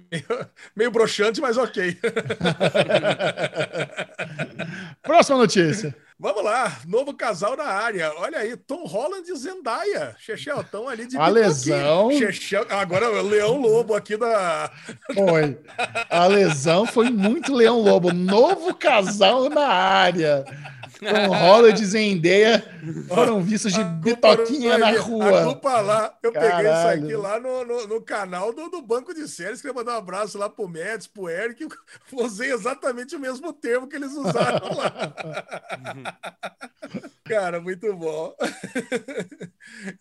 meio 0.74 0.90
broxante, 0.90 1.38
mas 1.38 1.58
ok. 1.58 1.98
Próxima 5.02 5.36
notícia. 5.36 5.94
Vamos 6.18 6.44
lá, 6.44 6.80
novo 6.86 7.14
casal 7.14 7.56
na 7.56 7.64
área. 7.64 8.12
Olha 8.16 8.38
aí, 8.38 8.56
Tom 8.56 8.84
Holland 8.84 9.30
e 9.30 9.36
Zendaya. 9.36 10.14
Chechel, 10.18 10.60
estão 10.60 10.88
ali 10.88 11.06
de 11.06 11.16
A 11.16 11.28
lesão. 11.28 12.10
Chechel, 12.12 12.66
agora 12.70 13.06
é 13.06 13.08
o 13.08 13.22
Leão 13.22 13.58
Lobo 13.58 13.94
aqui 13.94 14.16
da. 14.16 14.70
Foi. 15.14 15.58
A 16.08 16.26
lesão 16.26 16.86
foi 16.86 17.10
muito 17.10 17.54
Leão 17.54 17.80
Lobo. 17.80 18.12
Novo 18.12 18.74
casal 18.74 19.48
na 19.48 19.66
área. 19.66 20.44
Tom 21.00 21.34
Holland 21.34 21.82
e 21.82 21.86
Zendaya 21.86 22.62
foram 23.08 23.40
vistos 23.42 23.72
de 23.72 23.82
bitoquinha 23.82 24.76
na 24.78 24.88
A 24.88 25.00
rua. 25.00 25.44
culpa 25.44 25.80
lá, 25.80 26.14
eu 26.22 26.32
peguei 26.32 26.48
isso 26.48 26.56
Caralho. 26.62 27.04
aqui 27.04 27.16
lá 27.16 27.40
no, 27.40 27.64
no, 27.64 27.86
no 27.86 28.02
canal 28.02 28.52
do, 28.52 28.68
do 28.68 28.82
Banco 28.82 29.14
de 29.14 29.26
Séries. 29.28 29.60
Queria 29.60 29.74
mandar 29.74 29.94
um 29.94 29.98
abraço 29.98 30.36
lá 30.38 30.48
pro 30.50 30.68
Médici, 30.68 31.08
pro 31.08 31.28
Eric. 31.28 31.66
Usei 32.12 32.52
exatamente 32.52 33.16
o 33.16 33.20
mesmo 33.20 33.52
termo 33.52 33.88
que 33.88 33.96
eles 33.96 34.12
usaram 34.12 34.76
lá. 34.76 35.12
Cara, 37.24 37.60
muito 37.60 37.94
bom. 37.94 38.34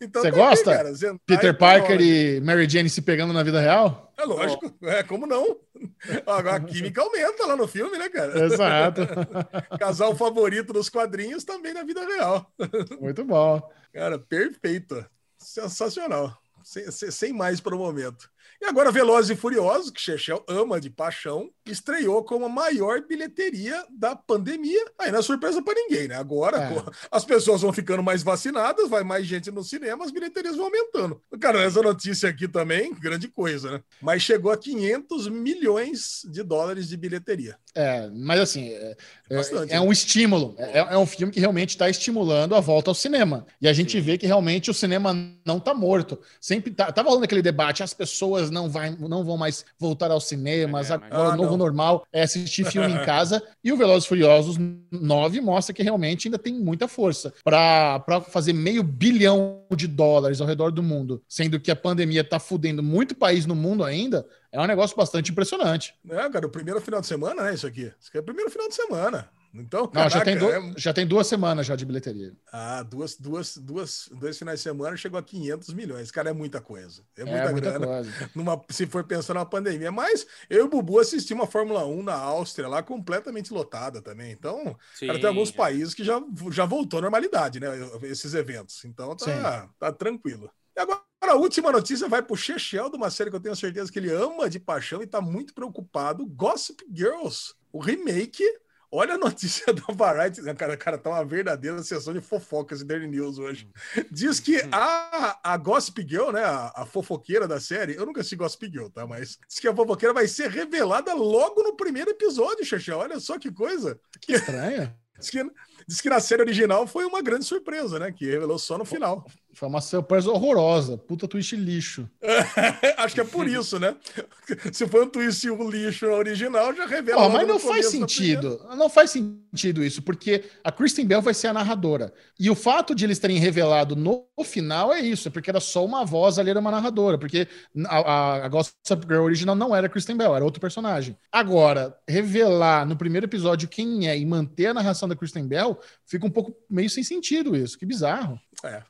Então, 0.02 0.22
Você 0.22 0.32
tá 0.32 0.36
aí, 0.36 0.42
gosta? 0.44 0.76
cara, 0.76 0.94
Zendaya 0.94 1.20
Peter 1.28 1.56
Parker 1.56 2.02
e 2.02 2.40
Mary 2.42 2.68
Jane 2.68 2.90
se 2.90 3.02
pegando 3.02 3.34
na 3.34 3.44
vida 3.44 3.60
real? 3.60 4.09
É 4.20 4.26
lógico, 4.26 4.76
é 4.84 5.02
como 5.04 5.26
não? 5.26 5.58
Agora 6.28 6.58
a 6.58 6.60
química 6.60 7.02
aumenta 7.02 7.46
lá 7.46 7.56
no 7.56 7.68
filme, 7.68 7.98
né, 7.98 8.10
cara? 8.10 8.44
Exato. 8.46 9.02
Casal 9.80 10.14
favorito 10.16 10.74
dos 10.74 10.90
quadrinhos 10.90 11.44
também 11.46 11.74
na 11.74 11.84
vida 11.84 12.06
real. 12.06 12.52
Muito 13.00 13.24
bom. 13.24 13.62
Cara, 13.94 14.20
perfeito. 14.20 15.06
Sensacional. 15.38 16.38
Sem- 16.64 16.92
sem 16.92 17.34
mais 17.34 17.62
para 17.62 17.76
o 17.76 17.80
momento. 17.80 18.30
E 18.62 18.66
agora, 18.66 18.92
Velozes 18.92 19.32
e 19.32 19.36
Furiosos, 19.40 19.90
que 19.90 20.02
Chechel 20.02 20.44
ama 20.48 20.82
de 20.82 20.90
paixão, 20.90 21.50
estreou 21.66 22.24
como 22.26 22.46
a 22.46 22.50
maior 22.50 23.02
bilheteria 23.08 23.86
da 23.90 24.16
pandemia. 24.18 24.84
Aí 25.00 25.12
não 25.12 25.20
é 25.20 25.22
surpresa 25.22 25.62
para 25.62 25.74
ninguém, 25.76 26.10
né? 26.10 26.16
Agora 26.16 26.58
É. 26.58 26.84
as 27.10 27.24
pessoas 27.24 27.62
vão 27.62 27.72
ficando 27.72 28.04
mais 28.04 28.22
vacinadas, 28.22 28.90
vai 28.90 29.04
mais 29.04 29.26
gente 29.26 29.50
no 29.50 29.64
cinema, 29.64 30.04
as 30.04 30.12
bilheterias 30.12 30.58
vão 30.58 30.66
aumentando. 30.66 31.22
Cara, 31.40 31.62
essa 31.64 31.82
notícia 31.82 32.28
aqui 32.30 32.48
também, 32.50 32.94
grande 32.94 33.30
coisa, 33.30 33.72
né? 33.72 33.82
Mas 34.02 34.24
chegou 34.24 34.52
a 34.52 34.58
500 34.58 35.30
milhões 35.30 36.22
de 36.30 36.44
dólares 36.44 36.90
de 36.90 36.98
bilheteria. 36.98 37.56
É, 37.74 38.10
mas 38.10 38.40
assim, 38.42 38.70
é, 38.70 38.98
é- 39.30 39.36
Bastante, 39.38 39.72
é 39.72 39.76
né? 39.76 39.82
um 39.82 39.92
estímulo. 39.92 40.56
É, 40.58 40.80
é 40.80 40.98
um 40.98 41.06
filme 41.06 41.32
que 41.32 41.40
realmente 41.40 41.70
está 41.70 41.90
estimulando 41.90 42.56
a 42.56 42.60
volta 42.60 42.90
ao 42.92 42.96
cinema. 42.96 43.46
E 43.62 43.68
a 43.70 43.74
gente 43.74 43.94
Sim. 43.94 44.02
vê 44.02 44.18
que 44.18 44.26
realmente 44.28 44.70
o 44.70 44.74
cinema 44.74 45.14
não 45.46 45.58
está 45.60 45.74
morto. 45.74 46.20
Sempre 46.42 46.72
tá, 46.72 46.92
tava 46.92 47.08
rolando 47.10 47.26
aquele 47.26 47.42
debate, 47.42 47.84
as 47.84 47.94
pessoas 47.94 48.49
não, 48.52 48.70
vai, 48.70 48.96
não 49.00 49.24
vão 49.24 49.38
mais 49.38 49.66
voltar 49.80 50.12
aos 50.12 50.26
cinemas, 50.28 50.90
É, 50.92 50.98
mas- 50.98 51.12
agora 51.12 51.30
Ah, 51.32 51.34
o 51.34 51.38
novo 51.38 51.52
não. 51.52 51.58
normal 51.58 52.06
é 52.12 52.24
assistir 52.24 52.66
filme 52.66 52.92
em 52.94 53.04
casa. 53.06 53.42
E 53.64 53.72
o 53.72 53.78
Velozes 53.78 54.06
e 54.06 54.08
Furiosos 54.08 54.58
9 54.92 55.42
mostra 55.42 55.74
que 55.74 55.84
realmente 55.84 56.28
ainda 56.28 56.38
tem 56.40 56.54
muita 56.54 56.88
força 56.88 57.34
para 57.44 58.04
fazer 58.30 58.54
meio 58.54 58.84
bilhão 58.84 59.64
de 59.76 59.88
dólares 59.88 60.42
ao 60.42 60.48
redor 60.48 60.72
do 60.72 60.82
mundo, 60.84 61.22
sendo 61.28 61.60
que 61.60 61.72
a 61.72 61.76
pandemia 61.76 62.22
está 62.22 62.40
fudendo 62.40 62.82
muito 62.84 63.16
país 63.16 63.46
no 63.46 63.56
mundo 63.56 63.84
ainda. 63.84 64.26
É 64.52 64.60
um 64.60 64.66
negócio 64.66 64.96
bastante 64.98 65.32
impressionante. 65.32 65.94
É, 66.10 66.30
cara, 66.30 66.48
o 66.48 66.50
primeiro 66.50 66.82
final 66.82 67.02
de 67.02 67.08
semana, 67.08 67.44
né? 67.44 67.54
Isso 67.54 67.68
aqui. 67.68 67.92
Isso 68.00 68.10
aqui 68.10 68.18
é 68.18 68.22
o 68.22 68.24
primeiro 68.24 68.50
final 68.50 68.68
de 68.68 68.76
semana. 68.76 69.30
Então, 69.54 69.90
Não, 69.92 70.10
já, 70.10 70.24
tem 70.24 70.38
caraca, 70.38 70.68
é- 70.68 70.74
já 70.78 70.94
tem 70.94 71.08
duas 71.08 71.26
semanas 71.26 71.66
já 71.66 71.76
de 71.76 71.86
bilheteria. 71.86 72.34
Ah, 72.52 72.84
duas, 72.84 73.16
duas, 73.18 73.58
duas, 73.58 74.08
dois 74.14 74.38
finais 74.38 74.60
de 74.60 74.64
semana 74.64 74.96
chegou 74.96 75.20
a 75.20 75.24
500 75.24 75.74
milhões. 75.74 76.12
Cara, 76.12 76.30
é 76.30 76.34
muita 76.34 76.62
coisa. 76.62 77.04
É 77.18 77.24
muita, 77.26 77.40
É 77.40 77.52
muita 77.52 77.70
grana. 77.72 77.88
coisa. 77.88 78.32
Numa, 78.36 78.64
se 78.70 78.86
for 78.86 79.04
pensar 79.04 79.34
numa 79.34 79.46
pandemia. 79.46 79.92
Mas 79.92 80.28
eu 80.50 80.60
e 80.60 80.62
o 80.62 80.70
Bubu 80.70 81.00
assistimos 81.00 81.44
uma 81.44 81.52
Fórmula 81.52 81.86
1 81.86 82.04
na 82.04 82.14
Áustria, 82.16 82.68
lá 82.68 82.84
completamente 82.84 83.52
lotada 83.54 84.02
também. 84.02 84.32
Então, 84.32 84.78
cara, 85.00 85.20
tem 85.20 85.28
alguns 85.28 85.52
países 85.52 85.94
que 85.94 86.04
já, 86.04 86.22
já 86.52 86.66
voltou 86.66 87.00
à 87.00 87.02
normalidade, 87.02 87.60
né? 87.60 87.68
Esses 88.04 88.34
eventos. 88.36 88.86
Então 88.86 89.16
tá, 89.16 89.70
tá 89.80 89.92
tranquilo. 89.92 90.50
E 90.76 90.80
agora 90.80 91.02
a 91.22 91.36
última 91.36 91.72
notícia 91.72 92.08
vai 92.08 92.22
pro 92.22 92.36
Chechel, 92.36 92.90
de 92.90 92.98
uma 92.98 93.10
série 93.10 93.30
que 93.30 93.36
eu 93.36 93.40
tenho 93.42 93.56
certeza 93.56 93.92
que 93.92 94.00
ele 94.00 94.12
ama 94.12 94.50
de 94.50 94.60
paixão 94.60 95.02
e 95.02 95.08
tá 95.08 95.20
muito 95.22 95.54
preocupado. 95.54 96.26
Gossip 96.26 96.84
Girls, 96.94 97.54
o 97.72 97.80
remake. 97.80 98.44
Olha 98.92 99.14
a 99.14 99.18
notícia 99.18 99.72
da 99.74 99.94
Variety, 99.94 100.42
cara, 100.56 100.76
cara, 100.76 100.98
tá 100.98 101.12
uma 101.12 101.24
verdadeira 101.24 101.82
sessão 101.84 102.14
de 102.14 102.22
fofocas 102.22 102.80
de 102.80 102.86
Daily 102.86 103.08
News 103.08 103.38
hoje. 103.38 103.70
Diz 104.10 104.40
que 104.40 104.62
a, 104.72 105.40
a 105.44 105.58
Gossip 105.58 106.02
Girl, 106.08 106.32
né, 106.32 106.44
a, 106.44 106.72
a 106.76 106.86
fofoqueira 106.86 107.48
da 107.48 107.60
série, 107.60 107.96
eu 107.96 108.06
nunca 108.06 108.22
assisti 108.22 108.36
Gossip 108.36 108.66
Girl, 108.72 108.88
tá, 108.88 109.06
mas 109.06 109.38
diz 109.48 109.60
que 109.60 109.68
a 109.68 109.76
fofoqueira 109.76 110.14
vai 110.14 110.28
ser 110.28 110.50
revelada 110.50 111.14
logo 111.14 111.62
no 111.62 111.76
primeiro 111.76 112.10
episódio, 112.10 112.66
Chechel. 112.66 112.98
Olha 112.98 113.20
só 113.20 113.38
que 113.38 113.52
coisa. 113.52 114.00
Que 114.22 114.34
estranho. 114.34 114.92
Diz 115.20 115.30
que, 115.30 115.44
diz 115.86 116.00
que 116.00 116.10
na 116.10 116.22
série 116.22 116.42
original 116.42 116.88
foi 116.88 117.04
uma 117.04 117.22
grande 117.22 117.44
surpresa, 117.44 118.00
né, 118.00 118.10
que 118.10 118.26
revelou 118.26 118.58
só 118.58 118.78
no 118.78 118.86
final. 118.86 119.26
Foi 119.60 119.68
uma 119.68 119.82
surpresa 119.82 120.32
horrorosa. 120.32 120.98
Puta 120.98 121.28
twist 121.28 121.54
lixo. 121.54 122.10
Acho 122.96 123.14
que 123.14 123.20
é 123.20 123.26
por 123.26 123.46
isso, 123.46 123.78
né? 123.78 123.94
Se 124.72 124.88
foi 124.88 125.04
um 125.04 125.10
twist 125.10 125.50
um 125.50 125.70
lixo 125.70 126.06
original, 126.06 126.74
já 126.74 126.86
revela. 126.86 127.24
Logo 127.24 127.34
mas 127.34 127.46
não 127.46 127.60
faz 127.60 127.88
sentido. 127.88 128.66
Não 128.78 128.90
faz 128.90 129.12
sentido 129.12 129.84
isso, 129.84 130.02
porque 130.02 130.46
a 130.64 130.72
Kristen 130.72 131.06
Bell 131.06 131.22
vai 131.22 131.34
ser 131.34 131.48
a 131.48 131.54
narradora. 131.54 132.14
E 132.40 132.50
o 132.50 132.56
fato 132.56 132.96
de 132.96 133.04
eles 133.04 133.20
terem 133.20 133.38
revelado 133.38 133.98
no 133.98 134.26
final 134.46 134.94
é 134.94 135.02
isso, 135.02 135.28
é 135.28 135.32
porque 135.32 135.50
era 135.50 135.60
só 135.60 135.84
uma 135.84 136.06
voz 136.06 136.40
ali, 136.40 136.52
era 136.52 136.60
uma 136.62 136.72
narradora. 136.72 137.18
Porque 137.18 137.46
a, 137.86 137.98
a, 137.98 138.46
a 138.46 138.48
Gossip 138.48 139.06
Girl 139.10 139.24
original 139.24 139.58
não 139.58 139.76
era 139.76 139.88
a 139.88 139.90
Kristen 139.90 140.16
Bell, 140.16 140.38
era 140.38 140.46
outro 140.46 140.62
personagem. 140.62 141.18
Agora, 141.30 141.98
revelar 142.08 142.86
no 142.86 142.96
primeiro 142.96 143.26
episódio 143.26 143.68
quem 143.68 144.08
é 144.08 144.18
e 144.18 144.26
manter 144.26 144.68
a 144.68 144.74
narração 144.74 145.10
da 145.10 145.18
Kristen 145.18 145.46
Bell, 145.46 145.78
fica 146.06 146.26
um 146.26 146.32
pouco 146.32 146.56
meio 146.70 146.90
sem 146.90 147.04
sentido 147.04 147.58
isso. 147.58 147.78
Que 147.78 147.86
bizarro. 147.86 148.40
É. 148.64 148.82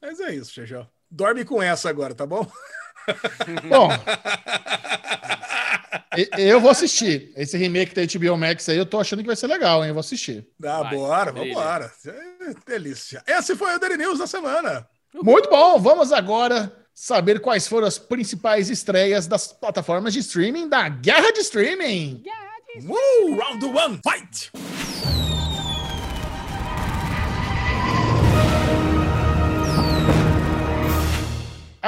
Mas 0.00 0.20
é 0.20 0.34
isso, 0.34 0.52
Xexão. 0.52 0.86
Dorme 1.10 1.44
com 1.44 1.62
essa 1.62 1.88
agora, 1.88 2.14
tá 2.14 2.26
bom? 2.26 2.46
Bom. 3.68 3.88
Eu 6.36 6.60
vou 6.60 6.70
assistir. 6.70 7.32
Esse 7.36 7.56
remake 7.56 7.94
da 7.94 8.02
HBO 8.04 8.36
Max 8.36 8.68
aí, 8.68 8.76
eu 8.76 8.84
tô 8.86 9.00
achando 9.00 9.20
que 9.20 9.26
vai 9.26 9.36
ser 9.36 9.46
legal, 9.46 9.82
hein? 9.82 9.88
Eu 9.88 9.94
vou 9.94 10.00
assistir. 10.00 10.46
Ah, 10.62 10.82
Vai, 10.82 10.94
bora, 10.94 11.32
brilha. 11.32 11.54
vambora. 11.54 11.92
É, 12.06 12.54
delícia. 12.70 13.22
Esse 13.26 13.56
foi 13.56 13.74
o 13.74 13.78
Daily 13.78 13.96
News 13.96 14.18
da 14.18 14.26
semana. 14.26 14.86
Muito 15.14 15.48
bom, 15.48 15.78
vamos 15.80 16.12
agora 16.12 16.70
saber 16.94 17.40
quais 17.40 17.66
foram 17.66 17.86
as 17.86 17.98
principais 17.98 18.68
estreias 18.68 19.26
das 19.26 19.46
plataformas 19.52 20.12
de 20.12 20.18
streaming 20.18 20.68
da 20.68 20.88
Guerra 20.88 21.32
de 21.32 21.40
Streaming. 21.40 22.22
Woo! 22.82 23.36
Round 23.38 23.64
one, 23.64 24.00
fight! 24.04 24.50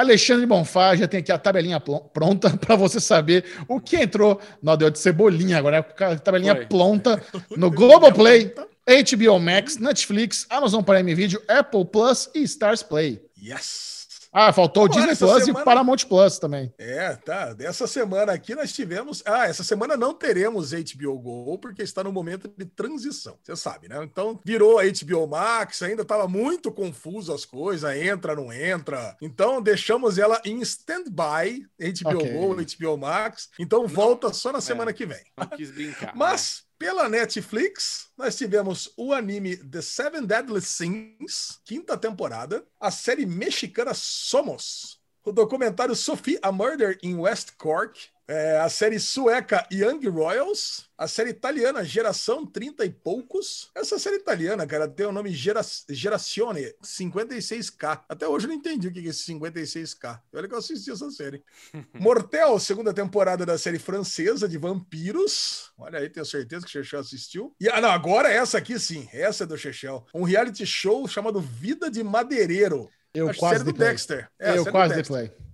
Alexandre 0.01 0.46
Bonfá 0.46 0.96
já 0.96 1.07
tem 1.07 1.20
aqui 1.20 1.30
a 1.30 1.38
tabelinha 1.38 1.80
pronta 1.80 2.51
para 2.59 2.76
você 2.76 3.01
saber 3.01 3.44
o 3.68 3.80
que 3.80 3.96
entrou. 3.96 4.40
Não, 4.62 4.76
deu 4.76 4.90
de 4.90 4.98
cebolinha 4.98 5.59
agora, 5.59 5.76
é 5.76 6.05
a 6.05 6.18
tabelinha 6.18 6.57
Foi. 6.57 6.66
pronta 6.66 7.22
no 7.57 7.70
Globoplay, 7.70 8.53
HBO 8.86 9.38
Max, 9.38 9.76
Netflix, 9.76 10.46
Amazon 10.51 10.82
Prime 10.82 11.14
Video, 11.14 11.42
Apple 11.48 11.84
Plus 11.84 12.28
e 12.34 12.42
Stars 12.42 12.82
Play. 12.82 13.22
Yes! 13.40 13.99
Ah, 14.33 14.53
faltou 14.53 14.85
o 14.85 14.89
Disney 14.89 15.16
Plus 15.16 15.43
e 15.43 15.45
semana- 15.47 15.61
o 15.61 15.64
Paramount 15.64 15.97
Plus 16.09 16.39
também. 16.39 16.72
É, 16.78 17.16
tá. 17.16 17.53
Dessa 17.53 17.87
semana 17.87 18.33
aqui 18.33 18.55
nós 18.55 18.72
tivemos. 18.72 19.22
Ah, 19.26 19.47
essa 19.49 19.64
semana 19.64 19.97
não 19.97 20.14
teremos 20.14 20.72
HBO 20.72 21.18
Go, 21.18 21.59
porque 21.59 21.83
está 21.83 22.05
no 22.05 22.12
momento 22.12 22.49
de 22.57 22.64
transição. 22.64 23.37
Você 23.43 23.57
sabe, 23.57 23.89
né? 23.89 24.01
Então 24.05 24.39
virou 24.45 24.78
a 24.78 24.85
HBO 24.85 25.26
Max, 25.26 25.83
ainda 25.83 26.03
estava 26.03 26.28
muito 26.28 26.70
confuso 26.70 27.33
as 27.35 27.45
coisas, 27.45 27.91
entra, 27.97 28.37
não 28.37 28.53
entra. 28.53 29.16
Então 29.20 29.61
deixamos 29.61 30.16
ela 30.18 30.41
em 30.45 30.61
stand-by, 30.61 31.66
HBO 31.78 32.18
Ok. 32.18 32.33
Go, 32.33 32.57
HBO 32.57 32.97
Max. 32.99 33.49
Então 33.59 33.87
volta 33.89 34.33
só 34.33 34.53
na 34.53 34.61
semana 34.61 34.93
que 34.93 35.07
vem. 35.07 35.24
Não 35.37 35.47
quis 35.49 35.70
brincar. 35.70 36.14
Mas, 36.14 36.62
pela 36.81 37.11
Netflix, 37.11 38.09
nós 38.16 38.35
tivemos 38.37 38.91
o 38.97 39.12
anime 39.12 39.55
The 39.55 39.83
Seven 39.83 40.24
Deadly 40.24 40.62
Sins, 40.62 41.61
quinta 41.62 41.95
temporada, 41.95 42.66
a 42.81 42.91
série 42.91 43.26
mexicana 43.26 43.93
Somos, 43.93 44.99
o 45.22 45.31
documentário 45.31 45.95
Sophie 45.95 46.39
a 46.41 46.51
Murder 46.51 46.99
in 47.03 47.16
West 47.16 47.53
Cork, 47.59 48.09
é, 48.31 48.61
a 48.61 48.68
série 48.68 49.01
sueca 49.01 49.66
Young 49.72 50.07
Royals, 50.07 50.89
a 50.97 51.09
série 51.09 51.31
italiana 51.31 51.83
Geração 51.83 52.47
30 52.47 52.85
e 52.85 52.91
Poucos. 52.91 53.72
Essa 53.74 53.99
série 53.99 54.18
italiana, 54.18 54.64
cara, 54.68 54.87
tem 54.87 55.05
o 55.05 55.11
nome 55.11 55.33
Gera 55.33 55.62
Gerazione 55.89 56.72
56K. 56.81 58.03
Até 58.09 58.28
hoje 58.28 58.47
eu 58.47 58.51
não 58.51 58.55
entendi 58.55 58.87
o 58.87 58.93
que 58.93 59.01
é 59.01 59.03
esse 59.11 59.33
56K. 59.33 60.20
Olha 60.33 60.47
que 60.47 60.55
eu 60.55 60.59
assisti 60.59 60.93
essa 60.93 61.11
série. 61.11 61.43
Mortel, 61.99 62.57
segunda 62.61 62.95
temporada 62.95 63.45
da 63.45 63.59
série 63.59 63.81
francesa 63.81 64.49
de 64.49 64.57
vampiros. 64.57 65.72
Olha 65.76 65.99
aí, 65.99 66.09
tenho 66.09 66.24
certeza 66.24 66.64
que 66.64 66.68
o 66.68 66.85
Chechel 66.85 67.01
assistiu. 67.01 67.53
E 67.61 67.68
ah, 67.68 67.81
não, 67.81 67.91
agora 67.91 68.33
essa 68.33 68.59
aqui 68.59 68.78
sim, 68.78 69.09
essa 69.12 69.43
é 69.43 69.47
do 69.47 69.59
Chechel. 69.59 70.07
Um 70.14 70.22
reality 70.22 70.64
show 70.64 71.09
chamado 71.09 71.41
Vida 71.41 71.91
de 71.91 72.05
Madeireiro. 72.05 72.89
Eu 73.12 73.28
Acho 73.28 73.41
quase 73.41 73.59
série 73.59 73.72
do. 73.72 73.76
Dexter. 73.76 74.28
É, 74.39 74.51
eu 74.51 74.53
série 74.53 74.64
do 74.66 74.70
quase 74.70 74.95
dei 74.95 75.03
Dexter. 75.03 75.49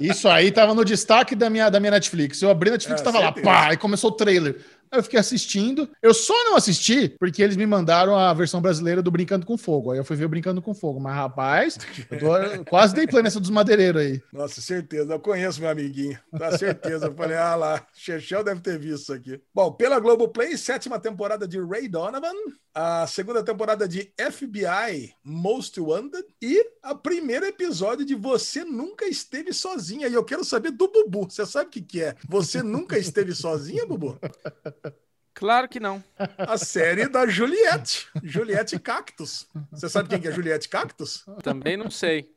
Isso 0.00 0.28
aí 0.28 0.50
tava 0.50 0.74
no 0.74 0.84
destaque 0.84 1.34
da 1.34 1.48
minha, 1.48 1.70
da 1.70 1.78
minha 1.78 1.92
Netflix. 1.92 2.42
Eu 2.42 2.50
abri 2.50 2.70
a 2.70 2.72
Netflix 2.72 3.00
É, 3.00 3.04
tava 3.04 3.20
lá, 3.20 3.32
pá, 3.32 3.72
e 3.72 3.76
começou 3.76 4.10
o 4.10 4.14
trailer. 4.14 4.60
Eu 4.92 5.02
fiquei 5.02 5.18
assistindo. 5.18 5.88
Eu 6.02 6.14
só 6.14 6.34
não 6.44 6.56
assisti 6.56 7.08
porque 7.18 7.42
eles 7.42 7.56
me 7.56 7.66
mandaram 7.66 8.16
a 8.16 8.32
versão 8.34 8.60
brasileira 8.60 9.02
do 9.02 9.10
Brincando 9.10 9.44
com 9.46 9.56
Fogo. 9.58 9.92
Aí 9.92 9.98
eu 9.98 10.04
fui 10.04 10.16
ver 10.16 10.24
o 10.24 10.28
Brincando 10.28 10.62
com 10.62 10.74
Fogo. 10.74 11.00
Mas, 11.00 11.14
rapaz, 11.14 11.78
eu 12.10 12.18
tô- 12.18 12.64
quase 12.64 12.94
dei 12.94 13.06
play 13.06 13.22
nessa 13.22 13.40
dos 13.40 13.50
madeireiros 13.50 14.00
aí. 14.02 14.22
Nossa, 14.32 14.60
certeza. 14.60 15.12
Eu 15.12 15.20
conheço 15.20 15.60
meu 15.60 15.70
amiguinho. 15.70 16.18
Tá 16.38 16.56
certeza. 16.56 17.06
Eu 17.06 17.14
falei, 17.14 17.36
ah 17.36 17.54
lá, 17.54 17.86
Chechel 17.94 18.44
deve 18.44 18.60
ter 18.60 18.78
visto 18.78 19.02
isso 19.02 19.12
aqui. 19.12 19.40
Bom, 19.54 19.72
pela 19.72 19.98
Globoplay, 20.00 20.56
sétima 20.56 20.98
temporada 20.98 21.46
de 21.46 21.60
Ray 21.60 21.88
Donovan, 21.88 22.32
a 22.74 23.06
segunda 23.06 23.42
temporada 23.42 23.88
de 23.88 24.12
FBI 24.16 25.12
Most 25.24 25.80
Wanted 25.80 26.24
e 26.40 26.64
a 26.82 26.94
primeiro 26.94 27.44
episódio 27.46 28.04
de 28.04 28.14
Você 28.14 28.64
Nunca 28.64 29.06
Esteve 29.06 29.52
Sozinha. 29.52 30.06
E 30.08 30.14
eu 30.14 30.24
quero 30.24 30.44
saber 30.44 30.70
do 30.70 30.88
Bubu. 30.88 31.28
Você 31.28 31.44
sabe 31.44 31.66
o 31.66 31.70
que, 31.70 31.80
que 31.82 32.02
é? 32.02 32.14
Você 32.28 32.62
nunca 32.62 32.98
esteve 32.98 33.34
sozinha, 33.34 33.84
Bubu? 33.86 34.18
Claro 35.38 35.68
que 35.68 35.78
não. 35.78 36.02
A 36.36 36.58
série 36.58 37.06
da 37.08 37.24
Juliette. 37.24 38.08
Juliette 38.24 38.76
Cactus. 38.80 39.46
Você 39.70 39.88
sabe 39.88 40.08
quem 40.08 40.20
que 40.20 40.26
é 40.26 40.32
Juliette 40.32 40.68
Cactus? 40.68 41.24
Também 41.44 41.76
não 41.76 41.88
sei. 41.92 42.28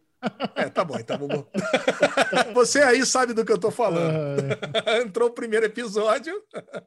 É, 0.56 0.70
tá 0.70 0.86
bom, 0.86 0.98
então, 1.00 1.18
Bubu. 1.18 1.48
Você 2.54 2.80
aí 2.84 3.04
sabe 3.06 3.34
do 3.34 3.44
que 3.44 3.52
eu 3.52 3.58
tô 3.58 3.72
falando. 3.72 4.44
Entrou 5.02 5.30
o 5.30 5.34
primeiro 5.34 5.66
episódio. 5.66 6.44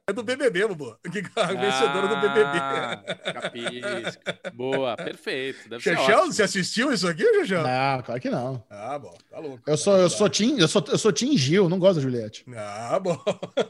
É 0.07 0.13
do 0.13 0.23
BBB, 0.23 0.67
Bubu. 0.67 0.97
Que 1.11 1.19
é 1.19 1.41
a 1.41 1.47
vencedora 1.47 2.07
do 2.07 2.15
BBB. 2.15 2.57
Ah, 2.57 3.03
capisco. 3.33 4.23
Boa, 4.53 4.95
perfeito. 4.95 5.67
Deve 5.67 5.83
você 5.83 6.43
assistiu 6.43 6.93
isso 6.93 7.07
aqui, 7.07 7.23
Chechel? 7.41 7.63
Não, 7.63 8.01
claro 8.01 8.21
que 8.21 8.29
não. 8.29 8.63
Ah, 8.69 8.97
bom, 8.97 9.13
tá 9.29 9.39
louco. 9.39 9.61
Eu 9.67 9.77
sou, 9.77 9.97
eu 9.97 10.09
sou 10.09 10.29
Tim, 10.29 10.57
eu 10.57 10.67
sou, 10.69 10.83
eu 10.87 10.97
sou 10.97 11.11
Tim 11.11 11.37
Gil, 11.37 11.67
não 11.67 11.77
gosto 11.77 11.95
da 11.95 12.01
Juliette. 12.01 12.45
Ah, 12.55 12.99
bom. 12.99 13.21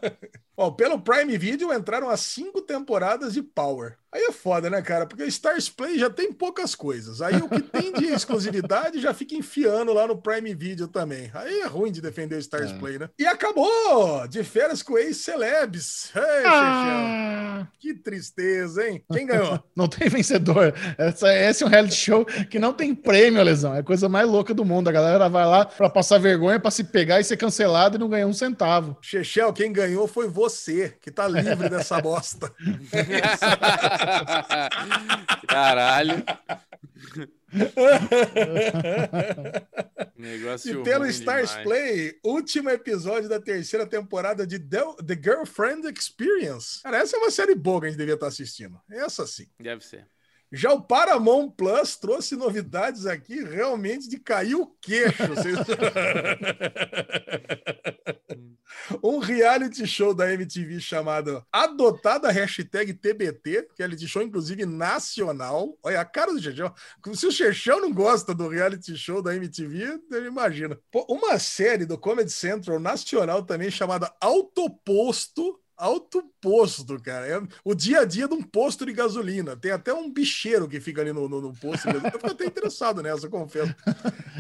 Bom, 0.58 0.72
pelo 0.72 1.00
Prime 1.02 1.38
Video 1.38 1.74
entraram 1.74 2.10
as 2.10 2.22
cinco 2.22 2.62
temporadas 2.62 3.34
de 3.34 3.42
Power. 3.42 3.98
Aí 4.14 4.22
é 4.24 4.32
foda, 4.32 4.70
né, 4.70 4.82
cara? 4.82 5.06
Porque 5.06 5.26
Stars 5.26 5.68
Play 5.68 6.00
já 6.00 6.10
tem 6.10 6.32
poucas 6.32 6.74
coisas. 6.74 7.22
Aí 7.22 7.36
o 7.36 7.50
que 7.50 7.62
tem 7.62 7.92
de 7.92 8.06
exclusividade 8.16 9.02
já 9.02 9.14
fica 9.14 9.36
enfiando 9.36 9.92
lá 9.92 10.08
no 10.08 10.16
Prime 10.22 10.56
Video 10.56 10.88
também. 10.88 11.30
Aí 11.34 11.60
é 11.60 11.66
ruim 11.66 11.92
de 11.92 12.00
defender 12.00 12.36
o 12.38 12.40
Stars 12.40 12.72
É. 12.72 12.78
Play, 12.78 12.98
né? 12.98 13.10
E 13.20 13.26
acabou! 13.28 14.26
De 14.30 14.42
férias 14.46 14.82
com 14.82 14.98
ex-celebs. 14.98 16.12
Ei. 16.16 16.46
Ah, 16.46 17.68
Que 17.78 17.94
tristeza, 17.94 18.88
hein? 18.88 19.04
Quem 19.12 19.26
ganhou? 19.26 19.62
não 19.76 19.90
tem 19.90 20.08
vencedor. 20.08 20.74
Essa, 20.98 21.34
esse 21.36 21.64
é 21.64 21.68
um 21.68 21.70
reality 21.70 21.96
show 21.96 22.24
que 22.50 22.58
não 22.58 22.72
tem 22.72 22.96
prêmio, 22.96 23.44
Lesão. 23.44 23.76
É 23.76 23.80
a 23.80 23.84
coisa 23.84 24.08
mais 24.08 24.30
louca 24.30 24.54
do 24.54 24.64
mundo. 24.64 24.88
A 24.88 24.94
galera 24.94 25.28
vai 25.28 25.46
lá 25.46 25.66
pra 25.66 25.90
passar 25.90 26.20
vergonha, 26.20 26.58
pra 26.58 26.72
se 26.72 26.86
pegar 26.86 27.20
e 27.20 27.24
ser 27.26 27.36
cancelado 27.36 27.98
e 27.98 28.00
não 28.00 28.08
ganhar 28.08 28.28
um 28.28 28.34
centavo. 28.34 28.98
Chechel, 29.02 29.52
quem 29.52 29.74
ganhou 29.74 30.08
foi 30.08 30.30
você, 30.30 30.45
que 31.02 31.12
tá 31.12 31.28
livre 31.28 31.70
dessa 31.70 32.02
bosta. 32.02 32.52
Caralho. 35.48 36.24
Negócio 40.18 40.82
E 40.82 40.84
pelo 40.84 41.06
Stars 41.08 41.50
demais. 41.50 41.64
Play, 41.64 42.20
último 42.24 42.70
episódio 42.70 43.30
da 43.30 43.40
terceira 43.40 43.86
temporada 43.86 44.46
de 44.46 44.60
The, 44.60 44.84
The 45.06 45.20
Girlfriend 45.22 45.88
Experience. 45.88 46.82
Cara, 46.84 46.98
essa 46.98 47.16
é 47.16 47.20
uma 47.20 47.32
série 47.32 47.56
boa 47.56 47.82
que 47.82 47.88
a 47.88 47.90
gente 47.90 47.98
devia 47.98 48.16
estar 48.16 48.28
assistindo. 48.28 48.80
Essa 48.90 49.26
sim. 49.26 49.48
Deve 49.60 49.86
ser. 49.86 50.08
Já 50.52 50.72
o 50.72 50.82
Paramount 50.82 51.50
Plus 51.52 51.96
trouxe 51.98 52.36
novidades 52.36 53.06
aqui 53.06 53.44
realmente 53.44 54.08
de 54.08 54.20
cair 54.20 54.56
o 54.56 54.68
queixo. 54.82 55.24
Um 59.02 59.20
reality 59.20 59.86
show 59.88 60.14
da 60.14 60.32
MTV 60.32 60.80
chamado 60.80 61.44
Adotada 61.52 62.32
Hashtag 62.32 62.94
TBT, 62.94 63.68
reality 63.78 64.08
show 64.08 64.22
inclusive 64.22 64.66
nacional. 64.66 65.78
Olha 65.82 66.02
a 66.02 66.06
cara 66.06 66.32
do 66.32 66.42
Chechão. 66.42 66.74
Se 67.14 67.26
o 67.26 67.32
Chechão 67.32 67.82
não 67.82 67.92
gosta 67.92 68.34
do 68.34 68.48
reality 68.48 68.96
show 68.96 69.22
da 69.22 69.36
MTV, 69.36 70.02
ele 70.12 70.28
imagina. 70.28 70.78
Uma 71.08 71.40
série 71.40 71.86
do 71.86 71.98
Comedy 71.98 72.32
Central 72.32 72.80
nacional 72.80 73.44
também 73.44 73.72
chamada 73.72 74.14
Autoposto. 74.22 75.60
Alto 75.78 76.24
posto, 76.40 77.02
cara. 77.02 77.28
É 77.28 77.42
o 77.64 77.76
dia 77.76 78.02
a 78.02 78.06
dia 78.06 78.28
de 78.28 78.34
um 78.34 78.42
posto 78.42 78.86
de 78.86 78.94
gasolina. 78.94 79.56
Tem 79.56 79.72
até 79.72 79.94
um 79.94 80.10
bicheiro 80.12 80.68
que 80.68 80.80
fica 80.80 81.02
ali 81.02 81.12
no, 81.12 81.28
no, 81.28 81.42
no 81.42 81.54
posto. 81.54 81.90
Eu 81.90 82.02
fico 82.12 82.28
até 82.28 82.46
interessado 82.46 83.02
nessa, 83.02 83.28
confesso. 83.28 83.76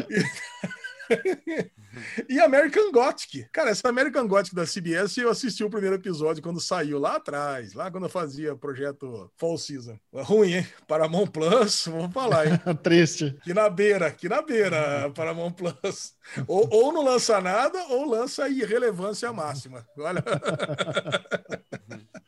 E 0.09 0.23
American 2.43 2.91
Gothic. 2.91 3.47
Cara, 3.51 3.70
essa 3.70 3.88
American 3.88 4.28
Gothic 4.28 4.56
da 4.56 4.66
CBS 4.66 5.18
eu 5.18 5.30
assisti 5.30 5.64
o 5.64 5.70
primeiro 5.70 5.95
episódio 5.95 6.41
quando 6.43 6.60
saiu 6.60 6.99
lá 6.99 7.16
atrás, 7.16 7.74
lá 7.74 7.89
quando 7.89 8.06
eu 8.06 8.10
fazia 8.10 8.53
o 8.53 8.58
projeto 8.58 9.32
Fall 9.38 9.58
Season. 9.58 9.97
Ruim, 10.14 10.53
hein? 10.53 10.68
Paramount 10.88 11.28
Plus, 11.28 11.88
vou 11.88 12.10
falar, 12.10 12.47
hein? 12.47 12.60
Triste. 12.84 13.38
Que 13.43 13.53
na 13.53 13.70
beira, 13.70 14.12
que 14.12 14.30
na 14.30 14.41
beira, 14.41 15.12
Paramount 15.16 15.51
Plus. 15.51 16.14
Ou, 16.47 16.68
ou 16.72 16.93
não 16.93 17.03
lança 17.03 17.39
nada, 17.39 17.80
ou 17.89 18.06
lança 18.06 18.49
irrelevância 18.49 19.32
máxima. 19.32 19.86
Olha. 19.97 20.24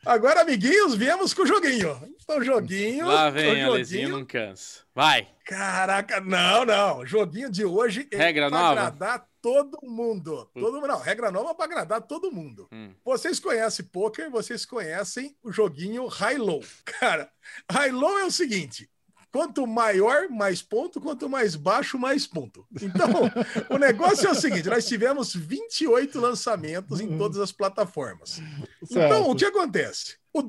Agora, 0.06 0.40
amiguinhos, 0.42 0.94
viemos 0.94 1.34
com 1.34 1.42
o 1.42 1.46
joguinho. 1.46 2.00
Então, 2.22 2.42
joguinho. 2.42 3.06
Lá 3.06 3.28
o 3.28 3.32
vem, 3.32 3.44
joguinho. 3.44 3.66
Alezinho, 3.66 4.08
não 4.08 4.24
cansa. 4.24 4.87
Vai. 4.98 5.28
Caraca, 5.44 6.20
não, 6.20 6.64
não. 6.64 7.06
Joguinho 7.06 7.48
de 7.48 7.64
hoje 7.64 8.08
é 8.10 8.16
Regra 8.16 8.48
pra 8.48 8.58
nova? 8.58 8.80
agradar 8.80 9.28
todo 9.40 9.78
mundo. 9.84 10.50
Todo 10.52 10.72
mundo. 10.74 10.88
Não, 10.88 10.98
regra 10.98 11.30
nova 11.30 11.54
para 11.54 11.66
agradar 11.66 12.02
todo 12.02 12.32
mundo. 12.32 12.66
Hum. 12.72 12.92
Vocês 13.04 13.38
conhecem 13.38 13.84
poker, 13.84 14.28
vocês 14.28 14.66
conhecem 14.66 15.36
o 15.40 15.52
joguinho 15.52 16.04
High 16.08 16.38
Low. 16.38 16.64
Cara, 16.84 17.30
High 17.70 17.92
Low 17.92 18.18
é 18.18 18.24
o 18.24 18.30
seguinte: 18.32 18.90
quanto 19.32 19.66
maior, 19.66 20.28
mais 20.28 20.62
ponto, 20.62 21.00
quanto 21.00 21.28
mais 21.28 21.54
baixo, 21.54 21.98
mais 21.98 22.26
ponto. 22.26 22.66
Então, 22.80 23.08
o 23.70 23.78
negócio 23.78 24.28
é 24.28 24.30
o 24.30 24.34
seguinte: 24.34 24.68
nós 24.68 24.86
tivemos 24.86 25.34
28 25.34 26.20
lançamentos 26.20 27.00
em 27.00 27.16
todas 27.16 27.38
as 27.38 27.52
plataformas. 27.52 28.40
Então, 28.90 29.30
o 29.30 29.34
que 29.34 29.44
acontece? 29.44 30.16
O 30.32 30.42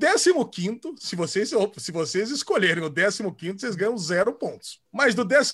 15, 0.46 0.80
se 0.98 1.16
vocês, 1.16 1.50
se 1.78 1.90
vocês 1.90 2.30
escolherem 2.30 2.84
o 2.84 2.90
15, 3.32 3.58
vocês 3.58 3.74
ganham 3.74 3.96
zero 3.98 4.32
pontos. 4.32 4.80
Mas 4.92 5.14
do 5.14 5.26
14 5.26 5.52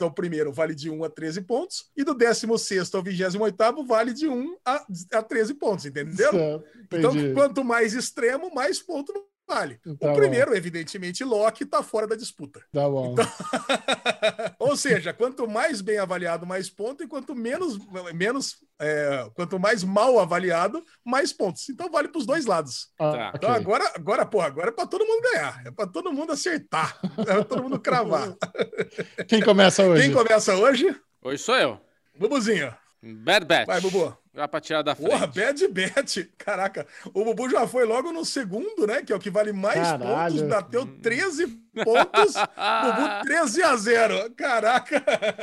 ao 0.00 0.10
primeiro 0.10 0.52
vale 0.52 0.74
de 0.74 0.90
1 0.90 1.04
a 1.04 1.10
13 1.10 1.42
pontos, 1.42 1.90
e 1.96 2.02
do 2.02 2.14
16 2.14 2.92
ao 2.94 3.02
28 3.02 3.84
vale 3.84 4.12
de 4.12 4.26
1 4.26 4.56
a, 4.64 4.86
a 5.12 5.22
13 5.22 5.54
pontos, 5.54 5.86
entendeu? 5.86 6.32
Certo, 6.32 6.64
Então, 6.92 7.12
quanto 7.34 7.62
mais 7.62 7.92
extremo, 7.92 8.52
mais 8.52 8.80
ponto 8.80 9.12
vale. 9.50 9.80
Tá 9.98 10.12
o 10.12 10.14
primeiro, 10.14 10.54
evidentemente, 10.56 11.24
Loki 11.24 11.64
está 11.64 11.82
fora 11.82 12.06
da 12.06 12.14
disputa. 12.14 12.60
Tá 12.72 12.88
bom. 12.88 13.14
Ou 14.58 14.76
seja, 14.76 15.12
quanto 15.12 15.48
mais 15.48 15.80
bem 15.80 15.98
avaliado, 15.98 16.46
mais 16.46 16.70
ponto, 16.70 17.02
e 17.02 17.08
quanto 17.08 17.34
menos, 17.34 17.78
menos 18.14 18.56
é, 18.80 19.28
quanto 19.34 19.58
mais 19.58 19.82
mal 19.82 20.18
avaliado, 20.18 20.82
mais 21.04 21.32
pontos. 21.32 21.68
Então 21.68 21.90
vale 21.90 22.08
para 22.08 22.18
os 22.18 22.26
dois 22.26 22.46
lados. 22.46 22.88
Ah, 22.98 23.10
Tá. 23.10 23.32
Então 23.34 23.50
agora, 23.50 23.90
agora, 23.94 24.24
porra, 24.24 24.46
agora 24.46 24.68
é 24.68 24.72
para 24.72 24.86
todo 24.86 25.04
mundo 25.04 25.22
ganhar, 25.22 25.62
é 25.66 25.70
para 25.70 25.86
todo 25.86 26.12
mundo 26.12 26.32
acertar, 26.32 26.98
é 27.18 27.24
para 27.24 27.44
todo 27.44 27.62
mundo 27.62 27.78
cravar. 27.80 28.34
Quem 29.28 29.42
começa 29.42 29.82
hoje? 29.84 30.02
Quem 30.04 30.12
começa 30.12 30.54
hoje? 30.56 30.96
Hoje 31.22 31.42
sou 31.42 31.56
eu. 31.56 31.80
Bubuzinho. 32.16 32.72
Bad 33.02 33.46
Batch. 33.46 33.66
Vai, 33.66 33.80
Bubu. 33.80 34.16
Já 34.32 34.46
pra 34.46 34.60
tirar 34.60 34.82
da 34.82 34.94
frente. 34.94 35.10
Porra, 35.10 35.26
bad 35.26 35.68
bet. 35.68 36.24
Caraca, 36.38 36.86
o 37.12 37.24
Bubu 37.24 37.50
já 37.50 37.66
foi 37.66 37.84
logo 37.84 38.12
no 38.12 38.24
segundo, 38.24 38.86
né? 38.86 39.02
Que 39.02 39.12
é 39.12 39.16
o 39.16 39.18
que 39.18 39.30
vale 39.30 39.52
mais 39.52 39.80
Caralho. 39.80 40.34
pontos. 40.36 40.48
Bateu 40.48 40.86
13 40.86 41.46
pontos. 41.84 42.34
Bubu 42.34 43.24
13 43.24 43.62
a 43.62 43.76
0. 43.76 44.30
Caraca. 44.36 45.00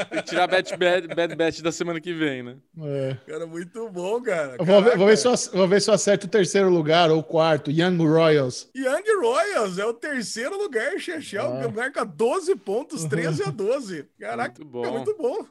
Tem 0.10 0.22
que 0.22 0.30
tirar 0.30 0.48
Bad, 0.48 0.78
Bad, 0.78 1.08
Bad 1.16 1.36
Batch 1.36 1.62
da 1.62 1.72
semana 1.72 2.00
que 2.02 2.14
vem, 2.14 2.44
né? 2.44 2.58
É. 2.82 3.18
Cara, 3.28 3.48
muito 3.48 3.90
bom, 3.90 4.22
cara. 4.22 4.58
Vou, 4.60 4.82
ver, 4.82 4.98
vou, 4.98 5.08
ver 5.08 5.18
se 5.18 5.28
eu, 5.28 5.34
vou 5.54 5.68
ver 5.68 5.82
se 5.82 5.90
eu 5.90 5.94
acerto 5.94 6.28
o 6.28 6.30
terceiro 6.30 6.70
lugar 6.70 7.10
ou 7.12 7.20
o 7.20 7.24
quarto. 7.24 7.72
Young 7.72 7.98
Royals. 8.06 8.70
Young 8.76 9.04
Royals 9.22 9.78
é 9.78 9.86
o 9.86 9.94
terceiro 9.94 10.58
lugar, 10.58 10.98
Chechel, 11.00 11.46
Ah. 11.64 11.68
marca 11.70 12.06
12 12.06 12.56
pontos, 12.56 13.04
13 13.06 13.44
a 13.44 13.52
12. 13.52 14.06
Caraca, 14.20 14.60
Muito 14.60 14.72
bom. 14.72 14.86
é 14.86 14.92
muito 14.92 15.16
bom. 15.18 15.46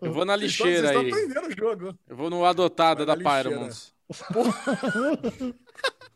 Eu 0.00 0.12
vou 0.12 0.24
na 0.24 0.34
Vocês 0.36 0.50
lixeira 0.52 0.86
estão 0.88 1.02
aí. 1.02 1.10
aprendendo 1.10 1.46
o 1.48 1.56
jogo. 1.56 1.94
Eu 2.08 2.16
vou 2.16 2.30
no 2.30 2.44
adotada 2.44 3.04
Vai 3.04 3.16
da 3.16 3.50
na 3.50 3.70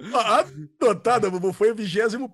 lixeira. 0.00 0.12
Paramount. 0.12 0.26
A 0.82 0.86
adotada, 0.86 1.30
Bubu, 1.30 1.52
foi 1.52 1.70
o 1.70 1.74
21 1.74 2.28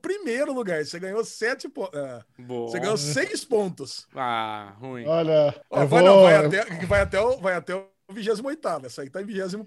lugar. 0.52 0.84
Você 0.84 0.98
ganhou 0.98 1.24
7 1.24 1.68
pontos. 1.68 1.98
Boa. 2.38 2.68
Você 2.70 2.80
ganhou 2.80 2.96
6 2.96 3.44
pontos. 3.44 4.06
Ah, 4.14 4.74
ruim. 4.80 5.06
Olha, 5.06 5.54
Ó, 5.70 5.82
eu, 5.82 5.86
vai, 5.88 6.02
vou, 6.02 6.08
não, 6.08 6.22
vai, 6.22 6.36
até, 6.46 6.64
vai, 6.86 7.00
até 7.00 7.20
o, 7.20 7.36
vai 7.38 7.54
até 7.54 7.74
o 7.74 7.86
28. 8.10 8.86
Essa 8.86 9.02
aí 9.02 9.10
tá 9.10 9.22
em 9.22 9.24
21. 9.24 9.64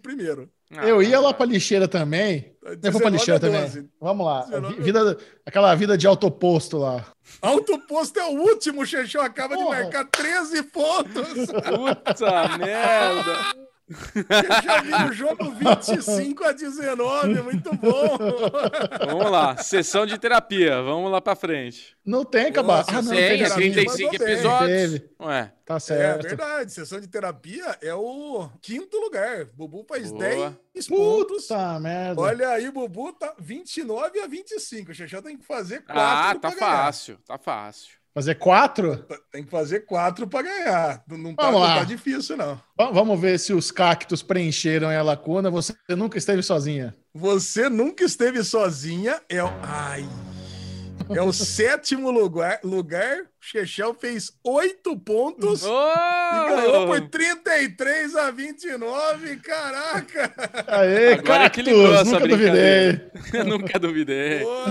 Ah, 0.76 0.88
eu 0.88 1.02
ia 1.02 1.20
lá 1.20 1.34
pra 1.34 1.46
lixeira 1.46 1.88
também. 1.88 2.56
Eu 2.64 2.92
vou 2.92 3.02
pra 3.02 3.10
19 3.10 3.12
lixeira 3.12 3.40
também. 3.40 3.62
12. 3.62 3.90
Vamos 4.00 4.26
lá. 4.26 4.44
19 4.46 4.76
Vi- 4.76 4.82
Vida, 4.84 5.18
aquela 5.46 5.74
vida 5.76 5.98
de 5.98 6.06
autoposto 6.08 6.78
lá. 6.78 7.06
Autoposto 7.42 8.20
é 8.20 8.26
o 8.26 8.40
último, 8.42 8.82
o 8.82 8.86
Chechel 8.86 9.22
acaba 9.22 9.56
Porra. 9.56 9.76
de 9.78 9.82
marcar 9.84 10.06
13 10.06 10.64
pontos. 10.64 11.46
Puta 11.48 12.58
merda. 12.58 13.66
Já 13.88 14.82
vi 14.82 15.10
o 15.10 15.14
jogo 15.14 15.52
25 15.52 16.44
a 16.44 16.52
19, 16.52 17.42
muito 17.44 17.76
bom. 17.76 18.18
Vamos 19.08 19.32
lá. 19.32 19.58
Sessão 19.58 20.06
de 20.08 20.18
terapia. 20.18 20.82
Vamos 20.82 21.12
lá 21.12 21.22
pra 21.22 21.36
frente. 21.36 21.96
Não 22.04 22.26
tem 22.26 22.48
acabar. 22.48 22.78
Nossa, 22.80 22.98
Ah, 22.98 23.02
não, 23.02 23.12
Tem, 23.12 23.42
é 23.44 23.50
sim. 23.50 23.56
35 23.56 24.12
mandou 24.12 24.26
bem. 24.26 24.34
episódios. 24.36 25.02
Ué, 25.22 25.52
Tá 25.66 25.76
É 25.76 25.80
certo. 25.80 26.22
verdade, 26.24 26.72
sessão 26.74 27.00
de 27.00 27.08
terapia 27.08 27.78
é 27.82 27.94
o 27.94 28.50
quinto 28.62 28.98
lugar. 28.98 29.46
Bubu 29.54 29.86
faz 29.88 30.12
Boa. 30.12 30.58
10 30.74 30.88
pontos. 30.88 31.44
Puta 31.48 31.80
merda. 31.80 32.22
Olha 32.22 32.50
aí, 32.50 32.70
Bubu 32.72 33.14
tá 33.14 33.34
29 33.40 34.20
a 34.20 34.28
25. 34.28 34.92
O 34.92 34.94
Xexé 34.96 35.22
tem 35.22 35.38
que 35.38 35.46
fazer 35.46 35.82
4 35.84 35.94
ah, 35.96 36.36
tá 36.40 36.52
fácil. 36.52 37.18
Tá 37.26 37.38
fácil. 37.38 37.94
Fazer 38.16 38.36
quatro? 38.36 39.06
Tem 39.30 39.44
que 39.44 39.52
fazer 39.52 39.82
4 39.82 40.26
para 40.26 40.44
ganhar. 40.44 41.04
Não, 41.06 41.36
tá, 41.36 41.52
não 41.52 41.60
tá 41.60 41.84
difícil, 41.84 42.38
não. 42.38 42.58
Va- 42.78 42.90
Vamos 42.90 43.20
ver 43.20 43.38
se 43.38 43.52
os 43.52 43.72
cactos 43.72 44.24
preencheram 44.24 44.88
a 44.90 45.02
lacuna. 45.04 45.52
Você 45.52 45.74
nunca 45.90 46.18
esteve 46.18 46.42
sozinha. 46.42 46.96
Você 47.14 47.68
nunca 47.68 48.06
esteve 48.06 48.42
sozinha. 48.42 49.22
É 49.28 49.44
o. 49.44 49.48
Ai. 49.62 50.08
É 51.14 51.22
o 51.22 51.34
sétimo 51.34 52.10
lugar. 52.10 52.60
lugar. 52.64 53.18
Chechel 53.46 53.94
fez 53.94 54.32
8 54.44 55.00
pontos. 55.02 55.64
Oh! 55.64 55.70
E 55.70 56.50
ganhou 56.50 56.88
por 56.88 57.10
33 57.10 58.16
a 58.16 58.32
29. 58.32 59.36
Caraca! 59.38 60.34
Aê, 60.68 61.14
Agora 61.14 61.46
equilibrou 61.46 61.92
cactos! 61.92 62.08
essa 62.08 62.20
Nunca 62.20 62.28
duvidei. 62.28 63.02
Nunca 63.46 63.80
duvidei. 63.80 64.40
Boa. 64.40 64.66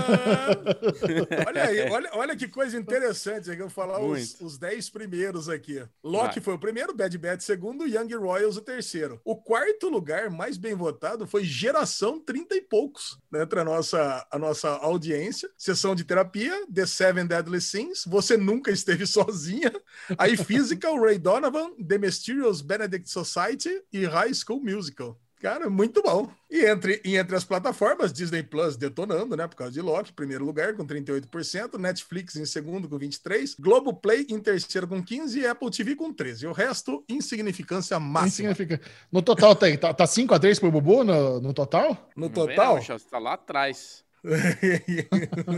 olha 1.47 1.63
aí, 1.63 1.89
olha, 1.89 2.09
olha 2.13 2.35
que 2.35 2.49
coisa 2.49 2.77
interessante. 2.77 3.49
aqui, 3.49 3.61
Eu 3.61 3.67
vou 3.67 3.73
falar 3.73 4.01
os, 4.01 4.41
os 4.41 4.57
10 4.57 4.89
primeiros 4.89 5.47
aqui. 5.47 5.81
Loki 6.03 6.35
Vai. 6.35 6.43
foi 6.43 6.53
o 6.55 6.59
primeiro, 6.59 6.93
Bad 6.93 7.17
Bad 7.17 7.41
segundo, 7.43 7.87
Young 7.87 8.13
Royals 8.15 8.57
o 8.57 8.61
terceiro. 8.61 9.21
O 9.23 9.37
quarto 9.37 9.87
lugar 9.87 10.29
mais 10.29 10.57
bem 10.57 10.75
votado 10.75 11.25
foi 11.25 11.45
Geração 11.45 12.19
30 12.19 12.55
e 12.55 12.61
poucos, 12.61 13.17
né, 13.31 13.43
entre 13.43 13.57
a 13.57 13.63
nossa, 13.63 14.27
a 14.29 14.37
nossa 14.37 14.67
audiência. 14.69 15.49
Sessão 15.57 15.95
de 15.95 16.03
terapia, 16.03 16.65
The 16.73 16.85
Seven 16.85 17.25
Deadly 17.25 17.61
Sins, 17.61 18.03
Você 18.05 18.35
Nunca 18.35 18.64
Esteve 18.71 19.05
Sozinha. 19.07 19.71
Aí 20.17 20.37
Physical, 20.37 20.99
Ray 21.01 21.17
Donovan, 21.17 21.71
The 21.75 21.97
Mysterious 21.97 22.61
Benedict 22.61 23.09
Society 23.09 23.81
e 23.91 24.05
High 24.05 24.33
School 24.33 24.63
Musical. 24.63 25.19
Cara, 25.41 25.69
muito 25.69 26.01
bom. 26.01 26.29
E 26.49 26.65
entre, 26.65 27.01
e 27.03 27.17
entre 27.17 27.35
as 27.35 27.43
plataformas, 27.43 28.13
Disney 28.13 28.41
Plus 28.41 28.77
detonando, 28.77 29.35
né? 29.35 29.47
Por 29.47 29.55
causa 29.55 29.73
de 29.73 29.81
Loki, 29.81 30.13
primeiro 30.13 30.45
lugar 30.45 30.73
com 30.73 30.85
38%, 30.85 31.77
Netflix 31.77 32.35
em 32.35 32.45
segundo 32.45 32.87
com 32.87 32.97
23%, 32.97 33.55
Globoplay 33.59 34.25
em 34.29 34.39
terceiro 34.39 34.87
com 34.87 35.03
15% 35.03 35.35
e 35.35 35.45
Apple 35.45 35.69
TV 35.69 35.95
com 35.95 36.13
13%. 36.13 36.49
O 36.49 36.53
resto, 36.53 37.03
insignificância 37.09 37.99
máxima. 37.99 38.53
significa. 38.55 38.81
No 39.11 39.21
total, 39.21 39.55
tem, 39.55 39.77
tá, 39.77 39.93
tá 39.93 40.05
5x3 40.05 40.59
pro 40.59 40.71
Bubu 40.71 41.03
no, 41.03 41.41
no 41.41 41.53
total? 41.53 42.09
No 42.15 42.29
total, 42.29 42.75
Não, 42.75 42.81
Chelsea, 42.81 43.07
tá 43.09 43.19
lá 43.19 43.33
atrás. 43.33 44.04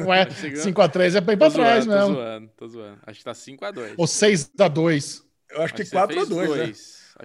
Ué, 0.07 0.26
Tá 0.26 0.32
chegando. 0.34 0.63
5x3 0.63 1.15
é 1.15 1.22
bem 1.22 1.38
pra 1.38 1.49
Tô 1.49 1.55
trás 1.55 1.86
zoando, 1.86 1.86
tô 1.86 1.95
mesmo. 1.95 2.15
zoando, 2.15 2.51
tô 2.57 2.68
zoando. 2.68 2.99
Acho 3.05 3.20
que 3.20 3.26
tá 3.26 3.34
5x2. 3.34 3.93
Ou 3.97 4.05
6x2. 4.05 5.24
eu 5.51 5.61
acho 5.61 5.74
que 5.74 5.82
Acho 5.82 5.89
você 5.89 5.95
4 5.95 6.13
a 6.22 6.26
fez 6.26 6.30
2, 6.30 6.49
né? 6.55 6.72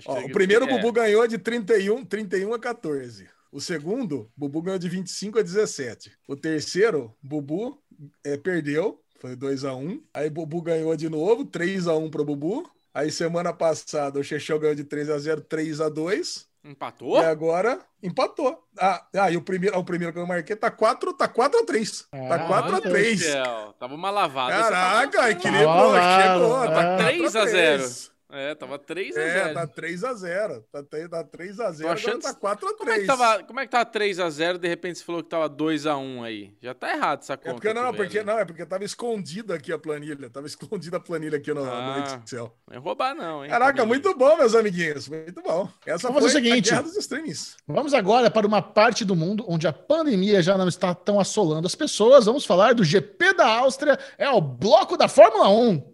que 0.00 0.08
Ó, 0.08 0.20
o 0.20 0.30
primeiro 0.32 0.64
é. 0.64 0.68
Bubu 0.68 0.92
ganhou 0.92 1.26
de 1.26 1.38
31, 1.38 2.04
31 2.04 2.54
a 2.54 2.58
14. 2.58 3.28
O 3.50 3.60
segundo, 3.60 4.30
Bubu 4.36 4.62
ganhou 4.62 4.78
de 4.78 4.88
25 4.88 5.38
a 5.38 5.42
17. 5.42 6.12
O 6.26 6.34
terceiro, 6.36 7.14
Bubu 7.22 7.78
é, 8.24 8.36
perdeu, 8.36 9.02
foi 9.20 9.36
2 9.36 9.64
a 9.64 9.74
1. 9.74 10.02
Aí 10.14 10.30
Bubu 10.30 10.62
ganhou 10.62 10.96
de 10.96 11.08
novo, 11.08 11.44
3 11.44 11.86
a 11.88 11.94
1 11.96 12.10
pro 12.10 12.24
Bubu. 12.24 12.70
Aí 12.94 13.10
semana 13.10 13.52
passada 13.52 14.18
o 14.20 14.24
Chechel 14.24 14.58
ganhou 14.58 14.74
de 14.74 14.84
3 14.84 15.10
a 15.10 15.18
0, 15.18 15.40
3 15.42 15.80
a 15.80 15.88
2. 15.88 16.46
Empatou? 16.64 17.20
E 17.20 17.24
agora 17.24 17.80
empatou. 18.02 18.62
Ah, 18.78 19.04
ah, 19.16 19.30
e 19.30 19.36
o 19.36 19.42
primeiro, 19.42 19.76
o 19.76 19.84
primeiro 19.84 20.12
que 20.12 20.18
eu 20.20 20.26
marquei 20.26 20.54
tá 20.54 20.70
4, 20.70 21.12
tá 21.14 21.26
4 21.26 21.58
a 21.60 21.64
3. 21.66 22.02
Tá 22.02 22.34
Ah, 22.34 22.38
4 22.46 22.76
a 22.76 22.80
3. 22.80 23.20
Michel, 23.20 23.74
Tava 23.80 23.94
uma 23.94 24.10
lavada. 24.10 24.56
Caraca, 24.56 25.30
equilibrou, 25.30 25.94
Ah, 25.96 26.22
chegou. 26.22 26.68
Tá 26.68 26.96
3 26.98 27.36
a 27.36 27.40
4 27.40 27.50
0. 27.50 28.12
É, 28.34 28.54
tava 28.54 28.78
3 28.78 29.14
a 29.16 29.20
É, 29.20 29.42
0. 29.44 29.54
tá 29.54 29.66
3 29.66 30.04
a 30.04 30.14
0. 30.14 30.64
Tá, 30.72 30.82
tá 30.82 31.22
3 31.24 31.60
a 31.60 31.70
0, 31.70 31.88
Tô 31.88 31.92
achando- 31.92 32.16
agora 32.16 32.32
tá 32.32 32.34
4 32.34 32.66
a 32.66 32.72
3. 32.72 32.78
Como 32.78 32.90
é 32.90 32.98
que 33.00 33.06
tava, 33.06 33.42
como 33.44 33.60
é 33.60 33.64
que 33.66 33.70
tava 33.70 33.84
3 33.84 34.18
a 34.18 34.30
0 34.30 34.58
de 34.58 34.66
repente 34.68 34.98
você 34.98 35.04
falou 35.04 35.22
que 35.22 35.28
tava 35.28 35.48
2 35.50 35.86
a 35.86 35.96
1 35.98 36.24
aí? 36.24 36.56
Já 36.62 36.72
tá 36.72 36.90
errado 36.96 37.20
essa 37.20 37.36
conta. 37.36 37.50
É 37.50 37.52
porque 37.54 37.74
não, 37.74 37.92
porque 37.94 38.22
não, 38.22 38.38
é 38.38 38.44
porque 38.46 38.64
tava 38.64 38.84
escondida 38.84 39.54
aqui 39.54 39.70
a 39.70 39.78
planilha, 39.78 40.30
tava 40.30 40.46
escondida 40.46 40.96
a 40.96 41.00
planilha 41.00 41.36
aqui 41.36 41.52
no, 41.52 41.62
Ah. 41.62 41.98
no 42.16 42.22
Excel. 42.24 42.56
Não 42.68 42.76
é 42.76 42.78
roubar 42.80 43.14
não, 43.14 43.44
hein? 43.44 43.50
Caraca, 43.50 43.82
família. 43.82 43.86
muito 43.86 44.16
bom, 44.18 44.36
meus 44.36 44.54
amiguinhos, 44.54 45.08
muito 45.08 45.42
bom. 45.42 45.68
Essa 45.84 46.08
Vamos 46.08 46.22
fazer 46.24 46.32
foi 46.32 46.40
o 46.40 46.44
seguinte. 46.44 46.68
a 46.68 46.76
guerra 46.76 46.82
dos 46.88 46.96
streamings. 46.96 47.56
Vamos 47.68 47.92
agora 47.92 48.30
para 48.30 48.46
uma 48.46 48.62
parte 48.62 49.04
do 49.04 49.14
mundo 49.14 49.44
onde 49.46 49.66
a 49.68 49.72
pandemia 49.74 50.40
já 50.40 50.56
não 50.56 50.68
está 50.68 50.94
tão 50.94 51.20
assolando 51.20 51.66
as 51.66 51.74
pessoas. 51.74 52.24
Vamos 52.24 52.46
falar 52.46 52.74
do 52.74 52.82
GP 52.82 53.34
da 53.34 53.46
Áustria. 53.46 53.98
É 54.16 54.30
o 54.30 54.40
bloco 54.40 54.96
da 54.96 55.06
Fórmula 55.06 55.50
1. 55.50 55.92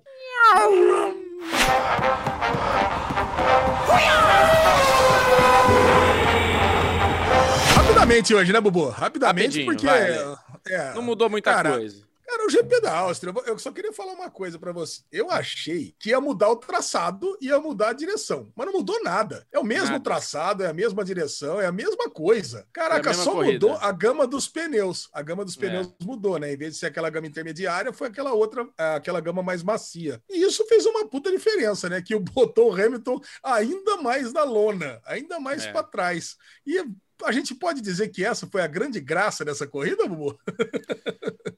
Rapidamente 7.75 8.35
hoje, 8.35 8.53
né, 8.53 8.61
Bubu? 8.61 8.89
Rapidamente, 8.89 9.65
Rapidinho, 9.65 9.67
porque 9.67 9.89
é, 9.89 10.95
Não 10.95 11.03
mudou 11.03 11.29
muita 11.29 11.53
cara, 11.53 11.73
coisa. 11.73 12.08
Cara, 12.29 12.45
o 12.47 12.51
GP 12.51 12.81
da 12.83 12.95
Áustria. 12.95 13.33
Eu 13.47 13.59
só 13.59 13.73
queria 13.73 13.91
falar 13.91 14.13
uma 14.13 14.31
coisa 14.31 14.59
pra 14.59 14.71
você. 14.71 15.01
Eu 15.11 15.31
achei 15.31 15.95
que 15.99 16.11
ia 16.11 16.21
mudar 16.21 16.51
o 16.51 16.57
traçado, 16.57 17.39
ia 17.41 17.59
mudar 17.59 17.89
a 17.89 17.93
direção, 17.95 18.53
mas 18.55 18.67
não 18.67 18.75
mudou 18.75 19.03
nada. 19.03 19.47
É 19.51 19.59
o 19.59 19.65
mesmo 19.65 19.93
Nada. 19.93 20.05
traçado, 20.05 20.63
é 20.63 20.67
a 20.67 20.75
mesma 20.75 21.03
direção, 21.03 21.59
é 21.59 21.65
a 21.67 21.73
mesma 21.73 22.11
coisa. 22.11 22.69
Caraca, 22.71 23.09
É 23.09 23.13
mesma 23.13 23.25
só 23.25 23.33
corrida. 23.33 23.53
mudou 23.67 23.79
a 23.81 23.91
gama 23.93 24.27
dos 24.27 24.47
pneus. 24.47 25.09
A 25.15 25.23
gama 25.23 25.43
dos 25.43 25.57
É. 25.57 25.61
pneus 25.61 25.91
mudou, 26.03 26.39
né? 26.39 26.53
Em 26.53 26.57
vez 26.59 26.75
de 26.75 26.81
ser 26.81 26.87
aquela 26.87 27.09
gama 27.09 27.27
intermediária, 27.27 27.95
foi 27.95 28.09
aquela 28.09 28.35
outra, 28.35 28.69
ah, 28.77 28.97
aquela 28.97 29.21
gama 29.21 29.43
mais 29.43 29.63
macia. 29.63 30.23
E 30.29 30.43
isso 30.45 30.67
fez 30.67 30.85
uma 30.85 31.09
puta 31.09 31.31
diferença, 31.31 31.89
né? 31.89 32.03
Que 32.03 32.15
botou 32.19 32.71
o 32.71 32.75
Hamilton 32.75 33.19
ainda 33.43 33.97
mais 33.97 34.35
na 34.35 34.45
lona, 34.45 35.01
ainda 35.07 35.41
mais 35.41 35.65
É. 35.65 35.73
pra 35.73 35.83
trás. 35.83 36.37
E 36.67 36.79
a 37.25 37.33
gente 37.33 37.55
pode 37.55 37.81
dizer 37.81 38.09
que 38.11 38.25
essa 38.25 38.47
foi 38.47 38.61
a 38.63 38.67
grande 38.67 39.01
graça 39.01 39.45
dessa 39.45 39.67
corrida, 39.67 40.07
Bubu? 40.07 40.39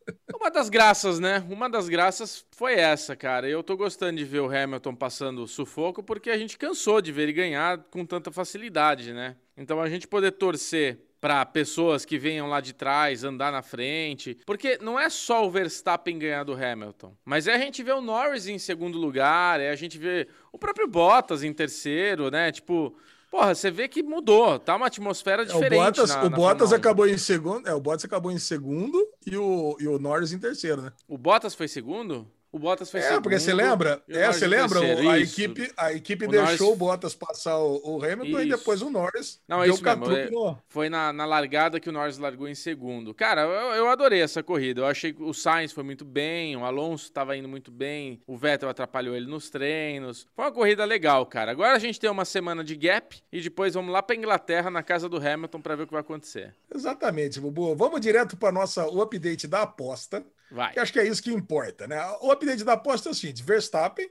Uma 0.51 0.55
das 0.55 0.69
graças, 0.69 1.21
né? 1.21 1.47
Uma 1.49 1.71
das 1.71 1.89
graças 1.89 2.45
foi 2.51 2.75
essa, 2.75 3.15
cara. 3.15 3.49
Eu 3.49 3.63
tô 3.63 3.77
gostando 3.77 4.19
de 4.19 4.25
ver 4.25 4.41
o 4.41 4.51
Hamilton 4.53 4.97
passando 4.97 5.47
sufoco 5.47 6.03
porque 6.03 6.29
a 6.29 6.37
gente 6.37 6.59
cansou 6.59 7.01
de 7.01 7.13
ver 7.13 7.23
ele 7.23 7.33
ganhar 7.33 7.79
com 7.89 8.05
tanta 8.05 8.33
facilidade, 8.33 9.13
né? 9.13 9.37
Então 9.57 9.81
a 9.81 9.89
gente 9.89 10.09
poder 10.09 10.33
torcer 10.33 10.99
para 11.21 11.47
pessoas 11.47 12.05
que 12.05 12.19
venham 12.19 12.49
lá 12.49 12.61
de 12.61 12.73
trás 12.73 13.23
andar 13.23 13.53
na 13.53 13.63
frente, 13.63 14.37
porque 14.45 14.77
não 14.83 14.99
é 14.99 15.09
só 15.09 15.47
o 15.47 15.51
Verstappen 15.53 16.19
ganhar 16.19 16.43
do 16.43 16.53
Hamilton, 16.53 17.15
mas 17.25 17.47
é 17.47 17.55
a 17.55 17.59
gente 17.59 17.81
ver 17.85 17.95
o 17.95 18.01
Norris 18.01 18.49
em 18.49 18.59
segundo 18.59 18.99
lugar, 18.99 19.61
é 19.61 19.71
a 19.71 19.77
gente 19.77 19.99
ver 19.99 20.27
o 20.51 20.59
próprio 20.59 20.89
Bottas 20.89 21.45
em 21.45 21.53
terceiro, 21.53 22.29
né? 22.29 22.51
Tipo, 22.51 22.97
porra, 23.31 23.55
você 23.55 23.71
vê 23.71 23.89
que 23.89 24.03
mudou, 24.03 24.59
tá 24.59 24.77
uma 24.77 24.87
atmosfera 24.87 25.43
É, 25.43 25.47
o 25.47 25.49
diferente. 25.49 25.79
Bottas, 25.79 26.11
na- 26.11 26.25
o 26.25 26.31
na 26.31 26.37
Bottas 26.37 26.73
1. 26.73 26.75
acabou 26.75 27.07
em 27.09 27.17
segundo. 27.19 27.69
É, 27.69 27.73
o 27.75 27.81
Bottas 27.81 28.05
acabou 28.05 28.31
em 28.33 28.39
segundo 28.39 28.99
e 29.27 29.37
o, 29.37 29.77
e 29.81 29.87
o 29.89 29.99
Norris 29.99 30.33
em 30.33 30.39
terceiro, 30.39 30.83
né? 30.83 30.93
O 31.09 31.17
Bottas 31.17 31.55
foi 31.55 31.69
segundo? 31.69 32.31
O 32.53 32.59
Bottas 32.59 32.91
foi 32.91 32.99
É, 32.99 33.05
segundo. 33.05 33.23
porque 33.23 33.39
você 33.39 33.55
lembra? 33.55 34.03
e 34.09 34.17
É, 34.17 34.27
você 34.33 34.45
em 34.45 34.49
lembra? 34.49 34.81
terceiro, 34.81 35.09
a 35.09 35.19
isso. 35.21 35.41
equipe, 35.41 35.73
a 35.77 35.93
equipe 35.93 36.25
O 36.27 36.29
deixou 36.29 36.47
Norris- 36.47 36.61
o 36.61 36.77
Bottas 36.77 37.15
passar 37.15 37.59
o, 37.59 37.81
o 37.85 38.05
Hamilton 38.05 38.41
e 38.41 38.49
Isso. 38.49 38.59
depois 38.59 38.83
o 38.83 38.91
Norris 38.91 39.41
Não, 39.47 39.63
deu 39.63 39.73
isso 39.75 39.85
mesmo, 39.85 40.49
é- 40.51 40.57
Foi 40.69 40.89
na, 40.89 41.13
na 41.13 41.25
largada 41.25 41.79
que 41.79 41.89
o 41.89 41.93
Norris 41.93 42.19
largou 42.19 42.49
em 42.49 42.55
segundo. 42.57 43.15
Cara, 43.15 43.43
eu, 43.43 43.75
eu 43.75 43.89
adorei 43.89 44.21
essa 44.21 44.43
corrida. 44.43 44.81
Eu 44.81 44.87
achei 44.87 45.13
que 45.13 45.23
o 45.23 45.33
Sainz 45.33 45.71
foi 45.73 45.85
muito 45.85 46.05
bem, 46.05 46.57
o 46.57 46.65
Alonso 46.65 47.05
estava 47.05 47.37
indo 47.37 47.49
muito 47.49 47.71
bem, 47.71 48.21
o 48.27 48.37
Vettel 48.37 48.69
atrapalhou 48.69 49.15
ele 49.15 49.27
nos 49.27 49.49
treinos. 49.49 50.27
Foi 50.35 50.45
uma 50.47 50.53
corrida 50.53 50.85
legal, 50.85 51.25
cara. 51.27 51.53
Agora 51.53 51.75
a 51.77 51.79
gente 51.79 52.01
tem 52.01 52.11
uma 52.11 52.25
semana 52.25 52.65
de 52.65 52.75
gap 52.75 53.17
e 53.33 53.41
depois 53.41 53.75
vamos 53.75 53.93
lá 53.93 54.03
pra 54.03 54.17
Inglaterra, 54.17 54.71
na 54.71 54.83
casa 54.83 55.09
do 55.09 55.19
Hamilton, 55.19 55.61
pra 55.61 55.77
ver 55.77 55.85
o 55.85 55.87
que 55.87 55.93
vai 55.93 56.01
acontecer. 56.01 56.53
Exatamente, 56.75 57.39
Bubu. 57.39 57.77
Vamos 57.77 58.01
direto 58.01 58.37
para 58.37 58.51
nossa 58.51 58.89
o 58.89 59.01
update 59.01 59.47
da 59.47 59.63
aposta. 59.63 60.25
Vai. 60.51 60.73
Que 60.73 60.81
acho 60.81 60.93
que 60.93 60.99
é 60.99 61.07
isso 61.07 61.23
que 61.23 61.33
importa, 61.33 61.87
né? 61.87 61.97
O 62.21 62.31
update 62.31 62.65
da 62.65 62.73
aposta 62.73 63.09
é 63.09 63.13
o 63.13 63.15
seguinte: 63.15 63.43
Verstappen, 63.43 64.09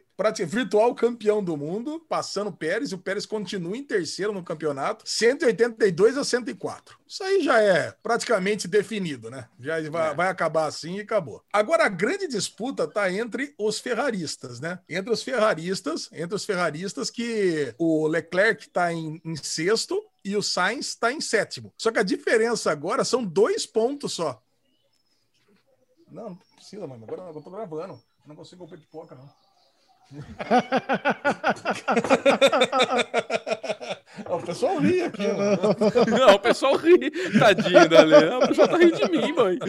virtual 0.48 0.96
campeão 0.96 1.44
do 1.44 1.56
mundo, 1.58 2.00
passando 2.08 2.48
o 2.48 2.56
Pérez, 2.56 2.92
e 2.92 2.96
o 2.96 2.98
Pérez 2.98 3.26
continua 3.26 3.76
em 3.76 3.84
terceiro 3.84 4.32
no 4.34 4.44
campeonato, 4.44 5.04
182 5.08 6.18
a 6.18 6.24
104. 6.24 6.98
Isso 7.08 7.24
aí 7.24 7.42
já 7.44 7.62
é 7.62 7.94
praticamente 8.04 8.68
definido, 8.68 9.30
né? 9.30 9.48
Já 9.60 9.90
vai, 9.90 10.12
É. 10.12 10.14
vai 10.14 10.28
acabar 10.28 10.66
assim 10.66 10.98
e 10.98 11.02
acabou. 11.02 11.44
Agora 11.52 11.86
a 11.86 11.90
grande 11.90 12.28
disputa 12.28 12.88
tá 12.88 13.12
entre 13.12 13.54
os 13.58 13.80
ferraristas, 13.80 14.60
né? 14.60 14.80
Entre 14.88 15.12
os 15.12 15.24
ferraristas, 15.24 16.10
entre 16.12 16.36
os 16.36 16.46
ferraristas 16.46 17.10
que 17.10 17.74
o 17.78 18.08
Leclerc 18.08 18.70
tá 18.70 18.94
em, 18.94 19.22
em 19.26 19.36
sexto 19.36 20.02
e 20.24 20.36
o 20.36 20.44
Sainz 20.44 20.90
está 20.90 21.12
em 21.12 21.22
sétimo. 21.22 21.74
Só 21.78 21.92
que 21.92 22.00
a 22.00 22.04
diferença 22.04 22.72
agora 22.72 23.04
são 23.04 23.24
dois 23.24 23.66
pontos 23.66 24.14
só. 24.14 24.42
Não, 26.12 26.30
não 26.30 26.36
precisa, 26.56 26.88
mano. 26.88 27.06
Agora 27.08 27.32
eu 27.32 27.42
tô 27.42 27.50
gravando. 27.50 27.94
Eu 27.94 28.28
não 28.28 28.36
consigo 28.36 28.66
comer 28.66 28.80
pipoca, 28.80 29.16
não. 29.16 29.30
O 34.28 34.40
pessoal 34.42 34.78
ri 34.80 35.02
aqui, 35.02 35.28
mano. 35.28 35.58
Não, 36.10 36.36
o 36.36 36.40
pessoal 36.40 36.76
ri. 36.76 37.12
Tadinho 37.40 37.88
da 37.88 38.02
Lê. 38.02 38.36
O 38.36 38.48
pessoal 38.48 38.68
tá 38.68 38.78
rindo 38.78 38.98
de 38.98 39.12
mim, 39.12 39.32
mãe. 39.32 39.60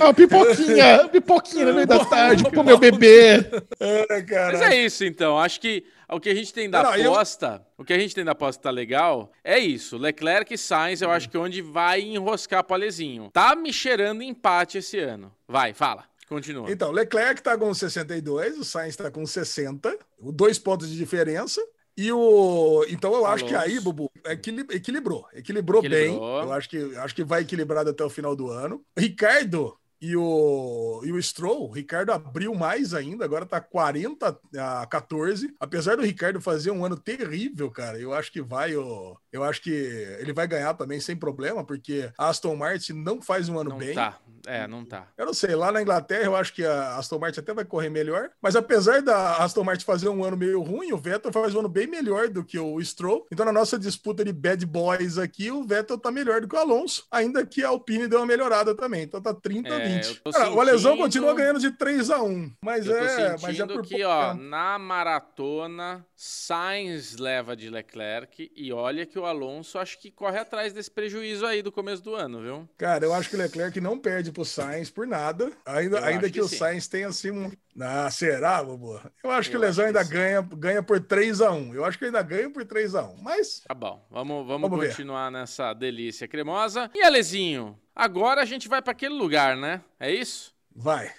Ah, 0.00 0.14
pipoquinha, 0.14 1.08
pipoquinha 1.08 1.66
no 1.66 1.74
meio 1.74 1.86
da 1.86 2.04
tarde 2.04 2.44
pro 2.44 2.64
meu 2.64 2.78
bebê. 2.78 3.38
É, 3.80 4.06
Mas 4.52 4.62
é 4.62 4.76
isso, 4.76 5.04
então. 5.04 5.38
Acho 5.38 5.60
que 5.60 5.84
o 6.08 6.20
que 6.20 6.28
a 6.28 6.34
gente 6.34 6.52
tem 6.52 6.68
da 6.68 6.82
Não, 6.82 6.90
não, 6.90 6.96
eu- 6.96 7.12
aposta, 7.14 7.66
o 7.78 7.84
que 7.84 7.92
a 7.92 7.98
gente 7.98 8.14
tem 8.14 8.24
da 8.24 8.32
aposta 8.32 8.62
tá 8.62 8.70
legal, 8.70 9.32
é 9.42 9.58
isso. 9.58 9.96
Leclerc 9.96 10.52
e 10.54 10.58
Sainz, 10.58 11.00
eu 11.02 11.10
acho 11.10 11.28
que 11.28 11.36
é 11.36 11.40
onde 11.40 11.62
vai 11.62 12.00
enroscar 12.00 12.62
pro 12.64 12.74
Alezinho. 12.74 13.30
Tá 13.32 13.54
me 13.56 13.72
cheirando 13.72 14.22
empate 14.22 14.78
esse 14.78 14.98
ano. 14.98 15.32
Vai, 15.48 15.72
fala. 15.72 16.04
Continua. 16.28 16.70
Então, 16.70 16.90
Leclerc 16.90 17.42
tá 17.42 17.56
com 17.56 17.72
62, 17.74 18.58
o 18.58 18.64
Sainz 18.64 18.96
tá 18.96 19.10
com 19.10 19.26
60, 19.26 19.96
o 20.18 20.32
dois 20.32 20.58
pontos 20.58 20.88
de 20.88 20.96
diferença. 20.96 21.60
E 21.96 22.10
o. 22.10 22.84
Então 22.88 23.14
eu 23.14 23.24
acho 23.24 23.44
que 23.44 23.54
aí, 23.54 23.72
Alonso. 23.72 23.82
Bubu, 23.84 24.10
equili- 24.26 24.66
equilibrou. 24.72 25.26
Equilibrou, 25.32 25.80
bem. 25.80 25.90
Equilibrou. 25.92 26.42
Eu 26.42 26.52
acho 26.52 26.68
que, 26.68 26.96
acho 26.96 27.14
que 27.14 27.22
vai 27.22 27.42
equilibrado 27.42 27.88
até 27.90 28.02
o 28.02 28.10
final 28.10 28.34
do 28.34 28.48
ano. 28.50 28.82
Ricardo 28.98 29.76
e 30.00 30.16
o, 30.16 31.00
e 31.04 31.12
o 31.12 31.22
Stroll, 31.22 31.68
o 31.68 31.72
Ricardo 31.72 32.10
abriu 32.12 32.54
mais 32.54 32.92
ainda, 32.94 33.24
agora 33.24 33.46
tá 33.46 33.60
40 33.60 34.38
a 34.58 34.86
14. 34.86 35.54
Apesar 35.58 35.96
do 35.96 36.02
Ricardo 36.02 36.40
fazer 36.40 36.70
um 36.70 36.84
ano 36.84 36.96
terrível, 36.96 37.70
cara, 37.70 37.98
eu 37.98 38.12
acho 38.12 38.30
que 38.32 38.42
vai. 38.42 38.76
o- 38.76 39.16
Eu 39.32 39.42
acho 39.42 39.60
que 39.62 39.70
ele 39.70 40.32
vai 40.32 40.46
ganhar 40.46 40.74
também 40.74 41.00
sem 41.00 41.16
problema, 41.16 41.64
porque 41.64 42.08
a 42.16 42.28
Aston 42.28 42.54
Martin 42.54 42.92
não 42.92 43.20
faz 43.20 43.48
um 43.48 43.58
ano 43.58 43.70
Não 43.70 43.78
bem. 43.78 43.94
tá. 43.94 44.18
É, 44.46 44.66
não 44.68 44.84
tá. 44.84 45.08
Eu 45.16 45.24
não 45.24 45.32
sei, 45.32 45.54
lá 45.54 45.72
na 45.72 45.80
Inglaterra 45.80 46.24
eu 46.26 46.36
acho 46.36 46.52
que 46.52 46.62
a 46.64 46.96
Aston 46.98 47.18
Martin 47.18 47.40
até 47.40 47.54
vai 47.54 47.64
correr 47.64 47.88
melhor, 47.88 48.28
mas 48.42 48.54
apesar 48.54 49.00
da 49.00 49.38
Aston 49.38 49.64
Martin 49.64 49.84
fazer 49.86 50.08
um 50.10 50.22
ano 50.22 50.36
meio 50.36 50.60
ruim, 50.62 50.92
o 50.92 50.98
Vettel 50.98 51.32
faz 51.32 51.54
um 51.54 51.60
ano 51.60 51.68
bem 51.68 51.86
melhor 51.86 52.28
do 52.28 52.44
que 52.44 52.58
o 52.58 52.78
Stroll. 52.84 53.26
Então 53.32 53.46
na 53.46 53.52
nossa 53.52 53.78
disputa 53.78 54.22
de 54.22 54.32
bad 54.34 54.64
boys 54.66 55.16
aqui, 55.16 55.50
o 55.50 55.64
Vettel 55.64 55.98
tá 55.98 56.10
melhor 56.10 56.42
do 56.42 56.46
que 56.48 56.54
o 56.54 56.58
Alonso, 56.58 57.06
ainda 57.10 57.44
que 57.46 57.64
a 57.64 57.68
Alpine 57.68 58.06
deu 58.06 58.20
uma 58.20 58.26
melhorada 58.26 58.74
também. 58.74 59.04
Então 59.04 59.20
tá 59.20 59.32
30 59.32 59.74
a 59.74 59.78
É, 59.78 59.83
20. 59.88 60.06
eu 60.08 60.14
tô 60.16 60.30
Cara, 60.30 60.50
o 60.52 60.60
Alesão 60.60 60.92
sentindo- 60.92 61.02
continua 61.04 61.34
ganhando 61.34 61.60
de 61.60 61.70
3 61.70 62.10
a 62.10 62.22
1, 62.22 62.52
mas 62.62 62.86
Eu 62.86 62.96
é, 62.96 63.00
mas 63.32 63.44
é 63.44 63.46
sentindo 63.48 63.74
por 63.74 63.82
que, 63.82 63.94
pouco 63.96 64.08
ó, 64.08 64.30
tempo. 64.32 64.42
na 64.44 64.78
maratona, 64.78 66.06
Sainz 66.16 67.16
leva 67.16 67.56
de 67.56 67.68
Leclerc 67.70 68.50
e 68.54 68.72
olha 68.72 69.06
que 69.06 69.18
o 69.18 69.24
Alonso 69.26 69.78
acho 69.78 69.98
que 69.98 70.10
corre 70.10 70.38
atrás 70.38 70.72
desse 70.72 70.90
prejuízo 70.90 71.44
aí 71.46 71.62
do 71.62 71.72
começo 71.72 72.02
do 72.02 72.14
ano, 72.14 72.40
viu? 72.42 72.68
Cara, 72.76 73.04
eu 73.04 73.12
acho 73.14 73.28
que 73.30 73.36
o 73.36 73.38
Leclerc 73.38 73.80
não 73.80 73.98
perde 73.98 74.30
pro 74.32 74.44
Sainz 74.44 74.90
por 74.90 75.06
nada, 75.06 75.50
ainda, 75.64 75.98
Eu 75.98 76.04
ainda 76.04 76.26
que, 76.26 76.34
que 76.34 76.40
o 76.40 76.48
sim. 76.48 76.56
Sainz 76.56 76.86
tenha 76.88 77.08
assim 77.08 77.30
um. 77.30 77.50
Ah, 77.80 78.08
será, 78.10 78.62
Bobo? 78.62 79.00
Eu 79.22 79.30
acho 79.32 79.50
que 79.50 79.56
Eu 79.56 79.60
o 79.60 79.62
Lesão 79.62 79.84
que 79.84 79.88
ainda 79.88 80.04
sim. 80.04 80.12
ganha, 80.12 80.40
ganha 80.42 80.82
por 80.82 81.00
3 81.00 81.40
a 81.40 81.50
1 81.50 81.74
Eu 81.74 81.84
acho 81.84 81.98
que 81.98 82.04
ainda 82.04 82.22
ganha 82.22 82.48
por 82.48 82.64
3 82.64 82.94
a 82.94 83.02
1 83.02 83.16
Mas 83.20 83.62
Tá 83.66 83.74
bom, 83.74 84.06
vamos, 84.10 84.46
vamos, 84.46 84.62
Vamos 84.70 84.80
ver. 84.80 84.88
continuar 84.90 85.30
nessa 85.30 85.72
delícia 85.74 86.28
cremosa. 86.28 86.88
E 86.94 87.02
Alezinho, 87.02 87.76
agora 87.94 88.42
a 88.42 88.44
gente 88.44 88.68
vai 88.68 88.80
pra 88.82 88.92
aquele 88.92 89.14
lugar, 89.14 89.56
né? 89.56 89.80
É 89.98 90.10
isso? 90.12 90.52
vai. 90.74 91.10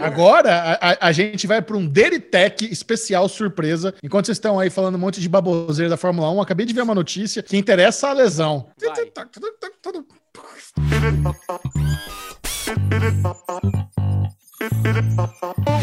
Agora 0.00 0.52
a, 0.52 0.90
a- 0.92 0.98
a 1.08 1.12
gente 1.12 1.46
vai 1.46 1.62
para 1.62 1.76
um 1.76 1.86
Deritec 1.86 2.64
especial 2.64 3.28
surpresa. 3.28 3.94
Enquanto 4.02 4.26
vocês 4.26 4.36
estão 4.36 4.58
aí 4.58 4.70
falando 4.70 4.96
um 4.96 4.98
monte 4.98 5.20
de 5.20 5.28
baboseira 5.28 5.88
da 5.88 5.96
Fórmula 5.96 6.28
1, 6.32 6.40
acabei 6.40 6.66
de 6.66 6.72
ver 6.74 6.82
uma 6.82 6.96
notícia 6.96 7.44
que 7.44 7.56
interessa 7.56 8.08
a 8.08 8.12
lesão. 8.12 8.68
Vai. 8.76 9.12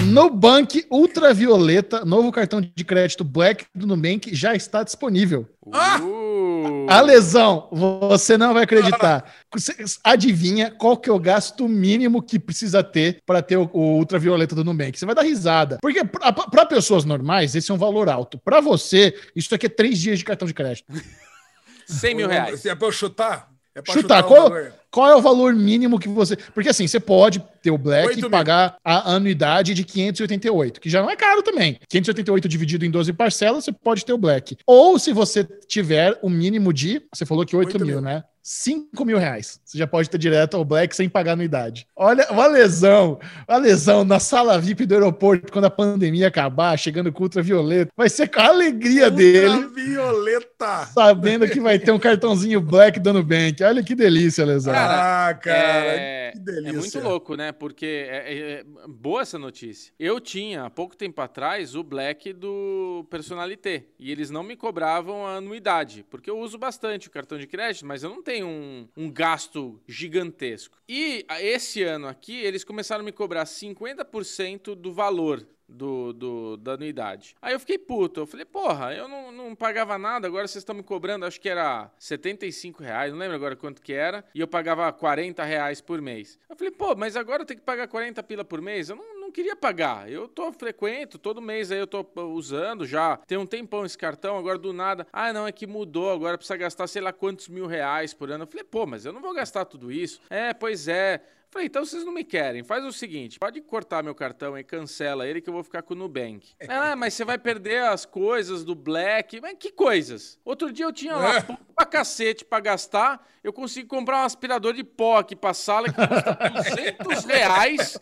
Nubank 0.03 0.85
Ultravioleta, 0.91 2.03
novo 2.05 2.31
cartão 2.31 2.59
de 2.61 2.83
crédito 2.83 3.23
Black 3.23 3.65
do 3.73 3.87
Nubank 3.87 4.33
já 4.35 4.55
está 4.55 4.83
disponível. 4.83 5.47
Ah! 5.71 5.99
Uh, 6.01 6.74
A 6.87 7.01
lesão, 7.01 7.67
você 7.71 8.37
não 8.37 8.53
vai 8.53 8.63
acreditar. 8.63 9.31
Você 9.53 9.73
adivinha 10.03 10.71
qual 10.71 10.97
que 10.97 11.09
é 11.09 11.13
o 11.13 11.19
gasto 11.19 11.67
mínimo 11.67 12.21
que 12.21 12.39
precisa 12.39 12.83
ter 12.83 13.21
para 13.25 13.41
ter 13.41 13.57
o, 13.57 13.69
o 13.73 13.97
ultravioleta 13.97 14.55
do 14.55 14.63
Nubank? 14.63 14.97
Você 14.97 15.05
vai 15.05 15.15
dar 15.15 15.23
risada. 15.23 15.79
Porque 15.81 16.03
para 16.03 16.65
pessoas 16.65 17.05
normais, 17.05 17.55
esse 17.55 17.71
é 17.71 17.73
um 17.73 17.77
valor 17.77 18.09
alto. 18.09 18.37
Para 18.37 18.61
você, 18.61 19.15
isso 19.35 19.53
aqui 19.53 19.65
é 19.65 19.69
três 19.69 19.97
dias 19.99 20.19
de 20.19 20.25
cartão 20.25 20.47
de 20.47 20.53
crédito. 20.53 20.91
100 21.87 22.15
mil 22.15 22.27
reais. 22.27 22.65
É 22.65 22.75
pra 22.75 22.87
eu 22.87 22.91
chutar? 22.91 23.54
É 23.75 23.91
Chutar, 23.91 24.23
o 24.23 24.27
qual, 24.27 24.51
qual 24.89 25.09
é 25.09 25.15
o 25.15 25.21
valor 25.21 25.53
mínimo 25.53 25.99
que 25.99 26.07
você. 26.07 26.37
Porque 26.53 26.69
assim, 26.69 26.87
você 26.87 26.99
pode 26.99 27.43
ter 27.61 27.71
o 27.71 27.77
Black 27.77 28.17
e 28.17 28.29
pagar 28.29 28.77
a 28.83 29.13
anuidade 29.13 29.73
de 29.73 29.83
588, 29.83 30.79
que 30.79 30.89
já 30.89 31.01
não 31.01 31.09
é 31.09 31.15
caro 31.17 31.43
também. 31.43 31.77
588 31.89 32.47
dividido 32.47 32.85
em 32.85 32.89
12 32.91 33.11
parcelas, 33.11 33.65
você 33.65 33.73
pode 33.73 34.05
ter 34.05 34.13
o 34.13 34.17
Black. 34.17 34.55
Ou 34.65 34.97
se 34.97 35.11
você 35.11 35.43
tiver 35.67 36.17
o 36.21 36.29
mínimo 36.29 36.71
de. 36.71 37.01
Você 37.13 37.25
falou 37.25 37.45
que 37.45 37.55
8, 37.55 37.67
Oito 37.67 37.79
mil, 37.79 37.95
mil. 37.95 38.01
né? 38.01 38.23
5 38.55 39.03
mil 39.03 39.17
reais. 39.17 39.59
Você 39.65 39.75
já 39.75 39.87
pode 39.87 40.07
ter 40.07 40.19
direto 40.19 40.55
ao 40.55 40.63
Black 40.63 40.95
sem 40.95 41.09
pagar 41.09 41.31
anuidade. 41.31 41.87
Olha, 41.95 42.27
uma 42.29 42.45
lesão, 42.45 43.19
uma 43.49 43.57
lesão 43.57 44.05
na 44.05 44.19
sala 44.19 44.59
VIP 44.59 44.85
do 44.85 44.93
aeroporto 44.93 45.51
quando 45.51 45.65
a 45.65 45.69
pandemia 45.71 46.27
acabar, 46.27 46.77
chegando 46.77 47.11
com 47.11 47.23
ultravioleta. 47.23 47.91
Vai 47.97 48.07
ser 48.07 48.27
com 48.27 48.39
a 48.39 48.45
alegria 48.49 49.09
dele 49.09 49.65
Violeta. 49.73 50.85
sabendo 50.93 51.47
que 51.49 51.59
vai 51.59 51.79
ter 51.79 51.89
um 51.91 51.97
cartãozinho 51.97 52.61
Black 52.61 52.99
do 52.99 53.13
Nubank. 53.13 53.63
Olha 53.63 53.81
que 53.83 53.95
delícia, 53.95 54.45
lesão. 54.45 54.71
Cara, 54.75 55.29
ah, 55.29 55.33
cara. 55.33 55.57
É, 55.57 56.31
Que 56.33 56.37
é 56.37 56.41
delícia. 56.43 56.79
muito 56.79 56.99
louco, 56.99 57.35
né? 57.35 57.51
Porque 57.51 58.05
é, 58.07 58.15
é- 58.33 58.51
é 58.59 58.63
boa 58.87 59.23
essa 59.23 59.39
notícia. 59.39 59.91
Eu 59.99 60.19
tinha, 60.19 60.65
há 60.65 60.69
pouco 60.69 60.95
tempo 60.95 61.19
atrás, 61.19 61.73
o 61.73 61.83
Black 61.83 62.31
do 62.31 63.07
Personalité. 63.09 63.85
E 63.97 64.11
eles 64.11 64.29
não 64.29 64.43
me 64.43 64.55
cobravam 64.55 65.25
a 65.25 65.37
anuidade. 65.37 66.05
Porque 66.11 66.29
eu 66.29 66.37
uso 66.37 66.59
bastante 66.59 67.07
o 67.07 67.11
cartão 67.11 67.39
de 67.39 67.47
crédito, 67.47 67.87
mas 67.87 68.03
eu 68.03 68.09
não 68.11 68.21
tenho 68.21 68.34
um, 68.43 68.87
um 68.95 69.09
gasto 69.11 69.79
gigantesco. 69.87 70.77
E 70.87 71.25
esse 71.39 71.83
ano 71.83 72.07
aqui, 72.07 72.35
eles 72.41 72.63
começaram 72.63 73.01
a 73.01 73.05
me 73.05 73.11
cobrar 73.11 73.45
50% 73.45 74.75
do 74.75 74.91
valor 74.93 75.45
do, 75.67 76.13
do- 76.13 76.57
da 76.57 76.73
anuidade. 76.73 77.35
Aí 77.41 77.53
eu 77.53 77.59
fiquei 77.59 77.77
puto. 77.79 78.19
Eu 78.19 78.25
falei, 78.27 78.45
porra, 78.45 78.93
eu 78.93 79.07
não, 79.07 79.31
não 79.31 79.55
pagava 79.55 79.97
nada, 79.97 80.27
agora 80.27 80.47
vocês 80.47 80.61
estão 80.61 80.75
me 80.75 80.83
cobrando, 80.83 81.25
acho 81.25 81.41
que 81.41 81.49
era 81.49 81.91
75 81.97 82.83
reais, 82.83 83.11
não 83.11 83.17
lembro 83.19 83.35
agora 83.35 83.55
quanto 83.55 83.81
que 83.81 83.91
era, 83.93 84.23
e 84.35 84.39
eu 84.39 84.47
pagava 84.47 84.91
40 84.93 85.43
reais 85.43 85.81
por 85.81 85.99
mês. 86.01 86.37
Eu 86.47 86.55
falei, 86.55 86.71
pô, 86.71 86.95
mas 86.95 87.15
agora 87.15 87.41
eu 87.41 87.45
tenho 87.47 87.59
que 87.59 87.65
pagar 87.65 87.87
40 87.87 88.21
pila 88.21 88.45
por 88.45 88.61
mês? 88.61 88.89
Eu 88.89 88.95
não 88.95 89.14
queria 89.35 89.55
pagar. 89.55 90.09
Eu 90.09 90.29
tô 90.29 90.49
frequento, 90.53 91.19
todo 91.19 91.41
mês 91.41 91.69
aí 91.69 91.77
eu 91.77 91.85
tô 91.85 92.07
usando 92.33 92.85
já. 92.85 93.17
Tem 93.17 93.37
um 93.37 93.45
tempão 93.45 93.85
esse 93.85 93.97
cartão, 93.97 94.37
agora 94.37 94.57
do 94.57 94.71
nada. 94.71 95.05
Ah, 95.11 95.33
não, 95.33 95.45
é 95.45 95.51
que 95.51 95.67
mudou, 95.67 96.09
agora 96.09 96.37
precisa 96.37 96.55
gastar 96.55 96.87
sei 96.87 97.01
lá 97.01 97.11
quantos 97.11 97.49
mil 97.49 97.67
reais 97.67 98.13
por 98.13 98.31
ano. 98.31 98.45
Eu 98.45 98.47
falei, 98.47 98.63
pô, 98.63 98.85
mas 98.85 99.05
eu 99.05 99.11
não 99.11 99.21
vou 99.21 99.33
gastar 99.33 99.65
tudo 99.65 99.91
isso. 99.91 100.21
É, 100.29 100.53
pois 100.53 100.87
é. 100.87 101.21
Falei, 101.51 101.67
então 101.67 101.85
vocês 101.85 102.05
não 102.05 102.13
me 102.13 102.23
querem. 102.23 102.63
Faz 102.63 102.83
o 102.83 102.91
seguinte, 102.91 103.37
pode 103.37 103.61
cortar 103.61 104.03
meu 104.03 104.15
cartão 104.15 104.57
e 104.57 104.63
cancela 104.63 105.27
ele 105.27 105.41
que 105.41 105.49
eu 105.49 105.53
vou 105.53 105.63
ficar 105.63 105.81
com 105.81 105.93
o 105.93 105.97
Nubank. 105.97 106.53
Ah, 106.67 106.95
mas 106.95 107.13
você 107.13 107.23
vai 107.23 107.37
perder 107.37 107.83
as 107.83 108.05
coisas 108.05 108.63
do 108.63 108.75
Black. 108.75 109.39
Mas 109.41 109.57
que 109.57 109.71
coisas? 109.71 110.39
Outro 110.43 110.71
dia 110.71 110.85
eu 110.85 110.91
tinha 110.93 111.15
lá 111.15 111.41
pô, 111.41 111.57
pra 111.75 111.85
cacete 111.85 112.43
pra 112.43 112.59
gastar, 112.59 113.25
eu 113.45 113.53
consegui 113.53 113.87
comprar 113.87 114.21
um 114.23 114.25
aspirador 114.25 114.73
de 114.73 114.83
pó 114.83 115.17
aqui 115.19 115.35
pra 115.35 115.53
sala 115.53 115.87
que 115.87 115.93
custa 115.93 116.37
200 117.13 117.25
reais. 117.25 117.97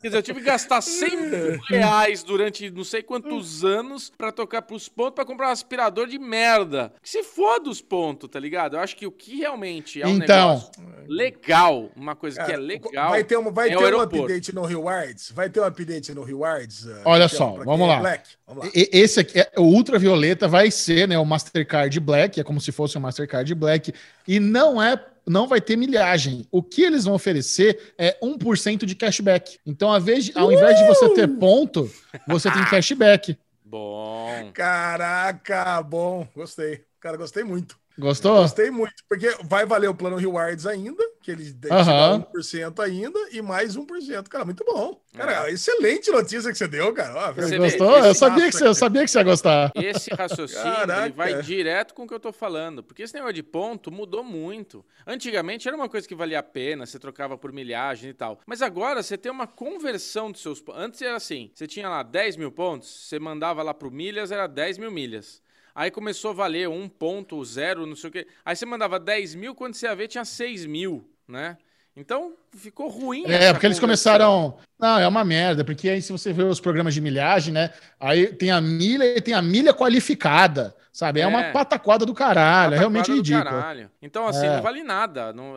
Quer 0.00 0.08
dizer, 0.08 0.16
eu 0.18 0.22
tive 0.22 0.40
que 0.40 0.46
gastar 0.46 0.80
100 0.80 1.58
reais 1.68 2.22
durante 2.22 2.70
não 2.70 2.82
sei 2.82 3.02
quantos 3.02 3.62
anos 3.62 4.10
pra 4.16 4.32
tocar 4.32 4.62
pros 4.62 4.88
pontos 4.88 5.14
pra 5.14 5.24
comprar 5.24 5.48
um 5.48 5.52
aspirador 5.52 6.06
de 6.06 6.18
merda. 6.18 6.92
Que 7.02 7.10
se 7.10 7.22
foda 7.22 7.68
os 7.68 7.82
pontos, 7.82 8.30
tá 8.30 8.40
ligado? 8.40 8.76
Eu 8.76 8.80
acho 8.80 8.96
que 8.96 9.06
o 9.06 9.12
que 9.12 9.36
realmente 9.36 10.00
é 10.00 10.06
um 10.06 10.16
Então. 10.16 10.54
negócio 10.54 10.70
legal, 11.08 11.90
uma 11.94 12.16
coisa 12.16 12.36
que 12.36 12.50
é 12.50 12.54
Cara, 12.54 12.58
legal. 12.58 13.10
Vai 13.10 13.22
ter, 13.22 13.36
um, 13.38 13.52
vai 13.52 13.70
é 13.70 13.76
ter 13.76 13.94
um 13.94 14.00
update 14.00 14.54
no 14.54 14.64
Rewards? 14.64 15.30
Vai 15.32 15.48
ter 15.50 15.60
um 15.60 15.64
update 15.64 16.14
no 16.14 16.24
Rewards? 16.24 16.84
uh, 16.86 17.02
Olha 17.04 17.28
só, 17.28 17.52
pra 17.52 17.64
vamos 17.64 17.86
é 17.86 17.90
lá. 17.90 18.00
Black? 18.00 18.30
Vamos 18.46 18.64
lá. 18.64 18.70
Esse 18.74 19.20
aqui, 19.20 19.38
é, 19.40 19.45
o 19.56 19.62
ultravioleta 19.62 20.46
vai 20.46 20.70
ser 20.70 21.08
né, 21.08 21.18
o 21.18 21.24
Mastercard 21.24 21.98
Black, 22.00 22.40
é 22.40 22.44
como 22.44 22.60
se 22.60 22.72
fosse 22.72 22.96
o 22.96 23.00
Mastercard 23.00 23.54
Black, 23.54 23.92
e 24.26 24.40
não 24.40 24.82
é. 24.82 25.02
Não 25.28 25.48
vai 25.48 25.60
ter 25.60 25.74
milhagem. 25.74 26.46
O 26.52 26.62
que 26.62 26.82
eles 26.82 27.02
vão 27.02 27.14
oferecer 27.14 27.94
é 27.98 28.16
1% 28.22 28.84
de 28.84 28.94
cashback. 28.94 29.58
Então, 29.66 29.90
ao 29.90 29.98
invés 29.98 30.26
de, 30.26 30.38
ao 30.38 30.52
invés 30.52 30.78
de 30.78 30.86
você 30.86 31.08
ter 31.14 31.26
ponto, 31.26 31.90
você 32.28 32.48
tem 32.48 32.64
cashback. 32.66 33.36
Bom. 33.64 34.52
Caraca, 34.54 35.82
bom. 35.82 36.28
Gostei. 36.32 36.84
Cara, 37.00 37.16
gostei 37.16 37.42
muito. 37.42 37.76
Gostou? 37.98 38.42
Gostei 38.42 38.70
muito. 38.70 38.94
Porque 39.08 39.34
vai 39.44 39.64
valer 39.64 39.88
o 39.88 39.94
plano 39.94 40.16
Rewards 40.16 40.66
ainda, 40.66 41.02
que 41.22 41.34
te 41.34 41.56
Aham. 41.70 42.18
dão 42.18 42.28
1% 42.34 42.80
ainda, 42.80 43.18
e 43.32 43.40
mais 43.40 43.76
1%. 43.76 44.28
Cara, 44.28 44.44
muito 44.44 44.64
bom. 44.64 45.00
Cara, 45.14 45.50
excelente 45.50 46.10
notícia 46.10 46.52
que 46.52 46.58
você 46.58 46.68
deu, 46.68 46.92
cara. 46.92 47.30
Ó, 47.30 47.32
Você 47.32 47.56
gostou? 47.56 47.96
Eu 47.98 48.14
sabia, 48.14 48.46
que 48.50 48.56
você, 48.56 48.66
eu 48.66 48.74
sabia 48.74 49.02
que 49.02 49.10
você 49.10 49.18
ia 49.18 49.24
gostar. 49.24 49.72
Esse 49.74 50.14
raciocínio 50.14 50.82
ele 51.04 51.12
vai 51.12 51.40
direto 51.42 51.94
com 51.94 52.04
o 52.04 52.06
que 52.06 52.12
eu 52.12 52.20
tô 52.20 52.32
falando. 52.32 52.82
Porque 52.82 53.02
esse 53.02 53.14
negócio 53.14 53.34
de 53.34 53.42
ponto 53.42 53.90
mudou 53.90 54.22
muito. 54.22 54.84
Antigamente 55.06 55.66
era 55.66 55.76
uma 55.76 55.88
coisa 55.88 56.06
que 56.06 56.14
valia 56.14 56.40
a 56.40 56.42
pena, 56.42 56.84
você 56.84 56.98
trocava 56.98 57.38
por 57.38 57.50
milhagem 57.52 58.10
e 58.10 58.14
tal. 58.14 58.40
Mas 58.46 58.60
agora 58.60 59.02
você 59.02 59.16
tem 59.16 59.32
uma 59.32 59.46
conversão 59.46 60.30
dos 60.30 60.42
seus 60.42 60.60
pontos. 60.60 60.82
Antes 60.82 61.00
era 61.00 61.16
assim: 61.16 61.50
você 61.54 61.66
tinha 61.66 61.88
lá 61.88 62.02
10 62.02 62.36
mil 62.36 62.52
pontos, 62.52 62.88
você 63.08 63.18
mandava 63.18 63.62
lá 63.62 63.72
pro 63.72 63.90
milhas, 63.90 64.30
era 64.30 64.46
10 64.46 64.76
mil 64.78 64.90
milhas. 64.90 65.40
Aí 65.76 65.90
começou 65.90 66.30
a 66.30 66.34
valer 66.34 66.68
1.0, 66.70 67.84
não 67.86 67.94
sei 67.94 68.08
o 68.08 68.12
quê. 68.12 68.26
Aí 68.42 68.56
você 68.56 68.64
mandava 68.64 68.98
10 68.98 69.34
mil, 69.34 69.54
quando 69.54 69.74
você 69.74 69.84
ia 69.86 69.94
ver, 69.94 70.08
tinha 70.08 70.24
6 70.24 70.64
mil, 70.64 71.06
né? 71.28 71.58
Então 71.94 72.32
ficou 72.56 72.88
ruim. 72.88 73.24
É, 73.26 73.52
porque 73.52 73.66
eles 73.66 73.78
começaram. 73.78 74.56
Não, 74.78 74.98
é 74.98 75.06
uma 75.06 75.22
merda, 75.22 75.64
porque 75.64 75.88
aí 75.90 76.00
se 76.00 76.12
você 76.12 76.32
vê 76.32 76.42
os 76.44 76.60
programas 76.60 76.94
de 76.94 77.00
milhagem, 77.02 77.52
né? 77.52 77.72
Aí 78.00 78.26
tem 78.28 78.50
a 78.50 78.58
milha 78.60 79.04
e 79.04 79.20
tem 79.20 79.34
a 79.34 79.42
milha 79.42 79.74
qualificada, 79.74 80.74
sabe? 80.92 81.20
É, 81.20 81.24
É. 81.24 81.26
uma 81.26 81.44
pataquada 81.52 82.06
do 82.06 82.14
caralho, 82.14 82.74
é 82.74 82.78
realmente 82.78 83.12
ridículo. 83.12 83.44
caralho. 83.44 83.90
Então, 84.00 84.26
assim, 84.26 84.46
É. 84.46 84.56
não 84.56 84.62
vale 84.62 84.82
nada. 84.82 85.32
Não, 85.32 85.54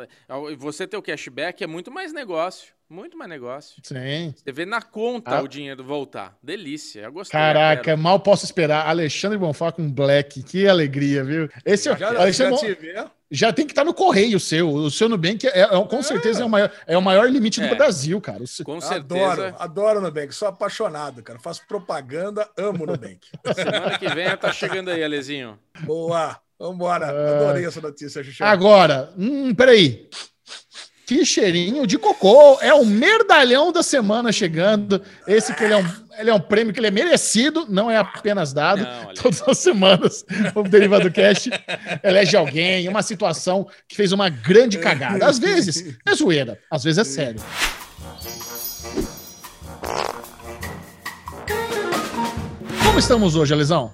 você 0.57 0.85
ter 0.85 0.97
o 0.97 1.01
cashback 1.01 1.63
é 1.63 1.67
muito 1.67 1.89
mais 1.91 2.11
negócio. 2.13 2.73
Muito 2.89 3.15
mais 3.15 3.29
negócio. 3.29 3.79
Sim. 3.83 4.33
Você 4.35 4.51
vê 4.51 4.65
na 4.65 4.81
conta 4.81 5.37
Ah. 5.37 5.41
o 5.43 5.47
dinheiro 5.47 5.83
voltar. 5.83 6.35
Delícia. 6.41 7.01
Eu 7.01 7.11
gostei. 7.11 7.39
Caraca, 7.39 7.95
mal 7.95 8.19
posso 8.19 8.45
esperar. 8.45 8.87
Alexandre 8.87 9.37
Bonfá 9.37 9.71
com 9.71 9.91
Black, 9.91 10.41
que 10.41 10.67
alegria, 10.67 11.23
viu? 11.23 11.47
Esse 11.63 11.87
é- 11.89 11.95
Já, 11.97 12.07
Alexandre 12.19 12.33
já 12.33 12.49
Bon- 12.49 12.65
te 12.65 12.73
vê. 12.81 13.05
já 13.29 13.53
tem 13.53 13.65
que 13.67 13.73
estar 13.73 13.83
no 13.83 13.93
correio 13.93 14.37
o 14.37 14.39
seu. 14.39 14.67
O 14.67 14.89
seu 14.89 15.07
Nubank 15.07 15.45
é, 15.47 15.59
é- 15.61 15.67
com 15.85 16.01
certeza 16.01 16.41
é 16.41 16.45
o 16.45 16.49
maior, 16.49 16.71
é 16.87 16.97
o 16.97 17.01
maior 17.01 17.29
limite 17.29 17.61
É. 17.61 17.67
do 17.67 17.75
Brasil, 17.75 18.19
cara. 18.19 18.43
Com 18.65 18.77
Adoro, 18.77 18.81
certeza. 19.41 19.55
adoro 19.59 19.99
o 19.99 20.01
Nubank. 20.01 20.33
Sou 20.33 20.47
apaixonado, 20.47 21.21
cara. 21.21 21.37
Faço 21.37 21.61
propaganda, 21.67 22.49
amo 22.57 22.85
o 22.85 22.87
Nubank. 22.87 23.19
Semana 23.53 23.99
que 23.99 24.09
vem 24.09 24.35
tá 24.35 24.51
chegando 24.51 24.89
aí, 24.89 25.03
Alezinho. 25.03 25.59
Boa. 25.81 26.39
Vambora. 26.61 27.05
É. 27.05 27.35
Adorei 27.35 27.65
essa 27.65 27.79
notícia, 27.79 28.21
Xuxa. 28.21 28.43
Agora, 28.45 29.13
hum, 29.17 29.53
peraí. 29.55 30.09
Que 31.09 31.25
cheirinho 31.25 31.87
de 31.87 31.97
cocô. 31.97 32.59
É 32.61 32.71
o 32.71 32.85
merdalhão 32.85 33.71
da 33.71 33.81
semana 33.81 34.31
chegando. 34.31 35.01
Esse 35.25 35.55
que 35.55 35.63
ele 35.63 35.73
é 35.73 35.77
um, 35.77 35.85
ele 36.19 36.29
é 36.29 36.33
um 36.35 36.39
prêmio 36.39 36.71
que 36.71 36.79
ele 36.79 36.85
é 36.85 36.91
merecido, 36.91 37.65
não 37.67 37.89
é 37.89 37.97
apenas 37.97 38.53
dado. 38.53 38.83
Não. 38.83 39.15
Todas 39.15 39.41
as 39.41 39.57
semanas 39.57 40.23
o 40.53 40.61
Derivado 40.61 41.09
Cast 41.09 41.49
elege 42.03 42.37
alguém, 42.37 42.87
uma 42.87 43.01
situação 43.01 43.67
que 43.87 43.95
fez 43.95 44.11
uma 44.11 44.29
grande 44.29 44.77
cagada. 44.77 45.25
Às 45.25 45.39
vezes 45.39 45.97
é 46.05 46.13
zoeira, 46.13 46.59
às 46.69 46.83
vezes 46.83 46.99
é 46.99 47.03
sério. 47.03 47.41
Como 52.85 52.99
estamos 52.99 53.35
hoje, 53.35 53.51
Alisão? 53.51 53.91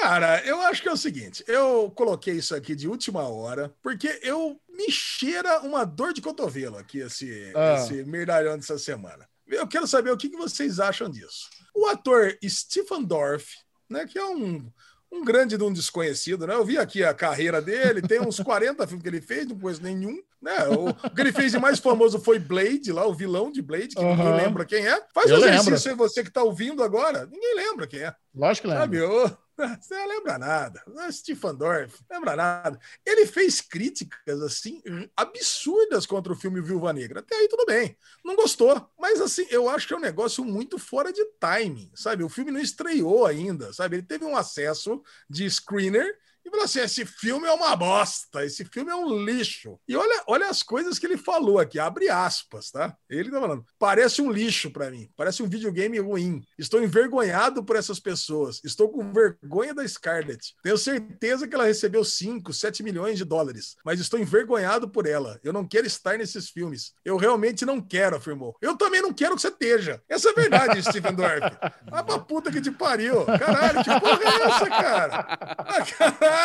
Cara, 0.00 0.40
eu 0.46 0.60
acho 0.62 0.82
que 0.82 0.88
é 0.88 0.92
o 0.92 0.96
seguinte, 0.96 1.44
eu 1.46 1.92
coloquei 1.94 2.34
isso 2.34 2.54
aqui 2.54 2.74
de 2.74 2.88
última 2.88 3.28
hora, 3.28 3.72
porque 3.82 4.18
eu 4.22 4.58
me 4.76 4.90
cheira 4.90 5.60
uma 5.60 5.84
dor 5.84 6.12
de 6.12 6.20
cotovelo 6.20 6.76
aqui, 6.76 6.98
esse, 6.98 7.52
Ah. 7.54 7.76
esse 7.78 8.04
merdalhão 8.04 8.56
dessa 8.56 8.78
semana. 8.78 9.28
Eu 9.46 9.66
quero 9.66 9.86
saber 9.86 10.10
o 10.10 10.16
que, 10.16 10.28
que 10.28 10.36
vocês 10.36 10.78
acham 10.80 11.08
disso. 11.08 11.48
O 11.74 11.86
ator 11.86 12.36
Stephen 12.44 13.04
Dorff, 13.04 13.56
né, 13.88 14.04
que 14.06 14.18
é 14.18 14.24
um, 14.24 14.70
um 15.10 15.24
grande 15.24 15.56
de 15.56 15.62
um 15.62 15.72
desconhecido, 15.72 16.46
né? 16.46 16.54
Eu 16.54 16.64
vi 16.64 16.76
aqui 16.78 17.04
a 17.04 17.14
carreira 17.14 17.62
dele, 17.62 18.02
tem 18.02 18.20
uns 18.20 18.38
40 18.40 18.86
filmes 18.86 19.02
que 19.02 19.08
ele 19.08 19.20
fez, 19.20 19.46
não 19.46 19.58
conheço 19.58 19.82
nenhum, 19.82 20.20
né? 20.40 20.68
O, 20.68 20.90
o 20.90 21.10
que 21.14 21.20
ele 21.20 21.32
fez 21.32 21.52
de 21.52 21.58
mais 21.58 21.78
famoso 21.78 22.20
foi 22.20 22.38
Blade, 22.38 22.92
lá, 22.92 23.06
o 23.06 23.14
vilão 23.14 23.50
de 23.50 23.62
Blade, 23.62 23.88
que 23.94 24.02
ninguém 24.02 24.26
Aham. 24.26 24.36
lembra 24.36 24.64
quem 24.64 24.86
é. 24.86 25.02
Faz 25.14 25.30
Eu 25.30 25.36
um 25.36 25.46
exercício 25.46 25.90
aí, 25.90 25.96
você 25.96 26.22
que 26.22 26.30
tá 26.30 26.42
ouvindo 26.42 26.82
agora, 26.82 27.26
ninguém 27.26 27.54
lembra 27.56 27.86
quem 27.86 28.00
é. 28.00 28.14
Lógico 28.34 28.68
que 28.68 28.74
Sabe, 28.74 29.00
lembra. 29.00 29.16
ô, 29.16 29.30
você 29.80 29.94
não 29.94 30.08
lembra 30.08 30.38
nada. 30.38 30.82
Stephen 31.10 31.54
Dorff, 31.54 31.96
lembra 32.10 32.36
nada. 32.36 32.78
Ele 33.04 33.26
fez 33.26 33.62
críticas, 33.62 34.42
assim, 34.42 34.82
absurdas 35.16 36.04
contra 36.06 36.32
o 36.32 36.36
filme 36.36 36.60
Viúva 36.60 36.92
Negra. 36.92 37.20
Até 37.20 37.34
aí 37.36 37.48
tudo 37.48 37.64
bem. 37.64 37.96
Não 38.24 38.36
gostou. 38.36 38.86
Mas, 38.98 39.20
assim, 39.20 39.46
eu 39.50 39.68
acho 39.68 39.88
que 39.88 39.94
é 39.94 39.96
um 39.96 40.00
negócio 40.00 40.44
muito 40.44 40.78
fora 40.78 41.12
de 41.12 41.24
timing, 41.40 41.90
sabe? 41.94 42.22
O 42.22 42.28
filme 42.28 42.50
não 42.50 42.60
estreou 42.60 43.24
ainda, 43.24 43.72
sabe? 43.72 43.96
Ele 43.96 44.02
teve 44.06 44.24
um 44.26 44.36
acesso 44.36 45.02
de 45.28 45.48
screener 45.50 46.18
e 46.46 46.50
falou 46.50 46.64
assim: 46.64 46.80
esse 46.80 47.04
filme 47.04 47.46
é 47.46 47.52
uma 47.52 47.74
bosta, 47.74 48.44
esse 48.44 48.64
filme 48.64 48.90
é 48.90 48.94
um 48.94 49.24
lixo. 49.24 49.78
E 49.88 49.96
olha, 49.96 50.22
olha 50.26 50.48
as 50.48 50.62
coisas 50.62 50.98
que 50.98 51.06
ele 51.06 51.16
falou 51.16 51.58
aqui, 51.58 51.78
abre 51.78 52.08
aspas, 52.08 52.70
tá? 52.70 52.96
Ele 53.10 53.30
tá 53.30 53.40
falando: 53.40 53.64
parece 53.78 54.22
um 54.22 54.30
lixo 54.30 54.70
pra 54.70 54.90
mim, 54.90 55.10
parece 55.16 55.42
um 55.42 55.48
videogame 55.48 55.98
ruim. 55.98 56.42
Estou 56.58 56.82
envergonhado 56.82 57.64
por 57.64 57.76
essas 57.76 57.98
pessoas, 57.98 58.60
estou 58.64 58.88
com 58.88 59.12
vergonha 59.12 59.74
da 59.74 59.86
Scarlett. 59.86 60.54
Tenho 60.62 60.78
certeza 60.78 61.48
que 61.48 61.54
ela 61.54 61.64
recebeu 61.64 62.04
5, 62.04 62.52
7 62.52 62.82
milhões 62.82 63.18
de 63.18 63.24
dólares, 63.24 63.76
mas 63.84 64.00
estou 64.00 64.18
envergonhado 64.20 64.88
por 64.88 65.06
ela. 65.06 65.40
Eu 65.42 65.52
não 65.52 65.66
quero 65.66 65.86
estar 65.86 66.16
nesses 66.16 66.48
filmes. 66.50 66.92
Eu 67.04 67.16
realmente 67.16 67.64
não 67.66 67.80
quero, 67.80 68.16
afirmou. 68.16 68.56
Eu 68.60 68.76
também 68.76 69.02
não 69.02 69.12
quero 69.12 69.34
que 69.34 69.42
você 69.42 69.48
esteja. 69.48 70.00
Essa 70.08 70.28
é 70.28 70.32
a 70.32 70.34
verdade, 70.34 70.82
Stephen 70.82 71.14
Dorff. 71.14 71.40
Ah, 71.92 72.02
pra 72.02 72.18
puta 72.18 72.50
que 72.50 72.60
te 72.60 72.70
pariu. 72.70 73.24
Caralho, 73.24 73.82
que 73.82 74.00
porra 74.00 74.20
é 74.22 74.42
essa, 74.48 74.68
cara? 74.68 75.38
Ah, 75.58 75.84
caralho! 75.84 76.35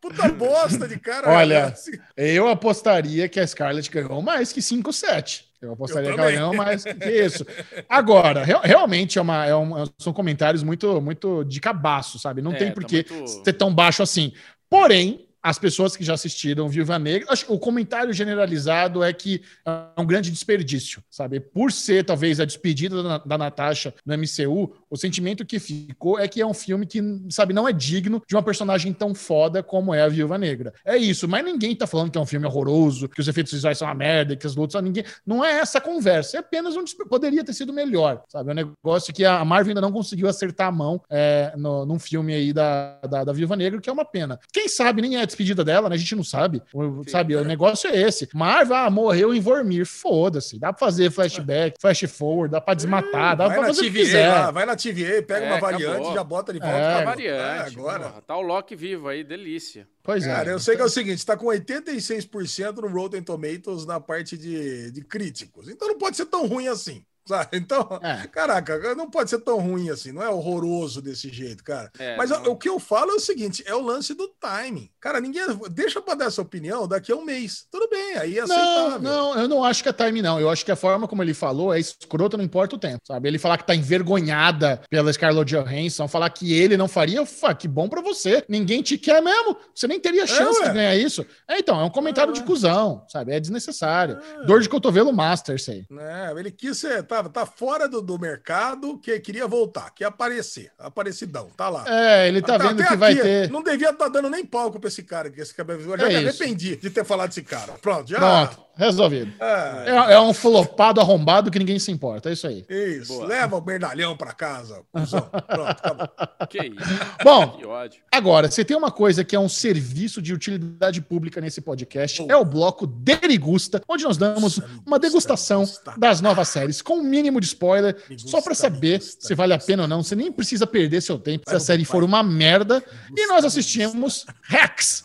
Puta 0.00 0.28
bosta 0.28 0.86
de 0.86 0.98
cara. 0.98 1.28
Olha, 1.30 1.66
Assim, 1.66 1.92
Eu 2.16 2.48
apostaria 2.48 3.28
que 3.28 3.40
a 3.40 3.46
Scarlett 3.46 3.90
ganhou 3.90 4.20
mais 4.22 4.52
que 4.52 4.60
5, 4.62 4.92
7. 4.92 5.46
Eu 5.60 5.72
apostaria 5.72 6.10
Eu 6.10 6.14
que 6.14 6.20
ela 6.20 6.30
ganhou 6.30 6.54
mais 6.54 6.84
que 6.84 6.90
isso. 7.10 7.46
Agora, 7.88 8.44
real- 8.44 8.60
realmente 8.62 9.18
é 9.18 9.22
uma, 9.22 9.46
é 9.46 9.56
um- 9.56 9.86
são 9.98 10.12
comentários 10.12 10.62
muito, 10.62 11.00
muito 11.00 11.42
de 11.44 11.58
cabaço, 11.60 12.18
sabe? 12.18 12.42
Não 12.42 12.52
É, 12.52 12.56
tem 12.56 12.68
tá 12.68 12.74
por 12.74 12.84
que 12.84 13.06
muito- 13.10 13.44
ser 13.44 13.52
tão 13.54 13.74
baixo 13.74 14.02
assim. 14.02 14.32
Porém, 14.68 15.26
as 15.44 15.58
pessoas 15.58 15.94
que 15.94 16.02
já 16.02 16.14
assistiram 16.14 16.70
Viúva 16.70 16.98
Negra, 16.98 17.30
acho 17.30 17.52
o 17.52 17.58
comentário 17.58 18.14
generalizado 18.14 19.04
é 19.04 19.12
que 19.12 19.42
é 19.66 20.00
um 20.00 20.06
grande 20.06 20.30
desperdício, 20.30 21.02
sabe? 21.10 21.38
Por 21.38 21.70
ser 21.70 22.02
talvez 22.02 22.40
a 22.40 22.46
despedida 22.46 23.02
da, 23.02 23.18
da 23.18 23.36
Natasha 23.36 23.92
no 24.06 24.16
MCU, 24.16 24.74
o 24.88 24.96
sentimento 24.96 25.44
que 25.44 25.58
ficou 25.58 26.18
é 26.18 26.26
que 26.26 26.40
é 26.40 26.46
um 26.46 26.54
filme 26.54 26.86
que, 26.86 27.02
sabe, 27.28 27.52
não 27.52 27.68
é 27.68 27.74
digno 27.74 28.22
de 28.26 28.34
uma 28.34 28.42
personagem 28.42 28.90
tão 28.94 29.14
foda 29.14 29.62
como 29.62 29.92
é 29.92 30.00
a 30.00 30.08
Viúva 30.08 30.38
Negra. 30.38 30.72
É 30.82 30.96
isso, 30.96 31.28
mas 31.28 31.44
ninguém 31.44 31.76
tá 31.76 31.86
falando 31.86 32.10
que 32.10 32.16
é 32.16 32.20
um 32.20 32.26
filme 32.26 32.46
horroroso, 32.46 33.06
que 33.06 33.20
os 33.20 33.28
efeitos 33.28 33.52
visuais 33.52 33.76
são 33.76 33.86
uma 33.86 33.94
merda, 33.94 34.34
que 34.34 34.46
as 34.46 34.56
lutas 34.56 34.72
são 34.72 34.80
ninguém. 34.80 35.04
Não 35.26 35.44
é 35.44 35.58
essa 35.58 35.78
conversa, 35.78 36.38
é 36.38 36.40
apenas 36.40 36.74
um 36.74 36.84
poderia 37.06 37.44
ter 37.44 37.52
sido 37.52 37.70
melhor, 37.70 38.22
sabe? 38.28 38.48
É 38.48 38.52
um 38.52 38.56
negócio 38.56 39.12
que 39.12 39.26
a 39.26 39.44
Marvel 39.44 39.72
ainda 39.72 39.82
não 39.82 39.92
conseguiu 39.92 40.26
acertar 40.26 40.68
a 40.68 40.72
mão 40.72 41.02
é, 41.10 41.52
no, 41.54 41.84
num 41.84 41.98
filme 41.98 42.32
aí 42.32 42.50
da, 42.50 42.98
da, 43.02 43.24
da 43.24 43.32
Viúva 43.32 43.56
Negra, 43.56 43.78
que 43.78 43.90
é 43.90 43.92
uma 43.92 44.06
pena. 44.06 44.40
Quem 44.50 44.68
sabe 44.68 45.02
nem 45.02 45.18
é 45.18 45.33
despedida 45.34 45.64
dela, 45.64 45.88
né? 45.88 45.94
A 45.96 45.98
gente 45.98 46.14
não 46.14 46.24
sabe. 46.24 46.62
O, 46.72 47.02
sabe, 47.08 47.34
o 47.36 47.44
negócio 47.44 47.90
é 47.90 48.00
esse. 48.00 48.28
Marvel, 48.34 48.76
ah, 48.76 48.90
morreu 48.90 49.34
em 49.34 49.40
Vormir, 49.40 49.84
foda-se. 49.84 50.58
Dá 50.58 50.72
pra 50.72 50.78
fazer 50.86 51.10
flashback, 51.10 51.76
flash 51.80 52.04
forward, 52.08 52.52
dá 52.52 52.60
pra 52.60 52.74
desmatar, 52.74 53.36
dá 53.36 53.48
vai 53.48 53.58
pra 53.58 53.68
na 53.68 53.74
fazer 53.74 53.80
o 53.80 53.84
que 53.84 53.90
TVA, 53.90 54.04
quiser. 54.04 54.28
lá, 54.28 54.50
vai 54.50 54.66
na 54.66 54.76
TVA, 54.76 55.22
pega 55.26 55.46
É, 55.46 55.52
uma 55.52 55.60
variante 55.60 55.84
acabou. 55.92 56.10
e 56.10 56.14
já 56.14 56.24
bota 56.24 56.52
de 56.52 56.58
volta. 56.60 56.74
É. 56.76 56.80
Tá 56.80 56.92
cara. 56.94 57.04
variante. 57.04 57.38
É, 57.74 57.78
agora. 57.78 58.08
porra. 58.08 58.22
Tá 58.22 58.36
o 58.36 58.42
Loki 58.42 58.76
vivo 58.76 59.08
aí, 59.08 59.24
delícia. 59.24 59.86
Pois 60.02 60.24
Cara, 60.24 60.50
é. 60.50 60.52
eu 60.54 60.58
sei 60.58 60.76
que 60.76 60.82
é 60.82 60.84
o 60.84 60.88
seguinte, 60.88 61.24
tá 61.24 61.36
com 61.36 61.46
86% 61.46 62.76
no 62.82 62.88
Rotten 62.88 63.22
Tomatoes 63.22 63.86
na 63.86 63.98
parte 64.00 64.36
de, 64.36 64.90
de 64.90 65.00
críticos. 65.02 65.68
Então 65.68 65.88
não 65.88 65.98
pode 65.98 66.16
ser 66.16 66.26
tão 66.26 66.46
ruim 66.46 66.68
assim. 66.68 67.04
Sabe? 67.26 67.48
Então, 67.64 67.98
É. 68.02 68.26
caraca, 68.26 68.94
não 68.94 69.08
pode 69.10 69.30
ser 69.30 69.38
tão 69.40 69.58
ruim 69.58 69.88
assim, 69.90 70.12
não 70.12 70.22
é 70.22 70.28
horroroso 70.28 71.00
desse 71.00 71.28
jeito, 71.30 71.64
cara. 71.64 71.90
É, 71.98 72.16
Mas 72.16 72.30
não. 72.30 72.42
o, 72.52 72.56
que 72.56 72.68
eu 72.68 72.78
falo 72.78 73.10
é 73.12 73.14
o 73.14 73.20
seguinte: 73.20 73.62
é 73.66 73.74
o 73.74 73.80
lance 73.80 74.12
do 74.14 74.28
timing. 74.40 74.90
Cara, 75.00 75.20
ninguém. 75.20 75.42
Deixa 75.70 76.00
pra 76.02 76.14
dar 76.14 76.26
essa 76.26 76.42
opinião 76.42 76.86
daqui 76.86 77.10
a 77.12 77.16
um 77.16 77.24
mês. 77.24 77.64
Tudo 77.70 77.88
bem, 77.88 78.16
aí 78.18 78.38
é 78.38 78.46
Não, 78.46 78.54
aceitável. 78.56 79.00
não, 79.00 79.38
eu 79.38 79.48
não 79.48 79.64
acho 79.64 79.82
que 79.82 79.88
é 79.88 79.92
time, 79.92 80.20
não. 80.20 80.38
Eu 80.40 80.50
acho 80.50 80.64
que 80.64 80.70
a 80.72 80.76
forma 80.76 81.08
como 81.08 81.22
ele 81.22 81.32
falou 81.34 81.72
é 81.72 81.80
escrota, 81.80 82.36
não 82.36 82.44
importa 82.44 82.76
o 82.76 82.78
tempo, 82.78 83.00
sabe? 83.06 83.28
Ele 83.28 83.38
falar 83.38 83.56
que 83.58 83.66
tá 83.66 83.74
envergonhada 83.74 84.80
pela 84.90 85.12
Scarlett 85.12 85.54
Johansson, 85.54 86.06
falar 86.08 86.28
que 86.30 86.52
ele 86.52 86.76
não 86.76 86.88
faria, 86.88 87.24
fa, 87.26 87.54
que 87.54 87.66
bom 87.68 87.88
pra 87.88 88.00
você. 88.02 88.44
Ninguém 88.48 88.82
te 88.82 88.98
quer 88.98 89.22
mesmo. 89.22 89.56
Você 89.74 89.86
nem 89.86 89.98
teria 90.00 90.26
chance 90.26 90.60
ué. 90.60 90.68
de 90.68 90.74
ganhar 90.74 90.96
isso. 90.96 91.24
É, 91.48 91.58
então, 91.58 91.80
é 91.80 91.84
um 91.84 91.90
comentário 91.90 92.30
É, 92.30 92.34
de 92.34 92.42
cuzão, 92.42 93.04
sabe? 93.08 93.32
É 93.32 93.40
desnecessário. 93.40 94.18
É. 94.42 94.46
Dor 94.46 94.60
de 94.60 94.68
cotovelo 94.68 95.12
master, 95.12 95.60
sei. 95.60 95.86
É, 95.98 96.32
ele 96.38 96.50
quis 96.50 96.78
ser, 96.78 97.02
tá, 97.22 97.28
tá 97.28 97.46
fora 97.46 97.88
do, 97.88 98.00
do 98.02 98.18
mercado, 98.18 98.98
que 98.98 99.18
queria 99.20 99.46
voltar, 99.46 99.90
quer 99.94 100.06
aparecer. 100.06 100.70
Aparecidão, 100.78 101.48
tá 101.56 101.68
lá. 101.68 101.84
É, 101.86 102.28
ele 102.28 102.42
tá 102.42 102.56
Até- 102.56 102.68
vendo 102.68 102.84
que 102.86 102.96
vai 102.96 103.12
aqui, 103.12 103.22
ter. 103.22 103.50
Não 103.50 103.62
devia 103.62 103.90
estar 103.90 104.08
dando 104.08 104.28
nem 104.30 104.44
palco 104.44 104.80
pra 104.80 104.88
esse 104.88 105.02
cara, 105.02 105.30
que 105.30 105.40
esse 105.40 105.54
cabelo. 105.54 105.80
Eu 105.82 105.98
já 105.98 106.06
É 106.06 106.08
me 106.08 106.16
arrependi 106.28 106.76
de 106.76 106.90
ter 106.90 107.04
falado 107.04 107.28
desse 107.28 107.42
cara. 107.42 107.74
Pronto, 107.80 108.08
já. 108.10 108.18
Pronto, 108.18 108.63
resolvido. 108.76 109.32
É, 109.40 109.84
É, 109.90 110.12
é 110.14 110.20
um 110.20 110.32
flopado 110.34 111.00
arrombado 111.00 111.50
que 111.50 111.58
ninguém 111.58 111.78
se 111.78 111.90
importa. 111.90 112.30
É 112.30 112.32
isso 112.32 112.46
aí. 112.46 112.64
isso. 112.68 113.12
Boa. 113.12 113.26
Leva 113.26 113.56
o 113.56 113.60
Bernalhão 113.60 114.16
pra 114.16 114.32
casa, 114.32 114.82
cuzão. 114.92 115.20
Pronto, 115.20 115.70
acabou. 115.70 116.08
Que 116.48 116.58
isso. 116.66 117.00
Bom, 117.24 117.48
Que 117.48 117.64
ódio. 117.64 118.02
Agora, 118.12 118.50
você 118.50 118.64
tem 118.64 118.76
uma 118.76 118.90
coisa 118.90 119.24
que 119.24 119.34
é 119.34 119.40
um 119.40 119.48
serviço 119.48 120.20
de 120.20 120.32
utilidade 120.32 121.00
pública 121.00 121.40
nesse 121.40 121.60
podcast, 121.60 122.24
é 122.28 122.36
o 122.36 122.44
bloco 122.44 122.86
Derigusta, 122.86 123.80
onde 123.88 124.04
nós 124.04 124.16
damos 124.16 124.58
Nossa, 124.58 124.64
uma 124.86 124.98
gusta, 124.98 124.98
degustação 125.00 125.60
gusta. 125.60 125.94
das 125.96 126.20
novas 126.20 126.48
séries, 126.48 126.82
com 126.82 126.98
o 126.98 127.02
mínimo 127.02 127.40
de 127.40 127.46
spoiler, 127.46 127.96
Me 128.08 128.18
só 128.18 128.40
pra 128.40 128.50
gusta, 128.50 128.54
saber 128.54 128.98
gusta, 128.98 129.26
se 129.26 129.34
vale 129.34 129.52
a 129.54 129.58
pena 129.58 129.82
ou 129.82 129.88
não. 129.88 130.02
Você 130.02 130.14
nem 130.14 130.30
precisa 130.30 130.66
perder 130.66 131.00
seu 131.00 131.18
tempo 131.18 131.48
se 131.48 131.54
a 131.56 131.60
série 131.60 131.84
for 131.84 132.04
uma 132.04 132.22
merda. 132.22 132.82
E 133.10 133.20
gusta, 133.20 133.32
nós 133.34 133.44
assistimos 133.44 134.26
Rex. 134.42 135.02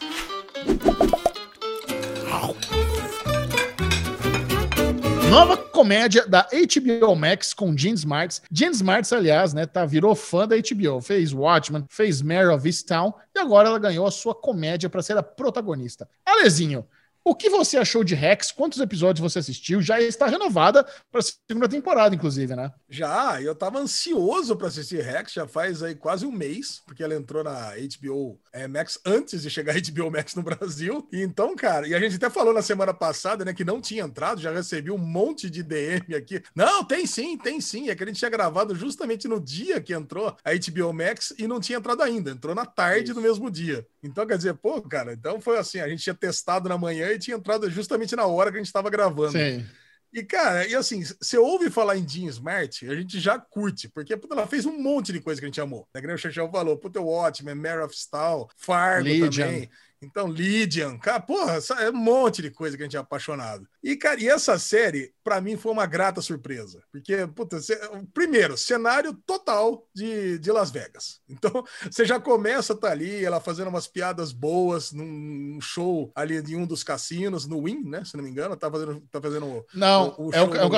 Nova 5.30 5.56
comédia 5.56 6.28
da 6.28 6.48
HBO 6.52 7.16
Max 7.16 7.54
com 7.54 7.78
Gene 7.78 7.94
Smarts. 7.94 8.42
Gene 8.52 8.74
Smarts, 8.74 9.14
aliás, 9.14 9.54
né, 9.54 9.68
tá, 9.68 9.86
virou 9.86 10.16
fã 10.16 10.48
da 10.48 10.56
HBO. 10.56 11.00
Fez 11.02 11.32
Watchmen, 11.32 11.86
fez 11.88 12.20
Mare 12.24 12.48
of 12.48 12.68
Easttown 12.68 13.14
e 13.36 13.40
agora 13.40 13.70
ela 13.70 13.78
ganhou 13.78 14.08
a 14.08 14.12
sua 14.12 14.34
comédia 14.34 14.90
para 14.90 15.04
ser 15.04 15.16
a 15.18 15.24
protagonista. 15.24 16.10
Alezinho, 16.26 16.84
o 17.30 17.36
que 17.36 17.50
você 17.50 17.78
achou 17.78 18.04
de 18.04 18.16
Rex? 18.16 18.52
Quantos 18.52 18.80
episódios 18.80 19.22
você 19.22 19.40
assistiu? 19.40 19.82
Já 19.82 20.02
está 20.02 20.26
renovada 20.26 20.84
para 21.12 21.20
a 21.20 21.24
segunda 21.24 21.70
temporada, 21.70 22.16
inclusive, 22.16 22.56
né? 22.56 22.72
Já, 22.90 23.42
eu 23.42 23.54
tava 23.54 23.80
ansioso 23.80 24.56
pra 24.56 24.68
assistir 24.68 25.04
Rex, 25.04 25.34
já 25.34 25.48
faz 25.48 25.84
aí 25.84 25.94
quase 25.94 26.26
um 26.26 26.32
mês, 26.32 26.82
porque 26.86 27.04
ela 27.04 27.14
entrou 27.14 27.44
na 27.44 27.74
HBO 27.76 28.40
é, 28.52 28.68
Max 28.68 29.00
antes 29.06 29.44
de 29.44 29.50
chegar 29.50 29.76
a 29.78 29.80
HBO 29.80 30.10
Max 30.10 30.34
no 30.34 30.42
Brasil. 30.42 31.08
E 31.12 31.22
então, 31.22 31.56
cara, 31.56 31.88
e 31.88 31.94
a 31.94 32.00
gente 32.00 32.16
até 32.16 32.30
falou 32.30 32.54
na 32.54 32.62
semana 32.62 32.94
passada, 32.94 33.46
né, 33.46 33.54
que 33.54 33.64
não 33.64 33.80
tinha 33.80 34.04
entrado, 34.04 34.42
já 34.42 34.52
recebi 34.52 34.90
um 34.90 34.98
monte 34.98 35.50
de 35.50 35.62
DM 35.62 36.16
aqui. 36.16 36.42
Não, 36.56 36.84
tem 36.84 37.06
sim, 37.06 37.38
tem 37.38 37.62
sim. 37.62 37.90
É 37.90 37.96
que 37.96 38.04
a 38.04 38.08
gente 38.08 38.18
tinha 38.18 38.32
gravado 38.32 38.74
justamente 38.74 39.28
no 39.28 39.40
dia 39.40 39.80
que 39.80 39.94
entrou 39.94 40.36
a 40.44 40.52
HBO 40.52 40.94
Max 40.94 41.34
e 41.38 41.48
não 41.48 41.60
tinha 41.60 41.78
entrado 41.78 42.02
ainda, 42.02 42.32
entrou 42.32 42.56
na 42.56 42.66
tarde 42.66 43.14
do 43.14 43.22
mesmo 43.22 43.52
dia. 43.52 43.86
Então, 44.02 44.26
quer 44.26 44.38
dizer, 44.38 44.56
pô, 44.56 44.82
cara, 44.82 45.14
então 45.14 45.40
foi 45.40 45.58
assim, 45.58 45.80
a 45.80 45.88
gente 45.88 46.02
tinha 46.02 46.16
testado 46.16 46.68
na 46.68 46.78
manhã 46.78 47.12
e 47.12 47.19
tinha 47.20 47.38
entrado 47.38 47.70
justamente 47.70 48.16
na 48.16 48.26
hora 48.26 48.52
que 48.52 48.58
a 48.58 48.64
gente 48.64 48.74
tava 48.74 48.90
gravando. 48.90 49.34
Sim. 49.34 49.66
E, 50.12 50.24
cara, 50.24 50.68
e 50.68 50.74
assim, 50.74 51.04
você 51.04 51.38
ouve 51.38 51.70
falar 51.70 51.96
em 51.96 52.08
Jean 52.08 52.28
Smart, 52.30 52.90
a 52.90 52.96
gente 52.96 53.20
já 53.20 53.38
curte, 53.38 53.88
porque 53.88 54.18
puta, 54.18 54.34
ela 54.34 54.48
fez 54.48 54.66
um 54.66 54.82
monte 54.82 55.14
de 55.14 55.22
coisa 55.22 55.40
que 55.40 55.46
a 55.46 55.48
gente 55.48 55.62
amou. 55.62 55.88
Né? 55.94 56.14
O 56.14 56.18
Chechel 56.18 56.50
falou, 56.50 56.78
puta, 56.78 57.00
o 57.00 57.06
Watchmen, 57.06 57.54
Mare 57.54 57.84
of 57.84 57.96
Stall, 57.96 58.50
Fargo 58.58 59.08
Legion. 59.08 59.46
também. 59.46 59.70
Então, 60.02 60.28
Lydian, 60.28 60.98
cara, 60.98 61.20
porra, 61.20 61.60
é 61.80 61.90
um 61.90 61.94
monte 61.94 62.42
de 62.42 62.50
coisa 62.50 62.78
que 62.78 62.84
a 62.84 62.86
gente 62.86 62.96
é 62.96 63.00
apaixonado. 63.00 63.68
E, 63.84 63.96
cara, 63.98 64.20
e 64.22 64.30
essa 64.30 64.58
série, 64.58 65.14
pra 65.24 65.42
mim, 65.42 65.58
foi 65.58 65.72
uma 65.72 65.86
grata 65.86 66.22
surpresa. 66.22 66.82
Porque, 66.92 67.28
puta, 67.28 67.62
cê- 67.62 67.78
primeiro, 68.14 68.58
cenário 68.58 69.14
total 69.26 69.86
de, 69.94 70.40
de 70.40 70.52
Las 70.52 70.72
Vegas. 70.72 71.20
Então, 71.28 71.64
você 71.92 72.06
já 72.06 72.20
começa, 72.20 72.74
tá 72.76 72.90
ali, 72.92 73.24
ela 73.26 73.42
fazendo 73.42 73.68
umas 73.68 73.88
piadas 73.88 74.32
boas 74.32 74.92
num 74.94 75.60
show 75.62 76.12
ali 76.16 76.42
de 76.42 76.56
um 76.56 76.66
dos 76.66 76.84
cassinos, 76.84 77.46
no 77.46 77.64
Win, 77.66 77.84
né? 77.84 78.04
Se 78.06 78.16
não 78.16 78.24
me 78.24 78.30
engano, 78.30 78.56
tá 78.56 78.72
fazendo. 78.72 79.02
Tá 79.12 79.22
fazendo 79.22 79.66
Não, 79.74 80.16
O- 80.18 80.28
o 80.28 80.34
é, 80.34 80.42
o, 80.42 80.46
show 80.46 80.56
é 80.56 80.66
o 80.66 80.70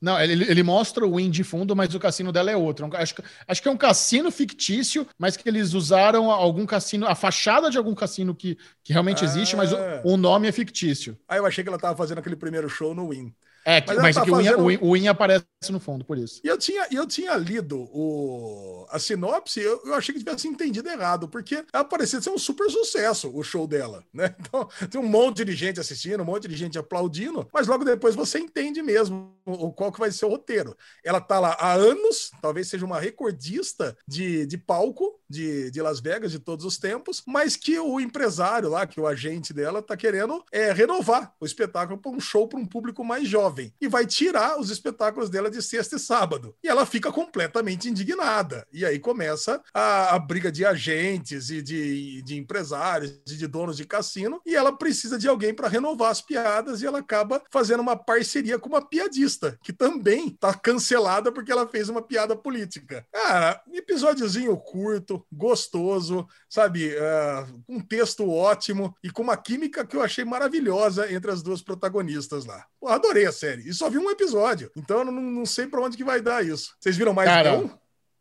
Não, 0.00 0.20
ele, 0.20 0.44
ele 0.50 0.62
mostra 0.62 1.06
o 1.06 1.16
Win 1.16 1.30
de 1.30 1.42
fundo, 1.42 1.74
mas 1.74 1.94
o 1.94 1.98
cassino 1.98 2.30
dela 2.30 2.50
é 2.50 2.56
outro. 2.56 2.88
É 2.94 3.02
Acho, 3.02 3.14
que- 3.14 3.22
acho 3.48 3.62
que 3.62 3.68
é 3.68 3.70
um 3.70 3.76
cassino 3.76 4.30
fictício, 4.30 5.06
mas 5.18 5.36
que 5.36 5.48
eles 5.48 5.72
usaram 5.72 6.30
algum 6.30 6.66
cassino, 6.66 7.06
a 7.06 7.14
fachada 7.14 7.70
de 7.70 7.78
algum 7.78 7.94
cassino 7.94 8.34
que, 8.34 8.58
que 8.84 8.92
realmente 8.92 9.24
existe, 9.24 9.56
mas 9.56 9.72
o, 9.72 9.76
Ah. 9.76 10.02
o 10.04 10.16
nome 10.16 10.48
é 10.48 10.52
fictício. 10.52 11.18
Aí 11.26 11.38
eu 11.38 11.46
achei 11.46 11.64
que 11.64 11.68
ela 11.70 11.78
tava 11.78 11.96
fazendo 11.96 12.18
aquele 12.18 12.36
primeiro 12.36 12.68
show 12.68 12.94
no 12.94 13.08
Win. 13.08 13.32
É, 13.66 13.80
que- 13.80 13.88
Mas 13.94 14.02
mas, 14.02 14.14
tá 14.14 14.24
que 14.24 14.30
fazendo- 14.30 14.60
o 14.62 14.66
Win- 14.68 15.06
o 15.08 15.10
aparece 15.10 15.44
no 15.70 15.80
fundo, 15.80 16.04
por 16.04 16.16
isso. 16.16 16.40
E 16.44 16.46
eu 16.46 16.56
tinha, 16.56 16.86
eu 16.92 17.04
tinha 17.04 17.34
lido 17.34 17.80
o, 17.92 18.86
a 18.90 18.98
sinopse, 19.00 19.60
eu, 19.60 19.82
eu 19.84 19.94
achei 19.94 20.14
que 20.14 20.20
tivesse 20.22 20.46
entendido 20.46 20.88
errado, 20.88 21.28
porque 21.28 21.64
ela 21.72 21.84
parecia 21.84 22.20
ser 22.20 22.30
um 22.30 22.38
super 22.38 22.70
sucesso 22.70 23.28
o 23.34 23.42
show 23.42 23.66
dela, 23.66 24.04
né? 24.14 24.34
Então, 24.46 24.68
tem 24.88 25.00
um 25.00 25.08
monte 25.08 25.44
de 25.44 25.52
gente 25.56 25.80
assistindo, 25.80 26.22
um 26.22 26.24
monte 26.24 26.46
de 26.46 26.54
gente 26.56 26.78
aplaudindo, 26.78 27.48
mas 27.52 27.66
logo 27.66 27.84
depois 27.84 28.14
você 28.14 28.38
entende 28.38 28.80
mesmo 28.80 29.34
o, 29.44 29.72
qual 29.72 29.90
que 29.90 29.98
vai 29.98 30.12
ser 30.12 30.26
o 30.26 30.28
roteiro. 30.28 30.76
Ela 31.04 31.20
tá 31.20 31.40
lá 31.40 31.56
há 31.58 31.72
anos, 31.72 32.30
talvez 32.40 32.68
seja 32.68 32.86
uma 32.86 33.00
recordista 33.00 33.96
de, 34.06 34.46
de 34.46 34.56
palco 34.56 35.18
de, 35.28 35.70
de 35.70 35.82
Las 35.82 36.00
Vegas 36.00 36.32
de 36.32 36.38
todos 36.38 36.64
os 36.64 36.78
tempos, 36.78 37.22
mas 37.26 37.56
que 37.56 37.78
o 37.78 38.00
empresário 38.00 38.68
lá, 38.68 38.86
que 38.86 39.00
o 39.00 39.06
agente 39.06 39.52
dela, 39.52 39.82
tá 39.82 39.96
querendo 39.96 40.44
é, 40.50 40.72
renovar 40.72 41.32
o 41.40 41.46
espetáculo 41.46 41.98
para 41.98 42.10
um 42.10 42.20
show 42.20 42.48
para 42.48 42.58
um 42.58 42.66
público 42.66 43.04
mais 43.04 43.28
jovem 43.28 43.72
e 43.80 43.88
vai 43.88 44.06
tirar 44.06 44.58
os 44.58 44.70
espetáculos 44.70 45.30
dela 45.30 45.50
de 45.50 45.62
sexta 45.62 45.96
e 45.96 45.98
sábado. 45.98 46.54
E 46.62 46.68
ela 46.68 46.86
fica 46.86 47.12
completamente 47.12 47.88
indignada. 47.88 48.66
E 48.72 48.84
aí 48.84 48.98
começa 48.98 49.62
a, 49.72 50.14
a 50.14 50.18
briga 50.18 50.50
de 50.50 50.64
agentes 50.64 51.50
e 51.50 51.62
de, 51.62 52.22
de 52.22 52.36
empresários 52.36 53.20
e 53.26 53.36
de 53.36 53.46
donos 53.46 53.76
de 53.76 53.84
cassino. 53.84 54.40
E 54.44 54.54
ela 54.54 54.76
precisa 54.76 55.18
de 55.18 55.28
alguém 55.28 55.54
para 55.54 55.68
renovar 55.68 56.10
as 56.10 56.20
piadas 56.20 56.82
e 56.82 56.86
ela 56.86 56.98
acaba 56.98 57.42
fazendo 57.50 57.80
uma 57.80 57.96
parceria 57.96 58.58
com 58.58 58.68
uma 58.68 58.82
piadista, 58.82 59.58
que 59.62 59.72
também 59.72 60.30
tá 60.30 60.54
cancelada 60.54 61.32
porque 61.32 61.52
ela 61.52 61.66
fez 61.66 61.88
uma 61.88 62.02
piada 62.02 62.36
política. 62.36 63.06
Cara, 63.12 63.62
episódiozinho 63.72 64.56
curto, 64.56 65.15
gostoso, 65.32 66.26
sabe? 66.48 66.96
Ah, 66.98 67.46
um 67.68 67.80
texto 67.80 68.28
ótimo 68.30 68.94
e 69.02 69.10
com 69.10 69.22
uma 69.22 69.36
química 69.36 69.86
que 69.86 69.96
eu 69.96 70.02
achei 70.02 70.24
maravilhosa 70.24 71.12
entre 71.12 71.30
as 71.30 71.42
duas 71.42 71.62
protagonistas 71.62 72.44
lá. 72.44 72.64
Pô, 72.80 72.88
adorei 72.88 73.26
a 73.26 73.32
série. 73.32 73.68
E 73.68 73.72
só 73.72 73.88
vi 73.88 73.98
um 73.98 74.10
episódio. 74.10 74.70
Então 74.76 74.98
eu 74.98 75.04
não, 75.06 75.12
não 75.12 75.46
sei 75.46 75.66
pra 75.66 75.80
onde 75.80 75.96
que 75.96 76.04
vai 76.04 76.20
dar 76.20 76.44
isso. 76.44 76.74
Vocês 76.80 76.96
viram 76.96 77.12
mais 77.12 77.28
Cara, 77.28 77.54
um? 77.58 77.70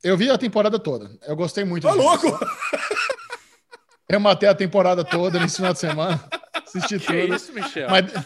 Eu 0.04 0.16
vi 0.16 0.30
a 0.30 0.38
temporada 0.38 0.78
toda. 0.78 1.10
Eu 1.28 1.36
gostei 1.36 1.64
muito. 1.64 1.88
Tá 1.88 1.94
louco? 1.94 2.28
Eu 4.08 4.20
matei 4.20 4.48
a 4.48 4.54
temporada 4.56 5.04
toda 5.04 5.40
nesse 5.40 5.56
final 5.58 5.74
de 5.74 5.80
semana. 5.80 6.24
Assisti 6.56 7.00
Que 7.00 7.22
tudo. 7.22 7.36
isso, 7.36 7.54
Michel? 7.54 7.90
Mas 7.90 8.14
É 8.14 8.26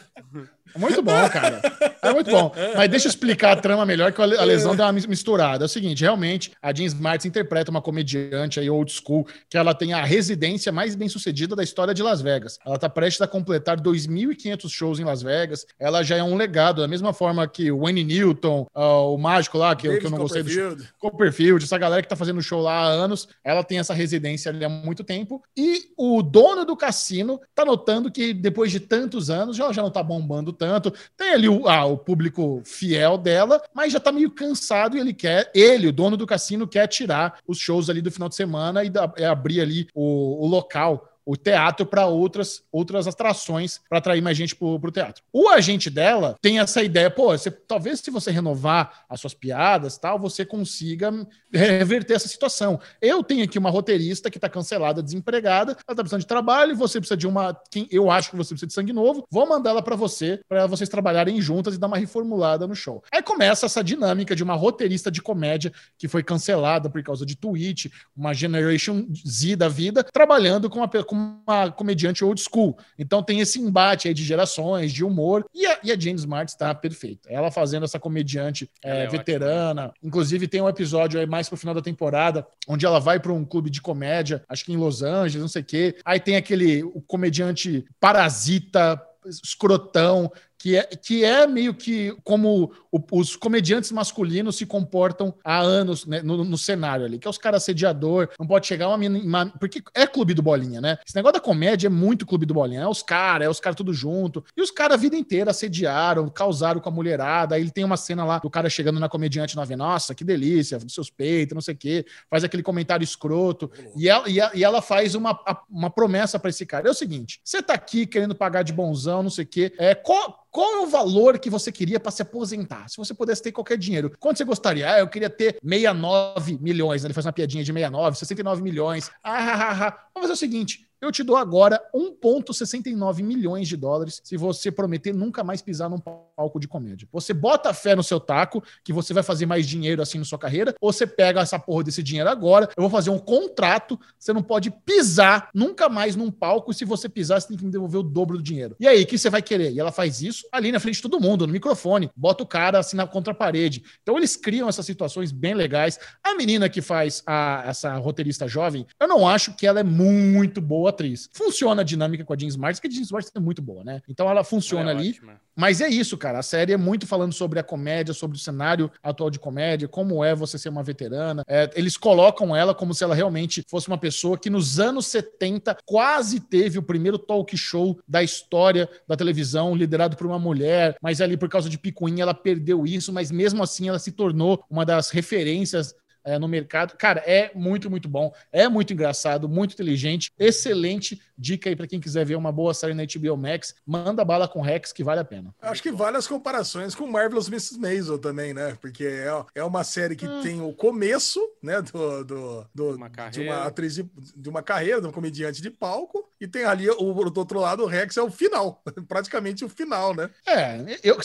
muito 0.77 1.01
bom, 1.01 1.29
cara. 1.29 1.61
É 2.01 2.13
muito 2.13 2.31
bom. 2.31 2.51
Mas 2.75 2.89
deixa 2.89 3.07
eu 3.07 3.09
explicar 3.09 3.51
a 3.51 3.55
trama 3.55 3.85
melhor, 3.85 4.11
que 4.11 4.21
a 4.21 4.25
lesão 4.25 4.75
dá 4.75 4.85
uma 4.85 4.93
misturada. 4.93 5.63
É 5.63 5.67
o 5.67 5.69
seguinte, 5.69 6.01
realmente, 6.01 6.51
a 6.61 6.73
Jean 6.73 6.85
Smart 6.85 7.27
interpreta 7.27 7.71
uma 7.71 7.81
comediante 7.81 8.59
aí 8.59 8.69
old 8.69 8.91
school, 8.91 9.27
que 9.49 9.57
ela 9.57 9.73
tem 9.73 9.93
a 9.93 10.03
residência 10.03 10.71
mais 10.71 10.95
bem 10.95 11.09
sucedida 11.09 11.55
da 11.55 11.63
história 11.63 11.93
de 11.93 12.01
Las 12.01 12.21
Vegas. 12.21 12.57
Ela 12.65 12.75
está 12.75 12.89
prestes 12.89 13.21
a 13.21 13.27
completar 13.27 13.79
2.500 13.79 14.69
shows 14.69 14.99
em 14.99 15.03
Las 15.03 15.21
Vegas. 15.21 15.65
Ela 15.79 16.03
já 16.03 16.17
é 16.17 16.23
um 16.23 16.35
legado, 16.35 16.81
da 16.81 16.87
mesma 16.87 17.13
forma 17.13 17.47
que 17.47 17.71
o 17.71 17.79
Wayne 17.79 18.03
Newton, 18.03 18.67
uh, 18.75 19.13
o 19.13 19.17
mágico 19.17 19.57
lá, 19.57 19.75
que, 19.75 19.87
eu, 19.87 19.99
que 19.99 20.05
eu 20.05 20.11
não 20.11 20.19
gostei 20.19 20.43
do 20.43 20.49
show. 20.49 20.77
Copperfield, 20.99 21.63
essa 21.63 21.77
galera 21.77 22.01
que 22.01 22.05
está 22.05 22.15
fazendo 22.15 22.41
show 22.41 22.61
lá 22.61 22.73
há 22.73 22.87
anos, 22.87 23.27
ela 23.43 23.63
tem 23.63 23.79
essa 23.79 23.93
residência 23.93 24.49
ali 24.49 24.63
há 24.63 24.69
muito 24.69 25.03
tempo. 25.03 25.41
E 25.55 25.89
o 25.97 26.21
dono 26.21 26.65
do 26.65 26.75
cassino 26.75 27.39
está 27.49 27.65
notando 27.65 28.11
que 28.11 28.33
depois 28.33 28.71
de 28.71 28.79
tantos 28.79 29.29
anos, 29.29 29.57
já, 29.57 29.71
já 29.71 29.81
não 29.81 29.89
está 29.89 30.03
bombando 30.03 30.53
tanto. 30.59 30.93
Tem 31.17 31.31
ali 31.31 31.47
o, 31.47 31.67
ah, 31.67 31.85
o 31.85 31.97
público 31.97 32.61
fiel 32.65 33.17
dela, 33.17 33.61
mas 33.73 33.93
já 33.93 33.97
está 33.97 34.11
meio 34.11 34.29
cansado 34.29 34.97
e 34.97 34.99
ele 34.99 35.13
quer, 35.13 35.49
ele, 35.55 35.87
o 35.87 35.93
dono 35.93 36.17
do 36.17 36.27
cassino, 36.27 36.67
quer 36.67 36.85
tirar 36.87 37.39
os 37.47 37.57
shows 37.57 37.89
ali 37.89 38.01
do 38.01 38.11
final 38.11 38.27
de 38.27 38.35
semana 38.35 38.83
e, 38.83 38.89
da, 38.89 39.11
e 39.17 39.23
abrir 39.23 39.61
ali 39.61 39.87
o, 39.95 40.45
o 40.45 40.47
local 40.47 41.08
o 41.25 41.35
teatro 41.35 41.85
para 41.85 42.05
outras, 42.07 42.63
outras 42.71 43.07
atrações 43.07 43.79
para 43.87 43.99
atrair 43.99 44.21
mais 44.21 44.37
gente 44.37 44.55
para 44.55 44.67
o 44.67 44.91
teatro. 44.91 45.23
O 45.31 45.47
agente 45.47 45.89
dela 45.89 46.35
tem 46.41 46.59
essa 46.59 46.81
ideia, 46.83 47.09
pô, 47.09 47.37
você, 47.37 47.51
talvez 47.51 47.99
se 47.99 48.11
você 48.11 48.31
renovar 48.31 49.05
as 49.07 49.19
suas 49.21 49.33
piadas, 49.33 49.97
tal, 49.97 50.17
você 50.17 50.45
consiga 50.45 51.11
reverter 51.51 52.15
essa 52.15 52.27
situação. 52.27 52.79
Eu 53.01 53.23
tenho 53.23 53.43
aqui 53.43 53.57
uma 53.57 53.69
roteirista 53.69 54.29
que 54.29 54.37
está 54.37 54.49
cancelada, 54.49 55.03
desempregada, 55.03 55.71
ela 55.73 55.79
está 55.81 55.95
precisando 55.95 56.21
de 56.21 56.27
trabalho, 56.27 56.75
você 56.75 56.99
precisa 56.99 57.17
de 57.17 57.27
uma, 57.27 57.59
quem 57.69 57.87
eu 57.91 58.09
acho 58.09 58.31
que 58.31 58.35
você 58.35 58.49
precisa 58.49 58.67
de 58.67 58.73
sangue 58.73 58.93
novo, 58.93 59.25
vou 59.29 59.47
mandar 59.47 59.71
ela 59.71 59.81
para 59.81 59.95
você, 59.95 60.39
para 60.47 60.67
vocês 60.67 60.89
trabalharem 60.89 61.41
juntas 61.41 61.75
e 61.75 61.77
dar 61.77 61.87
uma 61.87 61.97
reformulada 61.97 62.67
no 62.67 62.75
show. 62.75 63.03
Aí 63.11 63.21
começa 63.21 63.65
essa 63.65 63.83
dinâmica 63.83 64.35
de 64.35 64.43
uma 64.43 64.55
roteirista 64.55 65.11
de 65.11 65.21
comédia 65.21 65.71
que 65.97 66.07
foi 66.07 66.23
cancelada 66.23 66.89
por 66.89 67.01
causa 67.03 67.25
de 67.25 67.35
tweet, 67.35 67.91
uma 68.15 68.33
Generation 68.33 69.07
Z 69.27 69.55
da 69.55 69.67
vida, 69.67 70.03
trabalhando 70.03 70.69
com 70.69 70.79
uma, 70.79 70.89
com 71.09 71.41
uma 71.47 71.71
comediante 71.71 72.23
old 72.23 72.39
school. 72.39 72.77
Então 72.97 73.23
tem 73.23 73.39
esse 73.39 73.59
embate 73.59 74.07
aí 74.07 74.13
de 74.13 74.23
gerações, 74.23 74.93
de 74.93 75.03
humor, 75.03 75.43
e 75.51 75.65
a, 75.65 75.79
e 75.83 75.91
a 75.91 75.99
Jane 75.99 76.19
Smart 76.19 76.51
está 76.51 76.73
perfeita. 76.75 77.27
Ela 77.31 77.49
fazendo 77.49 77.83
essa 77.83 77.99
comediante 77.99 78.69
é, 78.83 79.05
é 79.05 79.07
veterana. 79.07 79.91
Inclusive 80.03 80.47
tem 80.47 80.61
um 80.61 80.69
episódio 80.69 81.19
aí 81.19 81.25
mais 81.25 81.49
pro 81.49 81.57
final 81.57 81.73
da 81.73 81.81
temporada, 81.81 82.45
onde 82.67 82.85
ela 82.85 82.99
vai 82.99 83.19
para 83.19 83.33
um 83.33 83.43
clube 83.43 83.71
de 83.71 83.81
comédia, 83.81 84.43
acho 84.47 84.63
que 84.63 84.71
em 84.71 84.77
Los 84.77 85.01
Angeles, 85.01 85.41
não 85.41 85.47
sei 85.47 85.63
o 85.63 85.65
quê. 85.65 85.95
Aí 86.05 86.19
tem 86.19 86.35
aquele 86.35 86.83
o 86.83 87.01
comediante 87.01 87.83
parasita 87.99 89.01
escrotão, 89.25 90.31
que 90.59 90.75
é, 90.75 90.83
que 90.83 91.23
é 91.23 91.47
meio 91.47 91.73
que 91.73 92.13
como 92.23 92.71
os 93.11 93.35
comediantes 93.37 93.91
masculinos 93.93 94.57
se 94.57 94.65
comportam 94.65 95.33
há 95.41 95.57
anos 95.57 96.05
né, 96.05 96.21
no, 96.21 96.43
no, 96.43 96.57
cenário 96.57 97.05
ali, 97.05 97.17
que 97.17 97.25
é 97.27 97.29
os 97.29 97.37
caras 97.37 97.63
assediador, 97.63 98.29
não 98.37 98.45
pode 98.45 98.67
chegar 98.67 98.89
uma 98.89 98.97
menina. 98.97 99.53
Porque 99.57 99.81
é 99.95 100.05
clube 100.05 100.33
do 100.33 100.41
bolinha, 100.41 100.81
né? 100.81 100.97
Esse 101.07 101.15
negócio 101.15 101.35
da 101.35 101.39
comédia 101.39 101.87
é 101.87 101.89
muito 101.89 102.25
clube 102.25 102.45
do 102.45 102.53
bolinha. 102.53 102.81
É 102.81 102.87
os 102.87 103.01
caras, 103.01 103.47
é 103.47 103.49
os 103.49 103.61
caras 103.61 103.77
tudo 103.77 103.93
junto. 103.93 104.43
E 104.55 104.61
os 104.61 104.69
caras 104.69 104.95
a 104.95 104.97
vida 104.97 105.15
inteira 105.15 105.51
assediaram, 105.51 106.27
causaram 106.27 106.81
com 106.81 106.89
a 106.89 106.91
mulherada. 106.91 107.55
Aí 107.55 107.71
tem 107.71 107.85
uma 107.85 107.95
cena 107.95 108.25
lá 108.25 108.39
do 108.39 108.49
cara 108.49 108.69
chegando 108.69 108.99
na 108.99 109.07
comediante 109.07 109.55
nova, 109.55 109.77
nossa, 109.77 110.13
que 110.13 110.25
delícia, 110.25 110.77
dos 110.77 110.93
seus 110.93 111.09
peitos, 111.09 111.55
não 111.55 111.61
sei 111.61 111.73
o 111.73 111.77
quê, 111.77 112.05
faz 112.29 112.43
aquele 112.43 112.63
comentário 112.63 113.03
escroto. 113.03 113.71
E 113.95 114.09
ela, 114.09 114.27
e, 114.27 114.41
a, 114.41 114.51
e 114.53 114.63
ela 114.63 114.81
faz 114.81 115.15
uma, 115.15 115.39
uma 115.69 115.89
promessa 115.89 116.37
para 116.37 116.49
esse 116.49 116.65
cara. 116.65 116.89
É 116.89 116.91
o 116.91 116.95
seguinte: 116.95 117.39
você 117.45 117.61
tá 117.61 117.73
aqui 117.73 118.05
querendo 118.05 118.35
pagar 118.35 118.63
de 118.63 118.73
bonzão, 118.73 119.23
não 119.23 119.29
sei 119.29 119.45
o 119.45 119.47
quê. 119.47 119.73
É, 119.77 119.95
qual, 119.95 120.47
qual 120.51 120.75
é 120.75 120.79
o 120.81 120.87
valor 120.87 121.37
que 121.37 121.49
você 121.49 121.71
queria 121.71 121.99
para 121.99 122.11
se 122.11 122.21
aposentar? 122.21 122.89
Se 122.89 122.97
você 122.97 123.13
pudesse 123.13 123.41
ter 123.43 123.51
qualquer 123.51 123.77
dinheiro, 123.77 124.11
quanto 124.19 124.37
você 124.37 124.43
gostaria? 124.43 124.91
Ah, 124.91 124.99
eu 124.99 125.07
queria 125.07 125.29
ter 125.29 125.57
69 125.63 126.57
milhões. 126.59 127.05
Ele 127.05 127.13
faz 127.13 127.25
uma 127.25 127.33
piadinha 127.33 127.63
de 127.63 127.71
69, 127.71 128.17
69 128.17 128.61
milhões. 128.61 129.11
Ah, 129.23 129.37
ah, 129.37 129.53
ah, 129.53 129.87
ah. 129.87 129.91
Vamos 130.13 130.29
fazer 130.29 130.33
o 130.33 130.35
seguinte: 130.35 130.88
eu 131.01 131.11
te 131.11 131.23
dou 131.23 131.35
agora 131.35 131.81
1,69 131.93 133.23
milhões 133.23 133.67
de 133.67 133.77
dólares 133.77 134.21
se 134.23 134.35
você 134.35 134.71
prometer 134.71 135.13
nunca 135.13 135.43
mais 135.43 135.61
pisar 135.61 135.89
num 135.89 135.99
palco 135.99 136.59
de 136.59 136.67
comédia. 136.67 137.07
Você 137.11 137.33
bota 137.33 137.73
fé 137.73 137.95
no 137.95 138.03
seu 138.03 138.19
taco 138.19 138.63
que 138.83 138.93
você 138.93 139.13
vai 139.13 139.23
fazer 139.23 139.45
mais 139.45 139.67
dinheiro 139.67 140.01
assim 140.01 140.17
na 140.17 140.25
sua 140.25 140.37
carreira, 140.37 140.73
ou 140.81 140.91
você 140.91 141.07
pega 141.07 141.41
essa 141.41 141.59
porra 141.59 141.83
desse 141.83 142.03
dinheiro 142.03 142.29
agora, 142.29 142.69
eu 142.75 142.81
vou 142.81 142.89
fazer 142.89 143.09
um 143.09 143.19
contrato, 143.19 143.99
você 144.17 144.33
não 144.33 144.43
pode 144.43 144.71
pisar 144.71 145.49
nunca 145.53 145.89
mais 145.89 146.15
num 146.15 146.31
palco, 146.31 146.71
e 146.71 146.73
se 146.73 146.85
você 146.85 147.07
pisar, 147.07 147.41
você 147.41 147.47
tem 147.47 147.57
que 147.57 147.65
me 147.65 147.71
devolver 147.71 147.99
o 147.99 148.03
dobro 148.03 148.37
do 148.37 148.43
dinheiro. 148.43 148.75
E 148.79 148.87
aí, 148.87 149.03
o 149.03 149.07
que 149.07 149.17
você 149.17 149.29
vai 149.29 149.41
querer? 149.41 149.71
E 149.71 149.79
ela 149.79 149.91
faz 149.91 150.21
isso 150.21 150.47
ali 150.51 150.71
na 150.71 150.79
frente 150.79 150.95
de 150.95 151.01
todo 151.01 151.19
mundo, 151.19 151.45
no 151.45 151.53
microfone, 151.53 152.09
bota 152.15 152.43
o 152.43 152.47
cara 152.47 152.79
assim 152.79 152.95
na 152.97 153.07
contra 153.07 153.33
parede. 153.33 153.83
Então 154.01 154.17
eles 154.17 154.35
criam 154.35 154.67
essas 154.67 154.85
situações 154.85 155.31
bem 155.31 155.53
legais. 155.53 155.99
A 156.23 156.35
menina 156.35 156.69
que 156.69 156.81
faz 156.81 157.23
a, 157.25 157.63
essa 157.65 157.95
roteirista 157.97 158.47
jovem, 158.47 158.85
eu 158.99 159.07
não 159.07 159.27
acho 159.27 159.55
que 159.55 159.67
ela 159.67 159.79
é 159.79 159.83
muito 159.83 160.61
boa 160.61 160.88
boa 160.89 160.91
atriz. 160.91 161.29
Funciona 161.31 161.81
a 161.81 161.85
dinâmica 161.85 162.25
com 162.25 162.33
a 162.33 162.37
Jean 162.37 162.47
Smart, 162.47 162.79
porque 162.79 162.87
a 162.87 162.91
Jean 162.91 163.03
Smart 163.03 163.29
é 163.33 163.39
muito 163.39 163.61
boa, 163.61 163.83
né? 163.83 164.01
Então 164.07 164.29
ela 164.29 164.43
funciona 164.43 164.91
é 164.91 164.95
ali. 164.95 165.09
Ótima. 165.09 165.39
Mas 165.55 165.81
é 165.81 165.89
isso, 165.89 166.17
cara. 166.17 166.39
A 166.39 166.43
série 166.43 166.71
é 166.71 166.77
muito 166.77 167.05
falando 167.05 167.33
sobre 167.33 167.59
a 167.59 167.63
comédia, 167.63 168.13
sobre 168.13 168.37
o 168.37 168.39
cenário 168.39 168.89
atual 169.03 169.29
de 169.29 169.37
comédia, 169.37 169.89
como 169.89 170.23
é 170.23 170.33
você 170.33 170.57
ser 170.57 170.69
uma 170.69 170.81
veterana. 170.81 171.43
É, 171.47 171.69
eles 171.75 171.97
colocam 171.97 172.55
ela 172.55 172.73
como 172.73 172.93
se 172.93 173.03
ela 173.03 173.13
realmente 173.13 173.63
fosse 173.67 173.89
uma 173.89 173.97
pessoa 173.97 174.37
que 174.37 174.49
nos 174.49 174.79
anos 174.79 175.07
70 175.07 175.77
quase 175.85 176.39
teve 176.39 176.79
o 176.79 176.83
primeiro 176.83 177.19
talk 177.19 177.55
show 177.57 177.99
da 178.07 178.23
história 178.23 178.89
da 179.05 179.17
televisão, 179.17 179.75
liderado 179.75 180.15
por 180.15 180.25
uma 180.25 180.39
mulher, 180.39 180.95
mas 181.01 181.19
ali 181.19 181.35
por 181.35 181.49
causa 181.49 181.69
de 181.69 181.77
picuinha 181.77 182.23
ela 182.23 182.33
perdeu 182.33 182.85
isso, 182.85 183.11
mas 183.11 183.29
mesmo 183.29 183.61
assim 183.61 183.89
ela 183.89 183.99
se 183.99 184.13
tornou 184.13 184.63
uma 184.69 184.85
das 184.85 185.09
referências 185.09 185.93
é, 186.23 186.37
no 186.37 186.47
mercado. 186.47 186.95
Cara, 186.97 187.21
é 187.25 187.51
muito, 187.55 187.89
muito 187.89 188.07
bom. 188.07 188.33
É 188.51 188.67
muito 188.67 188.93
engraçado, 188.93 189.47
muito 189.47 189.73
inteligente. 189.73 190.31
Excelente 190.37 191.19
dica 191.39 191.69
aí 191.69 191.75
para 191.75 191.87
quem 191.87 191.99
quiser 191.99 192.25
ver 192.25 192.35
uma 192.35 192.51
boa 192.51 192.73
série 192.73 192.93
na 192.93 193.03
HBO 193.03 193.37
Max. 193.37 193.75
Manda 193.85 194.25
bala 194.25 194.47
com 194.47 194.61
Rex, 194.61 194.91
que 194.91 195.03
vale 195.03 195.21
a 195.21 195.25
pena. 195.25 195.53
Acho 195.61 195.81
que 195.81 195.91
vale 195.91 196.17
as 196.17 196.27
comparações 196.27 196.93
com 196.93 197.07
Marvelous 197.07 197.47
Mrs. 197.47 197.79
Maisel 197.79 198.19
também, 198.19 198.53
né? 198.53 198.77
Porque 198.81 199.05
é, 199.05 199.45
é 199.55 199.63
uma 199.63 199.83
série 199.83 200.15
que 200.15 200.27
hum. 200.27 200.41
tem 200.41 200.61
o 200.61 200.73
começo, 200.73 201.39
né? 201.63 201.81
Do, 201.81 202.23
do, 202.23 202.65
do 202.75 202.95
uma 202.95 203.09
de 203.31 203.41
uma 203.41 203.65
atriz 203.65 203.95
de, 203.95 204.09
de, 204.35 204.49
uma 204.49 204.61
carreira, 204.61 205.01
de 205.01 205.07
um 205.07 205.11
comediante 205.11 205.61
de 205.61 205.69
palco, 205.69 206.29
e 206.39 206.47
tem 206.47 206.63
ali 206.65 206.89
o, 206.89 207.29
do 207.29 207.39
outro 207.39 207.59
lado 207.59 207.83
o 207.83 207.85
Rex 207.85 208.17
é 208.17 208.21
o 208.21 208.31
final, 208.31 208.81
praticamente 209.07 209.63
o 209.65 209.69
final, 209.69 210.15
né? 210.15 210.29
É, 210.45 210.99
eu, 211.03 211.17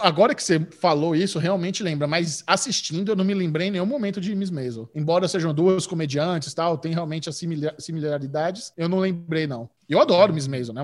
agora 0.00 0.34
que 0.34 0.42
você 0.42 0.60
falou 0.80 1.14
isso, 1.14 1.38
realmente 1.38 1.82
lembra, 1.82 2.06
mas 2.06 2.42
assistindo 2.46 3.12
eu 3.12 3.16
não 3.16 3.24
me 3.24 3.34
lembrei 3.34 3.68
em 3.68 3.70
nenhum 3.72 3.86
momento 3.86 4.20
de 4.20 4.34
Miss 4.34 4.50
Maisel. 4.50 4.90
Embora 4.94 5.28
sejam 5.28 5.52
duas 5.52 5.86
comediantes 5.86 6.54
tal, 6.54 6.78
tem 6.78 6.92
realmente 6.92 7.28
as 7.28 7.40
similaridades, 7.78 8.72
eu 8.76 8.88
não 8.88 8.98
lembrei, 8.98 9.37
não. 9.46 9.68
E 9.88 9.92
eu 9.92 10.00
adoro 10.00 10.32
Miss 10.32 10.46
Maisel, 10.46 10.74
né? 10.74 10.82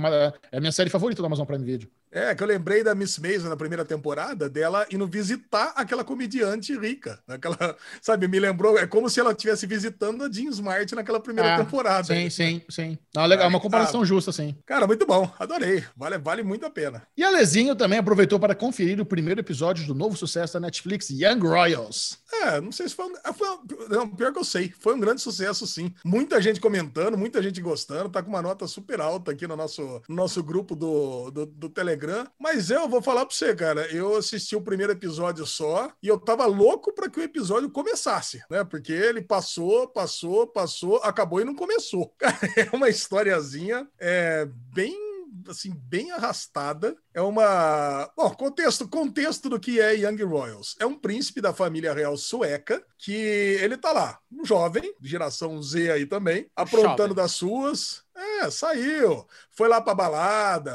É 0.51 0.56
a 0.56 0.60
minha 0.60 0.72
série 0.72 0.90
favorita 0.90 1.20
da 1.20 1.26
Amazon 1.26 1.47
Prime 1.47 1.64
Video. 1.64 1.89
É, 2.15 2.32
que 2.32 2.45
eu 2.45 2.47
lembrei 2.47 2.85
da 2.85 2.95
Miss 2.95 3.19
Mason 3.19 3.49
na 3.49 3.57
primeira 3.57 3.85
temporada, 3.85 4.49
dela 4.49 4.86
indo 4.89 5.05
visitar 5.05 5.73
aquela 5.74 6.05
comediante 6.05 6.78
rica. 6.78 7.19
Aquela, 7.27 7.77
sabe, 8.01 8.28
me 8.28 8.39
lembrou, 8.39 8.78
é 8.78 8.86
como 8.86 9.11
se 9.11 9.19
ela 9.19 9.32
estivesse 9.32 9.66
visitando 9.66 10.23
a 10.23 10.31
Jean 10.31 10.49
Smart 10.51 10.95
naquela 10.95 11.19
primeira 11.19 11.57
ah, 11.57 11.59
temporada. 11.59 12.05
Sim, 12.05 12.31
sim, 12.31 12.62
sim. 12.70 12.99
Não, 13.12 13.27
legal, 13.27 13.49
uma 13.49 13.59
comparação 13.59 14.05
justa, 14.05 14.31
sim. 14.31 14.55
Cara, 14.65 14.86
muito 14.86 15.05
bom, 15.05 15.28
adorei. 15.41 15.82
Vale, 15.97 16.16
vale 16.19 16.45
muito 16.45 16.65
a 16.65 16.70
pena. 16.70 17.03
E 17.16 17.24
a 17.24 17.31
Lezinho 17.31 17.74
também 17.74 17.99
aproveitou 17.99 18.39
para 18.39 18.55
conferir 18.55 19.01
o 19.01 19.05
primeiro 19.05 19.41
episódio 19.41 19.85
do 19.85 19.95
novo 19.95 20.16
sucesso 20.16 20.55
da 20.55 20.61
Netflix, 20.61 21.11
Young 21.11 21.41
Royals. 21.41 22.19
É, 22.32 22.61
não 22.61 22.70
sei 22.70 22.89
se 22.89 22.95
foi 22.95 23.07
um, 23.07 23.15
foi 23.35 23.49
um, 23.49 23.89
não, 23.89 24.09
pior 24.09 24.32
que 24.32 24.39
eu 24.39 24.45
sei, 24.45 24.73
foi 24.78 24.95
um 24.95 25.01
grande 25.01 25.20
sucesso, 25.20 25.66
sim. 25.66 25.93
Muita 26.05 26.41
gente 26.41 26.61
comentando, 26.61 27.19
muita 27.19 27.43
gente 27.43 27.61
gostando, 27.61 28.09
tá 28.09 28.23
com 28.23 28.28
uma 28.28 28.43
nota 28.43 28.69
super 28.69 29.01
alta 29.01 29.32
aqui 29.32 29.49
no 29.49 29.57
nosso, 29.57 30.01
no 30.09 30.15
nosso 30.15 30.43
grupo 30.45 30.77
do, 30.77 31.31
do, 31.32 31.47
do 31.47 31.69
Telegram 31.69 32.03
Telegram. 32.05 32.26
Mas 32.39 32.70
eu 32.70 32.89
vou 32.89 33.02
falar 33.02 33.24
pra 33.24 33.35
você, 33.35 33.55
cara, 33.55 33.90
eu 33.93 34.16
assisti 34.16 34.55
o 34.55 34.62
primeiro 34.62 34.93
episódio 34.93 35.47
só 35.47 35.90
e 36.02 36.09
eu 36.09 36.18
tava 36.18 36.47
louco 36.47 36.93
para 36.93 37.09
que 37.09 37.18
o 37.18 37.22
episódio 37.22 37.70
começasse, 37.70 38.43
né? 38.51 38.62
Porque 38.64 38.93
ele 38.93 39.22
passou, 39.22 39.89
passou, 39.89 40.47
passou, 40.47 40.97
acabou 40.98 41.40
e 41.40 41.44
não 41.44 41.55
começou. 41.55 42.14
é 42.56 42.74
uma 42.74 42.89
historiazinha 42.89 43.89
é, 43.98 44.47
bem 44.72 44.94
assim, 45.48 45.72
bem 45.74 46.12
arrastada. 46.12 46.97
É 47.12 47.20
uma. 47.20 48.10
Bom, 48.16 48.31
contexto, 48.35 48.89
contexto 48.89 49.48
do 49.48 49.59
que 49.59 49.81
é 49.81 49.94
Young 49.94 50.22
Royals. 50.22 50.76
É 50.78 50.86
um 50.86 50.98
príncipe 50.98 51.40
da 51.40 51.52
família 51.52 51.93
real 51.93 52.16
sueca 52.16 52.82
que 52.98 53.12
ele 53.12 53.76
tá 53.76 53.93
lá, 53.93 54.18
um 54.32 54.44
jovem, 54.44 54.94
geração 55.02 55.60
Z 55.62 55.90
aí 55.90 56.06
também, 56.06 56.47
aprontando 56.56 56.97
jovem. 56.97 57.14
das 57.14 57.32
suas, 57.32 58.03
É, 58.16 58.49
saiu. 58.49 59.27
Foi 59.51 59.69
lá 59.69 59.81
pra 59.81 59.95
balada, 59.95 60.73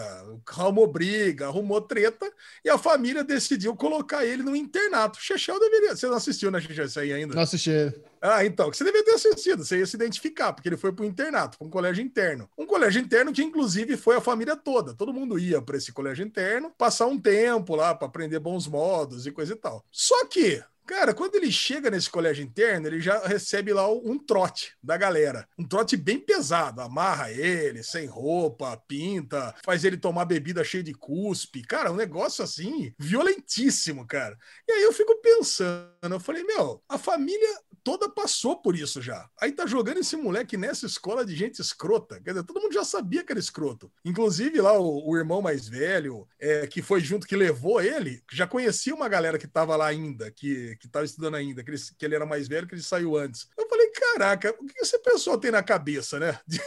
arrumou 0.48 0.88
briga, 0.88 1.48
arrumou 1.48 1.80
treta, 1.82 2.30
e 2.64 2.70
a 2.70 2.78
família 2.78 3.24
decidiu 3.24 3.76
colocar 3.76 4.26
ele 4.26 4.44
no 4.44 4.56
internato. 4.56 5.22
Chechel 5.22 5.60
deveria. 5.60 5.95
Você 5.95 6.07
não 6.07 6.16
assistiu, 6.16 6.52
né, 6.52 6.60
Chechel, 6.60 6.86
isso 6.86 6.99
aí 6.99 7.14
ainda? 7.14 7.34
Não 7.34 7.41
assisti. 7.41 7.94
Ah, 8.22 8.44
então, 8.44 8.70
que 8.70 8.76
você 8.76 8.84
deveria 8.84 9.06
ter 9.06 9.14
assistido, 9.14 9.64
você 9.64 9.80
ia 9.80 9.86
se 9.86 9.95
identificar, 9.95 10.52
porque 10.52 10.68
ele 10.68 10.76
foi 10.76 10.91
para 10.91 11.03
o 11.03 11.07
internato, 11.07 11.57
para 11.57 11.66
um 11.66 11.70
colégio 11.70 12.03
interno. 12.03 12.49
Um 12.57 12.66
colégio 12.66 13.02
interno 13.02 13.32
que, 13.32 13.41
inclusive, 13.41 13.95
foi 13.95 14.18
a 14.18 14.22
família 14.22 14.57
toda. 14.57 14.94
Todo 14.94 15.14
mundo 15.14 15.40
ia 15.40 15.61
para 15.61 15.78
esse 15.78 15.94
colégio 15.94 16.26
interno, 16.26 16.74
passar 16.78 17.06
um 17.06 17.18
tempo 17.18 17.76
lá 17.76 17.95
para 17.95 18.07
aprender 18.07 18.40
bons 18.40 18.68
modos 18.68 19.26
e 19.26 19.32
coisa 19.32 19.53
e 19.53 19.56
tal. 19.56 19.86
Só 19.90 20.26
que 20.26 20.61
Cara, 20.90 21.14
quando 21.14 21.36
ele 21.36 21.52
chega 21.52 21.91
nesse 21.91 22.10
colégio 22.10 22.44
interno, 22.44 22.88
ele 22.88 22.99
já 22.99 23.20
recebe 23.28 23.72
lá 23.72 23.88
um 23.88 24.18
trote 24.18 24.76
da 24.82 24.98
galera. 24.98 25.48
Um 25.56 25.64
trote 25.64 25.95
bem 25.95 26.20
pesado. 26.20 26.82
Amarra 26.82 27.32
ele, 27.32 27.84
sem 27.84 28.07
roupa, 28.07 28.76
pinta, 28.88 29.53
faz 29.64 29.86
ele 29.86 29.98
tomar 29.98 30.26
bebida 30.26 30.64
cheia 30.64 30.84
de 30.84 30.95
cuspe. 30.95 31.61
Cara, 31.61 31.91
um 31.91 31.95
negócio 31.95 32.44
assim, 32.44 32.91
violentíssimo, 32.98 34.03
cara. 34.07 34.36
E 34.68 34.72
aí 34.72 34.82
eu 34.82 34.91
fico 34.91 35.16
pensando, 35.22 35.91
eu 36.02 36.20
falei, 36.20 36.44
meu, 36.44 36.82
a 36.90 36.98
família 36.98 37.60
toda 37.84 38.10
passou 38.10 38.61
por 38.61 38.76
isso 38.76 39.02
já. 39.02 39.30
Aí 39.40 39.52
tá 39.52 39.66
jogando 39.66 39.99
esse 39.99 40.16
moleque 40.16 40.57
nessa 40.57 40.86
escola 40.86 41.26
de 41.26 41.36
gente 41.36 41.61
escrota. 41.61 42.20
Quer 42.22 42.32
dizer, 42.32 42.44
todo 42.44 42.61
mundo 42.61 42.74
já 42.74 42.84
sabia 42.84 43.24
que 43.24 43.32
era 43.32 43.40
escroto. 43.40 43.91
Inclusive 44.03 44.60
lá 44.61 44.78
o, 44.80 45.10
o 45.10 45.18
irmão 45.18 45.41
mais 45.41 45.68
velho, 45.68 46.28
é, 46.40 46.68
que 46.68 46.82
foi 46.82 46.99
junto, 46.99 47.28
que 47.28 47.36
levou 47.36 47.82
ele, 47.82 48.22
já 48.32 48.48
conhecia 48.48 48.94
uma 48.94 49.07
galera 49.07 49.38
que 49.38 49.48
tava 49.48 49.76
lá 49.76 49.88
ainda, 49.88 50.32
que, 50.32 50.76
que 50.80 50.88
tava 50.88 51.06
estudando 51.06 51.35
ainda, 51.35 51.64
que 51.64 51.72
ele, 51.72 51.77
que 51.97 52.06
ele 52.06 52.15
era 52.15 52.26
mais 52.26 52.47
velho, 52.47 52.68
que 52.68 52.73
ele 52.73 52.81
saiu 52.81 53.18
antes. 53.18 53.47
Eu 53.57 53.68
falei, 53.68 53.91
caraca, 53.91 54.56
o 54.60 54.65
que 54.65 54.80
esse 54.80 54.97
pessoal 54.99 55.38
tem 55.38 55.51
na 55.51 55.61
cabeça, 55.61 56.19
né? 56.19 56.39
De, 56.47 56.60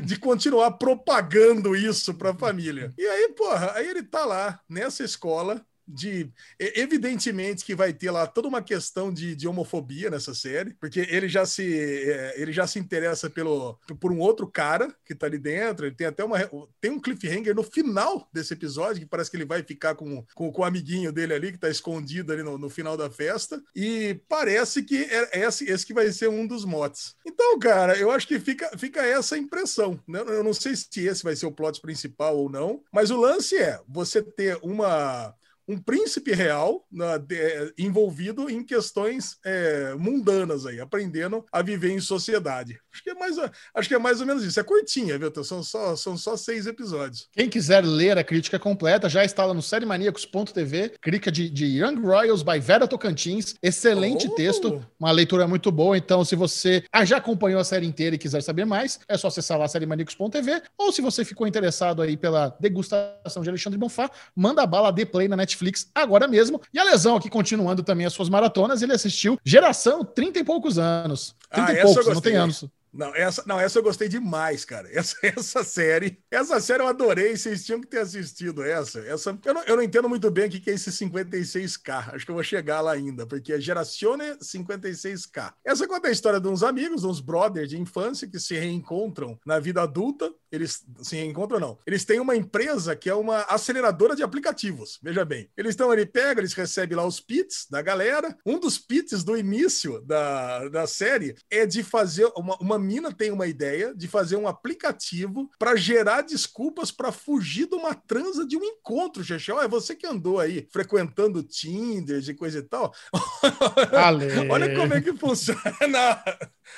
de 0.00 0.18
continuar 0.18 0.72
propagando 0.72 1.74
isso 1.74 2.14
pra 2.14 2.34
família. 2.34 2.92
E 2.96 3.06
aí, 3.06 3.32
porra, 3.32 3.72
aí 3.74 3.88
ele 3.88 4.02
tá 4.02 4.24
lá 4.24 4.60
nessa 4.68 5.02
escola, 5.02 5.64
de 5.90 6.30
evidentemente 6.58 7.64
que 7.64 7.74
vai 7.74 7.92
ter 7.92 8.10
lá 8.10 8.26
toda 8.26 8.48
uma 8.48 8.62
questão 8.62 9.12
de, 9.12 9.34
de 9.34 9.48
homofobia 9.48 10.10
nessa 10.10 10.34
série, 10.34 10.74
porque 10.74 11.00
ele 11.10 11.28
já 11.28 11.44
se 11.44 11.62
é, 12.08 12.40
ele 12.40 12.52
já 12.52 12.66
se 12.66 12.78
interessa 12.78 13.28
pelo 13.28 13.78
por 13.98 14.12
um 14.12 14.18
outro 14.18 14.46
cara 14.46 14.94
que 15.04 15.14
tá 15.14 15.26
ali 15.26 15.38
dentro, 15.38 15.86
ele 15.86 15.94
tem 15.94 16.06
até 16.06 16.24
uma 16.24 16.38
tem 16.80 16.90
um 16.90 17.00
cliffhanger 17.00 17.54
no 17.54 17.62
final 17.62 18.28
desse 18.32 18.54
episódio 18.54 19.00
que 19.00 19.06
parece 19.06 19.30
que 19.30 19.36
ele 19.36 19.44
vai 19.44 19.62
ficar 19.62 19.94
com, 19.94 20.24
com, 20.34 20.52
com 20.52 20.62
o 20.62 20.64
amiguinho 20.64 21.12
dele 21.12 21.34
ali 21.34 21.52
que 21.52 21.58
tá 21.58 21.68
escondido 21.68 22.32
ali 22.32 22.42
no, 22.42 22.56
no 22.56 22.70
final 22.70 22.96
da 22.96 23.10
festa 23.10 23.62
e 23.74 24.20
parece 24.28 24.82
que 24.82 25.04
é 25.04 25.40
esse, 25.40 25.64
esse 25.70 25.86
que 25.86 25.94
vai 25.94 26.10
ser 26.12 26.28
um 26.28 26.46
dos 26.46 26.64
motes. 26.64 27.14
Então, 27.26 27.58
cara, 27.58 27.96
eu 27.96 28.10
acho 28.10 28.26
que 28.26 28.38
fica, 28.38 28.70
fica 28.76 29.04
essa 29.04 29.36
impressão, 29.36 29.98
né? 30.06 30.20
Eu 30.20 30.44
não 30.44 30.54
sei 30.54 30.74
se 30.76 31.06
esse 31.06 31.22
vai 31.22 31.34
ser 31.36 31.46
o 31.46 31.52
plot 31.52 31.80
principal 31.80 32.36
ou 32.36 32.50
não, 32.50 32.82
mas 32.92 33.10
o 33.10 33.20
lance 33.20 33.56
é 33.56 33.80
você 33.88 34.22
ter 34.22 34.58
uma 34.62 35.34
um 35.70 35.78
príncipe 35.78 36.32
real 36.32 36.84
na, 36.90 37.16
de, 37.16 37.72
envolvido 37.78 38.50
em 38.50 38.64
questões 38.64 39.38
é, 39.44 39.94
mundanas 39.94 40.66
aí, 40.66 40.80
aprendendo 40.80 41.46
a 41.52 41.62
viver 41.62 41.92
em 41.92 42.00
sociedade. 42.00 42.80
Acho 42.92 43.02
que 43.02 43.10
é 43.10 43.14
mais, 43.14 43.36
acho 43.74 43.88
que 43.88 43.94
é 43.94 43.98
mais 43.98 44.20
ou 44.20 44.26
menos 44.26 44.44
isso. 44.44 44.58
É 44.58 44.62
curtinha, 44.62 45.18
viu? 45.18 45.32
São 45.44 45.62
só, 45.62 45.96
são 45.96 46.16
só 46.16 46.36
seis 46.36 46.66
episódios. 46.66 47.28
Quem 47.32 47.48
quiser 47.48 47.84
ler 47.84 48.18
a 48.18 48.24
crítica 48.24 48.58
completa, 48.58 49.08
já 49.08 49.24
está 49.24 49.44
lá 49.44 49.54
no 49.54 49.62
sériemaníacos.tv, 49.62 50.94
crítica 51.00 51.30
de, 51.30 51.48
de, 51.48 51.66
Young 51.66 52.00
Royals 52.00 52.42
by 52.42 52.58
Vera 52.58 52.88
Tocantins. 52.88 53.54
Excelente 53.62 54.26
oh. 54.28 54.34
texto, 54.34 54.84
uma 54.98 55.10
leitura 55.10 55.46
muito 55.46 55.70
boa. 55.70 55.96
Então, 55.96 56.24
se 56.24 56.34
você 56.34 56.84
ah, 56.92 57.04
já 57.04 57.18
acompanhou 57.18 57.60
a 57.60 57.64
série 57.64 57.86
inteira 57.86 58.16
e 58.16 58.18
quiser 58.18 58.42
saber 58.42 58.64
mais, 58.64 58.98
é 59.08 59.16
só 59.16 59.28
acessar 59.28 59.58
lá 59.58 59.68
sériemaníacos.tv. 59.68 60.62
Ou 60.76 60.92
se 60.92 61.00
você 61.00 61.24
ficou 61.24 61.46
interessado 61.46 62.02
aí 62.02 62.16
pela 62.16 62.56
degustação 62.60 63.42
de 63.42 63.48
Alexandre 63.48 63.78
Bonfá, 63.78 64.10
manda 64.34 64.62
a 64.62 64.66
bala 64.66 64.90
de 64.90 65.06
play 65.06 65.28
na 65.28 65.36
Netflix 65.36 65.88
agora 65.94 66.26
mesmo. 66.26 66.60
E 66.72 66.78
a 66.78 66.84
Lesão 66.84 67.16
aqui 67.16 67.30
continuando 67.30 67.82
também 67.82 68.06
as 68.06 68.12
suas 68.12 68.28
maratonas, 68.28 68.82
ele 68.82 68.92
assistiu 68.92 69.38
Geração 69.44 70.04
30 70.04 70.40
e 70.40 70.44
poucos 70.44 70.78
anos. 70.78 71.34
30 71.50 71.70
ah, 71.70 71.74
e 71.74 71.82
poucos, 71.82 72.06
não 72.06 72.20
tem 72.20 72.36
anos. 72.36 72.64
Não, 72.92 73.14
essa, 73.14 73.42
não, 73.46 73.58
essa 73.58 73.78
eu 73.78 73.82
gostei 73.82 74.08
demais, 74.08 74.64
cara. 74.64 74.88
Essa, 75.00 75.16
essa 75.22 75.64
série, 75.64 76.18
essa 76.30 76.60
série 76.60 76.82
eu 76.82 76.86
adorei. 76.86 77.36
Vocês 77.36 77.64
tinham 77.64 77.80
que 77.80 77.86
ter 77.86 78.00
assistido 78.00 78.62
essa. 78.62 79.00
Essa 79.00 79.38
eu 79.44 79.54
não, 79.54 79.62
eu 79.64 79.76
não 79.76 79.82
entendo 79.82 80.08
muito 80.08 80.30
bem 80.30 80.46
o 80.46 80.50
que 80.50 80.70
é 80.70 80.74
esse 80.74 80.90
56K. 80.90 82.14
Acho 82.14 82.24
que 82.24 82.30
eu 82.30 82.34
vou 82.34 82.44
chegar 82.44 82.80
lá 82.80 82.92
ainda, 82.92 83.26
porque 83.26 83.52
é 83.52 83.60
Gerazione 83.60 84.24
56K. 84.42 85.54
Essa 85.64 85.86
conta 85.86 86.08
a 86.08 86.10
história 86.10 86.40
de 86.40 86.48
uns 86.48 86.62
amigos, 86.62 87.04
uns 87.04 87.20
brothers 87.20 87.70
de 87.70 87.78
infância 87.78 88.28
que 88.28 88.38
se 88.38 88.58
reencontram 88.58 89.38
na 89.46 89.58
vida 89.58 89.82
adulta. 89.82 90.30
Eles 90.50 90.84
se 91.02 91.16
reencontram, 91.16 91.60
não. 91.60 91.78
Eles 91.86 92.04
têm 92.04 92.20
uma 92.20 92.36
empresa 92.36 92.96
que 92.96 93.08
é 93.08 93.14
uma 93.14 93.42
aceleradora 93.42 94.16
de 94.16 94.22
aplicativos. 94.22 94.98
Veja 95.02 95.24
bem, 95.24 95.48
eles 95.56 95.70
estão 95.70 95.90
ali, 95.90 96.04
pegam, 96.04 96.40
eles 96.40 96.52
recebem 96.52 96.96
lá 96.96 97.06
os 97.06 97.20
pits 97.20 97.66
da 97.70 97.80
galera. 97.80 98.36
Um 98.44 98.58
dos 98.58 98.76
pits 98.78 99.22
do 99.22 99.36
início 99.36 100.00
da, 100.02 100.68
da 100.68 100.86
série 100.86 101.36
é 101.48 101.64
de 101.64 101.82
fazer 101.82 102.30
uma, 102.36 102.56
uma 102.56 102.79
mina 102.80 103.12
tem 103.12 103.30
uma 103.30 103.46
ideia 103.46 103.94
de 103.94 104.08
fazer 104.08 104.36
um 104.36 104.48
aplicativo 104.48 105.50
para 105.58 105.76
gerar 105.76 106.22
desculpas 106.22 106.90
para 106.90 107.12
fugir 107.12 107.68
de 107.68 107.74
uma 107.74 107.94
transa 107.94 108.46
de 108.46 108.56
um 108.56 108.64
encontro, 108.64 109.22
Chechel. 109.22 109.60
É 109.60 109.68
você 109.68 109.94
que 109.94 110.06
andou 110.06 110.40
aí 110.40 110.66
frequentando 110.72 111.42
Tinder 111.42 112.22
e 112.26 112.34
coisa 112.34 112.58
e 112.58 112.62
tal. 112.62 112.92
Olha 114.50 114.74
como 114.74 114.94
é 114.94 115.00
que 115.00 115.12
funciona. 115.12 116.24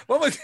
Vamos. 0.06 0.38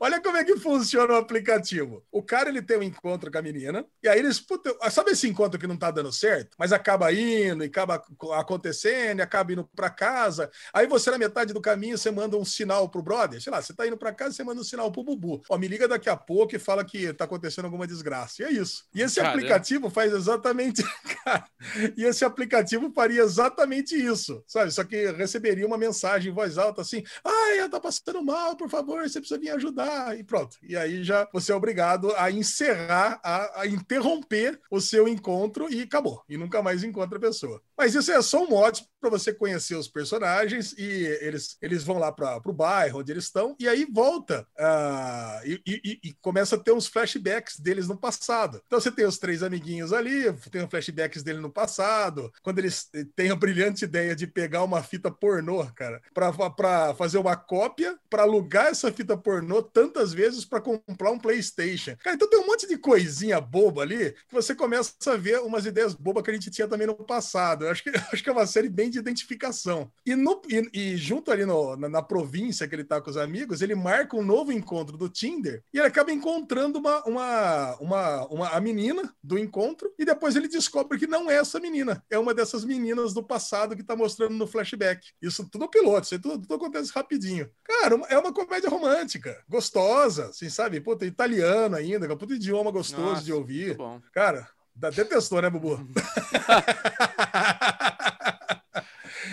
Olha 0.00 0.20
como 0.20 0.36
é 0.36 0.44
que 0.44 0.56
funciona 0.70 1.14
o 1.14 1.16
aplicativo. 1.16 2.04
O 2.12 2.22
cara 2.22 2.48
ele 2.48 2.62
tem 2.62 2.78
um 2.78 2.82
encontro 2.82 3.30
com 3.30 3.38
a 3.38 3.42
menina, 3.42 3.84
e 4.02 4.08
aí 4.08 4.20
eles. 4.20 4.38
Puta, 4.38 4.72
sabe 4.90 5.10
esse 5.10 5.28
encontro 5.28 5.58
que 5.58 5.66
não 5.66 5.76
tá 5.76 5.90
dando 5.90 6.12
certo? 6.12 6.56
Mas 6.56 6.72
acaba 6.72 7.12
indo, 7.12 7.64
e 7.64 7.66
acaba 7.66 8.02
acontecendo, 8.38 9.18
e 9.18 9.22
acaba 9.22 9.52
indo 9.52 9.68
para 9.74 9.90
casa. 9.90 10.48
Aí 10.72 10.86
você, 10.86 11.10
na 11.10 11.18
metade 11.18 11.52
do 11.52 11.60
caminho, 11.60 11.98
você 11.98 12.10
manda 12.10 12.36
um 12.36 12.44
sinal 12.44 12.88
pro 12.88 13.02
brother. 13.02 13.42
Sei 13.42 13.50
lá, 13.50 13.60
você 13.60 13.74
tá 13.74 13.86
indo 13.86 13.96
para 13.96 14.12
casa, 14.12 14.34
você 14.34 14.44
manda 14.44 14.60
um 14.60 14.64
sinal 14.64 14.92
pro 14.92 15.02
Bubu. 15.02 15.42
Ó, 15.48 15.58
me 15.58 15.66
liga 15.66 15.88
daqui 15.88 16.08
a 16.08 16.16
pouco 16.16 16.54
e 16.54 16.58
fala 16.58 16.84
que 16.84 17.12
tá 17.12 17.24
acontecendo 17.24 17.64
alguma 17.64 17.86
desgraça. 17.86 18.42
E 18.42 18.44
é 18.44 18.52
isso. 18.52 18.84
E 18.94 19.02
esse 19.02 19.16
Caramba. 19.16 19.38
aplicativo 19.38 19.90
faz 19.90 20.12
exatamente. 20.12 20.84
e 21.96 22.04
esse 22.04 22.24
aplicativo 22.24 22.92
faria 22.94 23.22
exatamente 23.22 23.96
isso, 23.96 24.42
sabe? 24.46 24.70
Só 24.70 24.84
que 24.84 25.10
receberia 25.12 25.66
uma 25.66 25.78
mensagem 25.78 26.30
em 26.30 26.34
voz 26.34 26.58
alta 26.58 26.82
assim: 26.82 27.02
ai, 27.24 27.58
ela 27.58 27.68
tá 27.68 27.80
passando 27.80 28.22
mal, 28.22 28.56
por 28.56 28.68
favor, 28.68 29.02
você 29.02 29.18
precisa 29.18 29.40
vir 29.40 29.50
ajudar. 29.50 30.16
E 30.16 30.22
pronto. 30.22 30.59
E 30.62 30.76
aí 30.76 31.02
já 31.02 31.28
você 31.32 31.52
é 31.52 31.54
obrigado 31.54 32.14
a 32.16 32.30
encerrar, 32.30 33.20
a, 33.22 33.62
a 33.62 33.66
interromper 33.66 34.60
o 34.70 34.80
seu 34.80 35.08
encontro 35.08 35.72
e 35.72 35.82
acabou. 35.82 36.22
E 36.28 36.36
nunca 36.36 36.62
mais 36.62 36.84
encontra 36.84 37.18
a 37.18 37.20
pessoa. 37.20 37.62
Mas 37.76 37.94
isso 37.94 38.12
é 38.12 38.20
só 38.20 38.44
um 38.44 38.48
mote 38.48 38.84
para 39.00 39.10
você 39.10 39.32
conhecer 39.32 39.74
os 39.74 39.88
personagens 39.88 40.72
e 40.76 41.04
eles, 41.20 41.56
eles 41.60 41.82
vão 41.82 41.98
lá 41.98 42.12
para 42.12 42.40
o 42.44 42.52
bairro 42.52 43.00
onde 43.00 43.10
eles 43.10 43.24
estão 43.24 43.56
e 43.58 43.68
aí 43.68 43.86
volta 43.90 44.46
uh, 44.58 45.46
e, 45.46 45.62
e, 45.66 46.00
e, 46.04 46.12
começa 46.20 46.56
a 46.56 46.58
ter 46.58 46.72
uns 46.72 46.86
flashbacks 46.86 47.58
deles 47.58 47.88
no 47.88 47.96
passado. 47.96 48.60
Então 48.66 48.80
você 48.80 48.90
tem 48.90 49.06
os 49.06 49.18
três 49.18 49.42
amiguinhos 49.42 49.92
ali, 49.92 50.32
tem 50.50 50.68
flashbacks 50.68 51.22
dele 51.22 51.40
no 51.40 51.50
passado, 51.50 52.32
quando 52.42 52.58
eles 52.58 52.90
têm 53.16 53.30
a 53.30 53.36
brilhante 53.36 53.84
ideia 53.84 54.14
de 54.14 54.26
pegar 54.26 54.62
uma 54.62 54.82
fita 54.82 55.10
pornô, 55.10 55.64
cara, 55.74 56.02
para 56.14 56.94
fazer 56.94 57.18
uma 57.18 57.36
cópia, 57.36 57.98
para 58.08 58.22
alugar 58.22 58.66
essa 58.66 58.92
fita 58.92 59.16
pornô 59.16 59.62
tantas 59.62 60.12
vezes 60.12 60.44
para 60.44 60.60
comprar 60.60 61.10
um 61.10 61.18
PlayStation. 61.18 61.96
Cara, 62.02 62.16
então 62.16 62.28
tem 62.28 62.40
um 62.40 62.46
monte 62.46 62.66
de 62.66 62.76
coisinha 62.76 63.40
boba 63.40 63.82
ali 63.82 64.12
que 64.28 64.34
você 64.34 64.54
começa 64.54 64.92
a 65.06 65.16
ver 65.16 65.40
umas 65.40 65.64
ideias 65.64 65.94
bobas 65.94 66.22
que 66.22 66.30
a 66.30 66.34
gente 66.34 66.50
tinha 66.50 66.68
também 66.68 66.86
no 66.86 66.94
passado. 66.94 67.64
Eu 67.64 67.70
acho 67.70 67.82
que, 67.82 67.90
acho 68.12 68.22
que 68.22 68.28
é 68.28 68.32
uma 68.32 68.46
série 68.46 68.68
bem 68.68 68.89
de 68.90 68.98
identificação. 68.98 69.90
E, 70.04 70.14
no, 70.14 70.40
e, 70.48 70.70
e 70.72 70.96
junto 70.96 71.30
ali 71.30 71.44
no, 71.44 71.76
na, 71.76 71.88
na, 71.88 72.02
província 72.02 72.66
que 72.66 72.74
ele 72.74 72.84
tá 72.84 73.00
com 73.00 73.10
os 73.10 73.16
amigos, 73.16 73.62
ele 73.62 73.74
marca 73.74 74.16
um 74.16 74.22
novo 74.22 74.52
encontro 74.52 74.96
do 74.96 75.08
Tinder 75.08 75.62
e 75.72 75.78
ele 75.78 75.86
acaba 75.86 76.12
encontrando 76.12 76.78
uma, 76.78 77.02
uma, 77.04 77.76
uma, 77.76 78.26
uma, 78.26 78.48
a 78.48 78.60
menina 78.60 79.14
do 79.22 79.38
encontro 79.38 79.92
e 79.98 80.04
depois 80.04 80.36
ele 80.36 80.48
descobre 80.48 80.98
que 80.98 81.06
não 81.06 81.30
é 81.30 81.36
essa 81.36 81.60
menina, 81.60 82.02
é 82.10 82.18
uma 82.18 82.34
dessas 82.34 82.64
meninas 82.64 83.14
do 83.14 83.22
passado 83.22 83.76
que 83.76 83.82
tá 83.82 83.94
mostrando 83.94 84.34
no 84.34 84.46
flashback. 84.46 85.08
Isso 85.22 85.48
tudo 85.48 85.68
piloto, 85.68 86.06
isso 86.06 86.18
tudo, 86.18 86.40
tudo 86.40 86.54
acontece 86.54 86.92
rapidinho. 86.94 87.48
Cara, 87.64 88.00
é 88.08 88.18
uma 88.18 88.32
comédia 88.32 88.68
romântica, 88.68 89.42
gostosa, 89.48 90.26
assim, 90.26 90.48
sabe? 90.48 90.80
Puta, 90.80 91.06
italiano 91.06 91.76
ainda, 91.76 92.08
com 92.08 92.16
puta 92.16 92.34
idioma 92.34 92.70
gostoso 92.70 93.02
Nossa, 93.02 93.22
de 93.22 93.32
ouvir. 93.32 93.76
Cara, 94.12 94.48
dá 94.74 94.88
até 94.88 95.04
testou, 95.04 95.40
né, 95.40 95.50
Bubu? 95.50 95.78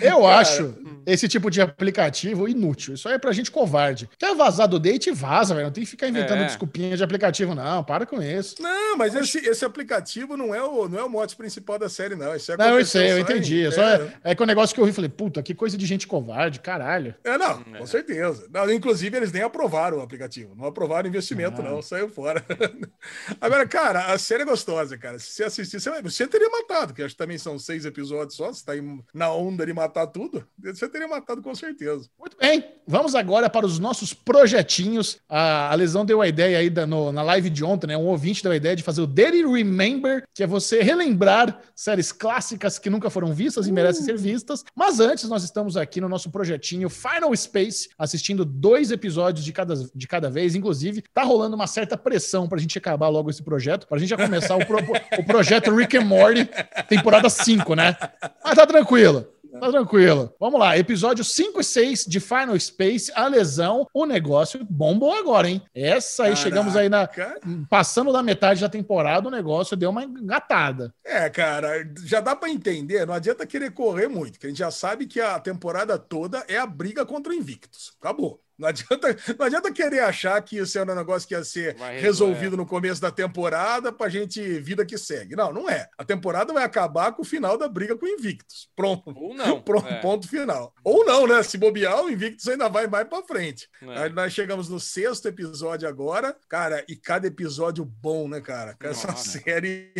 Eu 0.00 0.26
acho, 0.26 0.74
esse 1.12 1.28
tipo 1.28 1.50
de 1.50 1.60
aplicativo 1.60 2.48
inútil. 2.48 2.94
Isso 2.94 3.08
aí 3.08 3.14
é 3.14 3.18
pra 3.18 3.32
gente 3.32 3.50
covarde. 3.50 4.08
Quer 4.18 4.34
vazar 4.34 4.68
do 4.68 4.78
date, 4.78 5.10
vaza, 5.10 5.54
velho. 5.54 5.66
Não 5.66 5.72
tem 5.72 5.84
que 5.84 5.90
ficar 5.90 6.08
inventando 6.08 6.42
É. 6.42 6.46
desculpinha 6.46 6.96
de 6.96 7.02
aplicativo, 7.02 7.54
não. 7.54 7.82
Para 7.84 8.04
com 8.06 8.22
isso. 8.22 8.60
Não, 8.62 8.96
mas 8.96 9.14
esse, 9.14 9.38
esse 9.38 9.64
aplicativo 9.64 10.36
não 10.36 10.54
é, 10.54 10.62
o, 10.62 10.88
não 10.88 10.98
é 10.98 11.02
o 11.04 11.08
mote 11.08 11.34
principal 11.36 11.78
da 11.78 11.88
série, 11.88 12.14
não. 12.14 12.34
Isso 12.34 12.52
é 12.52 12.56
Não, 12.56 12.78
eu 12.78 12.84
sei, 12.84 13.12
eu 13.12 13.18
entendi. 13.18 13.64
É, 13.66 13.70
só 13.70 13.82
é, 13.82 14.12
é, 14.24 14.34
que 14.34 14.42
o 14.42 14.46
negócio 14.46 14.74
que 14.74 14.80
eu 14.80 14.86
vi, 14.86 14.92
falei, 14.92 15.08
puta, 15.10 15.42
que 15.42 15.54
coisa 15.54 15.76
de 15.76 15.86
gente 15.86 16.06
covarde, 16.06 16.60
caralho. 16.60 17.14
É, 17.24 17.38
não, 17.38 17.62
É. 17.74 17.78
com 17.78 17.86
certeza. 17.86 18.46
Não, 18.52 18.70
inclusive, 18.72 19.16
eles 19.16 19.32
nem 19.32 19.42
aprovaram 19.42 19.98
o 19.98 20.02
aplicativo. 20.02 20.54
Não 20.56 20.66
aprovaram 20.66 21.06
o 21.06 21.08
investimento, 21.08 21.60
Ah. 21.60 21.64
não. 21.64 21.82
Saiu 21.82 22.08
fora. 22.08 22.44
Agora, 23.40 23.66
cara, 23.66 24.12
a 24.12 24.18
série 24.18 24.42
é 24.42 24.46
gostosa, 24.46 24.96
cara. 24.98 25.18
Se 25.18 25.30
você 25.32 25.44
assistir, 25.44 25.80
você, 25.80 25.90
vai- 25.90 26.02
você 26.02 26.26
teria 26.26 26.48
matado, 26.48 26.92
que 26.92 27.02
acho 27.02 27.14
que 27.14 27.18
também 27.18 27.38
são 27.38 27.58
seis 27.58 27.84
episódios 27.84 28.34
só. 28.36 28.52
Você 28.52 28.64
tá 28.64 28.72
aí 28.72 28.82
na 29.14 29.32
onda 29.32 29.64
de 29.64 29.72
matar 29.72 30.06
tudo. 30.06 30.46
Você 30.62 30.88
teria 30.88 30.97
matado 31.06 31.42
com 31.42 31.54
certeza. 31.54 32.08
Muito 32.18 32.36
bem, 32.38 32.64
vamos 32.86 33.14
agora 33.14 33.48
para 33.50 33.64
os 33.66 33.78
nossos 33.78 34.12
projetinhos. 34.14 35.18
A, 35.28 35.70
a 35.70 35.74
Lesão 35.74 36.04
deu 36.04 36.20
a 36.22 36.28
ideia 36.28 36.58
aí 36.58 36.70
da- 36.70 36.86
no- 36.86 37.12
na 37.12 37.22
live 37.22 37.50
de 37.50 37.62
ontem, 37.64 37.86
né? 37.88 37.96
Um 37.96 38.06
ouvinte 38.06 38.42
deu 38.42 38.52
a 38.52 38.56
ideia 38.56 38.74
de 38.74 38.82
fazer 38.82 39.00
o 39.02 39.06
Daily 39.06 39.44
Remember, 39.46 40.24
que 40.34 40.42
é 40.42 40.46
você 40.46 40.82
relembrar 40.82 41.60
séries 41.74 42.10
clássicas 42.12 42.78
que 42.78 42.88
nunca 42.90 43.10
foram 43.10 43.32
vistas 43.32 43.66
e 43.66 43.72
merecem 43.72 44.04
ser 44.04 44.16
vistas. 44.16 44.64
Mas 44.74 45.00
antes, 45.00 45.28
nós 45.28 45.44
estamos 45.44 45.76
aqui 45.76 46.00
no 46.00 46.08
nosso 46.08 46.30
projetinho 46.30 46.88
Final 46.88 47.34
Space, 47.36 47.88
assistindo 47.98 48.44
dois 48.44 48.90
episódios 48.90 49.44
de 49.44 49.52
cada, 49.52 49.74
de 49.94 50.08
cada 50.08 50.30
vez. 50.30 50.54
Inclusive, 50.54 51.02
tá 51.12 51.22
rolando 51.22 51.54
uma 51.56 51.66
certa 51.66 51.96
pressão 51.96 52.48
pra 52.48 52.58
gente 52.58 52.78
acabar 52.78 53.08
logo 53.08 53.28
esse 53.30 53.42
projeto, 53.42 53.86
pra 53.86 53.98
gente 53.98 54.08
já 54.10 54.16
começar 54.16 54.56
o, 54.56 54.64
pro- 54.64 54.78
o 55.18 55.24
projeto 55.24 55.74
Rick 55.74 55.96
and 55.96 56.04
Morty, 56.04 56.48
temporada 56.88 57.28
5, 57.28 57.74
né? 57.74 57.96
Mas 58.44 58.54
tá 58.54 58.66
tranquilo. 58.66 59.26
Tá 59.60 59.70
tranquilo. 59.70 60.34
Vamos 60.38 60.60
lá. 60.60 60.76
Episódio 60.78 61.24
5 61.24 61.60
e 61.60 61.64
6 61.64 62.04
de 62.06 62.20
Final 62.20 62.58
Space, 62.58 63.12
a 63.14 63.26
lesão. 63.26 63.86
O 63.92 64.06
negócio 64.06 64.64
bombou 64.68 65.12
agora, 65.12 65.48
hein? 65.48 65.62
Essa 65.74 66.24
aí, 66.24 66.36
chegamos 66.36 66.76
aí 66.76 66.88
na. 66.88 67.06
Caraca. 67.06 67.40
Passando 67.68 68.12
da 68.12 68.22
metade 68.22 68.60
da 68.60 68.68
temporada, 68.68 69.28
o 69.28 69.30
negócio 69.30 69.76
deu 69.76 69.90
uma 69.90 70.04
engatada. 70.04 70.94
É, 71.04 71.28
cara, 71.28 71.88
já 72.04 72.20
dá 72.20 72.36
pra 72.36 72.48
entender. 72.48 73.06
Não 73.06 73.14
adianta 73.14 73.46
querer 73.46 73.72
correr 73.72 74.08
muito, 74.08 74.38
que 74.38 74.46
a 74.46 74.48
gente 74.48 74.58
já 74.58 74.70
sabe 74.70 75.06
que 75.06 75.20
a 75.20 75.38
temporada 75.38 75.98
toda 75.98 76.44
é 76.48 76.58
a 76.58 76.66
briga 76.66 77.04
contra 77.04 77.32
o 77.32 77.36
Invictus. 77.36 77.92
Acabou. 78.00 78.40
Não 78.58 78.68
adianta, 78.68 79.16
não 79.38 79.46
adianta 79.46 79.72
querer 79.72 80.00
achar 80.00 80.42
que 80.42 80.58
isso 80.58 80.76
é 80.78 80.82
um 80.82 80.94
negócio 80.94 81.28
que 81.28 81.34
ia 81.34 81.44
ser 81.44 81.76
Vai 81.76 82.00
resolvido 82.00 82.38
resolver. 82.40 82.56
no 82.56 82.66
começo 82.66 83.00
da 83.00 83.10
temporada 83.10 83.92
pra 83.92 84.08
gente 84.08 84.40
vida 84.60 84.84
que 84.84 84.98
segue. 84.98 85.36
Não, 85.36 85.52
não 85.52 85.70
é. 85.70 85.88
A 85.96 86.04
temporada 86.04 86.52
vai 86.52 86.64
acabar 86.64 87.12
com 87.12 87.22
o 87.22 87.24
final 87.24 87.56
da 87.56 87.68
briga 87.68 87.96
com 87.96 88.04
o 88.04 88.08
Invictus. 88.08 88.68
Pronto. 88.74 89.12
Ou 89.16 89.32
não. 89.34 89.62
Pronto, 89.62 89.86
É. 89.86 90.00
ponto 90.00 90.26
final. 90.28 90.74
Ou 90.82 91.04
não, 91.06 91.26
né? 91.26 91.42
Se 91.44 91.56
bobear, 91.56 92.02
o 92.02 92.10
Invictus 92.10 92.48
ainda 92.48 92.68
vai 92.68 92.86
mais 92.88 93.06
pra 93.08 93.22
frente. 93.22 93.68
É. 93.82 93.98
Aí 94.04 94.10
nós 94.12 94.32
chegamos 94.32 94.68
no 94.68 94.80
sexto 94.80 95.28
episódio 95.28 95.88
agora, 95.88 96.36
cara, 96.48 96.84
e 96.88 96.96
cada 96.96 97.26
episódio 97.28 97.84
bom, 97.84 98.28
né, 98.28 98.40
cara? 98.40 98.76
Essa 98.82 99.08
Nossa. 99.08 99.38
série. 99.38 99.92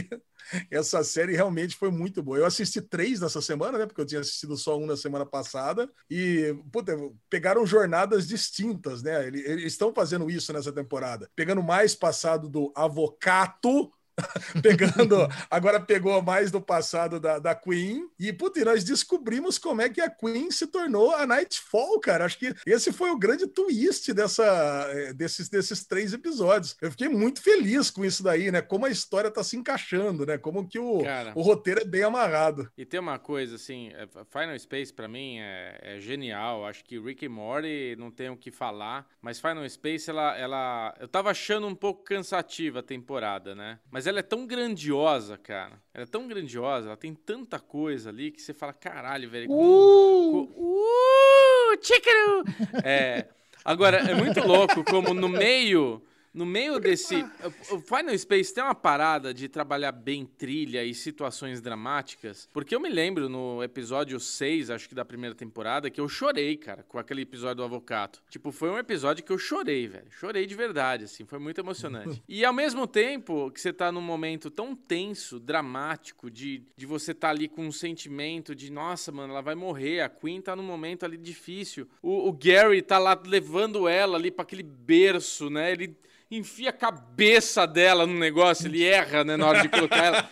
Essa 0.71 1.03
série 1.05 1.35
realmente 1.35 1.77
foi 1.77 1.91
muito 1.91 2.23
boa. 2.23 2.39
Eu 2.39 2.47
assisti 2.47 2.81
três 2.81 3.21
nessa 3.21 3.41
semana, 3.41 3.79
né? 3.79 3.87
Porque 3.87 4.01
eu 4.01 4.07
tinha 4.07 4.21
assistido 4.21 4.57
só 4.57 4.79
um 4.79 4.87
na 4.87 4.97
semana 4.97 5.27
passada. 5.27 5.91
E, 6.11 6.55
puta, 6.73 6.97
pegaram 7.29 7.67
jornadas 7.67 8.27
distintas, 8.27 9.03
né? 9.03 9.27
Eles, 9.27 9.65
estão 9.65 9.93
fazendo 9.93 10.31
isso 10.31 10.53
nessa 10.53 10.73
temporada. 10.73 11.31
Pegando 11.35 11.63
mais 11.63 11.95
passado 11.95 12.49
do 12.49 12.73
Avocato 12.75 13.91
pegando. 14.63 15.29
Agora 15.51 15.81
pegou 15.81 16.21
mais 16.23 16.51
do 16.51 16.61
passado 16.61 17.21
da, 17.21 17.39
da 17.39 17.55
Queen. 17.55 18.09
E, 18.19 18.33
puta, 18.33 18.61
e 18.61 18.65
nós 18.65 18.85
descobrimos 18.85 19.59
como 19.59 19.83
é 19.83 19.89
que 19.89 20.01
a 20.01 20.11
Queen 20.11 20.51
se 20.51 20.67
tornou 20.67 21.15
a 21.15 21.27
Nightfall, 21.27 22.01
cara. 22.01 22.25
Acho 22.25 22.39
que 22.39 22.55
esse 22.67 22.93
foi 22.93 23.11
o 23.11 23.19
grande 23.19 23.47
twist 23.47 24.13
dessa, 24.13 24.45
eh, 24.91 25.13
desses, 25.13 25.49
desses 25.49 25.85
três 25.87 26.13
episódios. 26.13 26.77
Eu 26.81 26.91
fiquei 26.91 27.09
muito 27.09 27.43
feliz 27.43 27.91
com 27.91 28.05
isso 28.05 28.23
daí, 28.23 28.51
né? 28.51 28.61
Como 28.61 28.87
a 28.87 28.91
história 28.91 29.31
tá 29.31 29.43
se 29.43 29.57
encaixando, 29.57 30.27
né? 30.27 30.39
Como 30.39 30.69
que 30.69 30.79
o, 30.79 31.03
Cara. 31.03 31.33
o 31.35 31.43
roteiro 31.43 31.81
é 31.81 31.85
bem 31.85 32.03
amarrado. 32.03 32.71
E 32.77 32.85
tem 32.85 33.01
uma 33.01 33.19
coisa, 33.19 33.57
assim, 33.57 33.91
é, 33.95 34.07
Final 34.07 34.59
Space 34.59 34.93
pra 34.93 35.09
mim 35.09 35.39
é, 35.39 35.79
é 35.83 36.01
genial. 36.01 36.67
Acho 36.67 36.85
que 36.85 36.99
Rick 36.99 37.27
and 37.27 37.31
Morty 37.31 37.97
não 37.99 38.11
tem 38.11 38.31
o 38.31 38.37
que 38.37 38.51
falar, 38.51 39.07
mas 39.21 39.41
Final 39.41 39.69
Space, 39.69 40.11
ela, 40.11 40.37
ela. 40.37 40.95
Eu 40.99 41.09
tava 41.09 41.31
achando 41.31 41.67
um 41.67 41.75
pouco 41.75 42.03
cansativa 42.05 42.81
a 42.81 42.83
temporada, 42.83 43.55
né? 43.55 43.79
Mas 43.91 44.07
ela 44.09 44.21
é 44.21 44.23
tão 44.23 44.47
grandiosa, 44.47 45.37
cara. 45.39 45.81
Ela 45.95 46.05
é 46.05 46.07
tão 46.07 46.27
grandiosa, 46.29 46.87
ela 46.89 46.97
tem 46.97 47.15
tanta 47.15 47.59
coisa 47.59 48.11
ali 48.11 48.31
que 48.31 48.41
você 48.43 48.53
fala, 48.55 48.73
caralho, 48.73 49.29
velho. 49.31 49.49
como- 49.49 49.61
Uh! 49.61 50.47
co- 50.47 50.63
Uh! 50.63 51.79
Chicaru! 51.83 52.45
É. 52.85 53.27
Agora, 53.65 53.99
é 53.99 54.15
muito 54.15 54.41
louco 54.47 54.83
como 54.85 55.13
no 55.15 55.29
meio. 55.29 56.03
No 56.39 56.47
meio 56.47 56.79
desse. 56.79 57.27
O 57.69 57.81
Final 57.81 58.17
Space 58.17 58.55
tem 58.55 58.63
uma 58.63 58.73
parada 58.73 59.35
de 59.35 59.49
trabalhar 59.49 59.91
bem 59.91 60.25
trilha 60.25 60.85
e 60.85 60.95
situações 60.95 61.61
dramáticas. 61.61 62.49
Porque 62.53 62.77
eu 62.77 62.79
me 62.79 62.89
lembro 62.89 63.29
no 63.29 63.61
episódio 63.61 64.21
6, 64.21 64.71
acho 64.71 64.89
que 64.89 64.95
da 64.95 65.05
primeira 65.05 65.35
temporada, 65.35 65.91
que 65.91 66.01
eu 66.01 66.09
chorei, 66.09 66.57
cara, 66.57 66.85
com 66.85 66.97
aquele 66.97 67.23
episódio 67.23 67.57
do 67.57 67.65
Avocato. 67.65 68.23
Tipo, 68.31 68.53
foi 68.53 68.71
um 68.71 68.79
episódio 68.79 69.25
que 69.25 69.33
eu 69.33 69.39
chorei, 69.39 69.89
velho. 69.89 70.07
Chorei 70.13 70.47
de 70.47 70.55
verdade, 70.55 71.05
assim. 71.05 71.25
Foi 71.25 71.41
muito 71.41 71.61
emocionante. 71.61 72.23
E 72.29 72.45
ao 72.45 72.53
mesmo 72.53 72.87
tempo 72.87 73.51
que 73.51 73.61
você 73.61 73.73
tá 73.73 73.91
num 73.91 74.03
momento 74.03 74.51
tão 74.51 74.77
tenso, 74.77 75.41
dramático, 75.41 76.31
de, 76.31 76.63
de 76.77 76.87
você 76.87 77.13
tá 77.13 77.31
ali 77.31 77.49
com 77.49 77.67
um 77.67 77.73
sentimento 77.73 78.55
de, 78.55 78.71
nossa, 78.71 79.11
mano, 79.11 79.33
ela 79.33 79.41
vai 79.41 79.55
morrer. 79.57 80.03
A 80.03 80.09
Queen 80.09 80.41
tá 80.41 80.55
num 80.55 80.63
momento 80.63 81.05
ali 81.05 81.17
difícil. 81.17 81.89
O, 82.01 82.29
o 82.29 82.33
Gary 82.33 82.83
tá 82.83 82.99
lá 82.99 83.21
levando 83.27 83.89
ela 83.89 84.17
ali 84.17 84.31
pra 84.31 84.43
aquele 84.43 84.63
berço, 84.63 85.51
né? 85.51 85.73
Ele 85.73 85.97
enfia 86.31 86.71
a 86.71 86.73
cabeça 86.73 87.67
dela 87.67 88.07
no 88.07 88.13
negócio, 88.13 88.67
ele 88.67 88.85
erra, 88.85 89.25
né, 89.25 89.37
na 89.37 89.47
hora 89.47 89.63
de 89.63 89.69
colocar 89.69 90.05
ela. 90.05 90.29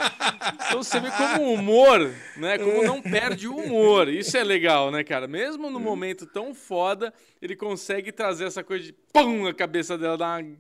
Então 0.66 0.82
você 0.82 1.00
vê 1.00 1.10
como 1.10 1.44
o 1.44 1.54
humor, 1.54 2.12
né, 2.36 2.58
como 2.58 2.82
não 2.82 3.00
perde 3.00 3.48
o 3.48 3.56
humor. 3.56 4.08
Isso 4.08 4.36
é 4.36 4.44
legal, 4.44 4.90
né, 4.90 5.02
cara? 5.02 5.26
Mesmo 5.26 5.70
no 5.70 5.80
momento 5.80 6.26
tão 6.26 6.54
foda, 6.54 7.12
ele 7.40 7.56
consegue 7.56 8.12
trazer 8.12 8.44
essa 8.44 8.62
coisa 8.62 8.84
de 8.84 8.92
pum, 9.12 9.46
a 9.46 9.54
cabeça 9.54 9.96
dela 9.96 10.18
dá 10.18 10.36
uma... 10.36 10.56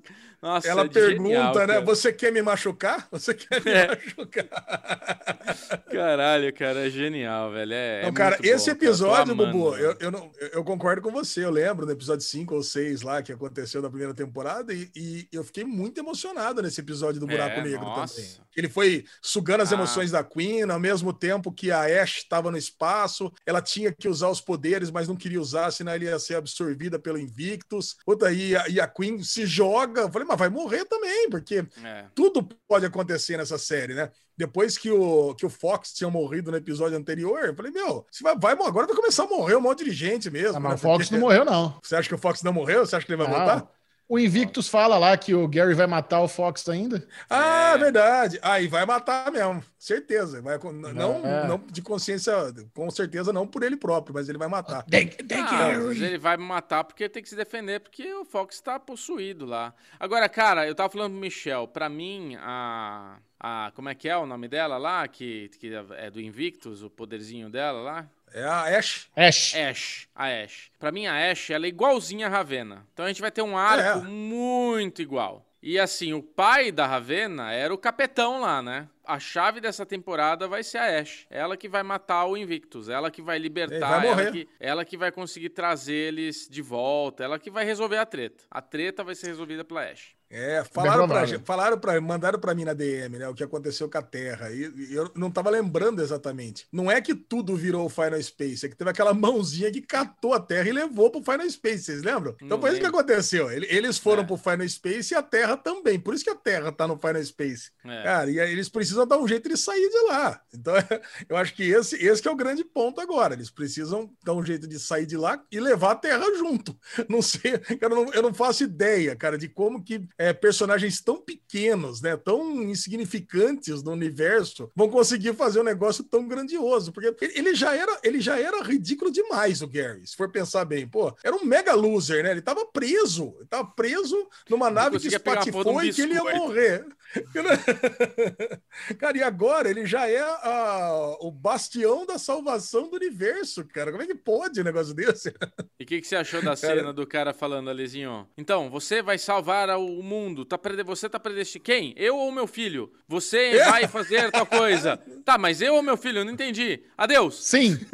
Nossa, 0.46 0.68
Ela 0.68 0.82
é 0.82 0.88
pergunta, 0.88 1.28
genial, 1.30 1.54
né? 1.54 1.66
cara. 1.66 1.80
Você 1.80 2.12
quer 2.12 2.32
me 2.32 2.40
machucar? 2.40 3.08
Você 3.10 3.34
quer 3.34 3.64
me 3.64 3.70
É. 3.74 3.88
machucar? 3.88 4.46
Caralho, 5.90 6.52
cara, 6.54 6.86
é 6.86 6.90
genial, 6.90 7.50
velho. 7.50 7.72
É, 7.72 8.02
Não, 8.02 8.08
é 8.08 8.12
cara, 8.12 8.30
muito 8.36 8.42
bom, 8.48 8.54
esse 8.54 8.66
cara. 8.66 8.78
Tô 8.78 8.84
episódio, 8.84 9.32
amando, 9.32 9.52
Bubu, 9.52 9.76
eu, 9.76 9.96
eu, 9.98 10.10
não, 10.10 10.30
eu- 10.52 10.64
concordo 10.64 11.02
com 11.02 11.10
você. 11.10 11.44
Eu 11.44 11.50
lembro 11.50 11.84
no 11.86 11.92
episódio 11.92 12.24
5 12.24 12.54
ou 12.54 12.62
6 12.62 13.02
lá 13.02 13.22
que 13.22 13.32
aconteceu 13.32 13.82
na 13.82 13.88
primeira 13.88 14.14
temporada 14.14 14.72
e, 14.72 14.90
e 14.94 15.28
eu 15.32 15.42
fiquei 15.44 15.64
muito 15.64 15.98
emocionado 15.98 16.62
nesse 16.62 16.80
episódio 16.80 17.20
do 17.20 17.26
Buraco 17.26 17.60
É, 17.60 17.62
Negro 17.62 17.84
nossa. 17.84 18.14
também. 18.14 18.30
Ele 18.56 18.68
foi 18.68 19.04
sugando 19.20 19.62
as 19.62 19.72
Ah. 19.72 19.74
emoções 19.74 20.10
da 20.10 20.24
Queen, 20.24 20.62
ao 20.70 20.78
mesmo 20.80 21.12
tempo 21.12 21.52
que 21.52 21.70
a 21.70 21.82
Ash 22.02 22.18
estava 22.18 22.50
no 22.50 22.56
espaço, 22.56 23.32
ela 23.44 23.60
tinha 23.60 23.92
que 23.92 24.08
usar 24.08 24.28
os 24.28 24.40
poderes, 24.40 24.90
mas 24.90 25.08
não 25.08 25.16
queria 25.16 25.40
usar, 25.40 25.70
senão 25.70 25.92
ela 25.92 26.04
ia 26.04 26.18
ser 26.18 26.36
absorvida 26.36 26.98
pelo 26.98 27.18
Invictus. 27.18 27.96
Puta, 28.04 28.32
e 28.32 28.56
a, 28.56 28.68
e 28.68 28.80
a 28.80 28.86
Queen 28.88 29.22
se 29.22 29.44
joga. 29.46 30.02
Eu 30.02 30.10
falei, 30.12 30.26
mas 30.26 30.35
vai 30.36 30.48
morrer 30.48 30.84
também, 30.84 31.28
porque 31.30 31.64
É. 31.84 32.04
tudo 32.14 32.46
pode 32.68 32.86
acontecer 32.86 33.36
nessa 33.36 33.58
série, 33.58 33.94
né? 33.94 34.10
Depois 34.36 34.76
que 34.76 34.90
o, 34.90 35.34
que 35.34 35.46
o 35.46 35.50
Fox 35.50 35.92
tinha 35.94 36.10
morrido 36.10 36.50
no 36.50 36.56
episódio 36.58 36.96
anterior, 36.98 37.44
eu 37.46 37.54
falei, 37.56 37.72
meu, 37.72 38.04
você 38.10 38.22
vai, 38.22 38.36
vai, 38.38 38.52
agora 38.52 38.86
vai 38.86 38.94
começar 38.94 39.24
a 39.24 39.26
morrer 39.26 39.56
um 39.56 39.60
monte 39.62 39.82
de 39.84 39.92
gente 39.92 40.30
mesmo. 40.30 40.58
Ah, 40.58 40.60
mas 40.60 40.72
né? 40.72 40.76
o 40.76 40.78
Fox 40.78 41.04
Porque- 41.06 41.14
não 41.14 41.20
morreu, 41.22 41.44
não. 41.44 41.78
Você 41.82 41.96
acha 41.96 42.08
que 42.08 42.14
o 42.14 42.18
Fox 42.18 42.42
não 42.42 42.52
morreu? 42.52 42.84
Você 42.84 42.94
acha 42.96 43.06
que 43.06 43.12
ele 43.12 43.22
vai 43.22 43.26
Ah, 43.26 43.38
voltar? 43.38 43.70
O 44.08 44.18
Invictus 44.20 44.68
fala 44.68 44.96
lá 44.98 45.16
que 45.16 45.34
o 45.34 45.48
Gary 45.48 45.74
vai 45.74 45.88
matar 45.88 46.20
o 46.20 46.28
Fox 46.28 46.68
ainda. 46.68 47.06
Ah, 47.28 47.72
É. 47.74 47.78
verdade. 47.78 48.38
Aí 48.40 48.68
vai 48.68 48.86
matar 48.86 49.32
mesmo, 49.32 49.60
certeza. 49.78 50.40
Vai, 50.40 50.58
não, 50.94 51.26
É. 51.26 51.46
não 51.48 51.58
de 51.58 51.82
consciência, 51.82 52.32
com 52.72 52.88
certeza 52.88 53.32
não 53.32 53.48
por 53.48 53.64
ele 53.64 53.76
próprio, 53.76 54.14
mas 54.14 54.28
ele 54.28 54.38
vai 54.38 54.46
matar. 54.46 54.84
Ah, 54.88 55.78
mas 55.88 56.00
ele 56.00 56.18
vai 56.18 56.36
me 56.36 56.44
matar 56.44 56.84
porque 56.84 57.08
tem 57.08 57.20
que 57.22 57.28
se 57.28 57.34
defender, 57.36 57.80
porque 57.80 58.12
o 58.14 58.24
Fox 58.24 58.60
tá 58.60 58.78
possuído 58.78 59.44
lá. 59.44 59.74
Agora, 59.98 60.28
cara, 60.28 60.66
eu 60.66 60.74
tava 60.74 60.88
falando 60.90 61.12
pro 61.12 61.20
Michel, 61.20 61.66
pra 61.66 61.88
mim, 61.88 62.36
a. 62.40 63.18
a 63.40 63.72
como 63.74 63.88
é 63.88 63.94
que 63.94 64.08
é 64.08 64.16
o 64.16 64.24
nome 64.26 64.46
dela 64.46 64.78
lá? 64.78 65.08
Que, 65.08 65.50
que 65.58 65.72
é 65.96 66.10
do 66.10 66.20
Invictus, 66.20 66.82
o 66.82 66.88
poderzinho 66.90 67.50
dela 67.50 67.80
lá? 67.80 68.10
É 68.36 68.44
a 68.44 68.78
Ash. 68.78 69.08
Ash. 69.16 69.54
Ash, 69.56 70.08
a 70.14 70.26
Ash. 70.26 70.70
Pra 70.78 70.92
mim, 70.92 71.06
a 71.06 71.30
Ash, 71.30 71.48
ela 71.48 71.64
é 71.64 71.68
igualzinha 71.70 72.26
a 72.26 72.28
Ravena. 72.28 72.86
Então 72.92 73.06
a 73.06 73.08
gente 73.08 73.20
vai 73.22 73.30
ter 73.30 73.40
um 73.40 73.56
arco 73.56 74.00
É. 74.06 74.08
muito 74.08 75.00
igual. 75.00 75.42
E 75.62 75.78
assim, 75.78 76.12
o 76.12 76.22
pai 76.22 76.70
da 76.70 76.86
Ravena 76.86 77.50
era 77.50 77.72
o 77.72 77.78
capetão 77.78 78.38
lá, 78.40 78.60
né? 78.60 78.88
A 79.04 79.18
chave 79.18 79.58
dessa 79.60 79.86
temporada 79.86 80.46
vai 80.46 80.62
ser 80.62 80.76
a 80.78 80.98
Ash. 81.00 81.26
Ela 81.30 81.56
que 81.56 81.66
vai 81.66 81.82
matar 81.82 82.26
o 82.26 82.36
Invictus. 82.36 82.88
Ela 82.90 83.10
que 83.10 83.22
vai 83.22 83.38
libertar. 83.38 83.74
Ele 83.74 83.80
vai 83.86 84.06
ela, 84.06 84.16
morrer. 84.16 84.32
que, 84.32 84.48
ela 84.60 84.84
que 84.84 84.96
vai 84.98 85.10
conseguir 85.10 85.48
trazer 85.50 85.94
eles 85.94 86.46
de 86.48 86.60
volta. 86.60 87.24
Ela 87.24 87.38
que 87.38 87.50
vai 87.50 87.64
resolver 87.64 87.96
a 87.96 88.04
treta. 88.04 88.44
A 88.50 88.60
treta 88.60 89.02
vai 89.02 89.14
ser 89.14 89.28
resolvida 89.28 89.64
pela 89.64 89.82
Ash. 89.90 90.14
É, 90.28 90.64
falaram 90.72 91.26
gente- 91.26 91.44
falaram 91.44 91.78
pra, 91.78 92.00
mandaram 92.00 92.38
pra 92.38 92.54
mim 92.54 92.64
na 92.64 92.72
DM, 92.74 93.18
né, 93.18 93.28
o 93.28 93.34
que 93.34 93.44
aconteceu 93.44 93.88
com 93.88 93.98
a 93.98 94.02
Terra. 94.02 94.50
E, 94.50 94.62
e 94.90 94.94
eu 94.94 95.10
não 95.14 95.30
tava 95.30 95.50
lembrando 95.50 96.02
exatamente. 96.02 96.66
Não 96.72 96.90
é 96.90 97.00
que 97.00 97.14
tudo 97.14 97.54
virou 97.56 97.86
o 97.86 97.88
Final 97.88 98.20
Space, 98.22 98.66
é 98.66 98.68
que 98.68 98.76
teve 98.76 98.90
aquela 98.90 99.14
mãozinha 99.14 99.70
que 99.70 99.80
catou 99.80 100.34
a 100.34 100.40
Terra 100.40 100.68
e 100.68 100.72
levou 100.72 101.10
pro 101.10 101.22
Final 101.22 101.48
Space, 101.48 101.84
vocês 101.84 102.02
lembram? 102.02 102.34
Então 102.36 102.48
Não 102.48 102.60
foi 102.60 102.70
isso 102.72 102.80
que 102.80 102.86
aconteceu. 102.86 103.50
Ele- 103.50 103.66
Eles 103.70 103.98
foram 103.98 104.22
É. 104.22 104.26
pro 104.26 104.36
Final 104.36 104.68
Space 104.68 105.14
e 105.14 105.16
a 105.16 105.22
Terra 105.22 105.56
também. 105.56 105.98
Por 106.00 106.14
isso 106.14 106.24
que 106.24 106.30
a 106.30 106.34
Terra 106.34 106.72
tá 106.72 106.86
no 106.88 106.98
Final 106.98 107.22
Space. 107.24 107.70
É. 107.84 108.02
Cara, 108.02 108.30
e 108.30 108.38
eles 108.38 108.68
precisam 108.68 109.06
dar 109.06 109.18
um 109.18 109.28
jeito 109.28 109.48
de 109.48 109.56
sair 109.56 109.88
de 109.88 109.98
lá. 110.08 110.40
Então, 110.52 110.74
eu 111.28 111.36
acho 111.36 111.54
que 111.54 111.62
esse, 111.62 111.96
esse 112.04 112.20
que 112.22 112.28
é 112.28 112.30
o 112.30 112.36
grande 112.36 112.64
ponto 112.64 113.00
agora. 113.00 113.34
Eles 113.34 113.50
precisam 113.50 114.10
dar 114.24 114.34
um 114.34 114.44
jeito 114.44 114.66
de 114.66 114.78
sair 114.78 115.06
de 115.06 115.16
lá 115.16 115.42
e 115.52 115.60
levar 115.60 115.92
a 115.92 115.96
Terra 115.96 116.24
junto. 116.36 116.76
Não 117.08 117.22
sei, 117.22 117.58
cara, 117.58 117.94
eu 117.94 118.04
não, 118.04 118.12
eu 118.12 118.22
não 118.22 118.34
faço 118.34 118.64
ideia, 118.64 119.14
cara, 119.14 119.38
de 119.38 119.48
como 119.48 119.82
que 119.82 120.06
é, 120.18 120.32
personagens 120.32 121.00
tão 121.00 121.20
pequenos, 121.20 122.00
né, 122.00 122.16
tão 122.16 122.62
insignificantes 122.62 123.82
no 123.82 123.92
universo 123.92 124.70
vão 124.74 124.88
conseguir 124.88 125.34
fazer 125.34 125.60
um 125.60 125.64
negócio 125.64 126.02
tão 126.04 126.26
grandioso. 126.26 126.92
Porque 126.92 127.14
ele- 127.20 127.54
já 127.54 127.74
era, 127.74 127.98
ele 128.02 128.20
já 128.20 128.38
era 128.38 128.62
ridículo 128.62 129.10
demais, 129.10 129.62
o 129.62 129.66
Gary. 129.68 130.06
Se 130.06 130.16
for 130.16 130.30
pensar 130.30 130.64
bem, 130.64 130.86
pô, 130.86 131.14
era 131.24 131.34
um 131.36 131.44
mega 131.44 131.74
loser, 131.74 132.22
né? 132.24 132.30
Ele 132.32 132.42
tava 132.42 132.64
preso, 132.66 133.34
ele 133.38 133.46
tava 133.48 133.66
preso 133.70 134.28
numa 134.48 134.70
nave 134.70 134.96
que 134.98 135.08
espatifou 135.16 135.82
e 135.84 135.92
que 135.94 136.02
ele 136.02 136.14
ia 136.14 136.22
morrer. 136.38 136.84
Cara, 138.98 139.16
e 139.16 139.22
agora 139.22 139.70
ele 139.70 139.86
já 139.86 140.08
é 140.08 140.20
a- 140.20 141.16
o 141.20 141.30
bastião 141.30 142.04
da 142.04 142.18
salvação 142.18 142.88
do 142.90 142.96
universo, 142.96 143.64
cara. 143.64 143.90
Como 143.90 144.02
é 144.02 144.06
que 144.06 144.14
pode 144.14 144.60
um 144.60 144.64
negócio 144.64 144.94
desse? 144.94 145.32
E 145.78 145.84
o 145.84 145.86
que, 145.86 146.00
que 146.00 146.06
você 146.06 146.16
achou 146.16 146.42
da 146.42 146.56
cena 146.56 146.92
do 146.92 147.06
cara 147.06 147.32
falando, 147.32 147.70
Alezinho? 147.70 148.28
Então, 148.36 148.68
você 148.70 149.02
vai 149.02 149.18
salvar 149.18 149.68
o 149.78 150.02
mundo. 150.06 150.44
Tá 150.44 150.56
prede... 150.56 150.82
Você 150.84 151.08
tá 151.08 151.20
predestinado. 151.20 151.64
Quem? 151.64 151.92
Eu 151.96 152.16
ou 152.16 152.32
meu 152.32 152.46
filho? 152.46 152.90
Você 153.08 153.58
vai 153.66 153.86
fazer 153.88 154.30
tal 154.30 154.46
coisa. 154.46 154.96
Tá, 155.24 155.36
mas 155.36 155.60
eu 155.60 155.74
ou 155.74 155.82
meu 155.82 155.96
filho? 155.96 156.20
Eu 156.20 156.24
não 156.24 156.32
entendi. 156.32 156.82
Adeus. 156.96 157.44
Sim. 157.46 157.72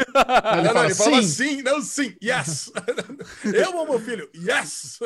Ele 0.53 0.63
Não, 0.63 0.63
não, 0.63 0.73
fala, 0.73 0.87
ele 0.87 0.95
fala 0.95 1.23
sim. 1.23 1.29
sim, 1.29 1.63
não 1.63 1.81
sim, 1.81 2.15
yes. 2.23 2.71
Eu 3.55 3.77
ou 3.77 3.87
meu 3.89 3.99
filho, 3.99 4.29
yes. 4.37 4.99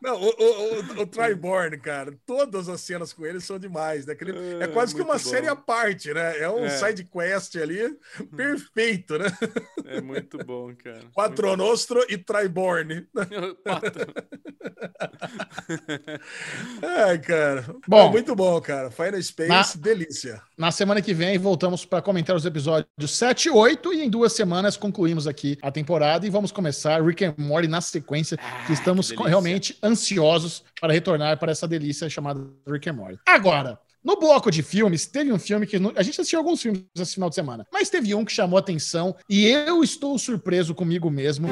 Não, 0.00 0.20
o, 0.20 0.26
o, 0.28 0.74
o, 0.98 1.02
o 1.02 1.06
Triborn, 1.06 1.78
cara, 1.78 2.12
todas 2.26 2.68
as 2.68 2.80
cenas 2.80 3.12
com 3.12 3.24
ele 3.24 3.40
são 3.40 3.58
demais, 3.60 4.06
né? 4.06 4.12
Aquele- 4.14 4.36
é 4.60 4.64
É, 4.64 4.66
quase 4.68 4.94
que 4.94 5.00
uma 5.00 5.14
bom. 5.14 5.18
série 5.20 5.46
à 5.46 5.54
parte, 5.54 6.12
né? 6.12 6.38
É 6.40 6.48
um 6.50 6.64
É. 6.64 6.68
side 6.70 7.04
quest 7.04 7.54
ali 7.56 7.96
perfeito, 8.36 9.16
né? 9.18 9.26
É 9.86 10.00
muito 10.00 10.38
bom, 10.38 10.74
cara. 10.74 11.02
Quatronostro 11.14 12.04
e 12.08 12.18
Triborn. 12.18 13.06
Ai, 16.82 17.18
cara. 17.18 17.64
Bom. 17.86 18.08
É 18.08 18.10
muito 18.10 18.34
bom, 18.34 18.60
cara. 18.60 18.90
Final 18.90 19.22
Space, 19.22 19.78
delícia. 19.78 20.42
Na 20.56 20.70
semana 20.70 21.00
que 21.00 21.14
vem 21.14 21.38
voltamos 21.38 21.84
para 21.84 22.02
comentar 22.02 22.34
os 22.34 22.44
episódios 22.44 22.88
7 23.10 23.46
e 23.46 23.50
8 23.50 23.92
e 23.94 24.02
em 24.02 24.10
duas 24.10 24.32
semanas 24.32 24.76
concluímos 24.76 25.26
aqui 25.26 25.58
a 25.62 25.70
temporada 25.70 26.26
e 26.26 26.30
vamos 26.30 26.52
começar 26.52 27.02
Rick 27.02 27.24
and 27.24 27.34
Morty 27.38 27.68
na 27.68 27.80
sequência, 27.80 28.38
que 28.66 28.72
estamos 28.72 29.10
que 29.10 29.22
realmente 29.22 29.76
ansiosos 29.82 30.62
para 30.80 30.92
retornar 30.92 31.38
para 31.38 31.52
essa 31.52 31.66
delícia 31.68 32.08
chamada 32.08 32.40
Rick 32.66 32.88
and 32.88 32.94
Morty. 32.94 33.18
Agora, 33.26 33.78
no 34.04 34.18
bloco 34.18 34.50
de 34.50 34.62
filmes, 34.62 35.06
teve 35.06 35.32
um 35.32 35.38
filme 35.38 35.66
que 35.66 35.76
a 35.76 36.02
gente 36.02 36.20
assistiu 36.20 36.40
alguns 36.40 36.60
filmes 36.60 36.84
esse 36.96 37.14
final 37.14 37.28
de 37.28 37.36
semana, 37.36 37.66
mas 37.72 37.88
teve 37.88 38.14
um 38.14 38.24
que 38.24 38.32
chamou 38.32 38.58
atenção 38.58 39.14
e 39.28 39.46
eu 39.46 39.84
estou 39.84 40.18
surpreso 40.18 40.74
comigo 40.74 41.08
mesmo. 41.08 41.48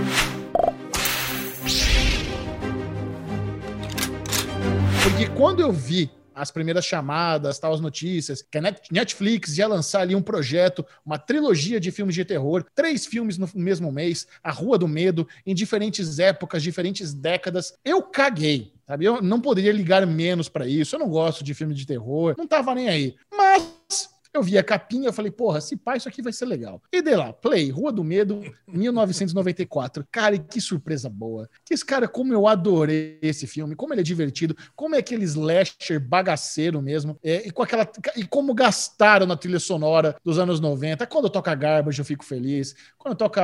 Porque 5.02 5.27
quando 5.36 5.60
eu 5.60 5.72
vi 5.72 6.10
as 6.35 6.51
primeiras 6.51 6.85
chamadas, 6.85 7.59
tal, 7.59 7.72
as 7.74 7.81
notícias, 7.81 8.43
que 8.43 8.59
a 8.59 8.60
Net- 8.60 8.82
Netflix 8.90 9.59
ia 9.59 9.66
lançar 9.66 10.01
ali 10.01 10.14
um 10.14 10.22
projeto, 10.22 10.85
uma 11.05 11.18
trilogia 11.18 11.78
de 11.81 11.90
filmes 11.90 12.14
de 12.14 12.24
terror, 12.24 12.64
três 12.74 13.06
filmes 13.06 13.36
no 13.36 13.48
mesmo 13.55 13.90
mês, 13.93 14.27
A 14.43 14.51
Rua 14.51 14.78
do 14.78 14.89
Medo, 14.89 15.27
em 15.44 15.55
diferentes 15.55 16.18
épocas, 16.18 16.62
diferentes 16.62 17.12
décadas, 17.12 17.74
eu 17.85 18.02
caguei. 18.02 18.72
Sabe? 18.86 19.05
Eu 19.05 19.20
não 19.22 19.40
poderia 19.40 19.72
ligar 19.72 20.06
menos 20.06 20.48
pra 20.48 20.66
isso. 20.66 20.94
Eu 20.94 21.01
não 21.01 21.09
gosto 21.09 21.44
de 21.44 21.55
filme 21.55 21.74
de 21.74 21.86
terror, 21.86 22.35
não 22.36 22.47
tava 22.47 22.74
nem 22.74 22.89
aí. 22.89 23.16
Mas 23.35 24.10
eu 24.32 24.43
vi 24.43 24.57
a 24.59 24.62
capinha, 24.62 25.09
eu 25.09 25.12
falei, 25.12 25.31
porra, 25.31 25.61
se 25.61 25.77
pá, 25.77 25.97
isso 25.97 26.09
aqui 26.09 26.23
vai 26.23 26.32
ser 26.32 26.47
legal. 26.47 26.82
E 26.93 27.02
dei 27.02 27.16
lá, 27.16 27.32
Play, 27.32 27.70
Rua 27.70 27.93
do 27.93 28.05
Medo, 28.05 28.43
1994. 28.66 30.07
Cara, 30.11 30.35
e 30.35 30.39
que 30.39 30.61
surpresa 30.61 31.09
boa. 31.09 31.48
Que 31.65 31.74
esse 31.74 31.85
cara, 31.85 32.07
como 32.09 32.32
eu 32.32 32.47
adorei 32.47 33.19
esse 33.23 33.47
filme, 33.47 33.74
como 33.74 33.93
ele 33.93 34.01
é 34.01 34.05
divertido, 34.05 34.57
como 34.74 34.94
é 34.94 34.98
aquele 34.98 35.24
slasher 35.24 36.01
bagaceiro 36.01 36.81
mesmo, 36.81 37.19
é, 37.23 37.47
e 37.47 37.51
com 37.51 37.62
aquela 37.62 37.89
e 38.16 38.24
como 38.24 38.55
gastaram 38.55 39.27
na 39.27 39.36
trilha 39.36 39.59
sonora 39.59 40.16
dos 40.24 40.39
anos 40.39 40.61
90. 40.61 41.07
Quando 41.07 41.31
toca 41.31 41.55
Garbage, 41.55 41.98
eu 41.98 42.05
fico 42.05 42.24
feliz. 42.24 42.74
Quando 42.98 43.16
toca 43.16 43.43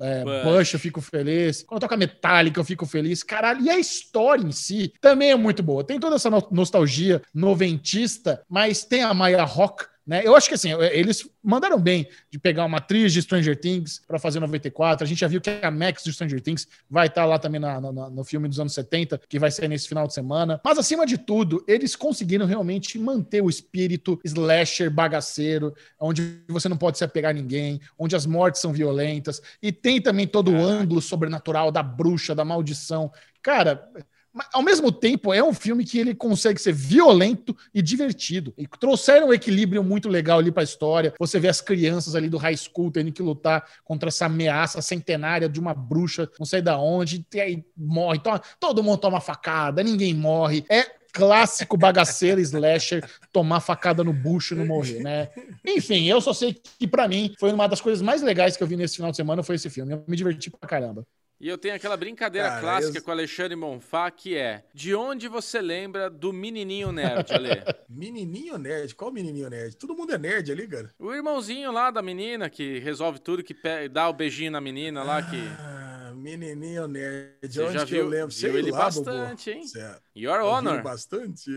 é, 0.00 0.24
Bush. 0.24 0.44
Bush, 0.44 0.74
eu 0.74 0.80
fico 0.80 1.00
feliz. 1.00 1.62
Quando 1.64 1.80
toca 1.80 1.96
Metallica, 1.96 2.60
eu 2.60 2.64
fico 2.64 2.86
feliz. 2.86 3.22
Caralho, 3.22 3.60
e 3.62 3.70
a 3.70 3.78
história 3.78 4.44
em 4.44 4.52
si 4.52 4.92
também 5.00 5.30
é 5.30 5.36
muito 5.36 5.62
boa. 5.62 5.84
Tem 5.84 5.98
toda 5.98 6.16
essa 6.16 6.30
no- 6.30 6.48
nostalgia 6.50 7.22
noventista, 7.34 8.42
mas 8.48 8.84
tem 8.84 9.02
a 9.02 9.12
Maya 9.14 9.44
Rock, 9.44 9.84
né? 10.08 10.22
Eu 10.24 10.34
acho 10.34 10.48
que 10.48 10.54
assim, 10.54 10.70
eles 10.90 11.28
mandaram 11.42 11.78
bem 11.78 12.08
de 12.30 12.38
pegar 12.38 12.64
uma 12.64 12.78
atriz 12.78 13.12
de 13.12 13.20
Stranger 13.20 13.54
Things 13.60 14.00
para 14.08 14.18
fazer 14.18 14.40
94. 14.40 15.04
A 15.04 15.06
gente 15.06 15.18
já 15.20 15.28
viu 15.28 15.38
que 15.38 15.50
a 15.62 15.70
Max 15.70 16.02
de 16.02 16.10
Stranger 16.14 16.40
Things 16.40 16.66
vai 16.88 17.08
estar 17.08 17.26
lá 17.26 17.38
também 17.38 17.60
na- 17.60 17.78
na- 17.78 18.08
no 18.08 18.24
filme 18.24 18.48
dos 18.48 18.58
anos 18.58 18.72
70, 18.72 19.20
que 19.28 19.38
vai 19.38 19.50
sair 19.50 19.68
nesse 19.68 19.86
final 19.86 20.06
de 20.06 20.14
semana. 20.14 20.58
Mas 20.64 20.78
acima 20.78 21.04
de 21.04 21.18
tudo, 21.18 21.62
eles 21.68 21.94
conseguiram 21.94 22.46
realmente 22.46 22.98
manter 22.98 23.42
o 23.42 23.50
espírito 23.50 24.18
slasher 24.24 24.90
bagaceiro, 24.90 25.74
onde 26.00 26.40
você 26.48 26.70
não 26.70 26.78
pode 26.78 26.96
se 26.96 27.04
apegar 27.04 27.32
a 27.32 27.34
ninguém, 27.34 27.78
onde 27.98 28.16
as 28.16 28.24
mortes 28.24 28.62
são 28.62 28.72
violentas, 28.72 29.42
e 29.62 29.70
tem 29.70 30.00
também 30.00 30.26
todo 30.26 30.50
o 30.50 30.56
ângulo 30.64 31.02
sobrenatural 31.02 31.70
da 31.70 31.82
bruxa, 31.82 32.34
da 32.34 32.46
maldição. 32.46 33.12
Cara, 33.42 33.86
mas, 34.32 34.46
ao 34.52 34.62
mesmo 34.62 34.92
tempo, 34.92 35.32
é 35.32 35.42
um 35.42 35.52
filme 35.52 35.84
que 35.84 35.98
ele 35.98 36.14
consegue 36.14 36.60
ser 36.60 36.72
violento 36.72 37.56
e 37.74 37.80
divertido. 37.82 38.52
E 38.56 38.66
trouxeram 38.66 39.28
um 39.28 39.32
equilíbrio 39.32 39.82
muito 39.82 40.08
legal 40.08 40.38
ali 40.38 40.52
pra 40.52 40.62
história. 40.62 41.12
Você 41.18 41.40
vê 41.40 41.48
as 41.48 41.60
crianças 41.60 42.14
ali 42.14 42.28
do 42.28 42.36
high 42.38 42.56
school 42.56 42.90
tendo 42.90 43.10
que 43.10 43.22
lutar 43.22 43.64
contra 43.84 44.08
essa 44.08 44.26
ameaça 44.26 44.80
centenária 44.82 45.48
de 45.48 45.58
uma 45.58 45.74
bruxa, 45.74 46.28
não 46.38 46.46
sei 46.46 46.60
da 46.62 46.78
onde, 46.78 47.26
e 47.34 47.40
aí 47.40 47.64
morre. 47.76 48.18
Toma- 48.20 48.42
todo 48.60 48.82
mundo 48.82 48.98
toma 48.98 49.20
facada, 49.20 49.82
ninguém 49.82 50.14
morre. 50.14 50.64
É 50.68 50.98
clássico 51.12 51.76
bagaceiro 51.76 52.40
slasher 52.40 53.04
tomar 53.32 53.60
facada 53.60 54.04
no 54.04 54.12
bucho 54.12 54.54
e 54.54 54.58
não 54.58 54.66
morrer, 54.66 55.00
né? 55.00 55.28
Enfim, 55.66 56.04
eu 56.04 56.20
só 56.20 56.32
sei 56.32 56.56
que 56.78 56.86
pra 56.86 57.08
mim 57.08 57.34
foi 57.40 57.52
uma 57.52 57.66
das 57.66 57.80
coisas 57.80 58.02
mais 58.02 58.22
legais 58.22 58.56
que 58.56 58.62
eu 58.62 58.66
vi 58.66 58.76
nesse 58.76 58.96
final 58.96 59.10
de 59.10 59.16
semana 59.16 59.42
foi 59.42 59.56
esse 59.56 59.68
filme. 59.70 59.94
Eu 59.94 60.04
me 60.06 60.16
diverti 60.16 60.50
pra 60.50 60.68
caramba. 60.68 61.04
E 61.40 61.48
eu 61.48 61.56
tenho 61.56 61.74
aquela 61.76 61.96
brincadeira 61.96 62.48
Cara, 62.48 62.60
clássica 62.60 62.98
eu- 62.98 63.02
com 63.02 63.10
o 63.10 63.14
Alexandre 63.14 63.54
Monfá, 63.54 64.10
que 64.10 64.36
é: 64.36 64.64
de 64.74 64.92
onde 64.94 65.28
você 65.28 65.60
lembra 65.60 66.10
do 66.10 66.32
menininho 66.32 66.90
nerd, 66.90 67.32
Ale? 67.32 67.48
Menininho 67.88 68.58
nerd. 68.58 68.94
Qual 68.94 69.12
menininho 69.12 69.48
nerd? 69.48 69.76
Todo 69.76 69.94
mundo 69.94 70.12
é 70.12 70.18
nerd 70.18 70.50
ali, 70.50 70.66
cara. 70.66 70.90
o 70.98 71.14
irmãozinho 71.14 71.70
lá 71.70 71.90
da 71.92 72.02
menina 72.02 72.50
que 72.50 72.80
resolve 72.80 73.20
tudo, 73.20 73.42
que 73.44 73.54
dá 73.90 74.08
o 74.08 74.12
beijinho 74.12 74.50
na 74.50 74.60
menina 74.60 75.02
lá, 75.04 75.22
que. 75.22 75.36
Ah, 75.60 76.12
menininho 76.16 76.88
nerd. 76.88 77.36
Você 77.42 77.62
Onde 77.62 77.72
já 77.74 77.86
que 77.86 77.94
eu 77.94 78.02
viu- 78.02 78.08
lembro? 78.08 78.28
viu 78.34 78.50
Sei 78.50 78.50
ele 78.58 78.70
lá, 78.72 78.78
bastante, 78.78 79.50
Bubu. 79.50 79.60
hein? 79.62 79.66
Certo. 79.68 80.02
Your 80.16 80.38
Eu 80.40 80.46
Honor. 80.46 80.82
bastante. 80.82 81.50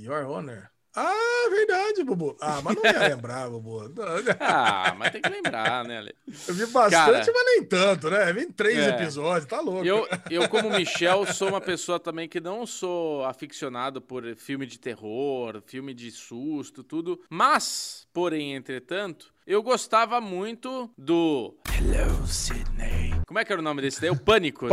Your 0.00 0.24
Honor. 0.26 0.70
Ah, 0.94 1.48
verdade, 1.50 2.04
Bubu. 2.04 2.36
Ah, 2.40 2.60
mas 2.62 2.76
não 2.76 2.84
ia 2.84 2.98
lembrar, 3.08 3.48
Bubu. 3.48 3.90
Ah, 4.38 4.94
mas 4.98 5.10
tem 5.10 5.22
que 5.22 5.28
lembrar, 5.28 5.84
né, 5.84 5.98
Ale? 5.98 6.14
Eu 6.46 6.54
vi 6.54 6.66
bastante, 6.66 6.90
Cara, 6.90 7.32
mas 7.32 7.44
nem 7.46 7.64
tanto, 7.64 8.10
né? 8.10 8.32
Vi 8.32 8.46
três 8.52 8.78
É. 8.78 8.88
episódios, 8.90 9.46
tá 9.48 9.60
louco. 9.60 9.84
Eu, 9.84 10.06
eu, 10.30 10.48
como 10.48 10.70
Michel, 10.70 11.26
sou 11.32 11.48
uma 11.48 11.60
pessoa 11.60 11.98
também 11.98 12.28
que 12.28 12.40
não 12.40 12.66
sou 12.66 13.24
aficionado 13.24 14.00
por 14.02 14.22
filme 14.36 14.66
de 14.66 14.78
terror, 14.78 15.62
filme 15.66 15.94
de 15.94 16.10
susto, 16.10 16.82
tudo. 16.84 17.20
Mas, 17.30 18.06
porém, 18.12 18.54
entretanto, 18.54 19.32
eu 19.46 19.62
gostava 19.62 20.20
muito 20.20 20.90
do. 20.98 21.56
Hello, 21.74 22.26
Sidney. 22.26 23.14
Como 23.26 23.38
é 23.38 23.44
que 23.46 23.52
era 23.52 23.60
o 23.60 23.64
nome 23.64 23.80
desse 23.80 23.98
daí? 24.00 24.10
O 24.10 24.16
Pânico, 24.16 24.66
né? 24.66 24.70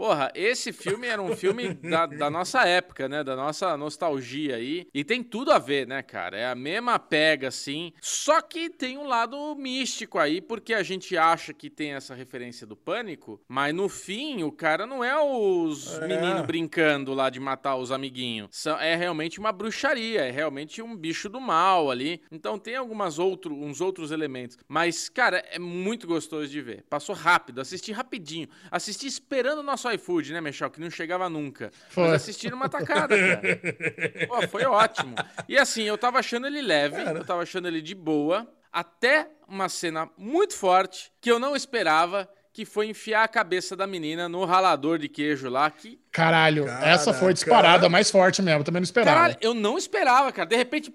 Porra, 0.00 0.32
esse 0.34 0.72
filme 0.72 1.06
era 1.06 1.20
um 1.20 1.36
filme 1.36 1.74
da, 1.74 2.06
da 2.06 2.30
nossa 2.30 2.66
época, 2.66 3.06
né? 3.06 3.22
Da 3.22 3.36
nossa 3.36 3.76
nostalgia 3.76 4.56
aí. 4.56 4.86
E 4.94 5.04
tem 5.04 5.22
tudo 5.22 5.52
a 5.52 5.58
ver, 5.58 5.86
né, 5.86 6.02
cara? 6.02 6.38
É 6.38 6.46
a 6.46 6.54
mesma 6.54 6.98
pega, 6.98 7.48
assim. 7.48 7.92
Só 8.00 8.40
que 8.40 8.70
tem 8.70 8.96
um 8.96 9.06
lado 9.06 9.54
místico 9.56 10.18
aí, 10.18 10.40
porque 10.40 10.72
a 10.72 10.82
gente 10.82 11.18
acha 11.18 11.52
que 11.52 11.68
tem 11.68 11.92
essa 11.92 12.14
referência 12.14 12.66
do 12.66 12.74
pânico, 12.74 13.42
mas 13.46 13.74
no 13.74 13.90
fim 13.90 14.42
o 14.42 14.50
cara 14.50 14.86
não 14.86 15.04
é 15.04 15.14
os 15.22 15.98
É. 15.98 16.08
meninos 16.08 16.46
brincando 16.46 17.12
lá 17.12 17.28
de 17.28 17.38
matar 17.38 17.76
os 17.76 17.92
amiguinhos. 17.92 18.64
É 18.80 18.96
realmente 18.96 19.38
uma 19.38 19.52
bruxaria, 19.52 20.22
é 20.22 20.30
realmente 20.30 20.80
um 20.80 20.96
bicho 20.96 21.28
do 21.28 21.42
mal 21.42 21.90
ali. 21.90 22.22
Então 22.32 22.58
tem 22.58 22.74
algumas 22.74 23.18
outro, 23.18 23.54
uns 23.54 23.82
outros 23.82 24.10
elementos. 24.12 24.56
Mas, 24.66 25.10
cara, 25.10 25.44
é 25.50 25.58
muito 25.58 26.06
gostoso 26.06 26.48
de 26.48 26.62
ver. 26.62 26.84
Passou 26.88 27.14
rápido, 27.14 27.60
assisti 27.60 27.92
rapidinho. 27.92 28.48
Assisti 28.70 29.06
esperando 29.06 29.58
o 29.58 29.62
nosso 29.62 29.89
nosso 29.90 29.94
iFood, 29.94 30.32
né, 30.32 30.40
Michel? 30.40 30.70
Que 30.70 30.80
não 30.80 30.90
chegava 30.90 31.28
nunca. 31.28 31.70
Foi. 31.88 32.04
Mas 32.04 32.22
assistiram 32.22 32.56
uma 32.56 32.68
tacada, 32.68 33.16
cara. 33.16 34.26
Pô, 34.28 34.48
foi 34.48 34.64
ótimo. 34.64 35.14
E 35.48 35.58
assim, 35.58 35.82
eu 35.82 35.98
tava 35.98 36.18
achando 36.18 36.46
ele 36.46 36.62
leve, 36.62 37.00
eu 37.02 37.24
tava 37.24 37.42
achando 37.42 37.68
ele 37.68 37.80
de 37.80 37.94
boa, 37.94 38.46
até 38.72 39.28
uma 39.48 39.68
cena 39.68 40.08
muito 40.16 40.56
forte 40.56 41.12
que 41.20 41.30
eu 41.30 41.38
não 41.38 41.56
esperava, 41.56 42.28
que 42.52 42.64
foi 42.64 42.88
enfiar 42.88 43.24
a 43.24 43.28
cabeça 43.28 43.76
da 43.76 43.86
menina 43.86 44.28
no 44.28 44.44
ralador 44.44 44.98
de 44.98 45.08
queijo 45.08 45.48
lá, 45.48 45.70
que 45.70 46.00
Caralho, 46.10 46.66
Cara, 46.66 46.88
essa 46.88 47.12
foi 47.14 47.32
disparada 47.32 47.78
cara. 47.78 47.88
mais 47.88 48.10
forte 48.10 48.42
mesmo. 48.42 48.64
Também 48.64 48.80
não 48.80 48.84
esperava. 48.84 49.16
Caralho, 49.16 49.36
eu 49.40 49.54
não 49.54 49.78
esperava, 49.78 50.32
cara. 50.32 50.48
De 50.48 50.56
repente, 50.56 50.92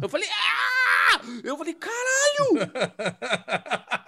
eu 0.00 0.08
falei, 0.08 0.28
ah! 0.28 1.20
Eu 1.42 1.56
falei, 1.56 1.74
caralho! 1.74 2.70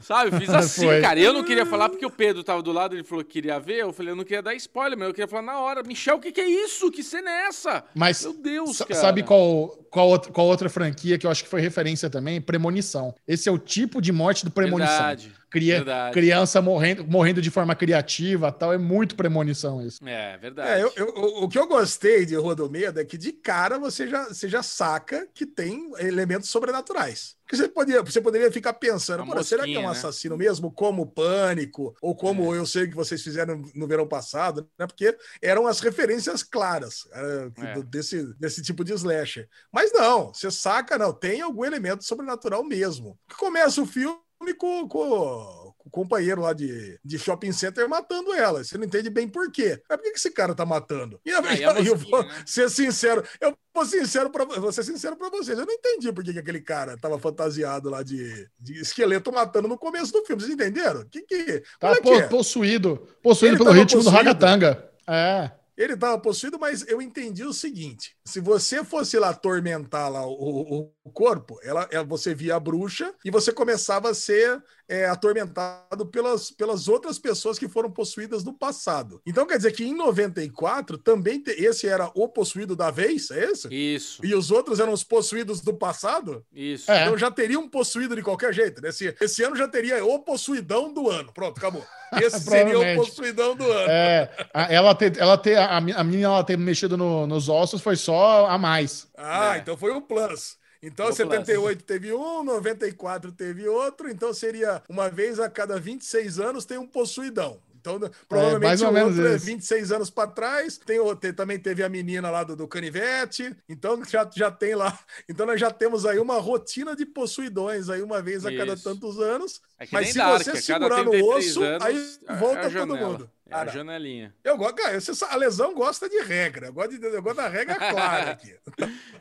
Sabe, 0.00 0.34
eu 0.34 0.40
fiz 0.40 0.48
assim, 0.54 0.86
cara. 1.00 1.18
Eu 1.18 1.32
não 1.32 1.42
queria 1.44 1.66
falar 1.66 1.88
porque 1.88 2.06
o 2.06 2.10
Pedro 2.10 2.44
tava 2.44 2.62
do 2.62 2.72
lado, 2.72 2.94
ele 2.94 3.04
falou 3.04 3.24
que 3.24 3.30
queria 3.30 3.58
ver. 3.58 3.78
Eu 3.80 3.92
falei, 3.92 4.12
eu 4.12 4.16
não 4.16 4.24
queria 4.24 4.42
dar 4.42 4.54
spoiler, 4.54 4.98
mas 4.98 5.08
eu 5.08 5.14
queria 5.14 5.28
falar 5.28 5.42
na 5.42 5.58
hora. 5.58 5.82
Michel, 5.82 6.16
o 6.16 6.20
que, 6.20 6.32
que 6.32 6.40
é 6.40 6.48
isso? 6.48 6.90
Que 6.90 7.02
cena 7.02 7.30
é 7.30 7.46
essa? 7.48 7.84
Mas 7.94 8.22
Meu 8.22 8.32
Deus, 8.32 8.78
cara. 8.78 8.94
sabe 8.94 9.22
qual, 9.22 9.68
qual, 9.90 10.08
outra, 10.08 10.32
qual 10.32 10.46
outra 10.46 10.68
franquia 10.68 11.18
que 11.18 11.26
eu 11.26 11.30
acho 11.30 11.42
que 11.42 11.50
foi 11.50 11.60
referência 11.60 12.08
também? 12.08 12.40
Premonição. 12.40 13.14
Esse 13.26 13.48
é 13.48 13.52
o 13.52 13.58
tipo 13.58 14.00
de 14.00 14.12
morte 14.12 14.44
do 14.44 14.50
Premonição. 14.50 14.96
Verdade, 14.96 15.32
Cria- 15.50 15.76
verdade. 15.76 16.12
Criança 16.14 16.60
morrendo, 16.60 17.04
morrendo 17.06 17.40
de 17.40 17.50
forma 17.50 17.74
criativa 17.74 18.52
tal. 18.52 18.72
É 18.72 18.78
muito 18.78 19.16
Premonição 19.16 19.84
isso. 19.84 20.06
É, 20.06 20.36
verdade. 20.38 20.70
É, 20.70 20.82
eu- 20.82 20.92
eu- 20.96 21.08
o- 21.44 21.48
que 21.48 21.58
eu 21.58 21.66
gostei 21.66 22.24
de 22.26 22.34
Rodomedo 22.36 23.00
é 23.00 23.04
que 23.04 23.16
de 23.18 23.32
cara 23.32 23.78
você 23.78 24.06
já, 24.08 24.24
você 24.28 24.48
já 24.48 24.62
saca 24.62 25.26
que 25.34 25.46
tem 25.46 25.90
elementos 25.98 26.50
sobrenaturais. 26.50 27.36
Porque 27.44 27.56
você, 27.56 27.66
podia, 27.66 28.02
você 28.02 28.20
poderia 28.20 28.52
ficar 28.52 28.74
pensando, 28.74 29.22
Uma 29.22 29.36
"Pô, 29.36 29.42
será 29.42 29.64
que 29.64 29.74
é 29.74 29.78
um 29.78 29.82
né? 29.84 29.88
assassino 29.88 30.36
mesmo, 30.36 30.70
como 30.70 31.06
Pânico, 31.06 31.96
ou 32.02 32.14
como 32.14 32.54
É. 32.54 32.58
eu 32.58 32.66
sei 32.66 32.86
que 32.86 32.94
vocês 32.94 33.22
fizeram 33.22 33.62
no 33.74 33.86
verão 33.86 34.06
passado, 34.06 34.68
né? 34.78 34.86
Porque 34.86 35.16
eram 35.40 35.66
as 35.66 35.80
referências 35.80 36.42
claras 36.42 37.08
era, 37.10 37.50
É. 37.56 37.82
desse, 37.84 38.22
desse 38.38 38.60
tipo 38.62 38.84
de 38.84 38.92
slasher. 38.92 39.48
Mas 39.72 39.90
não, 39.94 40.32
você 40.34 40.50
saca, 40.50 40.98
não, 40.98 41.10
tem 41.12 41.40
algum 41.40 41.64
elemento 41.64 42.04
sobrenatural 42.04 42.62
mesmo. 42.62 43.18
Que 43.26 43.36
começa 43.36 43.80
o 43.80 43.86
filme 43.86 44.18
com, 44.54 44.86
com- 44.88 45.68
com 45.78 45.88
o 45.88 45.90
companheiro 45.90 46.40
lá 46.42 46.52
de, 46.52 46.98
de 47.04 47.18
shopping 47.18 47.52
center 47.52 47.88
matando 47.88 48.32
ela. 48.34 48.62
Você 48.62 48.76
não 48.76 48.84
entende 48.84 49.08
bem 49.08 49.26
por 49.28 49.50
quê. 49.50 49.80
Mas 49.88 49.98
por 49.98 50.04
que 50.04 50.18
esse 50.18 50.30
cara 50.30 50.54
tá 50.54 50.66
matando? 50.66 51.18
E, 51.24 51.30
eu- 51.30 51.38
Ah, 51.44 51.54
e 51.54 51.64
a 51.64 51.72
eu, 51.80 51.96
vou 51.96 52.22
né? 52.24 52.42
ser 52.44 52.68
sincero, 52.68 53.22
eu 53.40 53.56
vou, 53.74 53.86
sincero 53.86 54.28
pra, 54.30 54.44
vou 54.44 54.70
ser 54.72 54.82
sincero 54.82 55.16
pra 55.16 55.30
vocês. 55.30 55.58
Eu 55.58 55.64
não 55.66 55.72
entendi 55.72 56.12
por 56.12 56.22
que, 56.22 56.32
que 56.32 56.38
aquele 56.40 56.60
cara 56.60 56.96
tava 56.98 57.18
fantasiado 57.18 57.88
lá 57.88 58.02
de, 58.02 58.48
de 58.58 58.80
esqueleto 58.80 59.32
matando 59.32 59.68
no 59.68 59.78
começo 59.78 60.12
do 60.12 60.24
filme. 60.24 60.42
Vocês 60.42 60.52
entenderam? 60.54 61.04
Que 61.08 61.22
que, 61.22 61.62
Tá 61.78 61.92
é 61.92 62.00
que 62.00 62.10
é? 62.10 62.22
possuído. 62.28 63.06
Possuído 63.22 63.54
Ele 63.56 63.64
pelo 63.64 63.70
ritmo 63.74 64.00
do 64.00 64.04
possuído? 64.04 64.16
Ragatanga. 64.16 64.90
É. 65.06 65.50
Ele 65.78 65.94
estava 65.94 66.20
possuído, 66.20 66.58
mas 66.58 66.86
eu 66.88 67.00
entendi 67.02 67.44
o 67.44 67.54
seguinte: 67.54 68.16
se 68.26 68.40
você 68.40 68.84
fosse 68.84 69.18
lá 69.18 69.30
atormentar 69.30 70.10
lá 70.10 70.26
o, 70.26 70.92
o- 71.04 71.10
corpo, 71.12 71.58
ela, 71.62 71.88
ela- 71.90 72.04
você 72.04 72.34
via 72.34 72.56
a 72.56 72.60
bruxa 72.60 73.14
e 73.24 73.30
você 73.30 73.52
começava 73.52 74.10
a 74.10 74.14
ser 74.14 74.62
é, 74.88 75.06
atormentado 75.06 76.06
pelas, 76.06 76.50
pelas 76.50 76.88
outras 76.88 77.18
pessoas 77.18 77.58
que 77.58 77.68
foram 77.68 77.90
possuídas 77.90 78.42
no 78.42 78.52
passado. 78.54 79.20
Então 79.26 79.46
quer 79.46 79.56
dizer 79.58 79.72
que 79.72 79.84
em 79.84 79.94
94 79.94 80.96
também 80.98 81.40
te- 81.42 81.50
esse 81.52 81.86
era 81.86 82.10
o 82.14 82.28
possuído 82.28 82.74
da 82.74 82.90
vez, 82.90 83.30
é 83.30 83.44
esse? 83.50 83.68
Isso, 83.70 84.24
E 84.24 84.34
os 84.34 84.50
outros 84.50 84.80
eram 84.80 84.92
os 84.92 85.04
possuídos 85.04 85.60
do 85.60 85.74
passado? 85.74 86.44
isso. 86.52 86.90
É. 86.90 87.02
Então 87.04 87.18
já 87.18 87.30
teria 87.30 87.58
um 87.58 87.68
possuído 87.68 88.16
de 88.16 88.22
qualquer 88.22 88.52
jeito. 88.52 88.80
né? 88.82 88.88
Esse, 88.88 89.14
esse 89.20 89.42
ano 89.42 89.56
já 89.56 89.68
teria 89.68 90.04
o 90.04 90.18
possuidão 90.20 90.92
do 90.92 91.10
ano. 91.10 91.32
Pronto, 91.32 91.58
acabou. 91.58 91.84
Esse 92.22 92.40
seria 92.40 92.78
o 92.78 92.96
possuidão 92.96 93.54
do 93.54 93.70
ano. 93.70 93.90
É, 93.90 94.30
a- 94.54 94.72
ela 94.72 94.94
ter, 94.94 95.18
ela 95.18 95.36
ter, 95.36 95.56
a, 95.58 95.76
a 95.76 95.80
menina 96.04 96.28
ela 96.28 96.42
ter 96.44 96.56
mexido 96.56 96.96
no- 96.96 97.26
nos 97.26 97.48
ossos 97.50 97.82
foi 97.82 97.96
só 97.96 98.46
a 98.46 98.56
mais. 98.56 99.06
Ah, 99.16 99.56
É. 99.56 99.58
então 99.58 99.76
foi 99.76 99.90
o 99.92 100.00
plus. 100.00 100.56
Então, 100.82 101.06
Foi 101.06 101.12
o 101.12 101.16
78 101.16 101.84
teve 101.84 102.12
um, 102.12 102.42
94 102.44 103.32
teve 103.32 103.66
outro, 103.68 104.08
então 104.08 104.32
seria 104.32 104.82
uma 104.88 105.08
vez 105.10 105.40
a 105.40 105.48
cada 105.50 105.78
26 105.78 106.38
anos 106.38 106.64
tem 106.64 106.78
um 106.78 106.86
possuidão. 106.86 107.60
Então, 107.80 107.98
provavelmente 108.28 108.64
mais 108.66 108.82
ou 108.82 108.92
menos 108.92 109.16
outro 109.16 109.32
é 109.32 109.36
isso. 109.36 109.46
26 109.46 109.92
anos 109.92 110.10
para 110.10 110.28
trás. 110.28 110.76
Tem, 110.78 110.98
o- 110.98 111.14
te- 111.14 111.32
também 111.32 111.58
teve 111.58 111.82
a 111.82 111.88
menina 111.88 112.28
lá 112.30 112.42
do, 112.42 112.56
do 112.56 112.66
canivete. 112.68 113.56
Então 113.68 114.02
já, 114.04 114.28
já 114.34 114.50
tem 114.50 114.74
lá. 114.74 114.98
Então 115.28 115.46
nós 115.46 115.60
já 115.60 115.70
temos 115.70 116.04
aí 116.04 116.18
uma 116.18 116.38
rotina 116.38 116.94
de 116.96 117.06
possuidões 117.06 117.88
aí 117.88 118.02
uma 118.02 118.20
vez 118.20 118.44
a 118.44 118.52
cada 118.54 118.74
Isso. 118.74 118.82
tantos 118.84 119.18
anos. 119.20 119.60
É 119.78 119.86
Mas 119.92 120.08
se 120.08 120.18
você 120.18 120.56
segurar 120.60 121.04
no 121.04 121.10
33 121.12 121.56
osso, 121.56 121.62
anos, 121.62 121.84
aí 121.86 122.18
é- 122.26 122.36
volta 122.36 122.56
é 122.62 122.66
a 122.66 122.70
todo 122.70 122.96
janela, 122.96 123.30
mundo. 123.48 123.52
É 123.52 123.54
a 123.54 123.58
Cara, 123.64 123.70
janelinha. 123.72 124.34
eu 124.44 124.56
gosto, 124.56 124.74
cara, 124.76 125.00
você 125.00 125.24
a 125.24 125.36
lesão 125.36 125.74
gosta 125.74 126.08
de 126.08 126.20
regra. 126.22 126.66
Eu 126.66 126.72
gosto, 126.72 126.98
de, 126.98 127.06
eu 127.06 127.22
gosto 127.22 127.36
da 127.36 127.48
regra 127.48 127.74
clara 127.90 128.30
aqui. 128.32 128.54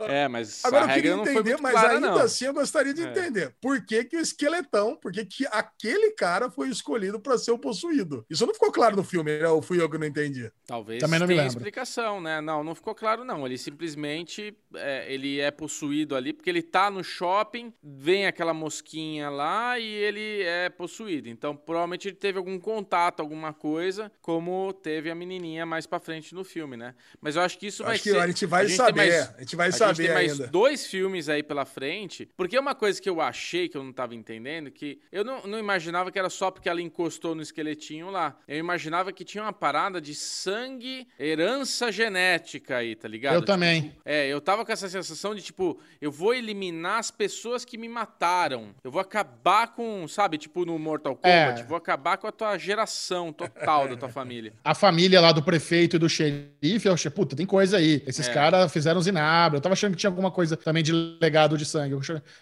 É, 0.01 0.27
mas 0.27 0.63
Agora 0.65 0.85
a 0.85 0.89
eu 0.89 0.93
queria 0.95 1.13
entender, 1.13 1.57
mas 1.61 1.71
clara, 1.73 1.93
ainda 1.95 2.11
não. 2.11 2.17
assim 2.19 2.45
eu 2.45 2.53
gostaria 2.53 2.93
de 2.93 3.03
É. 3.03 3.09
entender 3.09 3.55
por 3.61 3.83
que, 3.85 4.03
que 4.03 4.17
o 4.17 4.19
esqueletão, 4.19 4.95
por 4.95 5.11
que, 5.11 5.25
que 5.25 5.45
aquele 5.51 6.11
cara 6.11 6.49
foi 6.49 6.69
escolhido 6.69 7.19
para 7.19 7.37
ser 7.37 7.51
o 7.51 7.59
possuído. 7.59 8.25
Isso 8.29 8.45
não 8.45 8.53
ficou 8.53 8.71
claro 8.71 8.95
no 8.95 9.03
filme, 9.03 9.39
né? 9.39 9.47
Ou 9.47 9.61
fui 9.61 9.81
eu 9.81 9.89
que 9.89 9.97
não 9.97 10.07
entendi? 10.07 10.51
Talvez 10.65 10.99
Também 11.01 11.19
não 11.19 11.27
me 11.27 11.35
tenha 11.35 11.47
explicação, 11.47 12.19
né? 12.21 12.41
Não, 12.41 12.63
não 12.63 12.75
ficou 12.75 12.93
claro, 12.93 13.23
não. 13.23 13.45
Ele 13.45 13.57
simplesmente 13.57 14.55
é, 14.75 15.11
ele 15.11 15.39
é 15.39 15.51
possuído 15.51 16.15
ali, 16.15 16.33
porque 16.33 16.49
ele 16.49 16.61
tá 16.61 16.89
no 16.89 17.03
shopping, 17.03 17.73
vem 17.81 18.27
aquela 18.27 18.53
mosquinha 18.53 19.29
lá 19.29 19.79
e 19.79 19.85
ele 19.85 20.43
é 20.43 20.69
possuído. 20.69 21.29
Então, 21.29 21.55
provavelmente 21.55 22.07
ele 22.09 22.15
teve 22.17 22.37
algum 22.37 22.59
contato, 22.59 23.19
alguma 23.19 23.53
coisa, 23.53 24.11
como 24.27 24.73
teve 24.73 25.09
a 25.09 25.15
menininha 25.15 25.65
mais 25.65 25.87
pra 25.87 26.01
frente 26.01 26.35
no 26.35 26.43
filme, 26.43 26.75
né? 26.75 26.93
Mas 27.21 27.37
eu 27.37 27.41
acho 27.41 27.57
que 27.57 27.67
isso 27.67 27.81
Eu 27.81 27.85
vai 27.85 27.95
acho 27.95 28.03
que 28.03 28.09
ser... 28.11 28.19
a 28.19 28.27
gente 28.27 28.45
vai 28.45 28.65
tem 28.65 28.75
saber. 28.75 28.95
mais- 28.97 29.35
a 29.35 29.39
gente 29.39 29.55
vai 29.55 29.67
a 29.67 29.69
gente 29.71 29.79
saber 29.79 30.03
tem 30.07 30.13
mais 30.13 30.31
ainda. 30.33 30.47
dois 30.47 30.85
filmes 30.85 31.29
aí 31.29 31.41
pela 31.41 31.63
frente, 31.63 32.27
porque 32.35 32.59
uma 32.59 32.75
coisa 32.75 33.01
que 33.01 33.09
eu 33.09 33.21
achei 33.21 33.69
que 33.69 33.77
eu 33.77 33.83
não 33.85 33.93
tava 33.93 34.13
entendendo, 34.15 34.69
que 34.69 34.99
eu 35.13 35.23
não, 35.23 35.47
não 35.47 35.57
imaginava 35.57 36.11
que 36.11 36.19
era 36.19 36.29
só 36.29 36.51
porque 36.51 36.67
ela 36.67 36.81
encostou 36.81 37.33
no 37.35 37.41
esqueletinho 37.41 38.09
lá. 38.11 38.37
Eu 38.45 38.57
imaginava 38.57 39.13
que 39.13 39.23
tinha 39.23 39.41
uma 39.45 39.53
parada 39.53 40.01
de 40.01 40.13
sangue, 40.13 41.07
herança 41.17 41.89
genética 41.89 42.75
aí, 42.79 42.97
tá 42.97 43.07
ligado? 43.07 43.35
Eu 43.35 43.45
também. 43.45 43.95
É, 44.03 44.27
eu 44.27 44.41
tava 44.41 44.65
com 44.65 44.73
essa 44.73 44.89
sensação 44.89 45.33
de, 45.33 45.41
tipo, 45.41 45.79
eu 46.01 46.11
vou 46.11 46.33
eliminar 46.33 46.99
as 46.99 47.11
pessoas 47.11 47.63
que 47.63 47.77
me 47.77 47.87
mataram. 47.87 48.75
Eu 48.83 48.91
vou 48.91 48.99
acabar 48.99 49.67
com, 49.73 50.05
sabe, 50.05 50.37
tipo 50.37 50.65
no 50.65 50.77
Mortal 50.77 51.15
Kombat, 51.15 51.61
É. 51.61 51.63
vou 51.63 51.77
acabar 51.77 52.17
com 52.17 52.27
a 52.27 52.31
tua 52.33 52.57
geração 52.57 53.31
total 53.31 53.87
da 53.87 53.95
tua 53.95 54.09
família. 54.21 54.53
A 54.63 54.73
família 54.75 55.21
lá 55.21 55.31
do 55.31 55.43
prefeito 55.43 55.95
e 55.95 55.99
do 55.99 56.09
xerife, 56.09 56.87
eu 56.87 56.93
achei, 56.93 57.11
puta, 57.11 57.35
tem 57.35 57.45
coisa 57.45 57.77
aí. 57.77 58.03
Esses 58.07 58.27
É. 58.27 58.33
caras 58.33 58.71
fizeram 58.71 59.01
zinabra. 59.01 59.57
Eu 59.57 59.61
tava 59.61 59.73
achando 59.73 59.91
que 59.91 59.97
tinha 59.97 60.09
alguma 60.09 60.31
coisa 60.31 60.57
também 60.57 60.83
de 60.83 60.91
legado 61.21 61.57
de 61.57 61.65
sangue. 61.65 61.95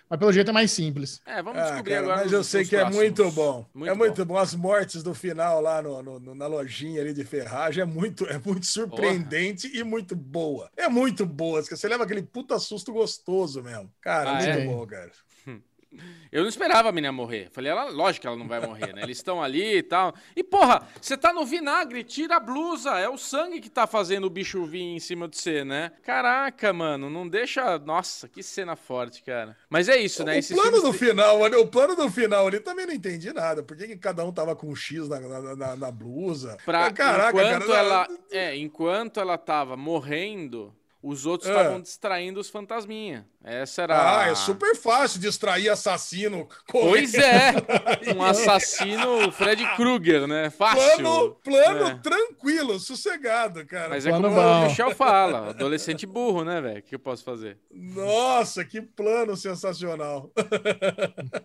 Mas 0.10 0.20
pelo 0.20 0.32
jeito 0.32 0.50
é 0.50 0.54
mais 0.54 0.72
simples. 0.72 1.22
É, 1.26 1.42
vamos 1.44 1.60
Ah, 1.60 1.66
descobrir 1.66 1.92
cara, 1.92 2.02
agora. 2.04 2.16
mas 2.18 2.26
nos- 2.26 2.34
eu 2.34 2.44
sei 2.44 2.66
que 2.66 2.76
é 2.76 2.80
próximos. 2.80 3.04
muito 3.04 3.32
bom. 3.32 3.66
Muito 3.74 3.90
é 3.92 3.94
bom. 3.94 4.00
muito 4.00 4.26
bom. 4.26 4.38
As 4.38 4.54
mortes 4.56 5.04
do 5.04 5.14
final 5.14 5.62
lá 5.62 5.82
no, 5.82 6.02
no- 6.02 6.20
no- 6.20 6.36
na 6.36 6.48
lojinha 6.48 7.02
ali 7.02 7.14
de 7.14 7.24
ferragem 7.26 7.82
é 7.82 7.86
muito, 7.86 8.26
é 8.28 8.40
muito 8.44 8.66
surpreendente 8.66 9.68
e 9.76 9.84
muito 9.84 10.16
boa. 10.16 10.70
É 10.78 10.88
muito 10.88 11.26
boa. 11.26 11.62
Você 11.64 11.88
leva 11.88 12.04
aquele 12.04 12.22
puta 12.22 12.58
susto 12.60 12.94
gostoso 12.94 13.62
mesmo. 13.64 13.92
Cara, 14.02 14.38
Ah, 14.38 14.42
é 14.42 14.54
muito 14.54 14.60
é? 14.72 14.74
bom, 14.74 14.86
cara. 14.88 15.12
Eu 16.32 16.42
não 16.42 16.50
esperava 16.50 16.90
a 16.90 16.92
menina 16.92 17.14
morrer. 17.14 17.48
Falei, 17.52 17.72
ela, 17.72 17.86
lógico 17.86 18.22
que 18.22 18.28
ela 18.28 18.36
não 18.36 18.48
vai 18.48 18.60
morrer, 18.60 18.94
né? 18.94 19.04
Eles 19.04 19.18
estão 19.18 19.42
ali 19.42 19.78
e 19.78 19.84
tal. 19.84 20.14
E, 20.36 20.44
porra, 20.44 20.86
você 21.00 21.16
tá 21.16 21.32
no 21.32 21.46
vinagre, 21.46 22.04
tira 22.04 22.36
a 22.36 22.40
blusa. 22.40 22.92
É 23.00 23.08
o 23.08 23.18
sangue 23.18 23.62
que 23.62 23.70
tá 23.70 23.88
fazendo 23.88 24.26
o 24.26 24.30
bicho 24.30 24.66
vir 24.66 24.82
em 24.82 25.00
cima 25.00 25.28
de 25.30 25.38
você, 25.38 25.64
né? 25.64 25.94
Caraca, 26.04 26.74
mano, 26.74 27.10
não 27.10 27.26
deixa. 27.28 27.80
Nossa, 27.80 28.28
que 28.28 28.44
cena 28.44 28.76
forte, 28.76 29.24
cara. 29.24 29.56
Mas 29.70 29.88
é 29.88 29.96
isso, 29.98 30.26
né? 30.26 30.36
O 30.36 30.40
Esses 30.40 30.58
plano 30.60 30.82
do 30.82 30.92
final, 30.92 31.44
ali, 31.46 31.56
o 31.56 31.68
plano 31.68 31.96
do 31.96 32.10
final 32.12 32.48
ali 32.48 32.60
também 32.60 32.86
não 32.86 32.94
entendi 32.94 33.32
nada. 33.32 33.64
Por 33.64 33.78
que, 33.78 33.88
que 33.88 33.96
cada 33.98 34.26
um 34.26 34.32
tava 34.34 34.56
com 34.56 34.68
um 34.68 34.76
X 34.76 35.08
na, 35.08 35.20
na, 35.22 35.56
na- 35.56 35.76
na 35.78 35.92
blusa? 35.92 36.58
Pra, 36.66 36.92
Caraca, 36.92 37.30
enquanto 37.30 37.68
cara. 37.68 37.78
ela, 37.80 38.08
é, 38.32 38.56
enquanto 38.58 39.20
ela 39.22 39.38
tava 39.38 39.78
morrendo, 39.78 40.76
os 41.08 41.26
outros 41.26 41.50
É. 41.50 41.54
estavam 41.54 41.80
distraindo 41.82 42.40
os 42.40 42.50
fantasminha. 42.50 43.28
Essa 43.44 43.84
era. 43.84 44.20
Ah, 44.22 44.28
é 44.30 44.36
super 44.36 44.76
fácil 44.76 45.20
distrair 45.22 45.70
assassino. 45.70 46.48
Pois 46.68 47.14
é, 47.14 47.54
um 48.18 48.24
assassino 48.24 49.32
Fred 49.32 49.64
Krueger, 49.76 50.26
né? 50.28 50.50
Fácil. 50.50 50.98
Plano, 50.98 51.36
plano 51.44 51.88
É. 51.88 51.96
tranquilo, 52.02 52.80
sossegado, 52.80 53.66
cara. 53.66 53.90
Mas 53.90 54.06
é 54.06 54.10
Plano 54.10 54.30
como 54.30 54.42
bom. 54.42 54.62
o 54.62 54.64
Michel 54.68 54.92
fala, 54.96 55.50
adolescente 55.52 56.06
burro, 56.08 56.44
né, 56.44 56.60
velho? 56.60 56.80
O 56.80 56.82
que 56.82 56.96
eu 56.96 57.00
posso 57.00 57.24
fazer? 57.24 57.60
Nossa, 57.72 58.66
que 58.66 58.82
plano 58.82 59.38
sensacional. 59.38 60.32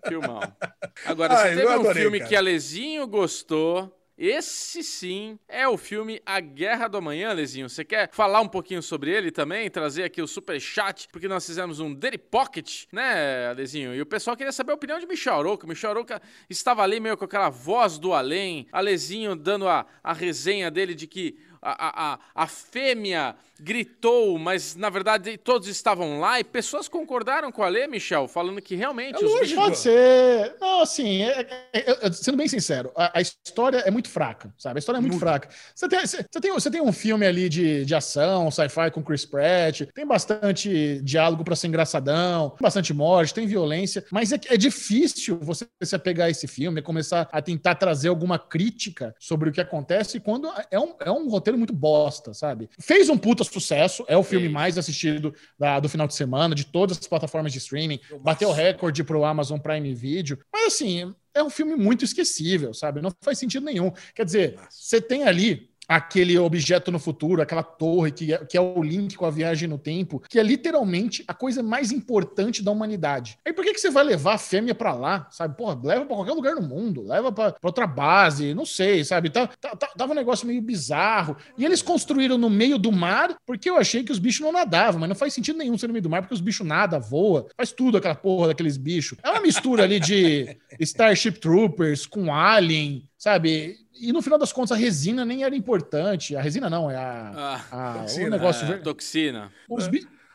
Filmão. 0.09 0.41
Agora, 1.05 1.35
Ah, 1.35 1.37
se 1.49 1.55
teve 1.55 1.67
um 1.67 1.71
adorei, 1.71 2.03
filme 2.03 2.19
cara. 2.19 2.29
que 2.29 2.37
a 2.37 2.41
Lezinho 2.41 3.07
gostou 3.07 3.95
Esse 4.23 4.83
sim 4.83 5.39
é 5.49 5.67
o 5.67 5.79
filme 5.79 6.21
A 6.27 6.41
Guerra 6.41 6.89
do 6.89 6.99
Amanhã, 6.99 7.33
Lezinho. 7.33 7.71
Você 7.71 7.83
quer 7.83 8.11
falar 8.13 8.43
um 8.43 8.49
pouquinho 8.49 8.83
sobre 8.83 9.11
ele 9.11 9.31
também? 9.31 9.71
Trazer 9.71 10.05
aqui 10.05 10.21
o 10.21 10.27
super 10.27 10.61
chat, 10.61 11.09
porque 11.11 11.27
nós 11.27 11.47
fizemos 11.47 11.81
um 11.81 11.95
Daily 11.95 12.19
Pocket, 12.19 12.85
né, 12.93 13.55
Lezinho? 13.55 13.95
E 13.95 14.03
o 14.03 14.05
pessoal 14.05 14.37
queria 14.37 14.53
saber 14.53 14.73
a 14.73 14.75
opinião 14.75 14.99
de 14.99 15.07
Michel 15.07 15.39
Aroca. 15.39 15.67
Michel 15.67 15.93
Aroca 15.93 16.21
estava 16.51 16.83
ali 16.83 17.01
meio 17.01 17.17
com 17.17 17.25
aquela 17.25 17.49
voz 17.49 17.99
do 17.99 18.13
além, 18.13 18.69
Alezinho 18.71 19.35
dando 19.35 19.67
a, 19.67 19.87
a 20.05 20.13
resenha 20.13 20.71
dele 20.71 20.95
de 20.95 21.07
que 21.07 21.39
a, 21.63 22.13
a, 22.13 22.19
a 22.35 22.47
fêmea 22.47 23.35
gritou, 23.63 24.39
mas 24.39 24.75
na 24.75 24.91
verdade 24.91 25.37
todos 25.37 25.69
estavam 25.69 26.21
lá 26.21 26.41
e 26.41 26.45
pessoas 26.45 26.89
concordaram 26.89 27.53
com 27.53 27.63
a 27.63 27.69
Lê, 27.69 27.87
Michel, 27.87 28.27
falando 28.27 28.61
que 28.61 28.75
realmente 28.75 29.23
é 29.23 29.27
os 29.27 29.41
bichos... 29.41 29.55
Pode 29.55 29.79
ser. 29.79 30.55
Não, 30.61 30.81
assim, 30.81 31.23
é, 31.23 31.47
é, 31.73 32.07
é, 32.07 32.13
sendo 32.13 32.37
bem 32.37 32.49
sincero, 32.49 32.91
a, 32.97 33.19
a, 33.19 33.21
história 33.21 33.79
é 33.79 33.91
muito 33.91 34.09
fraca, 34.09 34.53
sabe? 34.59 34.79
A 34.79 34.81
história 34.81 34.99
é 34.99 35.01
muito, 35.01 35.13
muito. 35.13 35.23
fraca. 35.23 35.49
Você 35.75 35.89
tem, 35.89 36.01
você, 36.01 36.23
tem, 36.25 36.53
você 36.53 36.71
tem 36.71 36.81
um 36.81 36.93
filme 36.93 37.27
ali 37.27 37.49
de, 37.49 37.85
de 37.85 37.95
ação, 37.95 38.51
sci-fi 38.51 38.91
com 38.93 39.03
Chris 39.03 39.25
Pratt, 39.25 39.83
tem 39.95 40.07
bastante 40.07 41.01
diálogo 41.03 41.45
para 41.45 41.57
ser 41.57 41.69
engraçadão, 41.69 42.57
bastante 42.61 42.95
morte, 42.95 43.35
tem 43.35 43.47
violência, 43.47 44.05
mas 44.11 44.33
é, 44.33 44.41
é 44.49 44.57
difícil 44.57 45.39
você 45.41 45.67
se 45.83 45.95
apegar 45.95 46.29
a 46.29 46.31
esse 46.31 46.47
filme, 46.47 46.83
começar 46.83 47.29
a 47.31 47.43
tentar 47.43 47.75
trazer 47.75 48.09
alguma 48.09 48.39
crítica 48.39 49.15
sobre 49.19 49.51
o 49.51 49.53
que 49.53 49.61
acontece 49.61 50.21
quando 50.21 50.51
é 50.71 50.79
um, 50.79 50.95
é 51.01 51.11
um 51.11 51.29
roteiro 51.29 51.59
muito 51.59 51.73
bosta, 51.73 52.33
sabe? 52.35 52.69
Fez 52.79 53.09
um 53.09 53.19
puta 53.19 53.45
sucesso, 53.53 54.05
é 54.09 54.17
o 54.17 54.23
filme 54.23 54.47
Sim. 54.47 54.53
mais 54.53 54.79
assistido 54.79 55.35
da, 55.59 55.81
do 55.81 55.89
final 55.89 56.07
de 56.07 56.15
semana, 56.15 56.55
de 56.55 56.67
todas 56.67 56.99
as 56.99 57.07
plataformas 57.07 57.53
de 57.53 57.59
streaming, 57.59 58.01
bateu 58.23 58.53
recorde 58.53 59.03
pro 59.05 59.25
Amazon 59.25 59.59
Prime 59.59 59.95
Video. 59.95 60.39
Mas 60.53 60.75
assim, 60.75 61.15
é 61.35 61.43
um 61.43 61.51
filme 61.51 61.77
muito 61.77 62.05
esquecível, 62.05 62.75
sabe? 62.75 63.01
Não 63.01 63.11
faz 63.21 63.39
sentido 63.39 63.65
nenhum. 63.65 63.93
Quer 64.15 64.25
dizer, 64.25 64.59
você 64.69 65.01
tem 65.01 65.25
ali 65.25 65.70
aquele 65.91 66.39
objeto 66.39 66.93
no 66.93 67.01
futuro, 67.01 67.43
aquela 67.43 67.65
torre 67.65 68.13
que 68.13 68.33
é, 68.33 68.39
que 68.45 68.57
é 68.57 68.61
o 68.61 68.81
link 68.81 69.17
com 69.17 69.27
a 69.27 69.31
viagem 69.31 69.69
no 69.69 69.77
tempo, 69.77 70.23
que 70.29 70.39
é 70.39 70.43
literalmente 70.43 71.25
a 71.27 71.35
coisa 71.35 71.65
mais 71.65 71.91
importante 71.91 72.63
da 72.63 72.71
humanidade. 72.71 73.37
Aí 73.45 73.53
por 73.53 73.65
que, 73.65 73.75
que 73.75 73.81
você 73.81 73.91
vai 73.91 74.05
levar 74.05 74.35
a 74.35 74.39
fêmea 74.39 74.73
para 74.73 74.95
lá, 74.95 75.27
sabe? 75.33 75.57
Porra, 75.57 75.77
leva 75.83 76.07
para 76.07 76.15
qualquer 76.15 76.33
lugar 76.33 76.55
no 76.55 76.63
mundo, 76.63 77.03
leva 77.03 77.33
para 77.33 77.57
outra 77.61 77.89
base, 77.89 78.55
não 78.55 78.65
sei, 78.65 79.03
sabe? 79.03 79.31
Tá, 79.31 79.49
tá, 79.49 79.75
tá, 79.75 79.89
tava 79.89 80.13
um 80.13 80.15
negócio 80.15 80.47
meio 80.47 80.63
bizarro. 80.63 81.37
E 81.59 81.65
eles 81.65 81.83
construíram 81.83 82.39
no 82.39 82.49
meio 82.49 82.79
do 82.79 82.93
mar, 82.93 83.37
porque 83.45 83.69
eu 83.69 83.77
achei 83.77 84.05
que 84.05 84.13
os 84.13 84.21
bichos 84.21 84.43
não 84.43 84.53
nadavam, 84.53 85.01
mas 85.01 85.09
não 85.09 85.17
faz 85.17 85.35
sentido 85.35 85.59
nenhum 85.59 85.77
ser 85.77 85.89
no 85.89 85.93
meio 85.93 86.05
do 86.05 86.11
mar, 86.11 86.23
porque 86.23 86.35
os 86.35 86.41
bichos 86.41 86.65
nada, 86.65 87.01
voa, 87.01 87.49
faz 87.57 87.73
tudo 87.73 87.99
aquela 87.99 88.15
porra 88.15 88.47
daqueles 88.49 88.77
bichos. 88.77 89.19
É 89.25 89.31
uma 89.31 89.41
mistura 89.41 89.83
ali 89.83 89.99
de 89.99 90.57
Starship 90.79 91.33
Troopers 91.33 92.07
com 92.07 92.33
Alien, 92.33 93.09
sabe? 93.19 93.77
E 94.01 94.13
no 94.13 94.23
final 94.23 94.39
das 94.39 94.53
contas, 94.53 94.73
a 94.73 94.77
resina 94.77 95.25
nem 95.25 95.45
era 95.45 95.55
importante. 95.55 96.35
A 96.35 96.41
resina 96.41 96.71
não, 96.71 96.91
é 96.91 96.97
a. 96.97 97.61
Ah, 97.71 97.95
a 97.97 97.99
toxina, 98.01 98.27
o 98.27 98.31
negócio. 98.31 98.73
É, 98.73 98.79
toxina. 98.79 99.53
Os, 99.69 99.89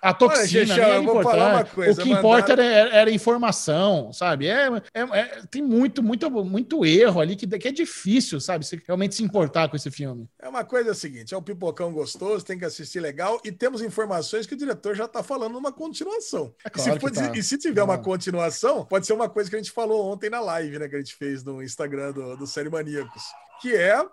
a 0.05 0.13
toxina 0.13 0.73
Olha, 0.73 0.83
era 0.83 0.99
importante. 0.99 1.71
Coisa, 1.71 2.01
o 2.01 2.03
que 2.03 2.11
importa 2.11 2.53
era, 2.53 2.63
era, 2.63 3.11
informação, 3.11 4.13
sabe? 4.13 4.47
É, 4.47 4.67
é, 4.93 5.01
é, 5.01 5.41
tem 5.49 5.63
muito, 5.63 6.03
muito, 6.03 6.29
muito 6.29 6.85
erro 6.85 7.19
ali 7.19 7.35
que, 7.35 7.47
que 7.47 7.67
é 7.67 7.71
difícil, 7.71 8.39
sabe? 8.39 8.63
Você 8.63 8.79
realmente 8.85 9.15
se 9.15 9.23
importar 9.23 9.67
com 9.67 9.75
esse 9.75 9.89
filme. 9.89 10.29
É 10.39 10.47
uma 10.47 10.63
coisa 10.63 10.93
seguinte: 10.93 11.33
é 11.33 11.37
um 11.37 11.41
pipocão 11.41 11.91
gostoso, 11.91 12.45
tem 12.45 12.57
que 12.57 12.65
assistir 12.65 12.99
legal 12.99 13.41
e 13.43 13.51
temos 13.51 13.81
informações 13.81 14.45
que 14.45 14.53
o 14.53 14.57
diretor 14.57 14.95
já 14.95 15.05
está 15.05 15.23
falando 15.23 15.53
numa 15.53 15.71
continuação. 15.71 16.53
É 16.63 16.69
claro 16.69 16.91
e, 16.91 16.93
se 16.93 16.99
for, 16.99 17.11
tá. 17.11 17.37
e, 17.37 17.43
se 17.43 17.57
tiver 17.57 17.81
uma 17.81 17.97
continuação, 17.97 18.85
pode 18.85 19.07
ser 19.07 19.13
uma 19.13 19.27
coisa 19.27 19.49
que 19.49 19.55
a 19.55 19.59
gente 19.59 19.71
falou 19.71 20.11
ontem 20.11 20.29
na 20.29 20.39
live, 20.39 20.77
né? 20.77 20.87
Que 20.87 20.97
a 20.97 20.99
gente 20.99 21.15
fez 21.15 21.43
no 21.43 21.63
Instagram 21.63 22.11
do, 22.11 22.37
do 22.37 22.45
Série 22.45 22.69
Maníacos, 22.69 23.23
que 23.59 23.75
é 23.75 24.05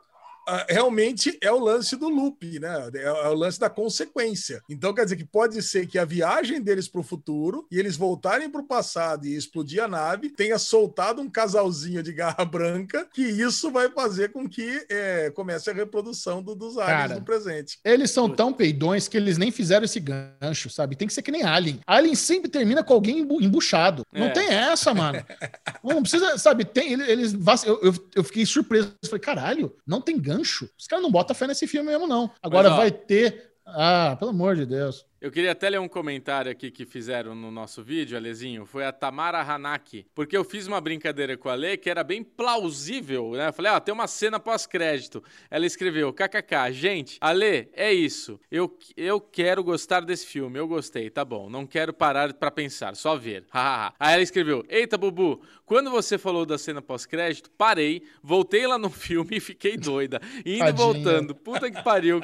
realmente 0.69 1.37
é 1.41 1.51
o 1.51 1.59
lance 1.59 1.97
do 1.97 2.09
loop, 2.09 2.59
né? 2.59 2.91
É, 2.95 3.05
é 3.05 3.29
o 3.29 3.35
lance 3.35 3.59
da 3.59 3.71
consequência. 3.71 4.63
Então 4.69 4.95
quer 4.95 5.05
dizer 5.05 5.17
que 5.17 5.25
pode 5.25 5.61
ser 5.63 5.87
que 5.87 5.99
a 5.99 6.05
viagem 6.05 6.61
deles 6.61 6.89
para 6.89 7.01
o 7.01 7.05
futuro 7.05 7.67
e 7.71 7.79
eles 7.79 7.97
voltarem 7.97 8.51
para 8.51 8.61
o 8.61 8.67
passado 8.67 9.27
e 9.27 9.37
explodir 9.37 9.83
a 9.83 9.89
nave 9.89 10.31
tenha 10.31 10.59
soltado 10.59 11.21
um 11.21 11.31
casalzinho 11.31 12.03
de 12.03 12.13
garra 12.13 12.45
branca, 12.47 13.07
que 13.13 13.23
isso 13.23 13.71
vai 13.71 13.91
fazer 13.91 14.33
com 14.33 14.49
que 14.49 14.85
é, 14.89 15.31
comece 15.31 15.71
a 15.71 15.73
reprodução 15.73 16.43
do, 16.43 16.55
dos 16.55 16.79
aliens 16.79 16.93
Cara, 16.93 17.15
no 17.17 17.25
presente. 17.25 17.79
Eles 17.85 18.11
são 18.11 18.29
tão 18.29 18.53
peidões 18.53 19.09
que 19.09 19.17
eles 19.17 19.39
nem 19.39 19.51
fizeram 19.51 19.85
esse 19.85 20.01
gancho, 20.01 20.69
sabe? 20.71 20.97
Tem 20.97 21.07
que 21.09 21.15
ser 21.15 21.23
que 21.23 21.31
nem 21.31 21.43
Alien. 21.43 21.81
Alien 21.87 22.15
sempre 22.15 22.51
termina 22.51 22.83
com 22.83 22.95
alguém 22.95 23.21
embuchado. 23.21 24.05
É. 24.13 24.21
Não 24.21 24.33
tem 24.33 24.49
essa, 24.49 24.93
mano. 24.95 25.25
não 25.83 26.03
precisa, 26.03 26.37
sabe? 26.39 26.65
Tem, 26.65 26.93
eles, 26.93 27.35
eu, 27.65 27.81
eu, 27.83 27.95
eu 28.17 28.25
fiquei 28.25 28.45
surpreso. 28.45 28.95
Falei, 29.05 29.21
caralho, 29.21 29.75
não 29.87 30.01
tem 30.01 30.19
gancho 30.19 30.32
gancho. 30.37 30.69
Os 30.79 30.87
caras 30.87 31.03
não 31.03 31.11
botam 31.11 31.35
fé 31.35 31.47
nesse 31.47 31.67
filme 31.67 31.91
mesmo, 31.91 32.07
não. 32.07 32.31
Agora 32.43 32.71
Mas, 32.71 32.79
vai 32.79 32.91
ter. 32.91 33.53
Ah, 33.65 34.17
pelo 34.19 34.31
amor 34.31 34.57
de 34.57 34.67
Deus. 34.67 35.07
Eu 35.23 35.31
queria 35.31 35.53
até 35.53 35.71
ler 35.71 35.79
um 35.79 35.87
comentário 35.87 36.51
aqui 36.51 36.69
que 36.69 36.85
fizeram 36.85 37.33
no 37.33 37.49
nosso 37.49 37.81
vídeo, 37.81 38.17
Alezinho. 38.17 38.67
Foi 38.67 38.85
a 38.85 38.91
Tamara 38.91 39.41
Hanaki. 39.41 40.05
Porque 40.17 40.37
eu 40.37 40.43
fiz 40.43 40.67
uma 40.67 40.81
brincadeira 40.81 41.37
com 41.37 41.49
a 41.49 41.55
Lê 41.55 41.77
que 41.77 41.89
era 41.89 42.03
bem 42.03 42.25
plausível, 42.25 43.31
né? 43.31 43.47
Eu 43.47 43.53
falei, 43.53 43.71
ó, 43.71 43.77
ah, 43.77 43.81
tem 43.81 43.95
uma 43.95 44.09
cena 44.09 44.41
pós-crédito. 44.41 45.23
Ela 45.49 45.65
escreveu, 45.65 46.13
kkk, 46.13 46.73
gente, 46.73 47.19
Ale, 47.21 47.69
é 47.73 47.93
isso. 47.93 48.41
Eu, 48.51 48.77
eu 48.97 49.21
quero 49.21 49.63
gostar 49.63 50.01
desse 50.01 50.27
filme. 50.27 50.59
Eu 50.59 50.67
gostei, 50.67 51.09
tá 51.09 51.25
bom. 51.25 51.49
Não 51.49 51.69
quero 51.69 51.93
parar 51.93 52.33
para 52.33 52.51
pensar, 52.51 52.97
só 52.97 53.15
ver. 53.15 53.45
Aí 53.53 54.15
ela 54.15 54.23
escreveu, 54.25 54.65
eita, 54.69 54.99
Bubu, 54.99 55.41
quando 55.65 55.89
você 55.89 56.19
falou 56.19 56.45
da 56.45 56.59
cena 56.59 56.83
pós-crédito, 56.83 57.49
parei, 57.49 58.03
voltei 58.25 58.67
lá 58.67 58.77
no 58.77 58.91
filme 58.91 59.37
e 59.37 59.41
fiquei 59.41 59.77
doida. 59.77 60.21
Indo 60.45 60.67
e 60.67 60.73
voltando. 60.73 61.33
Puta 61.33 61.71
que 61.71 61.81
pariu. 61.81 62.21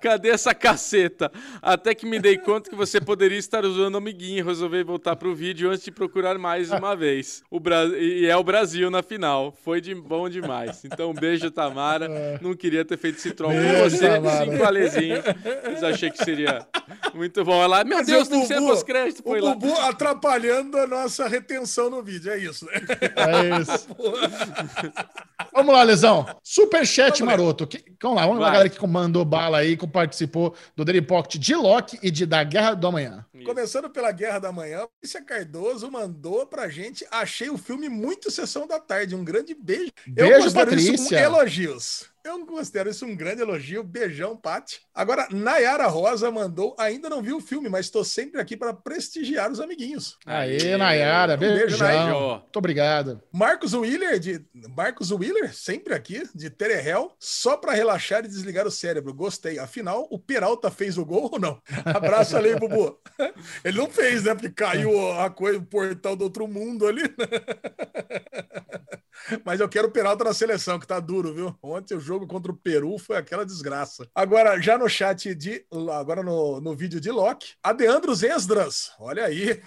Cadê 0.00 0.28
essa 0.28 0.54
caceta? 0.54 1.32
Até 1.60 1.96
que 1.96 2.06
me 2.06 2.27
dei 2.28 2.36
conta 2.36 2.68
que 2.68 2.76
você 2.76 3.00
poderia 3.00 3.38
estar 3.38 3.64
usando 3.64 3.94
o 3.94 3.98
amiguinho 3.98 4.38
e 4.38 4.42
resolvi 4.42 4.82
voltar 4.82 5.16
pro 5.16 5.34
vídeo 5.34 5.70
antes 5.70 5.84
de 5.84 5.90
procurar 5.90 6.36
mais 6.36 6.70
uma 6.70 6.94
vez. 6.96 7.42
O 7.50 7.58
Bra... 7.58 7.84
E 7.98 8.26
é 8.26 8.36
o 8.36 8.44
Brasil 8.44 8.90
na 8.90 9.02
final. 9.02 9.54
Foi 9.64 9.80
de 9.80 9.94
bom 9.94 10.28
demais. 10.28 10.84
Então, 10.84 11.10
um 11.10 11.14
beijo, 11.14 11.50
Tamara. 11.50 12.06
É. 12.06 12.38
Não 12.42 12.54
queria 12.54 12.84
ter 12.84 12.98
feito 12.98 13.16
esse 13.16 13.30
troll 13.30 13.52
com 13.52 13.90
você, 13.90 14.16
sim, 14.16 14.58
com 14.58 14.64
Alezinho. 14.64 15.22
Mas 15.64 15.82
achei 15.82 16.10
que 16.10 16.22
seria 16.22 16.66
muito 17.14 17.42
bom. 17.44 17.62
Ela, 17.62 17.82
meu 17.84 17.98
Mas 17.98 18.06
Deus, 18.06 18.28
tem 18.28 18.42
que 18.42 18.46
ser 18.46 18.60
pós-crédito. 18.60 19.22
O 19.24 19.34
lá. 19.34 19.54
Bubu 19.54 19.72
atrapalhando 19.80 20.76
a 20.78 20.86
nossa 20.86 21.26
retenção 21.26 21.88
no 21.88 22.02
vídeo. 22.02 22.30
É 22.30 22.38
isso, 22.38 22.66
né? 22.66 22.72
É 23.16 23.60
isso. 23.60 23.88
Vamos 25.52 25.74
lá, 25.74 25.82
Lesão. 25.82 26.26
Superchat 26.42 27.22
maroto. 27.22 27.68
Vamos 28.02 28.16
lá, 28.16 28.26
vamos 28.26 28.40
lá, 28.40 28.50
galera 28.50 28.68
que 28.68 28.86
mandou 28.86 29.24
bala 29.24 29.58
aí, 29.58 29.76
que 29.76 29.86
participou 29.86 30.54
do 30.76 30.84
Daily 30.84 31.02
Pocket 31.02 31.40
de 31.40 31.54
Loki 31.54 31.98
e 32.02 32.10
de 32.10 32.17
Da 32.26 32.42
Guerra 32.44 32.74
do 32.74 32.86
Amanhã. 32.86 33.24
Isso. 33.32 33.44
Começando 33.44 33.90
pela 33.90 34.10
Guerra 34.12 34.38
da 34.38 34.52
Manhã, 34.52 34.80
Patrícia 34.80 35.22
Cardoso 35.24 35.90
mandou 35.90 36.46
pra 36.46 36.68
gente. 36.68 37.06
Achei 37.10 37.50
o 37.50 37.58
filme 37.58 37.88
muito 37.88 38.30
sessão 38.30 38.66
da 38.66 38.78
tarde. 38.78 39.14
Um 39.14 39.24
grande 39.24 39.54
beijo. 39.54 39.92
Beijo, 40.06 40.52
Patrícia. 40.52 41.18
elogios. 41.18 42.06
Eu 42.28 42.36
não 42.36 42.44
considero 42.44 42.90
isso 42.90 43.06
um 43.06 43.16
grande 43.16 43.40
elogio. 43.40 43.82
Beijão, 43.82 44.36
Pati. 44.36 44.82
Agora, 44.94 45.26
Nayara 45.30 45.86
Rosa 45.86 46.30
mandou. 46.30 46.76
Ainda 46.78 47.08
não 47.08 47.22
vi 47.22 47.32
o 47.32 47.40
filme, 47.40 47.70
mas 47.70 47.86
estou 47.86 48.04
sempre 48.04 48.38
aqui 48.38 48.54
para 48.54 48.74
prestigiar 48.74 49.50
os 49.50 49.60
amiguinhos. 49.60 50.18
Aê, 50.26 50.76
Nayara. 50.76 51.36
Um 51.36 51.38
beijo, 51.38 51.78
Nayara. 51.78 52.12
Muito 52.12 52.56
obrigado. 52.58 53.22
Marcos 53.32 53.72
Wheeler, 53.72 54.18
de 54.18 54.44
Marcos 54.76 55.10
Wheeler, 55.10 55.54
sempre 55.54 55.94
aqui, 55.94 56.22
de 56.34 56.50
Terehel, 56.50 57.16
só 57.18 57.56
para 57.56 57.72
relaxar 57.72 58.26
e 58.26 58.28
desligar 58.28 58.66
o 58.66 58.70
cérebro. 58.70 59.14
Gostei. 59.14 59.58
Afinal, 59.58 60.06
o 60.10 60.18
Peralta 60.18 60.70
fez 60.70 60.98
o 60.98 61.06
gol 61.06 61.30
ou 61.32 61.40
não? 61.40 61.62
Abraço 61.82 62.36
ali, 62.36 62.54
Bubu. 62.56 63.00
Ele 63.64 63.78
não 63.78 63.88
fez, 63.88 64.24
né? 64.24 64.34
Porque 64.34 64.50
caiu 64.50 65.12
a 65.12 65.30
coisa, 65.30 65.58
o 65.58 65.64
portal 65.64 66.14
do 66.14 66.24
outro 66.24 66.46
mundo 66.46 66.86
ali. 66.86 67.04
Mas 69.44 69.60
eu 69.60 69.68
quero 69.68 69.88
o 69.88 69.90
Peralta 69.90 70.24
na 70.24 70.34
seleção, 70.34 70.78
que 70.78 70.86
tá 70.86 71.00
duro, 71.00 71.34
viu? 71.34 71.56
Ontem 71.62 71.94
o 71.94 72.00
jogo 72.00 72.26
contra 72.26 72.52
o 72.52 72.56
Peru 72.56 72.98
foi 72.98 73.16
aquela 73.16 73.44
desgraça. 73.44 74.08
Agora, 74.14 74.60
já 74.60 74.78
no 74.78 74.88
chat 74.88 75.34
de. 75.34 75.64
Agora 75.92 76.22
no, 76.22 76.60
no 76.60 76.74
vídeo 76.74 77.00
de 77.00 77.10
Loki, 77.10 77.54
Adeandros 77.62 78.22
Esdras. 78.22 78.92
Olha 78.98 79.24
aí. 79.24 79.60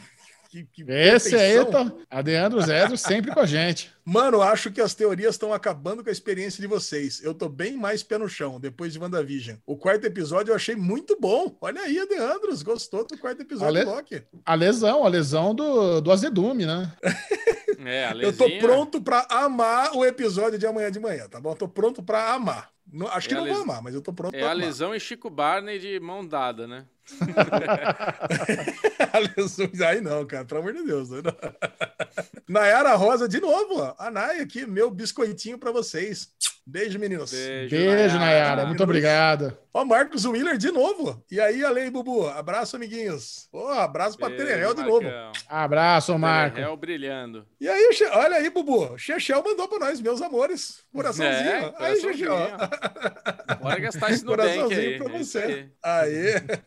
Que, 0.52 0.66
que 0.66 0.84
Esse 0.92 1.34
aí, 1.34 1.64
tá, 1.64 1.90
Adeandros 2.10 2.68
Esdras 2.68 3.00
sempre 3.00 3.34
com 3.34 3.40
a 3.40 3.46
gente. 3.46 3.90
Mano, 4.04 4.42
acho 4.42 4.70
que 4.70 4.82
as 4.82 4.94
teorias 4.94 5.36
estão 5.36 5.54
acabando 5.54 6.04
com 6.04 6.10
a 6.10 6.12
experiência 6.12 6.60
de 6.60 6.68
vocês. 6.68 7.24
Eu 7.24 7.34
tô 7.34 7.48
bem 7.48 7.78
mais 7.78 8.04
pé 8.04 8.18
no 8.18 8.28
chão 8.28 8.60
depois 8.60 8.92
de 8.92 9.00
WandaVision. 9.00 9.56
O 9.66 9.78
quarto 9.78 10.04
episódio 10.04 10.52
eu 10.52 10.56
achei 10.56 10.76
muito 10.76 11.18
bom. 11.18 11.56
Olha 11.62 11.80
aí, 11.84 11.98
Adeandros, 11.98 12.64
gostou 12.64 13.08
do 13.08 13.18
quarto 13.18 13.44
episódio 13.44 13.70
a 13.70 13.80
le... 13.80 13.86
do 13.86 13.92
Loki. 13.92 14.24
A 14.46 14.54
lesão, 14.54 15.06
a 15.06 15.08
lesão 15.08 15.56
do, 15.56 16.02
do 16.02 16.12
azedume, 16.12 16.66
né? 16.66 16.92
É, 17.84 18.12
eu 18.22 18.32
tô 18.32 18.48
pronto 18.60 19.02
para 19.02 19.26
amar 19.28 19.96
o 19.96 20.06
episódio 20.06 20.60
de 20.60 20.68
amanhã 20.68 20.92
de 20.92 21.00
manhã, 21.00 21.28
tá 21.28 21.40
bom? 21.40 21.50
Eu 21.50 21.56
tô 21.56 21.68
pronto 21.68 22.04
para 22.04 22.32
amar. 22.32 22.70
Não, 22.92 23.08
acho 23.08 23.26
é 23.26 23.30
que 23.30 23.36
não 23.36 23.44
les... 23.44 23.54
vou 23.54 23.64
amar, 23.64 23.82
mas 23.82 23.96
eu 23.96 24.02
tô 24.02 24.14
pronto 24.14 24.36
É 24.36 24.44
a 24.44 24.54
lesão 24.54 24.94
e 24.94 25.00
Chico 25.00 25.32
Barney 25.32 25.80
de 25.80 26.00
mão 26.00 26.24
dada, 26.24 26.68
né? 26.68 26.86
Aí 29.88 30.02
não, 30.02 30.26
cara, 30.26 30.46
pelo 30.46 30.62
amor 30.62 30.74
de 30.74 30.84
Deus. 30.84 31.10
Né? 31.10 31.22
Nayara 32.48 32.94
Rosa, 32.96 33.28
de 33.28 33.40
novo, 33.40 33.80
ó. 33.80 33.96
A 33.98 34.12
Naya 34.12 34.44
aqui, 34.44 34.66
meu 34.66 34.90
biscoitinho 34.90 35.58
para 35.58 35.72
vocês. 35.72 36.30
Beijo, 36.66 37.00
meninos. 37.00 37.32
Beijo, 37.32 38.20
Nayara. 38.20 38.66
Muito 38.66 38.84
obrigado. 38.84 39.58
Ó, 39.74 39.84
Marcos 39.84 40.26
Willer 40.26 40.58
de 40.58 40.72
novo. 40.72 41.24
E 41.32 41.40
aí, 41.40 41.66
Ale 41.66 41.86
e 41.86 41.90
Bubu? 41.90 42.28
Abraço, 42.28 42.76
amiguinhos. 42.76 43.48
Ó, 43.52 43.72
abraço 43.72 44.18
pra 44.18 44.30
Beijo, 44.30 44.46
Tererel 44.46 44.74
de 44.74 44.84
novo. 44.84 45.08
Abraço, 45.48 46.18
Marco. 46.20 46.56
Tererel 46.56 46.78
brilhando. 46.78 47.46
E 47.60 47.68
aí, 47.68 47.90
olha 48.14 48.38
aí, 48.38 48.50
Bubu. 48.50 48.98
Chechel 48.98 49.44
mandou 49.44 49.68
pra 49.68 49.80
nós, 49.80 50.00
meus 50.00 50.22
amores. 50.22 50.82
Coraçãozinho. 50.94 51.52
É, 51.52 51.74
aí, 51.80 52.00
Chechel. 52.00 52.36
Bora 53.60 53.80
gastar 53.80 54.12
esse 54.12 54.24
Coraçãozinho 54.24 54.80
aí. 54.80 54.98
pra 54.98 55.14
é 55.14 55.18
isso 55.18 55.32
você. 55.32 55.70
aí. 55.84 56.62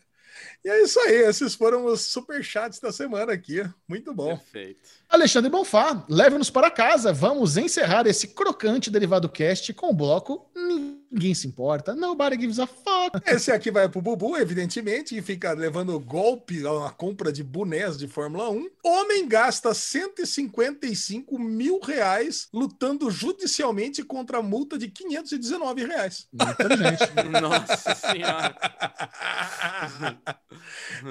E 0.65 0.71
é 0.71 0.83
isso 0.83 0.99
aí. 1.01 1.17
Esses 1.17 1.55
foram 1.55 1.85
os 1.85 2.01
superchats 2.01 2.81
da 2.81 2.91
semana 2.91 3.33
aqui. 3.33 3.63
Muito 3.87 4.15
bom. 4.15 4.29
Perfeito. 4.29 4.89
Alexandre 5.09 5.51
Bonfá, 5.51 6.05
leve-nos 6.09 6.49
para 6.49 6.71
casa. 6.71 7.13
Vamos 7.13 7.57
encerrar 7.57 8.07
esse 8.07 8.29
crocante 8.29 8.91
derivado 8.91 9.29
cast 9.29 9.73
com 9.75 9.91
o 9.91 9.95
bloco 9.95 10.51
Ninguém 11.15 11.33
se 11.33 11.47
importa. 11.47 11.95
Nobody 11.95 12.37
gives 12.41 12.59
a 12.59 12.67
fuck. 12.67 13.23
Esse 13.25 13.53
aqui 13.53 13.71
vai 13.71 13.89
pro 13.89 14.03
Bubu, 14.03 14.37
evidentemente, 14.37 15.17
e 15.17 15.23
fica 15.23 15.53
levando 15.53 15.99
golpe 16.01 16.67
a 16.67 16.73
uma 16.73 16.91
compra 16.91 17.33
de 17.33 17.45
bonés 17.45 17.97
de 17.97 18.09
Fórmula 18.09 18.51
1. 18.51 18.69
Homem 18.83 19.29
gasta 19.29 19.73
155 19.73 21.39
mil 21.39 21.79
reais 21.79 22.49
lutando 22.53 23.09
judicialmente 23.13 24.03
contra 24.03 24.39
a 24.39 24.43
multa 24.43 24.77
de 24.77 24.89
519 24.89 25.85
reais. 25.85 26.27
Muito 26.33 26.51
inteligente. 26.51 27.03
Nossa 27.41 27.95
senhora. 27.95 28.57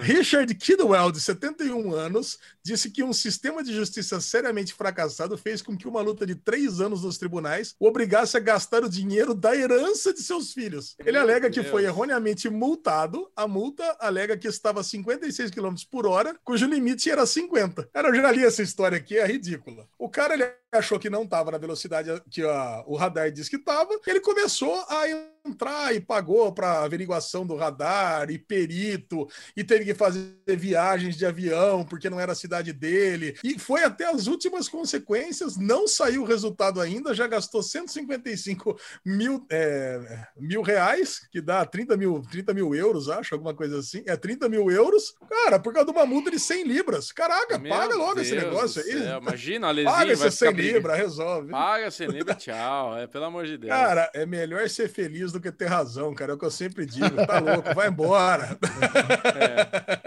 Richard 0.02 0.54
Kidwell, 0.56 1.12
de 1.14 1.22
71 1.22 1.94
anos, 1.94 2.40
disse 2.62 2.92
que 2.92 3.04
um 3.04 3.14
sistema 3.14 3.64
de 3.64 3.74
justiça 3.74 4.20
seriamente 4.20 4.74
fracassado 4.74 5.38
fez 5.38 5.62
com 5.62 5.78
que 5.78 5.88
uma 5.88 6.02
luta 6.02 6.26
de 6.26 6.36
três 6.36 6.82
anos 6.82 7.04
nos 7.04 7.18
tribunais 7.18 7.74
o 7.80 7.88
obrigasse 7.88 8.36
a 8.36 8.40
gastar 8.42 8.84
o 8.84 8.90
dinheiro 8.90 9.34
da 9.34 9.56
herança 9.56 9.93
de 9.94 10.22
seus 10.22 10.54
filhos. 10.54 10.96
Ele 11.00 11.14
Meu 11.14 11.22
alega 11.22 11.50
que 11.50 11.62
Deus. 11.62 11.72
foi 11.72 11.86
erroneamente 11.86 12.50
multado. 12.50 13.32
A 13.36 13.48
multa 13.48 13.84
alega 14.00 14.38
que 14.38 14.48
estava 14.48 14.82
a 14.82 14.84
56 14.84 15.52
km 15.52 15.76
por 15.90 16.06
hora, 16.06 16.36
cujo 16.44 16.66
limite 16.66 17.10
era 17.10 17.26
50. 17.26 17.90
Cara, 17.94 18.10
eu 18.10 18.16
já 18.16 18.32
li 18.32 18.44
essa 18.44 18.62
história 18.62 18.98
aqui, 18.98 19.18
é 19.18 19.26
ridícula. 19.26 19.88
O 19.98 20.10
cara 20.10 20.34
ele 20.34 20.44
achou 20.78 21.00
que 21.00 21.10
não 21.10 21.24
estava 21.24 21.52
na 21.52 21.58
velocidade 21.58 22.10
que 22.30 22.42
a- 22.44 22.84
o 22.86 22.96
radar 22.96 23.32
diz 23.32 23.48
que 23.50 23.56
estava, 23.58 23.90
ele 24.08 24.20
começou 24.20 24.76
a 24.90 25.04
entrar 25.46 25.94
e 25.94 26.00
pagou 26.00 26.54
para 26.54 26.84
averiguação 26.84 27.46
do 27.46 27.56
radar 27.56 28.30
e 28.32 28.40
perito 28.40 29.28
e 29.58 29.64
teve 29.64 29.84
que 29.84 29.94
fazer 29.94 30.34
viagens 30.48 31.18
de 31.18 31.26
avião 31.26 31.84
porque 31.84 32.10
não 32.10 32.20
era 32.20 32.32
a 32.32 32.36
cidade 32.36 32.72
dele. 32.72 33.38
E 33.44 33.60
foi 33.60 33.84
até 33.84 34.10
as 34.10 34.28
últimas 34.28 34.70
consequências, 34.70 35.58
não 35.58 35.86
saiu 35.88 36.22
o 36.24 36.26
resultado 36.26 36.80
ainda, 36.80 37.14
já 37.14 37.28
gastou 37.28 37.62
155 37.62 38.78
mil, 39.06 39.46
é, 39.52 40.26
mil 40.38 40.62
reais, 40.62 41.28
que 41.32 41.42
dá 41.42 41.66
30 41.66 41.98
mil, 41.98 42.22
30 42.32 42.54
mil 42.54 42.74
euros, 42.74 43.10
acho, 43.10 43.36
alguma 43.36 43.54
coisa 43.54 43.80
assim, 43.80 44.02
é 44.06 44.16
30 44.16 44.48
mil 44.48 44.72
euros, 44.72 45.14
cara, 45.30 45.60
por 45.60 45.74
causa 45.74 45.92
de 45.92 45.98
uma 45.98 46.06
multa 46.06 46.32
de 46.32 46.40
100 46.40 46.64
libras, 46.66 47.12
caraca, 47.12 47.58
Meu 47.58 47.70
paga 47.70 47.96
logo 47.96 48.20
esse 48.20 48.32
Deus 48.32 48.44
negócio 48.44 48.82
do 48.84 48.90
aí. 48.90 49.18
Imagina, 49.18 49.68
a 49.68 49.72
Lezinho 49.72 49.92
paga 49.94 50.16
vai 50.16 50.32
ficar 50.32 50.52
100 50.64 50.74
brigando. 50.74 50.78
libras, 50.78 50.98
resolve. 50.98 51.52
Paga 51.52 51.92
100 51.92 52.08
libras, 52.08 52.38
tchau. 52.44 52.98
É, 52.98 53.08
pelo 53.08 53.26
amor 53.26 53.46
de 53.46 53.58
Deus. 53.58 53.72
Cara, 53.72 54.10
é 54.14 54.26
melhor 54.26 54.68
ser 54.70 54.90
feliz 54.90 55.32
do 55.32 55.40
que 55.40 55.52
ter 55.52 55.68
razão, 55.68 56.14
cara. 56.14 56.32
É 56.32 56.36
o 56.36 56.38
que 56.38 56.46
eu 56.46 56.52
sempre 56.52 56.86
digo. 56.86 57.26
Tá 57.26 57.40
louco, 57.40 57.74
vai 57.74 57.88
embora. 57.88 58.58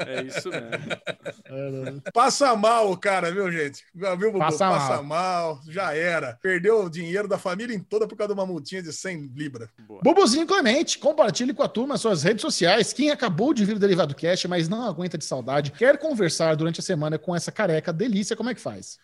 É, 0.07 0.19
é 0.19 0.23
isso 0.23 0.49
mesmo. 0.51 2.03
Passa 2.13 2.55
mal 2.55 2.91
o 2.91 2.97
cara, 2.97 3.31
viu, 3.33 3.51
gente? 3.51 3.85
Viu? 3.95 4.33
Passa 4.39 4.69
Passa 4.69 5.03
mal. 5.03 5.61
Já 5.69 5.95
era. 5.95 6.39
Perdeu 6.43 6.85
o 6.85 6.91
dinheiro 6.91 7.27
da 7.29 7.39
família 7.39 7.75
em 7.75 7.81
toda 7.81 8.07
por 8.07 8.17
causa 8.17 8.33
de 8.35 8.39
uma 8.41 8.47
multinha 8.47 8.83
de 8.83 8.93
100 8.93 9.33
libras. 9.35 9.69
Boa. 9.87 10.01
Bubuzinho 10.03 10.47
Clemente, 10.47 10.99
compartilhe 10.99 11.53
com 11.55 11.63
a 11.63 11.69
turma 11.69 11.97
suas 11.97 12.23
redes 12.23 12.43
sociais. 12.43 12.93
Quem 12.93 13.11
acabou 13.11 13.53
de 13.53 13.65
vir 13.65 13.77
o 13.77 13.79
Derivado 13.79 14.15
Cast, 14.15 14.47
mas 14.49 14.69
não 14.69 14.87
aguenta 14.87 15.19
de 15.19 15.25
saudade, 15.25 15.73
quer 15.73 15.99
conversar 15.99 16.55
durante 16.57 16.81
a 16.81 16.83
semana 16.83 17.19
com 17.19 17.35
essa 17.35 17.51
careca 17.53 17.93
delícia, 17.93 18.37
como 18.37 18.51
é 18.51 18.55
que 18.55 18.61
faz? 18.61 18.99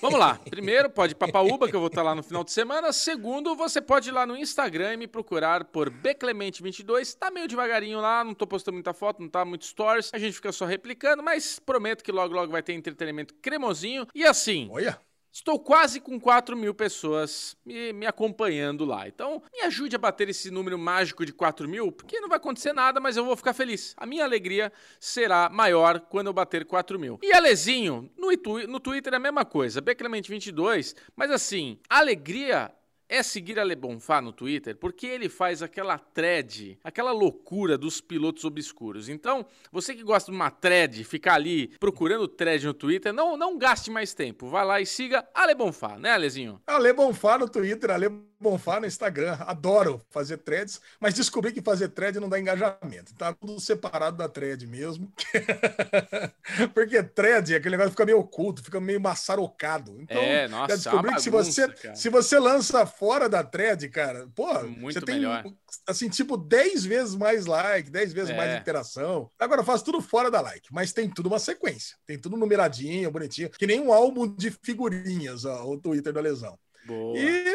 Vamos 0.00 0.18
lá. 0.18 0.38
Primeiro, 0.48 0.90
pode 0.90 1.12
ir 1.12 1.16
pra 1.16 1.28
Paúba, 1.28 1.68
que 1.68 1.76
eu 1.76 1.80
vou 1.80 1.88
estar 1.88 2.02
lá 2.02 2.14
no 2.14 2.22
final 2.22 2.44
de 2.44 2.52
semana. 2.52 2.92
Segundo, 2.92 3.54
você 3.54 3.80
pode 3.80 4.08
ir 4.08 4.12
lá 4.12 4.26
no 4.26 4.36
Instagram 4.36 4.94
e 4.94 4.96
me 4.96 5.06
procurar 5.06 5.64
por 5.64 5.90
Bclemente22. 5.90 7.16
Tá 7.16 7.30
meio 7.30 7.48
devagarinho 7.48 8.00
lá, 8.00 8.22
não 8.24 8.34
tô 8.34 8.46
postando 8.46 8.74
muita 8.74 8.92
foto, 8.92 9.20
não 9.20 9.28
tá 9.28 9.44
muito 9.44 9.64
stories. 9.64 10.10
A 10.12 10.18
gente 10.18 10.34
fica 10.34 10.52
só 10.52 10.64
replicando, 10.64 11.22
mas 11.22 11.58
prometo 11.58 12.02
que 12.02 12.12
logo, 12.12 12.34
logo 12.34 12.52
vai 12.52 12.62
ter 12.62 12.72
entretenimento 12.72 13.34
cremosinho. 13.34 14.06
E 14.14 14.24
assim, 14.24 14.68
Olha. 14.70 15.00
Estou 15.36 15.60
quase 15.60 16.00
com 16.00 16.18
4 16.18 16.56
mil 16.56 16.72
pessoas 16.72 17.54
me, 17.62 17.92
me 17.92 18.06
acompanhando 18.06 18.86
lá. 18.86 19.06
Então, 19.06 19.42
me 19.52 19.60
ajude 19.64 19.94
a 19.94 19.98
bater 19.98 20.30
esse 20.30 20.50
número 20.50 20.78
mágico 20.78 21.26
de 21.26 21.32
4 21.32 21.68
mil, 21.68 21.92
porque 21.92 22.18
não 22.18 22.28
vai 22.30 22.38
acontecer 22.38 22.72
nada, 22.72 23.00
mas 23.00 23.18
eu 23.18 23.24
vou 23.26 23.36
ficar 23.36 23.52
feliz. 23.52 23.92
A 23.98 24.06
minha 24.06 24.24
alegria 24.24 24.72
será 24.98 25.50
maior 25.50 26.00
quando 26.00 26.28
eu 26.28 26.32
bater 26.32 26.64
4 26.64 26.98
mil. 26.98 27.18
E 27.22 27.34
Alezinho, 27.34 28.10
no, 28.16 28.30
no 28.66 28.80
Twitter 28.80 29.12
é 29.12 29.16
a 29.16 29.20
mesma 29.20 29.44
coisa, 29.44 29.82
Beclemente22, 29.82 30.96
mas 31.14 31.30
assim, 31.30 31.78
alegria 31.86 32.72
é 33.08 33.22
seguir 33.22 33.58
a 33.58 33.62
Lebonfá 33.62 34.20
no 34.20 34.32
Twitter, 34.32 34.76
porque 34.76 35.06
ele 35.06 35.28
faz 35.28 35.62
aquela 35.62 35.98
thread, 35.98 36.78
aquela 36.82 37.12
loucura 37.12 37.78
dos 37.78 38.00
pilotos 38.00 38.44
obscuros. 38.44 39.08
Então, 39.08 39.46
você 39.70 39.94
que 39.94 40.02
gosta 40.02 40.30
de 40.30 40.36
uma 40.36 40.50
thread, 40.50 41.04
ficar 41.04 41.34
ali 41.34 41.68
procurando 41.78 42.26
thread 42.28 42.66
no 42.66 42.74
Twitter, 42.74 43.12
não, 43.12 43.36
não 43.36 43.58
gaste 43.58 43.90
mais 43.90 44.12
tempo. 44.14 44.48
Vá 44.48 44.62
lá 44.62 44.80
e 44.80 44.86
siga 44.86 45.26
a 45.34 45.46
Lebonfá, 45.46 45.98
né, 45.98 46.12
Alezinho? 46.12 46.60
Ale 46.66 46.92
Bonfá 46.92 47.38
no 47.38 47.48
Twitter, 47.48 47.90
Ale 47.90 48.08
Bonfá 48.40 48.80
no 48.80 48.86
Instagram. 48.86 49.36
Adoro 49.40 50.02
fazer 50.10 50.38
threads, 50.38 50.80
mas 51.00 51.14
descobri 51.14 51.52
que 51.52 51.62
fazer 51.62 51.88
thread 51.88 52.18
não 52.20 52.28
dá 52.28 52.38
engajamento. 52.38 53.14
Tá 53.14 53.32
tudo 53.32 53.58
separado 53.60 54.16
da 54.16 54.28
thread 54.28 54.66
mesmo. 54.66 55.12
Porque 56.74 57.02
thread, 57.02 57.54
aquele 57.54 57.72
negócio 57.76 57.92
fica 57.92 58.04
meio 58.04 58.18
oculto, 58.18 58.62
fica 58.62 58.80
meio 58.80 59.00
maçarocado. 59.00 59.96
Então, 60.00 60.20
É, 60.20 60.48
nossa, 60.48 60.76
já 60.76 60.76
descobri 60.76 61.08
é 61.08 61.10
uma 61.10 61.16
que 61.16 61.22
se 61.22 61.30
você, 61.30 61.68
cara. 61.68 61.94
se 61.94 62.08
você 62.08 62.38
lança 62.38 62.86
fora 62.98 63.28
da 63.28 63.42
thread, 63.44 63.88
cara, 63.88 64.28
porra, 64.34 64.62
Muito 64.64 64.94
você 64.94 65.00
tem 65.00 65.16
melhor. 65.16 65.44
assim, 65.86 66.08
tipo 66.08 66.36
10 66.36 66.84
vezes 66.84 67.14
mais 67.14 67.46
like, 67.46 67.90
10 67.90 68.12
vezes 68.12 68.30
É. 68.30 68.36
mais 68.36 68.60
interação. 68.60 69.30
Agora 69.38 69.62
faz 69.64 69.82
tudo 69.82 70.00
fora 70.00 70.30
da 70.30 70.40
like, 70.40 70.68
mas 70.72 70.92
tem 70.92 71.08
tudo 71.08 71.26
uma 71.26 71.38
sequência. 71.38 71.96
Tem 72.06 72.18
tudo 72.18 72.36
numeradinho, 72.36 73.10
bonitinho, 73.10 73.50
que 73.50 73.66
nem 73.66 73.80
um 73.80 73.92
álbum 73.92 74.26
de 74.26 74.50
figurinhas, 74.50 75.44
ó, 75.44 75.64
o 75.66 75.78
Twitter 75.78 76.12
da 76.12 76.20
Lesão. 76.20 76.58
Boa. 76.86 77.18
E 77.18 77.54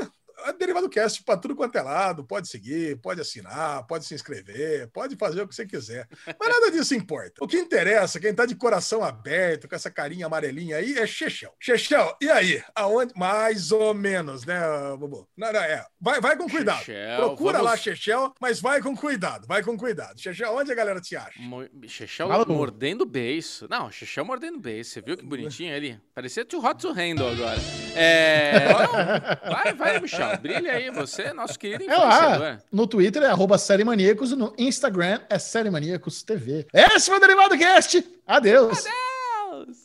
Derivado 0.58 0.90
Cast 0.90 1.24
para 1.24 1.38
tudo 1.38 1.56
quanto 1.56 1.78
é 1.78 1.82
lado, 1.82 2.24
pode 2.24 2.48
seguir, 2.48 3.00
pode 3.02 3.22
assinar, 3.22 3.86
pode 3.88 4.06
se 4.06 4.14
inscrever, 4.14 4.88
pode 4.92 5.16
fazer 5.16 5.42
o 5.42 5.48
que 5.48 5.56
você 5.56 5.66
quiser. 5.66 6.08
Mas 6.40 6.50
nada 6.50 6.72
disso 6.72 6.94
importa. 6.96 7.44
O 7.44 7.48
que 7.48 7.58
interessa, 7.58 8.20
quem 8.20 8.34
tá 8.34 8.46
de 8.46 8.56
coração 8.56 9.04
aberto, 9.04 9.68
com 9.68 9.76
essa 9.76 9.90
carinha 9.92 10.26
amarelinha 10.26 10.78
aí, 10.78 10.98
é 10.98 11.06
Chechel. 11.08 11.54
Chechel, 11.60 12.16
e 12.22 12.30
aí? 12.30 12.64
Aonde? 12.76 13.14
Mais 13.16 13.72
ou 13.72 13.94
menos, 13.94 14.46
né, 14.46 14.60
Bubu? 14.98 15.28
Não, 15.38 15.52
não, 15.52 15.60
é. 15.62 15.86
Vai, 16.00 16.20
vai 16.22 16.36
com 16.38 16.48
cuidado. 16.50 16.84
Chechel, 16.84 17.18
Procura 17.18 17.54
vamos- 17.60 17.72
lá 17.72 17.78
Chechel, 17.78 18.34
mas 18.40 18.60
vai 18.60 18.82
com 18.82 18.96
cuidado, 18.96 19.48
vai 19.48 19.64
com 19.64 19.78
cuidado. 19.78 20.20
Chechel, 20.20 20.56
onde 20.56 20.72
a 20.72 20.76
galera 20.76 21.00
te 21.02 21.16
acha? 21.16 21.40
Mo- 21.40 21.68
Chechel 21.88 22.30
mordendo 22.48 23.06
beiço. 23.06 23.68
Não, 23.70 23.92
Chechel 23.92 24.26
mordendo 24.26 24.60
beiço. 24.60 24.92
Você 24.92 25.02
viu 25.02 25.18
que 25.18 25.24
bonitinho 25.26 25.74
ele? 25.74 26.00
Parecia 26.14 26.46
Too 26.46 26.64
Hot 26.64 26.80
to 26.82 26.92
Handle 26.94 27.30
agora. 27.30 27.60
É. 27.96 28.52
Não, 28.72 29.52
vai, 29.52 29.74
vai, 29.74 30.00
Michel. 30.00 30.31
Brilha 30.38 30.74
aí. 30.74 30.90
Você 30.92 31.24
é 31.24 31.34
nosso 31.34 31.58
querido 31.58 31.92
É 31.92 31.96
lá. 31.98 32.08
influenciador. 32.26 32.62
No 32.72 32.88
Twitter 32.88 33.24
é 33.24 33.28
arroba 33.28 33.58
Série 33.58 33.84
Maníacos 33.84 34.32
e 34.32 34.36
no 34.36 34.54
Instagram 34.58 35.20
é 35.30 35.38
Série 35.40 35.70
Maníacos 35.70 36.24
TV. 36.24 36.66
Esse 36.74 37.08
foi 37.10 37.18
o 37.18 37.22
Derivado 37.22 37.58
Cast. 37.58 38.04
Adeus. 38.26 38.84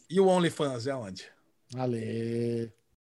E 0.08 0.20
o 0.20 0.26
OnlyFans 0.26 0.86
é 0.86 0.94
onde? 0.94 1.24
Ale. 1.76 2.72